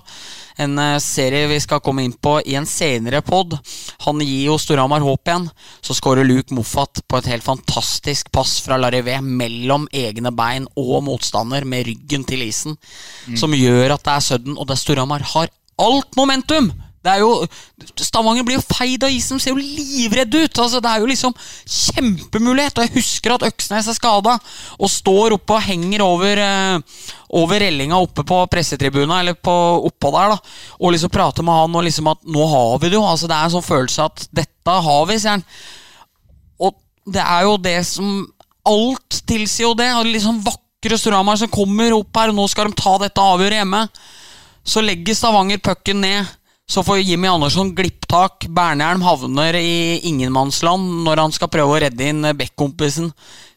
En 0.66 0.80
serie 1.04 1.50
vi 1.52 1.58
skal 1.60 1.82
komme 1.84 2.06
inn 2.06 2.14
på 2.16 2.38
i 2.48 2.54
en 2.56 2.66
senere 2.70 3.20
pod. 3.28 3.58
Han 4.06 4.22
gir 4.24 4.46
jo 4.48 4.56
Storhamar 4.62 5.04
håp 5.04 5.28
igjen. 5.28 5.50
Så 5.84 5.98
skårer 5.98 6.24
Luke 6.24 6.56
Moffat 6.56 7.04
på 7.04 7.20
et 7.20 7.28
helt 7.28 7.44
fantastisk 7.44 8.32
pass 8.32 8.62
fra 8.64 8.80
Larivé 8.80 9.18
mellom 9.20 9.90
egne 9.92 10.32
bein 10.32 10.70
og 10.80 11.04
motstander 11.10 11.68
med 11.68 11.90
ryggen 11.90 12.24
til 12.24 12.48
isen. 12.48 12.80
Som 13.36 13.54
gjør 13.58 13.98
at 13.98 14.08
det 14.08 14.16
er 14.16 14.26
sudden, 14.30 14.56
og 14.56 14.72
det 14.72 14.80
Storhamar 14.80 15.28
har 15.36 15.52
alt 15.76 16.16
momentum! 16.16 16.72
Det 17.06 17.14
er 17.14 17.22
jo, 17.22 17.46
Stavanger 18.02 18.46
blir 18.48 18.58
jo 18.58 18.66
feid 18.66 19.04
av 19.06 19.14
isen, 19.14 19.40
ser 19.42 19.54
jo 19.54 19.62
livredd 19.62 20.34
ut. 20.34 20.62
Altså, 20.64 20.82
det 20.82 20.90
er 20.92 21.04
jo 21.04 21.10
liksom 21.12 21.36
kjempemulighet. 21.64 22.80
Og 22.80 22.88
jeg 22.88 22.96
husker 22.98 23.36
at 23.36 23.46
Øksnes 23.50 23.90
er 23.92 23.98
skada 23.98 24.36
og 24.80 24.92
står 24.92 25.38
oppe 25.38 25.58
og 25.58 25.66
henger 25.68 26.04
over, 26.06 26.42
eh, 26.42 27.08
over 27.38 27.62
rellinga 27.62 28.00
oppe 28.02 28.26
på 28.28 28.42
pressetribuna, 28.52 29.22
eller 29.22 29.38
på, 29.38 29.56
oppå 29.90 30.14
der, 30.18 30.36
da. 30.36 30.58
Og 30.82 30.96
liksom 30.96 31.14
prater 31.14 31.46
med 31.46 31.62
han 31.62 31.76
og 31.76 31.86
liksom 31.86 32.12
at 32.12 32.22
'nå 32.26 32.50
har 32.50 32.80
vi 32.80 32.90
det 32.90 32.98
jo'. 32.98 33.10
Altså, 33.12 33.28
det 33.28 33.36
er 33.38 33.46
en 33.46 33.56
sånn 33.58 33.72
følelse 33.72 34.06
at 34.06 34.28
'dette 34.34 34.82
har 34.88 35.06
vi', 35.06 35.20
sier 35.20 35.38
han. 35.38 35.46
Og 36.60 36.74
det 37.06 37.22
er 37.22 37.42
jo 37.44 37.58
det 37.58 37.86
som 37.86 38.28
Alt 38.66 39.22
tilsier 39.30 39.68
jo 39.68 39.76
det. 39.78 39.92
Og 39.94 40.08
liksom 40.10 40.42
vakre 40.42 40.98
Storhamar 40.98 41.38
som 41.38 41.52
kommer 41.54 41.94
opp 41.94 42.18
her, 42.18 42.30
og 42.30 42.36
nå 42.36 42.48
skal 42.50 42.72
de 42.72 42.74
ta 42.80 42.98
dette 42.98 43.22
avgjøret 43.22 43.62
hjemme. 43.62 43.90
Så 44.66 44.82
legger 44.82 45.14
Stavanger 45.14 45.62
pucken 45.62 46.02
ned. 46.02 46.26
Så 46.68 46.84
får 46.84 47.00
Jimmy 47.00 47.28
Andersson 47.28 47.76
glipptak. 47.76 48.46
Bernhjelm 48.50 49.02
havner 49.06 49.54
i 49.54 50.00
ingenmannsland 50.10 51.04
når 51.06 51.22
han 51.22 51.36
skal 51.36 51.52
prøve 51.54 51.76
å 51.76 51.82
redde 51.84 52.08
inn 52.10 52.26
backkompisen. 52.34 53.12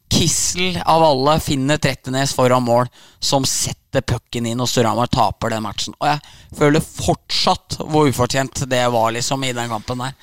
Kissel 0.08 0.76
av 0.84 1.02
alle 1.04 1.36
finner 1.40 1.80
Trettenes 1.80 2.32
foran 2.36 2.64
mål, 2.64 2.88
som 3.20 3.44
setter 3.48 4.04
pucken 4.04 4.46
inn, 4.48 4.60
og 4.60 4.68
Storhamar 4.68 5.08
taper 5.12 5.52
den 5.52 5.64
matchen. 5.64 5.96
Og 6.00 6.08
jeg 6.08 6.58
føler 6.60 6.84
fortsatt 6.84 7.78
hvor 7.84 8.08
ufortjent 8.08 8.64
det 8.68 8.84
var 8.92 9.12
liksom 9.16 9.44
i 9.44 9.54
den 9.56 9.72
kampen 9.72 10.04
der. 10.04 10.16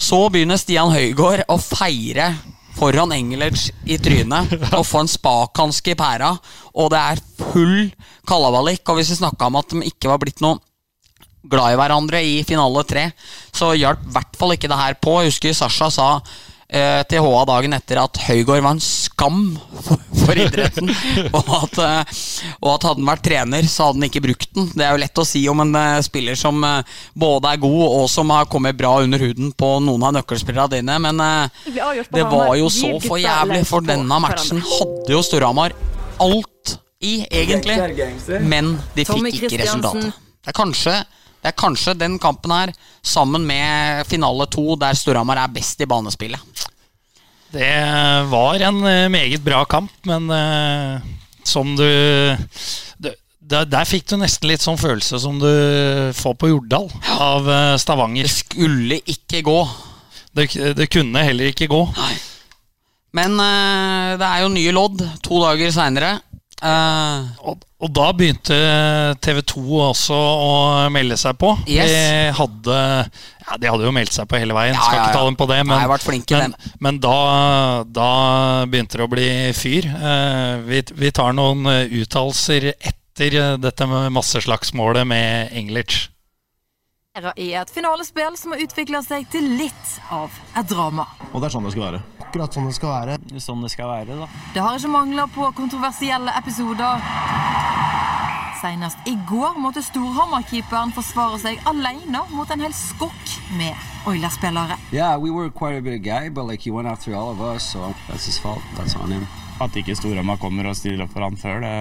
Så 0.00 0.24
begynner 0.32 0.60
Stian 0.60 0.92
Høygård 0.92 1.44
å 1.52 1.58
feire 1.60 2.32
foran 2.76 3.12
Engelerts 3.12 3.68
i 3.84 3.98
trynet 4.00 4.52
og 4.78 4.84
få 4.88 5.04
en 5.04 5.12
spakhanske 5.12 5.92
i 5.92 5.98
pæra, 5.98 6.32
og 6.76 6.92
det 6.92 7.00
er 7.00 7.24
full 7.40 7.88
kalabalik. 8.28 8.84
Og 8.88 9.00
hvis 9.00 9.12
vi 9.14 9.20
snakka 9.20 9.48
om 9.48 9.60
at 9.60 9.72
de 9.72 9.88
ikke 9.92 10.12
var 10.12 10.20
blitt 10.20 10.44
noe 10.44 10.60
glad 11.42 11.74
i 11.74 11.80
hverandre 11.80 12.22
i 12.22 12.40
finale 12.46 12.84
tre, 12.88 13.08
så 13.52 13.72
hjalp 13.76 14.06
i 14.06 14.16
hvert 14.16 14.40
fall 14.40 14.56
ikke 14.56 14.70
det 14.70 14.80
her 14.80 14.98
på. 15.02 15.20
Jeg 15.20 15.32
husker 15.32 15.56
Sasha 15.56 15.90
sa 15.92 16.08
eh, 16.72 17.02
til 17.08 17.22
HA 17.24 17.42
dagen 17.48 17.76
etter 17.76 18.00
at 18.02 18.20
Høygård 18.26 18.62
var 18.64 18.76
en 18.76 18.82
skam 18.82 19.40
for, 19.84 20.00
for 20.22 20.40
idretten. 20.40 20.90
og, 21.36 21.52
at, 21.58 21.78
eh, 21.84 22.22
og 22.60 22.70
at 22.74 22.86
hadde 22.88 23.02
han 23.02 23.10
vært 23.12 23.24
trener, 23.26 23.68
så 23.68 23.88
hadde 23.88 24.00
han 24.00 24.08
ikke 24.08 24.24
brukt 24.26 24.50
den. 24.56 24.70
Det 24.74 24.86
er 24.86 24.96
jo 24.96 25.02
lett 25.04 25.22
å 25.22 25.26
si 25.28 25.44
om 25.52 25.64
en 25.64 25.78
eh, 25.78 26.00
spiller 26.06 26.38
som 26.38 26.62
eh, 26.66 26.98
både 27.18 27.54
er 27.54 27.62
god 27.62 27.84
og 27.86 28.06
som 28.12 28.32
har 28.34 28.48
kommet 28.52 28.78
bra 28.78 28.96
under 29.04 29.22
huden 29.22 29.52
på 29.56 29.72
noen 29.84 30.08
av 30.08 30.16
nøkkelspillerne 30.18 30.78
dine, 30.78 30.98
men 31.08 31.24
eh, 31.26 31.64
det 32.12 32.26
var 32.28 32.54
jo 32.60 32.70
så 32.72 32.94
for 33.04 33.20
jævlig, 33.20 33.64
for 33.68 33.84
denne 33.86 34.20
matchen 34.22 34.62
hadde 34.64 35.16
jo 35.16 35.24
Storhamar 35.26 35.76
alt 36.22 36.76
i, 37.02 37.24
egentlig, 37.34 37.74
men 38.46 38.76
de 38.94 39.04
fikk 39.08 39.32
ikke 39.32 39.58
resultatet. 39.64 40.12
Det 40.42 40.50
er 40.52 40.54
kanskje 40.54 40.94
det 41.42 41.50
er 41.50 41.58
kanskje 41.58 41.96
den 41.98 42.20
kampen 42.22 42.54
her, 42.54 42.70
sammen 43.02 43.42
med 43.46 44.06
finale 44.06 44.46
to, 44.46 44.76
der 44.78 44.94
Storhamar 44.94 45.40
er 45.42 45.50
best 45.50 45.82
i 45.82 45.88
banespillet. 45.90 46.68
Det 47.52 47.72
var 48.30 48.62
en 48.64 48.78
eh, 48.88 49.10
meget 49.12 49.42
bra 49.44 49.64
kamp, 49.68 49.92
men 50.08 50.30
uh, 50.30 51.02
som 51.44 51.74
du 51.76 51.84
du 52.96 53.10
der, 53.52 53.66
der 53.68 53.84
fikk 53.84 54.06
du 54.08 54.16
nesten 54.16 54.48
litt 54.48 54.62
sånn 54.64 54.78
følelse 54.80 55.18
som 55.20 55.36
du 55.42 55.50
får 56.16 56.36
på 56.40 56.48
Jordal 56.52 56.86
av 57.20 57.48
uh, 57.50 57.76
Stavanger. 57.76 58.24
Det 58.24 58.32
skulle 58.32 59.00
ikke 59.02 59.42
gå. 59.44 59.58
Det, 60.32 60.46
det 60.78 60.88
kunne 60.88 61.26
heller 61.26 61.50
ikke 61.50 61.68
gå. 61.68 61.82
Men 63.12 63.36
uh, 63.36 64.14
det 64.16 64.28
er 64.28 64.44
jo 64.46 64.54
nye 64.54 64.72
lodd 64.72 65.02
to 65.26 65.42
dager 65.42 65.74
seinere. 65.74 66.14
Og, 66.62 67.64
og 67.82 67.90
da 67.90 68.04
begynte 68.14 68.56
TV 69.24 69.40
2 69.52 69.62
også 69.88 70.16
å 70.16 70.52
melde 70.94 71.18
seg 71.18 71.34
på. 71.40 71.50
Yes. 71.66 71.90
De, 71.90 72.30
hadde, 72.38 72.76
ja, 73.42 73.58
de 73.58 73.70
hadde 73.72 73.88
jo 73.88 73.94
meldt 73.94 74.14
seg 74.14 74.28
på 74.30 74.38
hele 74.38 74.54
veien, 74.56 74.76
Ja, 74.76 74.84
skal 74.86 74.98
ja, 75.00 75.08
ikke 75.08 75.18
ta 75.18 75.24
dem 75.26 75.38
på 75.40 75.48
det. 75.50 75.58
Men, 75.66 75.82
Nei, 75.82 76.20
men, 76.38 76.56
men 76.86 77.02
da, 77.02 77.18
da 77.88 78.12
begynte 78.70 79.00
det 79.00 79.08
å 79.08 79.12
bli 79.12 79.28
fyr. 79.58 79.90
Uh, 79.90 80.62
vi, 80.68 80.84
vi 81.02 81.12
tar 81.14 81.34
noen 81.34 81.66
eh, 81.72 81.98
uttalelser 82.02 82.70
etter 82.76 83.58
dette 83.60 83.86
med 83.90 84.14
masseslagsmålet 84.14 85.06
med 85.08 85.52
English. 85.58 86.11
I 87.12 87.50
et 87.52 87.68
finalespill 87.70 88.36
som 88.40 88.54
har 88.54 88.62
utvikla 88.64 89.02
seg 89.04 89.26
til 89.28 89.44
litt 89.58 89.88
av 90.08 90.32
et 90.56 90.64
drama. 90.70 91.04
Og 91.28 91.42
det 91.42 91.50
er 91.50 91.52
sånn 91.52 91.66
det 91.68 91.72
skal 91.74 91.84
være. 91.84 91.98
Akkurat 92.24 92.56
sånn 92.56 92.70
det 92.70 92.72
skal 92.78 92.92
være. 92.94 93.16
Sånn 93.36 93.60
det 93.60 93.68
skal 93.74 93.90
være, 93.90 94.16
da. 94.16 94.28
Det 94.54 94.62
har 94.64 94.78
ikke 94.78 94.92
mangla 94.94 95.26
på 95.34 95.50
kontroversielle 95.58 96.32
episoder. 96.40 97.04
Senest 98.62 99.12
i 99.12 99.12
går 99.28 99.60
måtte 99.60 99.84
Storhamar-keeperen 99.84 100.96
forsvare 100.96 101.36
seg 101.42 101.60
alene 101.68 102.24
mot 102.32 102.48
en 102.48 102.64
hel 102.64 102.72
skokk 102.72 103.36
med 103.58 103.76
Oilers-spillere. 104.08 104.80
Yeah, 104.96 105.18
we 105.20 105.28
were 105.28 105.50
quite 105.50 105.76
a 105.76 105.84
bit 105.84 106.00
of 106.00 106.06
guy, 106.06 106.30
but 106.30 106.48
like 106.48 106.64
he 106.64 106.72
went 106.72 106.88
after 106.88 107.12
all 107.12 107.28
of 107.36 107.42
us, 107.42 107.74
so 107.74 107.92
that's 108.08 108.24
his 108.24 108.38
fault. 108.38 108.64
That's 108.78 108.96
on 108.96 109.12
him. 109.12 109.28
At 109.60 109.76
ikke 109.76 109.98
Storhamar 110.00 110.40
kommer 110.40 110.72
og 110.72 110.80
stiller 110.80 111.04
opp 111.04 111.12
for 111.12 111.28
han 111.28 111.36
før, 111.36 111.60
det, 111.60 111.76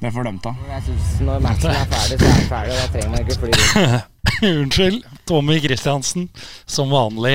det. 0.00 0.54
Jeg 0.68 0.82
synes 0.86 1.20
Når 1.26 1.40
matchen 1.42 1.70
er 1.70 1.88
ferdig, 1.90 2.18
så 2.18 2.26
er 2.26 2.36
den 2.36 2.48
ferdig. 2.48 2.74
Da 2.78 2.86
trenger 2.92 3.10
man 3.10 3.20
ikke 3.24 3.38
fly 3.40 3.50
rundt. 3.54 4.14
Unnskyld. 4.62 5.00
Tommy 5.28 5.58
Kristiansen, 5.60 6.28
som 6.66 6.90
vanlig 6.90 7.34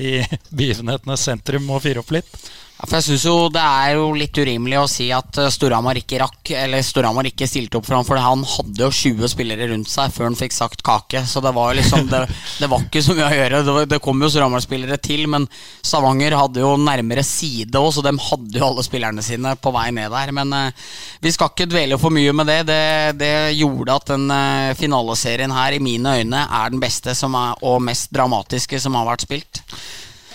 i 0.00 0.12
begivenhetenes 0.50 1.26
sentrum, 1.26 1.66
må 1.68 1.80
fyre 1.82 2.00
opp 2.04 2.14
litt. 2.14 2.38
Ja, 2.76 2.84
for 2.84 2.98
jeg 2.98 3.06
synes 3.06 3.22
jo 3.24 3.34
Det 3.52 3.62
er 3.62 3.94
jo 3.96 4.10
litt 4.16 4.36
urimelig 4.36 4.76
å 4.82 4.88
si 4.90 5.06
at 5.14 5.38
eh, 5.40 5.48
Storhamar 5.52 5.96
ikke 5.96 6.18
rakk 6.20 6.50
Eller 6.52 6.84
Storhamar 6.84 7.28
ikke 7.30 7.48
stilte 7.48 7.78
opp 7.78 7.86
for 7.88 7.96
ham, 7.96 8.04
for 8.04 8.20
han 8.20 8.42
hadde 8.44 8.82
jo 8.82 8.90
20 8.92 9.32
spillere 9.32 9.68
rundt 9.70 9.88
seg 9.88 10.12
før 10.12 10.28
han 10.28 10.36
fikk 10.36 10.52
sagt 10.52 10.82
kake. 10.84 11.22
Så 11.28 11.40
det 11.44 11.54
var 11.56 11.72
jo 11.72 11.78
liksom 11.80 12.10
Det, 12.10 12.20
det 12.60 12.68
var 12.70 12.84
ikke 12.84 13.02
så 13.04 13.16
mye 13.16 13.30
å 13.30 13.38
gjøre. 13.38 13.62
Det, 13.66 13.86
det 13.94 14.00
kom 14.04 14.20
jo 14.20 14.30
Storhamar-spillere 14.32 14.98
til, 15.00 15.24
men 15.32 15.46
Stavanger 15.80 16.36
hadde 16.36 16.60
jo 16.60 16.74
nærmere 16.80 17.24
side 17.26 17.80
òg, 17.80 17.88
så 17.96 18.04
de 18.04 18.12
hadde 18.26 18.60
jo 18.60 18.66
alle 18.68 18.84
spillerne 18.84 19.24
sine 19.24 19.54
på 19.56 19.72
vei 19.74 19.86
ned 19.96 20.12
der. 20.12 20.34
Men 20.36 20.52
eh, 20.56 20.84
vi 21.24 21.32
skal 21.32 21.52
ikke 21.52 21.68
dvele 21.72 22.00
for 22.02 22.14
mye 22.14 22.34
med 22.36 22.50
det. 22.52 22.58
Det, 22.68 22.82
det 23.22 23.32
gjorde 23.56 23.96
at 23.96 24.12
den 24.12 24.28
eh, 24.36 24.74
finaleserien 24.78 25.54
her 25.56 25.78
i 25.78 25.80
mine 25.82 26.18
øyne 26.20 26.44
er 26.44 26.74
den 26.74 26.82
beste 26.82 27.16
som 27.16 27.36
er, 27.40 27.56
og 27.64 27.80
mest 27.88 28.12
dramatiske 28.12 28.80
som 28.84 28.98
har 28.98 29.08
vært 29.08 29.24
spilt. 29.24 29.64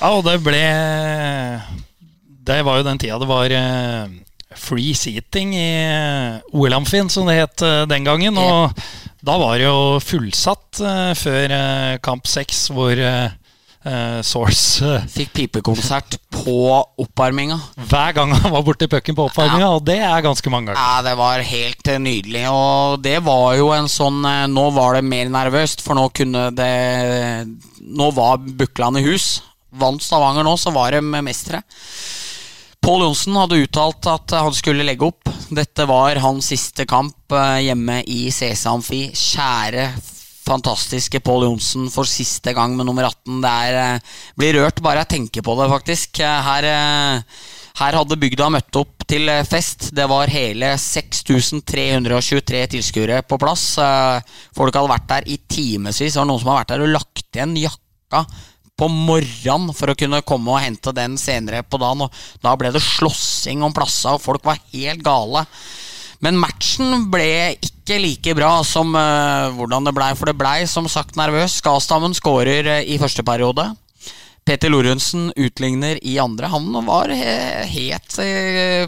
Ja, 0.02 0.16
og 0.16 0.26
det 0.26 0.40
ble 0.42 0.66
Det 2.52 2.66
var 2.68 2.82
jo 2.82 2.84
den 2.84 3.00
tida 3.00 3.16
det 3.22 3.30
var 3.30 3.54
eh, 3.56 4.10
free 4.60 4.92
seating 4.98 5.54
i 5.56 5.70
eh, 5.88 6.50
OL-amfien, 6.52 7.08
som 7.10 7.30
det 7.30 7.38
het 7.40 7.64
eh, 7.64 7.84
den 7.88 8.04
gangen. 8.04 8.36
Og 8.36 8.82
da 9.24 9.38
var 9.40 9.56
det 9.56 9.70
jo 9.70 10.02
fullsatt 10.04 10.82
før 11.16 11.54
kamp 12.04 12.28
seks, 12.28 12.66
hvor 12.74 12.98
Source 14.26 14.90
Fikk 15.10 15.32
pipekonsert 15.34 16.18
på 16.34 16.56
oppvarminga. 17.02 17.56
hver 17.90 18.16
gang 18.18 18.34
han 18.36 18.54
var 18.54 18.66
borti 18.66 18.90
pucken 18.90 19.18
på 19.18 19.26
oppvarminga, 19.30 19.70
og 19.78 19.86
det 19.88 20.00
er 20.06 20.26
ganske 20.26 20.54
mange 20.54 20.70
ganger. 20.70 20.82
Ja, 20.82 21.06
det 21.06 21.14
var 21.18 21.46
helt 21.46 21.92
nydelig. 22.02 22.44
Og 22.50 23.00
det 23.06 23.18
var 23.26 23.56
jo 23.58 23.72
en 23.74 23.90
sånn 23.90 24.22
Nå 24.54 24.66
var 24.76 24.98
det 24.98 25.06
mer 25.06 25.32
nervøst, 25.34 25.86
for 25.86 25.98
nå 25.98 26.10
kunne 26.18 26.50
det 26.58 26.74
Nå 27.82 28.12
var 28.18 28.42
Bukland 28.42 29.02
i 29.02 29.06
hus. 29.06 29.38
Vant 29.72 30.04
Stavanger 30.04 30.46
nå, 30.46 30.58
så 30.62 30.74
var 30.76 30.98
de 30.98 31.02
mestere. 31.22 31.64
På 32.92 32.96
Pål 32.98 33.06
Johnsen 33.06 33.38
hadde 33.40 33.58
uttalt 33.64 34.08
at 34.12 34.34
han 34.36 34.52
skulle 34.52 34.84
legge 34.84 35.08
opp. 35.08 35.30
Dette 35.56 35.86
var 35.88 36.18
hans 36.20 36.50
siste 36.52 36.84
kamp 36.84 37.32
eh, 37.32 37.62
hjemme 37.70 38.02
i 38.04 38.26
CC 38.36 38.66
Amfi. 38.68 39.00
Kjære, 39.16 39.86
fantastiske 40.44 41.22
Pål 41.24 41.46
Johnsen 41.46 41.88
for 41.94 42.04
siste 42.04 42.52
gang 42.52 42.76
med 42.76 42.90
nummer 42.90 43.08
18. 43.08 43.38
Det 43.46 43.54
er, 43.70 43.78
eh, 43.80 44.20
blir 44.36 44.60
rørt 44.60 44.84
bare 44.84 45.06
jeg 45.06 45.12
tenker 45.14 45.48
på 45.48 45.56
det, 45.62 45.70
faktisk. 45.72 46.20
Eh, 46.20 46.42
Her, 46.50 46.68
her 47.80 48.00
hadde 48.02 48.20
bygda 48.20 48.52
møtt 48.58 48.82
opp 48.84 49.08
til 49.08 49.32
fest. 49.48 49.94
Det 49.96 50.10
var 50.12 50.36
hele 50.36 50.76
6323 50.76 52.68
tilskuere 52.76 53.24
på 53.24 53.40
plass. 53.40 53.70
Folk 54.52 54.76
hadde 54.76 54.92
vært 54.92 55.08
der 55.16 55.32
i 55.32 55.40
timevis. 55.48 56.12
Det 56.12 56.20
var 56.20 56.28
noen 56.28 56.44
som 56.44 56.52
har 56.52 56.66
vært 56.66 56.76
der 56.76 56.84
og 56.90 56.96
lagt 57.00 57.32
igjen 57.32 57.56
jakka 57.56 58.28
på 58.82 58.90
morgenen 58.90 59.76
for 59.78 59.94
å 59.94 59.98
kunne 59.98 60.24
komme 60.26 60.56
og 60.56 60.64
hente 60.64 60.94
den 60.98 61.20
senere 61.22 61.62
på 61.62 61.78
dagen. 61.82 62.08
Og 62.08 62.42
da 62.42 62.56
ble 62.58 62.74
det 62.74 62.82
slåssing 62.82 63.62
om 63.62 63.76
plassa, 63.76 64.16
og 64.16 64.24
folk 64.24 64.46
var 64.48 64.62
helt 64.74 65.06
gale. 65.06 65.46
Men 66.22 66.38
matchen 66.38 67.08
ble 67.14 67.58
ikke 67.58 67.98
like 68.02 68.34
bra 68.38 68.52
som 68.66 68.94
uh, 68.94 69.54
hvordan 69.58 69.88
det 69.88 69.94
blei, 69.98 70.12
for 70.18 70.30
det 70.30 70.38
blei 70.38 70.58
som 70.70 70.90
sagt 70.90 71.18
nervøs. 71.18 71.60
Skastammen 71.62 72.14
skårer 72.18 72.70
eh, 72.78 72.92
i 72.94 73.00
første 73.02 73.26
periode. 73.26 73.72
Peter 74.46 74.70
Lorentzen 74.74 75.30
utligner 75.38 76.00
i 76.02 76.18
andre. 76.22 76.50
Han 76.50 76.74
var 76.86 77.14
he 77.14 77.34
het 77.70 78.18
i 78.22 78.32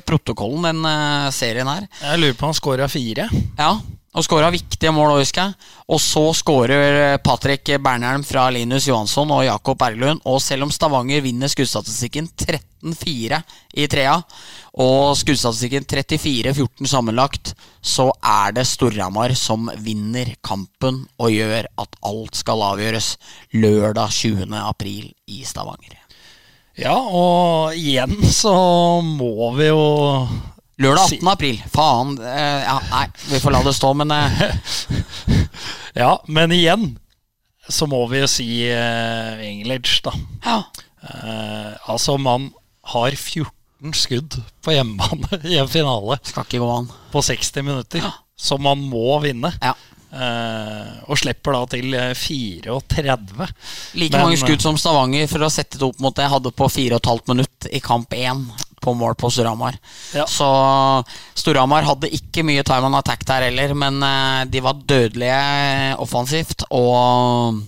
protokollen, 0.06 0.66
den 0.66 0.86
eh, 0.90 1.34
serien 1.34 1.70
her. 1.70 1.86
Jeg 2.02 2.22
lurer 2.22 2.38
på 2.38 2.48
om 2.48 2.54
han 2.54 2.58
scora 2.58 2.90
fire. 2.90 3.28
Ja, 3.58 3.76
og 4.14 4.26
skåra 4.26 4.52
viktige 4.54 4.94
mål 4.94 5.16
òg, 5.16 5.24
husker 5.24 5.48
jeg. 5.48 5.70
Og 5.90 6.02
så 6.02 6.22
skårer 6.38 7.18
Patrick 7.26 7.72
Bernheim 7.82 8.22
fra 8.26 8.46
Linus 8.54 8.86
Johansson 8.86 9.32
og 9.34 9.46
Jakob 9.48 9.80
Berglund. 9.82 10.22
Og 10.30 10.38
selv 10.44 10.68
om 10.68 10.74
Stavanger 10.74 11.24
vinner 11.26 11.50
skuddstatistikken 11.50 12.30
13-4 12.30 13.42
i 13.82 13.88
trea, 13.90 14.20
og 14.74 15.18
skuddstatistikken 15.18 15.90
34-14 15.90 16.90
sammenlagt, 16.90 17.56
så 17.82 18.12
er 18.22 18.54
det 18.54 18.68
Storhamar 18.70 19.34
som 19.38 19.72
vinner 19.82 20.36
kampen 20.46 21.04
og 21.18 21.34
gjør 21.34 21.72
at 21.82 22.00
alt 22.06 22.38
skal 22.38 22.64
avgjøres 22.70 23.16
lørdag 23.58 24.14
20. 24.14 24.54
april 24.62 25.10
i 25.26 25.42
Stavanger. 25.46 25.98
Ja, 26.78 26.96
og 26.98 27.78
igjen 27.78 28.18
så 28.34 28.54
må 29.06 29.52
vi 29.58 29.68
jo 29.70 29.84
Lørdag 30.84 31.16
18. 31.16 31.32
april. 31.32 31.62
Faen. 31.74 32.18
eh, 32.20 32.66
ja, 32.66 32.76
nei, 32.92 33.06
vi 33.30 33.40
får 33.44 33.56
la 33.56 33.64
det 33.66 33.76
stå, 33.78 33.94
men 34.02 34.12
eh, 34.16 34.44
Ja, 36.04 36.18
men 36.28 36.52
igjen 36.56 36.94
så 37.70 37.88
må 37.88 38.02
vi 38.12 38.20
jo 38.20 38.28
si 38.28 38.48
uh, 38.68 39.40
English, 39.40 40.02
da. 40.04 40.12
Ja. 40.44 40.58
Uh, 41.04 41.92
altså, 41.94 42.18
man 42.20 42.50
har 42.92 43.16
14 43.16 43.96
skudd 43.96 44.36
på 44.64 44.76
hjemmebane 44.76 45.40
i 45.54 45.58
en 45.62 45.72
finale 45.72 46.20
Skal 46.24 46.44
ikke 46.48 46.60
gå 46.64 46.70
an. 46.74 46.90
på 47.14 47.24
60 47.24 47.64
minutter, 47.64 48.04
så 48.36 48.60
man 48.60 48.84
må 48.92 49.16
vinne. 49.24 49.54
Ja. 49.64 49.76
Uh, 50.14 51.00
og 51.10 51.18
slipper 51.18 51.56
da 51.56 51.64
til 51.72 51.96
eh, 51.98 52.12
34. 52.14 53.48
Like 53.98 54.14
Men, 54.14 54.20
mange 54.20 54.38
skudd 54.38 54.62
som 54.62 54.78
Stavanger 54.78 55.26
for 55.32 55.42
å 55.42 55.50
sette 55.50 55.80
det 55.82 55.88
opp 55.88 56.04
mot 56.04 56.14
det 56.14 56.28
jeg 56.28 56.34
hadde 56.36 56.52
på 56.54 56.68
4,5 56.70 57.24
minutt 57.32 57.70
i 57.74 57.82
kamp 57.82 58.14
1 58.14 58.44
på 58.84 58.94
mål 58.98 59.16
på 59.20 59.32
Storhamar. 59.32 59.80
Ja. 60.14 60.28
Så 60.28 60.48
Storhamar 61.40 61.88
hadde 61.88 62.12
ikke 62.14 62.46
mye 62.46 62.64
time 62.68 62.90
on 62.90 63.00
attack 63.00 63.26
der 63.28 63.48
heller, 63.48 63.76
men 63.78 64.04
eh, 64.04 64.46
de 64.52 64.64
var 64.64 64.82
dødelige 64.88 65.42
eh, 65.42 65.92
offensivt. 66.02 66.66
Og, 66.76 67.60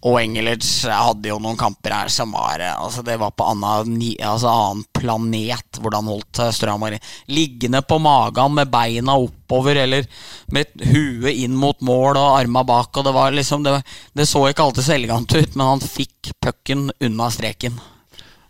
og 0.00 0.16
Engelage 0.20 0.88
hadde 0.88 1.28
jo 1.28 1.38
noen 1.42 1.58
kamper 1.60 1.92
her 1.92 2.12
som 2.12 2.32
var 2.32 2.62
eh, 2.64 2.72
Altså 2.72 3.02
Det 3.04 3.18
var 3.20 3.34
på 3.36 3.44
annen, 3.50 4.00
altså 4.24 4.48
annen 4.48 4.86
planet 4.96 5.80
hvordan 5.80 6.08
holdt 6.08 6.40
eh, 6.44 6.52
Storhamar 6.56 6.96
liggende 7.28 7.82
på 7.84 8.00
magen 8.00 8.56
med 8.56 8.72
beina 8.72 9.18
oppover 9.20 9.82
eller 9.82 10.08
med 10.54 10.72
huet 10.88 11.44
inn 11.44 11.56
mot 11.56 11.80
mål 11.84 12.16
og 12.16 12.40
arma 12.40 12.64
bak. 12.66 12.92
Og 12.96 13.06
det 13.06 13.16
var 13.16 13.36
liksom 13.36 13.64
Det, 13.66 13.78
det 14.16 14.28
så 14.28 14.46
ikke 14.48 14.68
alltid 14.68 14.88
så 14.88 14.96
elegant 14.96 15.36
ut, 15.36 15.56
men 15.56 15.72
han 15.74 15.84
fikk 15.84 16.34
pucken 16.40 16.90
unna 17.00 17.30
streken. 17.32 17.80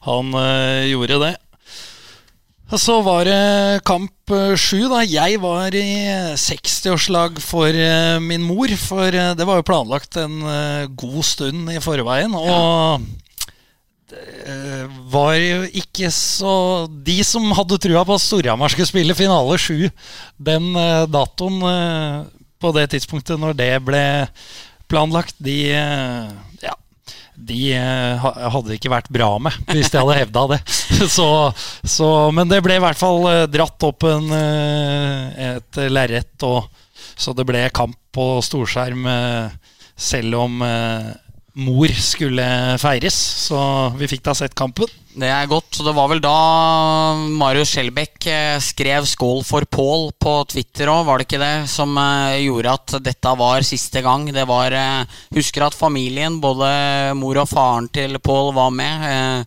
Han 0.06 0.34
øh, 0.34 0.86
gjorde 0.88 1.20
det. 1.26 1.34
Så 2.70 3.00
var 3.02 3.26
det 3.26 3.82
kamp 3.82 4.30
eh, 4.30 4.54
sju. 4.54 4.84
da 4.86 5.00
Jeg 5.02 5.40
var 5.42 5.74
i 5.74 6.06
60-årslag 6.38 7.40
for 7.42 7.66
eh, 7.74 8.20
min 8.22 8.44
mor. 8.46 8.70
For 8.78 9.10
eh, 9.10 9.32
det 9.34 9.46
var 9.46 9.58
jo 9.58 9.66
planlagt 9.66 10.14
en 10.20 10.38
god 10.94 11.24
stund 11.26 11.72
i 11.74 11.80
forveien. 11.82 12.30
Og 12.38 13.02
det 14.10 14.86
var 15.10 15.34
jo 15.38 15.66
ikke 15.82 16.08
så 16.10 16.86
De 16.90 17.20
som 17.26 17.44
hadde 17.54 17.78
trua 17.78 18.02
på 18.06 18.16
at 18.16 18.22
Storhamar 18.22 18.70
skulle 18.70 18.90
spille 18.90 19.14
finale 19.18 19.58
sju 19.58 19.86
den 20.34 20.72
datoen 21.10 21.60
på 22.60 22.72
det 22.74 22.88
tidspunktet 22.94 23.38
når 23.38 23.54
det 23.58 23.72
ble 23.86 24.04
planlagt, 24.90 25.38
de 25.38 25.58
Ja 25.70 26.74
de 27.46 27.60
eh, 27.76 28.26
hadde 28.54 28.76
ikke 28.76 28.92
vært 28.92 29.10
bra 29.12 29.30
med 29.42 29.56
hvis 29.70 29.90
de 29.92 30.00
hadde 30.00 30.18
hevda 30.18 30.44
det. 30.54 30.60
Så, 31.16 31.26
så, 31.86 32.06
men 32.34 32.50
det 32.50 32.60
ble 32.64 32.76
i 32.76 32.82
hvert 32.82 32.98
fall 32.98 33.24
eh, 33.30 33.46
dratt 33.50 33.86
opp 33.86 34.04
en, 34.08 34.26
eh, 34.36 35.54
et 35.54 35.80
lerret, 35.88 36.44
så 37.20 37.32
det 37.36 37.46
ble 37.48 37.62
kamp 37.74 37.96
på 38.14 38.26
storskjerm 38.44 39.06
selv 40.00 40.36
om 40.40 40.62
mor 41.60 41.92
skulle 42.00 42.46
feires. 42.82 43.18
Så 43.46 43.60
vi 44.00 44.08
fikk 44.10 44.24
da 44.26 44.36
sett 44.36 44.56
kampen. 44.58 44.90
Det 45.10 45.26
er 45.26 45.48
godt. 45.50 45.74
Så 45.74 45.82
det 45.82 45.92
var 45.96 46.06
vel 46.12 46.20
da 46.22 46.36
Marius 47.34 47.72
Skjelbæk 47.74 48.26
eh, 48.30 48.60
skrev 48.62 49.08
'skål 49.10 49.42
for 49.42 49.66
Pål' 49.66 50.12
på 50.22 50.34
Twitter 50.46 50.86
òg, 50.86 51.02
var 51.08 51.18
det 51.18 51.26
ikke 51.26 51.40
det? 51.42 51.66
Som 51.68 51.98
eh, 51.98 52.38
gjorde 52.46 52.76
at 52.78 52.94
dette 53.02 53.32
var 53.40 53.66
siste 53.66 54.04
gang. 54.06 54.28
Det 54.30 54.46
var 54.46 54.70
eh, 54.70 55.18
Husker 55.34 55.66
at 55.66 55.74
familien, 55.74 56.38
både 56.40 56.70
mor 57.18 57.42
og 57.42 57.50
faren 57.50 57.90
til 57.90 58.20
Pål, 58.22 58.54
var 58.54 58.70
med. 58.70 59.46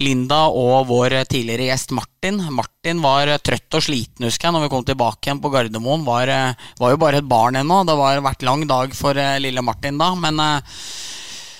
Linda 0.00 0.48
og 0.48 0.88
vår 0.88 1.20
tidligere 1.28 1.68
gjest 1.68 1.92
Martin. 1.92 2.40
Martin 2.50 3.04
var 3.04 3.28
trøtt 3.44 3.76
og 3.76 3.84
sliten, 3.84 4.24
husker 4.24 4.48
jeg, 4.48 4.56
når 4.56 4.64
vi 4.64 4.72
kom 4.72 4.84
tilbake 4.88 5.28
igjen 5.28 5.44
på 5.44 5.52
Gardermoen. 5.52 6.08
Var, 6.08 6.56
var 6.80 6.90
jo 6.90 7.00
bare 7.04 7.20
et 7.20 7.28
barn 7.28 7.60
ennå. 7.60 7.84
Det 7.84 8.00
var 8.00 8.24
vært 8.24 8.48
lang 8.48 8.64
dag 8.66 8.96
for 8.96 9.14
lille 9.44 9.62
Martin 9.62 10.00
da. 10.00 10.14
Men 10.16 10.40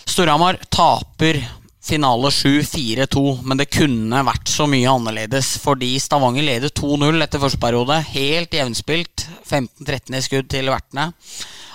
Storhamar 0.05 0.59
taper 0.68 1.40
finale 1.82 2.30
7 2.30 2.62
4-2, 2.62 3.42
men 3.42 3.59
det 3.59 3.70
kunne 3.74 4.22
vært 4.26 4.50
så 4.50 4.68
mye 4.70 4.90
annerledes 4.90 5.57
fordi 5.62 5.96
Stavanger 6.00 6.46
leder 6.46 6.70
2-0 6.70 7.24
etter 7.24 7.42
første 7.42 7.61
periode. 7.62 7.98
Helt 8.12 8.55
jevnspilt. 8.55 9.26
15-13 9.48 10.16
i 10.16 10.22
skudd 10.24 10.48
til 10.53 10.70
vertene. 10.72 11.11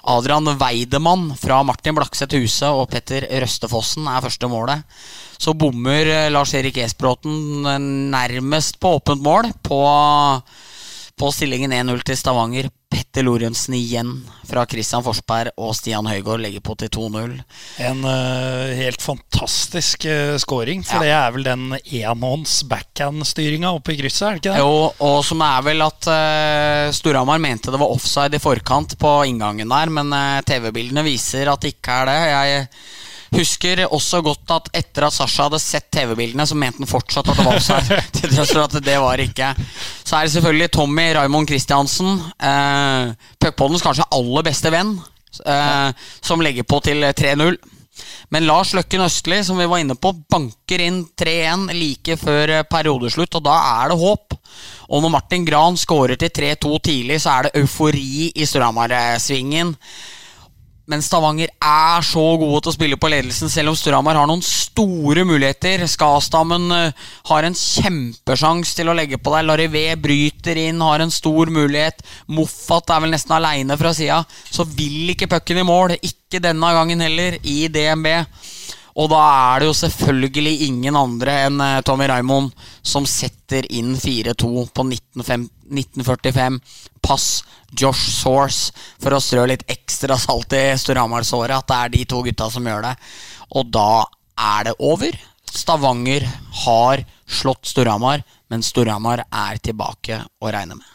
Adrian 0.07 0.47
Weidemann 0.55 1.33
fra 1.35 1.59
Martin 1.67 1.97
Blakseth 1.97 2.37
Huse 2.39 2.69
og 2.71 2.87
Petter 2.93 3.25
Røstefossen 3.43 4.07
er 4.07 4.23
første 4.23 4.47
målet. 4.47 4.85
Så 5.37 5.53
bommer 5.53 6.07
eh, 6.07 6.29
Lars-Erik 6.31 6.79
Esbråten 6.81 7.67
nærmest 8.13 8.79
på 8.79 8.95
åpent 8.97 9.21
mål 9.23 9.51
på, 9.67 9.81
på 11.19 11.31
stillingen 11.35 11.75
1-0 11.75 12.05
til 12.07 12.19
Stavanger. 12.19 12.71
Petter 12.97 13.27
Lorentzen 13.27 13.75
igjen 13.77 14.09
fra 14.47 14.63
Christian 14.65 15.03
Forsberg 15.05 15.51
og 15.61 15.75
Stian 15.77 16.07
Høygaard 16.09 16.41
legger 16.41 16.63
på 16.65 16.73
til 16.81 16.89
2-0. 16.95 17.35
En 17.85 17.99
uh, 18.01 18.73
helt 18.73 19.03
fantastisk 19.03 20.07
uh, 20.09 20.33
scoring, 20.41 20.81
for 20.87 21.05
det 21.05 21.11
er 21.13 21.35
vel 21.35 21.45
den 21.45 21.75
enhånds 21.77 22.63
backhand-styringa 22.71 23.75
oppe 23.77 23.93
i 23.93 23.99
krysset, 23.99 24.23
er 24.25 24.39
det 24.39 24.41
ikke 24.41 24.55
det? 24.55 24.63
Jo, 24.65 24.89
og 25.11 25.19
som 25.27 25.45
er 25.45 25.67
vel 25.67 25.85
at 25.85 26.09
uh, 26.09 26.89
Storhamar 26.97 27.43
mente 27.43 27.69
det 27.73 27.81
var 27.83 27.93
offside 27.93 28.39
i 28.39 28.41
forkant 28.41 28.97
på 28.97 29.13
inngangen 29.29 29.69
der, 29.77 29.93
men 29.93 30.09
uh, 30.17 30.41
TV-bildene 30.47 31.05
viser 31.05 31.53
at 31.53 31.61
det 31.61 31.75
ikke 31.75 32.01
er 32.01 32.09
det. 32.09 32.19
Jeg 32.33 32.69
husker 33.35 33.83
også 33.87 34.21
godt 34.25 34.55
at 34.55 34.69
etter 34.81 35.07
at 35.07 35.15
Sasha 35.15 35.47
hadde 35.47 35.59
sett 35.61 35.89
TV-bildene, 35.93 36.45
så 36.47 36.57
mente 36.57 36.83
han 36.83 36.89
fortsatt 36.89 37.27
at 37.27 37.39
det 37.39 37.45
var 37.47 37.59
offside. 37.59 38.01
til 38.17 38.33
tross 38.35 38.53
for 38.53 38.63
at 38.65 38.77
det 38.83 38.97
var 39.03 39.23
ikke. 39.23 39.53
Så 40.03 40.17
er 40.17 40.27
det 40.27 40.35
selvfølgelig 40.37 40.71
Tommy 40.77 41.07
Raymond 41.17 41.51
Christiansen, 41.51 42.17
Eh, 42.37 43.13
Puckpoddens 43.39 43.83
kanskje 43.83 44.05
aller 44.13 44.45
beste 44.45 44.71
venn, 44.73 44.97
eh, 45.45 45.89
som 46.21 46.41
legger 46.41 46.63
på 46.63 46.79
til 46.85 47.03
3-0. 47.17 47.57
Men 48.29 48.45
Lars 48.45 48.73
Løkken 48.75 49.01
Østli, 49.05 49.39
som 49.43 49.57
vi 49.57 49.65
var 49.65 49.81
inne 49.81 49.95
på, 49.95 50.11
banker 50.29 50.83
inn 50.83 50.99
3-1 51.17 51.71
like 51.73 52.17
før 52.19 52.53
eh, 52.59 52.65
periodeslutt, 52.69 53.39
og 53.39 53.45
da 53.47 53.55
er 53.81 53.91
det 53.91 53.99
håp. 54.01 54.37
Og 54.87 55.03
når 55.03 55.13
Martin 55.13 55.47
Gran 55.47 55.79
skårer 55.79 56.19
til 56.19 56.29
3-2 56.29 56.77
tidlig, 56.83 57.21
så 57.23 57.37
er 57.37 57.47
det 57.47 57.63
eufori 57.63 58.31
i 58.35 58.47
Storhamar-svingen. 58.47 59.73
Men 60.87 61.01
Stavanger 61.03 61.51
er 61.51 62.05
så 62.07 62.21
gode 62.39 62.61
til 62.63 62.71
å 62.71 62.75
spille 62.77 62.97
på 62.99 63.09
ledelsen, 63.11 63.49
selv 63.51 63.73
om 63.73 63.75
Storhamar 63.75 64.15
har 64.15 64.27
noen 64.29 64.43
store 64.45 65.25
muligheter. 65.27 65.83
Skastammen 65.91 66.69
eh, 66.71 67.07
har 67.27 67.43
en 67.43 67.57
kjempesjanse 67.59 68.71
til 68.77 68.87
å 68.87 68.95
legge 68.95 69.19
på 69.19 69.33
deg. 69.33 69.43
Larivé 69.49 69.83
bryter 69.99 70.61
inn, 70.61 70.79
har 70.79 71.03
en 71.03 71.11
stor 71.11 71.51
mulighet. 71.51 71.99
Moffat 72.31 72.95
er 72.95 73.03
vel 73.03 73.11
nesten 73.11 73.35
aleine 73.35 73.75
fra 73.79 73.91
sida. 73.97 74.21
Så 74.47 74.63
vil 74.77 75.11
ikke 75.11 75.27
pucken 75.35 75.59
i 75.59 75.67
mål. 75.67 75.97
Ikke 75.99 76.39
denne 76.43 76.71
gangen 76.79 77.03
heller, 77.03 77.35
i 77.43 77.67
DNB. 77.67 78.07
Og 78.97 79.11
da 79.11 79.19
er 79.21 79.61
det 79.61 79.69
jo 79.69 79.77
selvfølgelig 79.77 80.53
ingen 80.67 80.97
andre 80.97 81.35
enn 81.45 81.61
eh, 81.61 81.81
Tommy 81.85 82.07
Raimond 82.09 82.53
som 82.81 83.05
setter 83.09 83.67
inn 83.69 83.93
4-2 83.93 84.49
på 84.73 84.85
1945. 84.89 86.59
Pass 87.05 87.27
Josh 87.77 88.09
Source 88.15 88.73
for 88.97 89.13
å 89.13 89.21
strø 89.21 89.45
litt 89.51 89.67
ekstra 89.69 90.17
salt 90.19 90.55
i 90.57 90.71
Storhamar-såret. 90.81 91.59
At 91.59 91.69
det 91.69 91.77
er 91.77 91.93
de 91.93 92.05
to 92.09 92.23
gutta 92.25 92.49
som 92.53 92.65
gjør 92.65 92.89
det. 92.89 92.95
Og 93.53 93.69
da 93.69 94.05
er 94.57 94.69
det 94.71 94.77
over. 94.81 95.17
Stavanger 95.47 96.25
har 96.65 97.05
slått 97.27 97.69
Storhamar, 97.69 98.23
men 98.49 98.65
Storhamar 98.65 99.23
er 99.29 99.61
tilbake 99.61 100.19
å 100.41 100.51
regne 100.53 100.79
med. 100.79 100.93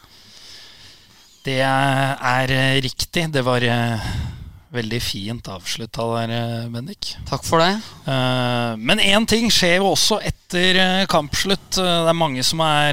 Det 1.43 1.59
er 1.63 2.53
eh, 2.55 2.81
riktig. 2.83 3.29
Det 3.35 3.43
var 3.47 3.65
eh, 3.67 4.13
veldig 4.73 5.01
fint 5.05 5.49
avslutta 5.53 6.05
der, 6.17 6.33
eh, 6.33 6.69
Bendik. 6.73 7.15
Takk 7.29 7.45
for 7.45 7.61
det. 7.61 7.75
Eh, 8.07 8.77
Men 8.77 8.99
én 8.99 9.27
ting 9.29 9.51
skjer 9.51 9.77
jo 9.79 9.93
også 9.93 10.21
etter 10.25 10.77
eh, 10.81 11.07
kampslutt. 11.07 11.77
Det 11.77 12.09
er 12.09 12.17
mange 12.17 12.43
som 12.43 12.61
er 12.61 12.93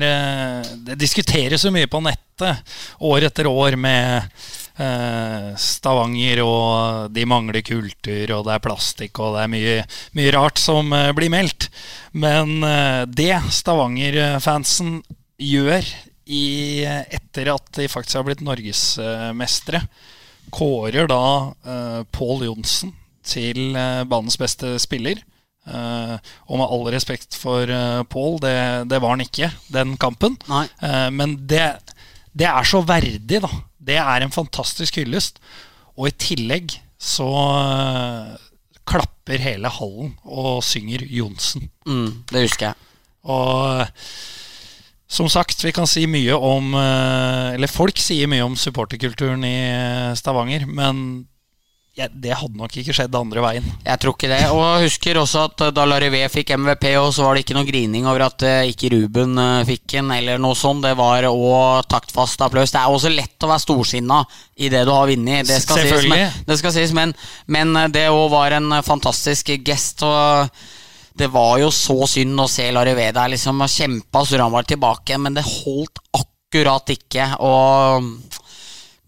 Det 0.85 0.97
diskuteres 0.99 1.63
jo 1.63 1.71
mye 1.71 1.87
på 1.87 2.01
nettet 2.03 2.63
år 3.01 3.23
etter 3.27 3.47
år 3.47 3.75
med 3.75 4.29
Stavanger, 5.59 6.39
og 6.39 7.11
de 7.11 7.25
mangler 7.27 7.61
kultur, 7.61 8.31
og 8.31 8.45
det 8.45 8.53
er 8.53 8.63
plastikk, 8.63 9.19
og 9.19 9.35
det 9.35 9.41
er 9.43 9.51
mye, 9.51 9.73
mye 10.15 10.31
rart 10.31 10.57
som 10.57 10.93
blir 11.17 11.27
meldt. 11.29 11.67
Men 12.13 12.61
det 13.11 13.33
Stavanger-fansen 13.51 15.01
gjør 15.35 15.83
i, 16.31 16.85
etter 16.87 17.51
at 17.51 17.67
de 17.75 17.89
faktisk 17.91 18.21
har 18.21 18.29
blitt 18.29 18.45
norgesmestere, 18.45 19.83
kårer 20.53 21.09
da 21.09 21.23
uh, 21.53 22.01
Pål 22.15 22.47
Johnsen 22.49 22.95
til 23.29 23.75
eh, 23.77 24.03
banens 24.09 24.39
beste 24.41 24.77
spiller. 24.81 25.21
Eh, 25.69 26.15
og 26.49 26.59
med 26.59 26.65
all 26.65 26.87
respekt 26.95 27.37
for 27.37 27.69
uh, 27.69 28.01
Pål, 28.09 28.39
det, 28.45 28.57
det 28.89 29.01
var 29.03 29.15
han 29.15 29.25
ikke 29.25 29.51
den 29.73 29.95
kampen. 30.01 30.37
Eh, 30.49 31.09
men 31.13 31.35
det, 31.49 31.67
det 32.33 32.49
er 32.49 32.67
så 32.67 32.81
verdig, 32.85 33.41
da. 33.45 33.51
Det 33.77 33.97
er 34.01 34.25
en 34.25 34.33
fantastisk 34.33 35.01
hyllest. 35.01 35.39
Og 35.99 36.09
i 36.09 36.15
tillegg 36.15 36.77
så 36.99 37.29
eh, 37.59 38.35
klapper 38.89 39.41
hele 39.43 39.71
hallen 39.71 40.15
og 40.25 40.63
synger 40.65 41.03
Johnsen. 41.05 41.69
Mm, 41.87 42.23
det 42.31 42.47
husker 42.47 42.71
jeg. 42.71 42.87
Og 43.29 43.85
som 45.09 45.29
sagt, 45.29 45.63
vi 45.63 45.73
kan 45.73 45.89
si 45.89 46.05
mye 46.07 46.37
om 46.37 46.75
eh, 46.77 47.55
Eller 47.55 47.71
folk 47.71 47.97
sier 47.97 48.29
mye 48.29 48.45
om 48.45 48.55
supporterkulturen 48.57 49.41
i 49.47 49.57
eh, 49.65 50.13
Stavanger, 50.17 50.67
men 50.69 51.25
ja, 51.97 52.05
det 52.13 52.35
hadde 52.37 52.55
nok 52.55 52.75
ikke 52.79 52.93
skjedd 52.95 53.15
andre 53.17 53.41
veien. 53.43 53.65
Jeg 53.83 53.99
tror 53.99 54.13
ikke 54.13 54.29
det. 54.31 54.43
Og 54.53 54.61
jeg 54.61 54.85
husker 54.85 55.17
også 55.19 55.41
at 55.49 55.65
eh, 55.65 55.73
da 55.75 55.87
Larivé 55.89 56.21
fikk 56.31 56.53
MVP, 56.61 56.85
og 57.01 57.09
så 57.17 57.25
var 57.25 57.35
det 57.35 57.43
ikke 57.43 57.57
noe 57.57 57.67
grining 57.67 58.05
over 58.05 58.27
at 58.29 58.45
ikke 58.69 58.93
Ruben 58.93 59.33
fikk 59.67 59.97
en, 59.99 60.13
eller 60.15 60.39
noe 60.39 60.55
sånt. 60.55 60.85
Det 60.85 60.93
var 60.95 61.27
òg 61.33 61.89
taktfast 61.89 62.45
applaus. 62.45 62.71
Det 62.71 62.79
er 62.79 62.93
også 62.93 63.11
lett 63.11 63.43
å 63.43 63.49
være 63.49 63.65
storsinna 63.65 64.21
i 64.61 64.69
det 64.71 64.85
du 64.85 64.93
har 64.93 65.09
vunnet. 65.09 65.49
Det 65.49 65.57
skal 65.65 65.81
sies, 65.89 66.05
men, 66.13 66.43
det 66.45 66.61
skal 66.61 66.77
sies, 66.77 66.93
men, 66.95 67.17
men 67.49 67.73
det 67.91 68.11
òg 68.13 68.27
var 68.37 68.61
en 68.61 68.77
fantastisk 68.85 69.57
gest. 69.65 70.05
Og 70.05 70.53
det 71.19 71.27
var 71.33 71.57
jo 71.59 71.67
så 71.73 71.97
synd 72.07 72.39
å 72.39 72.47
se 72.47 72.69
Larivé 72.71 73.09
liksom 73.11 73.27
liksom 73.27 73.59
så 73.59 74.39
han 74.39 74.53
var 74.55 74.67
tilbake, 74.67 75.17
men 75.19 75.35
det 75.35 75.43
holdt 75.43 75.99
akkurat 76.15 76.95
ikke. 76.95 77.25
Og, 77.43 78.07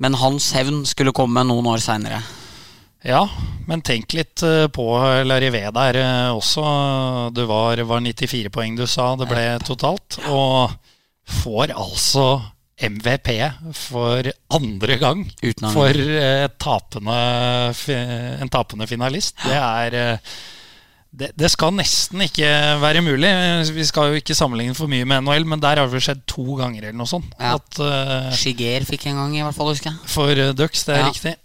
men 0.04 0.20
hans 0.20 0.52
hevn 0.58 0.84
skulle 0.90 1.16
komme 1.16 1.46
noen 1.48 1.72
år 1.72 1.84
seinere. 1.84 2.20
Ja, 3.02 3.24
men 3.66 3.82
tenk 3.82 4.14
litt 4.14 4.44
eh, 4.46 4.68
på 4.70 4.86
Larivé 5.26 5.64
der 5.74 5.98
eh, 5.98 6.30
også. 6.36 6.66
Det 7.34 7.48
var, 7.50 7.82
var 7.90 8.04
94 8.04 8.52
poeng 8.54 8.76
du 8.78 8.86
sa 8.86 9.14
det 9.18 9.30
ble 9.32 9.46
totalt. 9.66 10.20
Og 10.30 10.76
får 11.42 11.74
altså 11.74 12.28
MVP 12.82 13.32
for 13.78 14.28
andre 14.54 14.98
gang 15.02 15.24
for 15.72 15.98
eh, 15.98 16.48
tapende, 16.62 17.20
en 18.42 18.52
tapende 18.54 18.90
finalist. 18.90 19.40
Det 19.48 19.58
er 19.58 20.20
det, 21.12 21.32
det 21.36 21.50
skal 21.52 21.74
nesten 21.76 22.22
ikke 22.24 22.48
være 22.80 23.02
mulig. 23.04 23.30
Vi 23.76 23.84
skal 23.88 24.14
jo 24.14 24.22
ikke 24.22 24.36
sammenligne 24.38 24.76
for 24.78 24.88
mye 24.92 25.04
med 25.08 25.26
NHL, 25.26 25.46
men 25.52 25.60
der 25.64 25.82
har 25.82 25.92
det 25.92 26.00
skjedd 26.06 26.22
to 26.32 26.46
ganger 26.60 26.88
eller 26.88 26.98
noe 27.02 27.10
sånt. 27.10 27.34
Ja. 27.36 27.58
At, 27.60 27.80
uh, 27.84 28.30
Shiger 28.38 28.86
fikk 28.88 29.10
en 29.12 29.20
gang, 29.20 29.36
i 29.36 29.44
hvert 29.44 29.58
fall, 29.58 29.74
husker 29.74 29.92
jeg. 29.92 30.12
for 30.14 30.32
uh, 30.32 30.54
Ducks, 30.56 30.86
det 30.88 30.96
er 30.96 31.02
Ja. 31.04 31.10
riktig. 31.12 31.36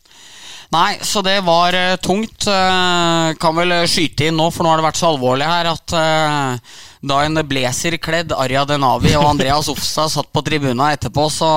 Nei, 0.74 0.97
så 1.06 1.20
det 1.22 1.36
var 1.47 1.74
uh, 1.78 1.97
tungt. 2.02 2.47
Uh, 2.51 3.34
kan 3.43 3.55
vel 3.59 3.74
skyte 3.90 4.26
inn 4.30 4.38
nå, 4.38 4.48
for 4.55 4.66
nå 4.66 4.72
har 4.72 4.80
det 4.82 4.86
vært 4.88 4.98
så 5.02 5.10
alvorlig 5.12 5.47
her 5.47 5.68
at 5.70 5.94
uh, 5.94 6.78
da 7.06 7.20
en 7.22 7.38
blazerkledd 7.47 8.32
Arja 8.34 8.64
Denavi 8.66 9.12
og 9.18 9.28
Andreas 9.28 9.68
Ofstad 9.70 10.10
satt 10.10 10.30
på 10.34 10.43
tribuna 10.47 10.88
etterpå, 10.94 11.26
så 11.30 11.51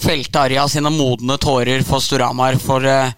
felte 0.00 0.42
Arja 0.42 0.66
sine 0.68 0.92
modne 0.92 1.38
tårer 1.40 1.84
for 1.88 2.04
Storhamar. 2.04 2.58
For 2.60 2.84
eh, 2.84 3.12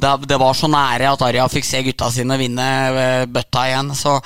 det, 0.00 0.36
var 0.40 0.54
så 0.56 0.68
nære 0.70 1.10
at 1.12 1.22
Arja 1.22 1.44
fikk 1.52 1.66
se 1.68 1.82
gutta 1.86 2.08
sine 2.10 2.36
vinne 2.40 2.66
eh, 2.90 3.24
bøtta 3.30 3.66
igjen. 3.68 3.92
Så 3.94 4.16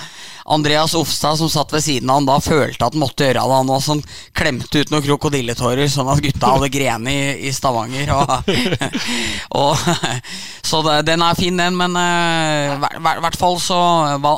Andreas 0.46 0.94
Ofstad 0.94 1.36
som 1.40 1.50
satt 1.50 1.72
ved 1.74 1.82
siden 1.82 2.10
av 2.10 2.20
han 2.20 2.28
da, 2.28 2.36
følte 2.40 2.86
at 2.86 2.94
han 2.94 3.02
måtte 3.02 3.26
gjøre 3.26 3.40
det. 3.40 3.54
Han 3.56 3.72
også 3.74 3.92
sånn, 3.96 4.02
klemte 4.36 4.82
ut 4.84 4.92
noen 4.94 5.04
krokodilletårer, 5.08 5.88
sånn 5.90 6.10
at 6.12 6.22
gutta 6.24 6.52
hadde 6.54 6.70
grene 6.72 7.12
i, 7.12 7.24
i 7.48 7.52
Stavanger. 7.56 8.12
Og, 8.14 8.52
og, 9.62 9.88
så 10.70 10.82
det, 10.86 11.00
den 11.10 11.24
er 11.26 11.38
fin, 11.38 11.58
den, 11.58 11.76
men 11.78 11.96
eh, 11.98 12.76
i 12.76 12.78
hvert- 12.84 13.00
hvert 13.02 13.24
hvert 13.26 13.40
fall 13.42 13.58
så 13.62 13.80
hva, 14.22 14.36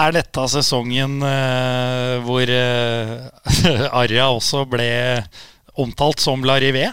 Er 0.00 0.12
dette 0.14 0.44
sesongen 0.52 1.18
eh, 1.26 2.16
hvor 2.24 2.46
eh, 2.56 3.14
Arja 4.02 4.30
også 4.32 4.64
ble 4.70 4.90
omtalt 5.80 6.20
som 6.22 6.42
Larivé? 6.46 6.88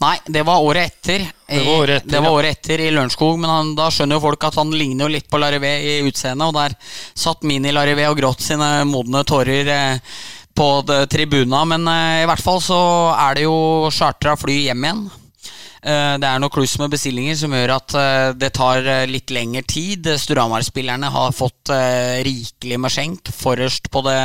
Nei, 0.00 0.16
det 0.32 0.42
var 0.48 0.62
året 0.64 0.86
etter. 0.88 1.26
Det 1.46 1.60
var 1.66 1.82
året 1.82 2.02
etter, 2.02 2.22
var 2.24 2.36
året 2.38 2.56
etter 2.56 2.80
i 2.80 2.90
Lørenskog, 2.94 3.36
men 3.38 3.50
han, 3.52 3.72
da 3.76 3.90
skjønner 3.92 4.16
jo 4.16 4.24
folk 4.24 4.46
at 4.48 4.56
han 4.56 4.72
ligner 4.72 5.04
jo 5.04 5.12
litt 5.12 5.28
på 5.28 5.40
Larivé 5.42 5.74
i 5.84 5.94
utseendet, 6.08 6.48
og 6.48 6.56
der 6.56 6.76
satt 7.20 7.44
Mini-Larivé 7.44 8.06
og 8.08 8.16
gråt 8.22 8.40
sine 8.44 8.70
modne 8.88 9.20
tårer 9.28 9.68
eh, 9.74 10.20
på 10.56 10.70
tribuna. 11.12 11.66
Men 11.68 11.84
eh, 11.92 12.22
i 12.24 12.28
hvert 12.30 12.44
fall 12.44 12.62
så 12.64 12.80
er 13.12 13.36
det 13.36 13.44
jo 13.44 13.90
chartra 13.92 14.38
fly 14.40 14.62
hjem 14.70 14.88
igjen. 14.88 15.04
Eh, 15.80 16.14
Det 16.20 16.28
er 16.28 16.40
noe 16.40 16.52
kluss 16.52 16.74
med 16.80 16.92
bestillinger 16.92 17.36
som 17.40 17.54
gjør 17.56 17.72
at 17.78 17.94
eh, 17.96 18.32
det 18.36 18.50
tar 18.56 18.84
eh, 18.84 19.06
litt 19.08 19.32
lengre 19.32 19.62
tid. 19.64 20.10
Storhamar-spillerne 20.20 21.08
har 21.12 21.32
fått 21.36 21.72
rikelig 22.26 22.80
med 22.80 22.92
skjenk 22.92 23.30
forrest 23.32 23.88
på 23.92 24.02
det, 24.04 24.18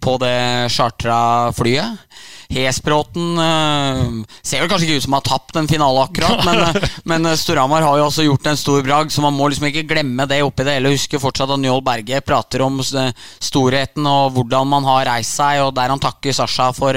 på 0.00 0.16
det 0.22 0.68
chartra 0.74 1.52
flyet. 1.56 2.08
Hesbråten 2.48 3.36
eh, 3.38 4.04
ser 4.40 4.62
vel 4.62 4.70
kanskje 4.70 4.86
ikke 4.86 5.02
ut 5.02 5.04
som 5.04 5.14
han 5.14 5.20
har 5.20 5.26
tapt 5.26 5.58
en 5.60 5.68
finale 5.68 6.04
akkurat, 6.06 6.40
men, 6.48 6.78
men 7.10 7.28
eh, 7.28 7.36
Storhamar 7.36 7.84
har 7.84 7.98
jo 8.00 8.06
også 8.06 8.24
gjort 8.24 8.48
en 8.48 8.56
stor 8.56 8.80
bragd, 8.86 9.12
så 9.12 9.24
man 9.24 9.36
må 9.36 9.50
liksom 9.50 9.68
ikke 9.68 9.84
glemme 9.90 10.24
det 10.30 10.40
oppi 10.46 10.64
det 10.64 10.78
hele. 10.78 10.94
Husker 10.94 11.20
fortsatt 11.20 11.52
at 11.52 11.60
Njål 11.60 11.84
Berge 11.84 12.22
prater 12.24 12.64
om 12.64 12.80
eh, 12.80 13.12
storheten 13.44 14.08
og 14.08 14.32
hvordan 14.38 14.72
man 14.72 14.88
har 14.88 15.04
reist 15.10 15.36
seg, 15.36 15.60
og 15.66 15.74
der 15.76 15.92
han 15.92 16.00
takker 16.00 16.32
Sasha 16.32 16.70
for 16.72 16.96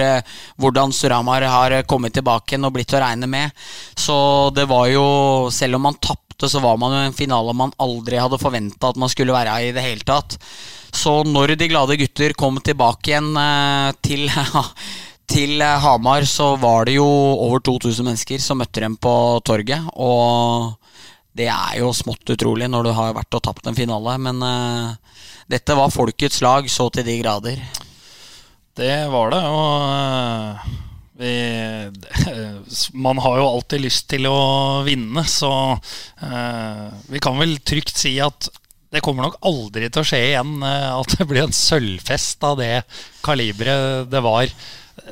hvordan 0.61 0.95
Storhamar 0.95 1.43
har 1.43 1.81
kommet 1.83 2.15
tilbake 2.15 2.55
og 2.61 2.71
blitt 2.77 2.95
å 2.95 3.03
regne 3.03 3.27
med. 3.27 3.51
Så 3.99 4.15
det 4.55 4.69
var 4.71 4.87
jo, 4.87 5.03
selv 5.51 5.75
om 5.75 5.89
man 5.89 5.99
tapte, 5.99 6.30
så 6.49 6.61
var 6.63 6.79
man 6.81 6.95
jo 6.95 7.03
en 7.05 7.17
finale 7.17 7.53
man 7.57 7.73
aldri 7.81 8.17
hadde 8.21 8.39
forventa 8.41 8.89
at 8.89 8.99
man 9.01 9.11
skulle 9.11 9.35
være 9.35 9.57
i 9.67 9.71
det 9.75 9.83
hele 9.85 10.05
tatt. 10.07 10.37
Så 10.91 11.21
når 11.27 11.55
de 11.59 11.69
glade 11.71 11.97
gutter 11.99 12.33
kom 12.37 12.59
tilbake 12.63 13.13
igjen 13.13 13.31
eh, 13.37 13.91
til 14.01 14.27
til 15.31 15.61
Hamar 15.63 16.25
så 16.27 16.55
var 16.59 16.89
det 16.89 16.97
jo 16.97 17.07
over 17.07 17.61
2000 17.63 18.03
mennesker 18.03 18.41
som 18.43 18.59
møtte 18.59 18.83
dem 18.83 18.97
på 18.99 19.13
torget. 19.47 19.85
Og 19.95 20.73
det 21.37 21.47
er 21.47 21.79
jo 21.79 21.93
smått 21.95 22.33
utrolig 22.33 22.67
når 22.67 22.89
du 22.89 22.91
har 22.97 23.15
vært 23.15 23.37
og 23.37 23.43
tapt 23.45 23.69
en 23.69 23.77
finale, 23.77 24.17
men 24.19 24.43
eh, 24.43 25.17
dette 25.51 25.77
var 25.77 25.93
folkets 25.93 26.41
lag 26.43 26.67
så 26.71 26.89
til 26.91 27.07
de 27.07 27.17
grader. 27.21 27.61
Det 28.75 28.95
var 29.11 29.31
det, 29.33 29.43
og 29.51 29.87
eh, 29.95 30.75
man 33.05 33.21
har 33.21 33.37
jo 33.37 33.45
alltid 33.47 33.83
lyst 33.83 34.07
til 34.09 34.25
å 34.29 34.81
vinne, 34.87 35.23
så 35.29 35.51
eh, 36.23 36.87
vi 37.11 37.21
kan 37.23 37.37
vel 37.39 37.57
trygt 37.67 38.01
si 38.01 38.15
at 38.23 38.49
det 38.91 39.03
kommer 39.03 39.29
nok 39.29 39.37
aldri 39.47 39.87
til 39.87 40.03
å 40.03 40.07
skje 40.07 40.21
igjen 40.31 40.57
eh, 40.67 40.89
at 40.91 41.15
det 41.15 41.27
blir 41.29 41.45
en 41.45 41.55
sølvfest 41.55 42.43
av 42.47 42.57
det 42.59 42.73
kaliberet 43.23 44.09
det 44.11 44.23
var. 44.25 44.51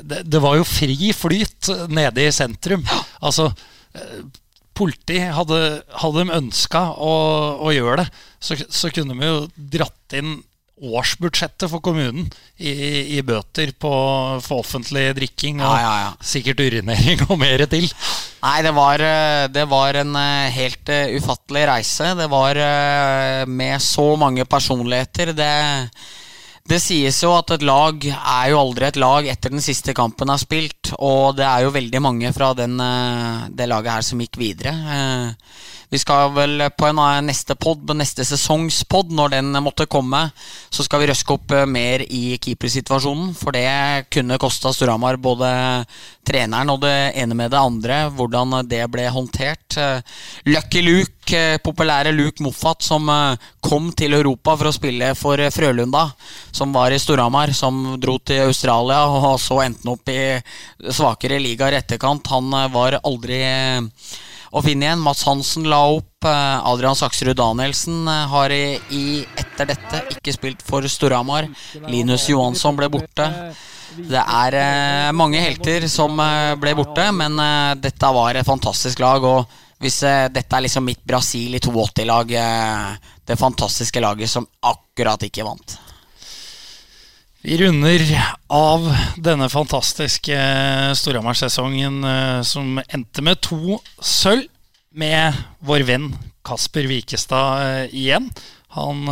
Det, 0.00 0.22
det 0.28 0.42
var 0.42 0.58
jo 0.58 0.68
fri 0.68 1.12
flyt 1.16 1.70
nede 1.88 2.26
i 2.26 2.34
sentrum. 2.34 2.84
Altså 3.24 3.48
eh, 3.96 4.20
politi 4.76 5.18
hadde, 5.20 5.80
hadde 6.02 6.24
de 6.24 6.38
ønska 6.40 6.84
å, 6.96 7.14
å 7.60 7.72
gjøre 7.74 8.02
det, 8.02 8.08
så, 8.40 8.56
så 8.68 8.92
kunne 8.94 9.16
de 9.16 9.28
jo 9.28 9.40
dratt 9.76 10.16
inn 10.16 10.38
årsbudsjettet 10.80 11.68
for 11.68 11.82
kommunen 11.84 12.26
i, 12.56 12.72
i 13.16 13.20
bøter 13.26 13.72
på, 13.76 13.90
for 14.44 14.62
offentlig 14.64 15.10
drikking 15.18 15.60
og 15.60 15.68
Ja, 15.68 15.80
ja, 15.84 15.94
ja. 16.06 16.10
sikkert 16.24 16.62
urinering 16.64 17.24
og 17.28 17.36
mer 17.40 17.66
til. 17.70 17.84
Nei, 18.40 18.56
det 18.64 18.72
var, 18.76 19.04
eh, 19.04 19.44
det 19.52 19.66
var 19.68 19.98
en 20.00 20.16
eh, 20.16 20.48
helt 20.56 20.88
eh, 20.92 21.12
ufattelig 21.20 21.66
reise. 21.68 22.14
Det 22.16 22.30
var 22.32 22.60
med 23.50 23.82
så 23.84 24.06
mange 24.20 24.44
personligheter. 24.48 25.34
Det, 25.36 25.52
det 26.70 26.78
sies 26.78 27.16
jo 27.24 27.32
at 27.34 27.50
et 27.56 27.64
lag 27.66 28.04
er 28.06 28.50
jo 28.52 28.60
aldri 28.60 28.86
et 28.86 28.98
lag 29.00 29.26
etter 29.26 29.50
den 29.50 29.62
siste 29.64 29.94
kampen 29.96 30.30
er 30.30 30.38
spilt. 30.38 30.92
Og 31.02 31.34
det 31.38 31.46
er 31.46 31.64
jo 31.64 31.74
veldig 31.74 32.02
mange 32.02 32.30
fra 32.36 32.52
den, 32.54 32.78
eh, 32.80 33.48
det 33.50 33.66
laget 33.70 33.96
her 33.96 34.06
som 34.06 34.22
gikk 34.22 34.38
videre. 34.38 34.74
Eh, 34.96 35.34
Vi 35.90 35.98
skal 35.98 36.30
vel 36.30 36.70
på 36.78 36.86
en 36.86 36.98
eh, 37.02 37.20
neste 37.26 37.56
pod, 37.58 37.82
neste 37.98 38.22
sesongspod, 38.22 39.10
når 39.10 39.32
den 39.32 39.50
måtte 39.58 39.88
komme, 39.90 40.20
så 40.70 40.84
skal 40.86 41.00
vi 41.00 41.08
røske 41.10 41.34
opp 41.34 41.50
mer 41.66 42.04
i 42.06 42.38
keepersituasjonen. 42.38 43.34
For 43.34 43.50
det 43.50 44.06
kunne 44.14 44.38
kosta 44.38 44.70
Storhamar 44.70 45.18
både 45.18 45.50
treneren 46.26 46.70
og 46.72 46.80
det 46.84 46.94
ene 47.18 47.36
med 47.36 47.52
det 47.52 47.60
andre. 47.60 48.00
Hvordan 48.14 48.60
det 48.68 48.82
ble 48.92 49.06
håndtert. 49.12 49.76
Eh, 49.80 50.00
Lucky 50.50 50.82
Luke, 50.84 51.36
eh, 51.36 51.58
populære 51.62 52.12
Luke 52.14 52.42
Moffat, 52.44 52.82
som 52.82 53.08
eh, 53.08 53.50
kom 53.60 53.90
til 53.96 54.14
Europa 54.18 54.56
for 54.56 54.70
å 54.70 54.74
spille 54.74 55.12
for 55.18 55.40
Frølunda, 55.54 56.06
som 56.52 56.74
var 56.76 56.92
i 56.92 57.00
Storhamar, 57.00 57.54
som 57.56 57.96
dro 58.00 58.18
til 58.18 58.48
Australia 58.48 59.04
og 59.10 59.38
så 59.40 59.62
endte 59.64 59.84
han 59.84 59.94
opp 59.94 60.10
i 60.12 60.90
svakere 60.92 61.40
ligaer 61.40 61.76
i 61.76 61.80
etterkant. 61.80 62.30
Han 62.32 62.50
var 62.72 63.00
aldri 63.00 63.40
å 64.50 64.62
finne 64.64 64.86
igjen. 64.86 65.02
Mats 65.02 65.24
Hansen 65.28 65.68
la 65.70 65.80
opp. 65.96 66.06
Adrian 66.20 66.98
Saksrud 66.98 67.38
Danielsen 67.38 68.04
har 68.04 68.52
i, 68.52 68.76
i, 68.92 69.04
etter 69.40 69.70
dette 69.70 70.02
ikke 70.12 70.34
spilt 70.36 70.64
for 70.66 70.84
Storhamar. 70.84 71.48
Linus 71.88 72.28
Johansson 72.28 72.76
ble 72.76 72.90
borte. 72.92 73.30
Det 73.96 74.20
er 74.20 74.56
eh, 74.60 75.10
mange 75.16 75.40
helter 75.42 75.86
som 75.90 76.18
eh, 76.22 76.54
ble 76.60 76.74
borte, 76.78 77.08
men 77.16 77.38
eh, 77.42 77.74
dette 77.82 78.12
var 78.14 78.38
et 78.38 78.46
fantastisk 78.46 79.02
lag. 79.02 79.24
Og 79.26 79.82
hvis 79.82 80.02
eh, 80.06 80.28
dette 80.32 80.56
er 80.56 80.66
liksom 80.66 80.86
mitt 80.86 81.02
Brasil 81.06 81.56
i 81.56 81.62
82-lag, 81.62 82.34
eh, 82.36 83.14
det 83.26 83.38
fantastiske 83.40 84.02
laget 84.02 84.30
som 84.30 84.46
akkurat 84.66 85.22
ikke 85.26 85.46
vant. 85.46 85.78
Vi 87.40 87.56
runder 87.56 88.02
av 88.52 88.84
denne 89.16 89.48
fantastiske 89.48 90.40
Storhamar-sesongen 91.00 92.02
eh, 92.04 92.40
som 92.44 92.80
endte 92.86 93.24
med 93.24 93.40
to 93.46 93.80
sølv, 93.98 94.46
med 94.90 95.36
vår 95.62 95.84
venn 95.86 96.08
Kasper 96.42 96.88
Wikestad 96.90 97.92
igjen. 97.94 98.24
Han 98.74 99.04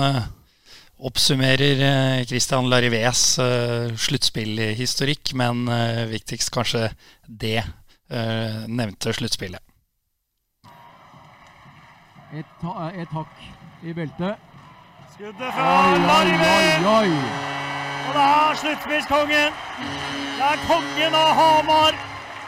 oppsummerer 0.99 1.81
eh, 1.81 2.27
Christian 2.27 2.69
Larivés 2.71 3.39
eh, 3.39 3.95
sluttspillhistorikk, 3.97 5.33
men 5.39 5.69
eh, 5.69 6.05
viktigst 6.11 6.51
kanskje 6.55 6.91
det 7.27 7.63
nevnte 8.09 9.13
sluttspillet. 9.13 9.61
Et, 12.33 12.55
ta 12.63 12.87
et 12.97 13.11
hakk 13.13 13.43
i 13.85 13.93
beltet. 13.93 14.41
Skuddet 15.13 15.53
fra 15.53 15.67
Oi, 15.75 15.91
oi, 15.93 16.07
Larivé! 16.07 16.55
oi, 16.89 17.11
oi. 17.11 17.13
Og 18.09 18.17
det 18.17 18.25
er 18.25 18.59
sluttspillskongen. 18.63 19.61
Det 20.41 20.49
er 20.55 20.65
kongen 20.65 21.21
av 21.21 21.31
Hamar. 21.37 22.01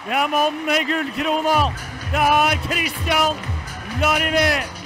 Det 0.08 0.16
er 0.16 0.32
mannen 0.32 0.64
med 0.64 0.88
gullkrona. 0.88 1.60
Det 2.08 2.26
er 2.40 2.60
Christian 2.64 3.48
Larivé. 4.00 4.79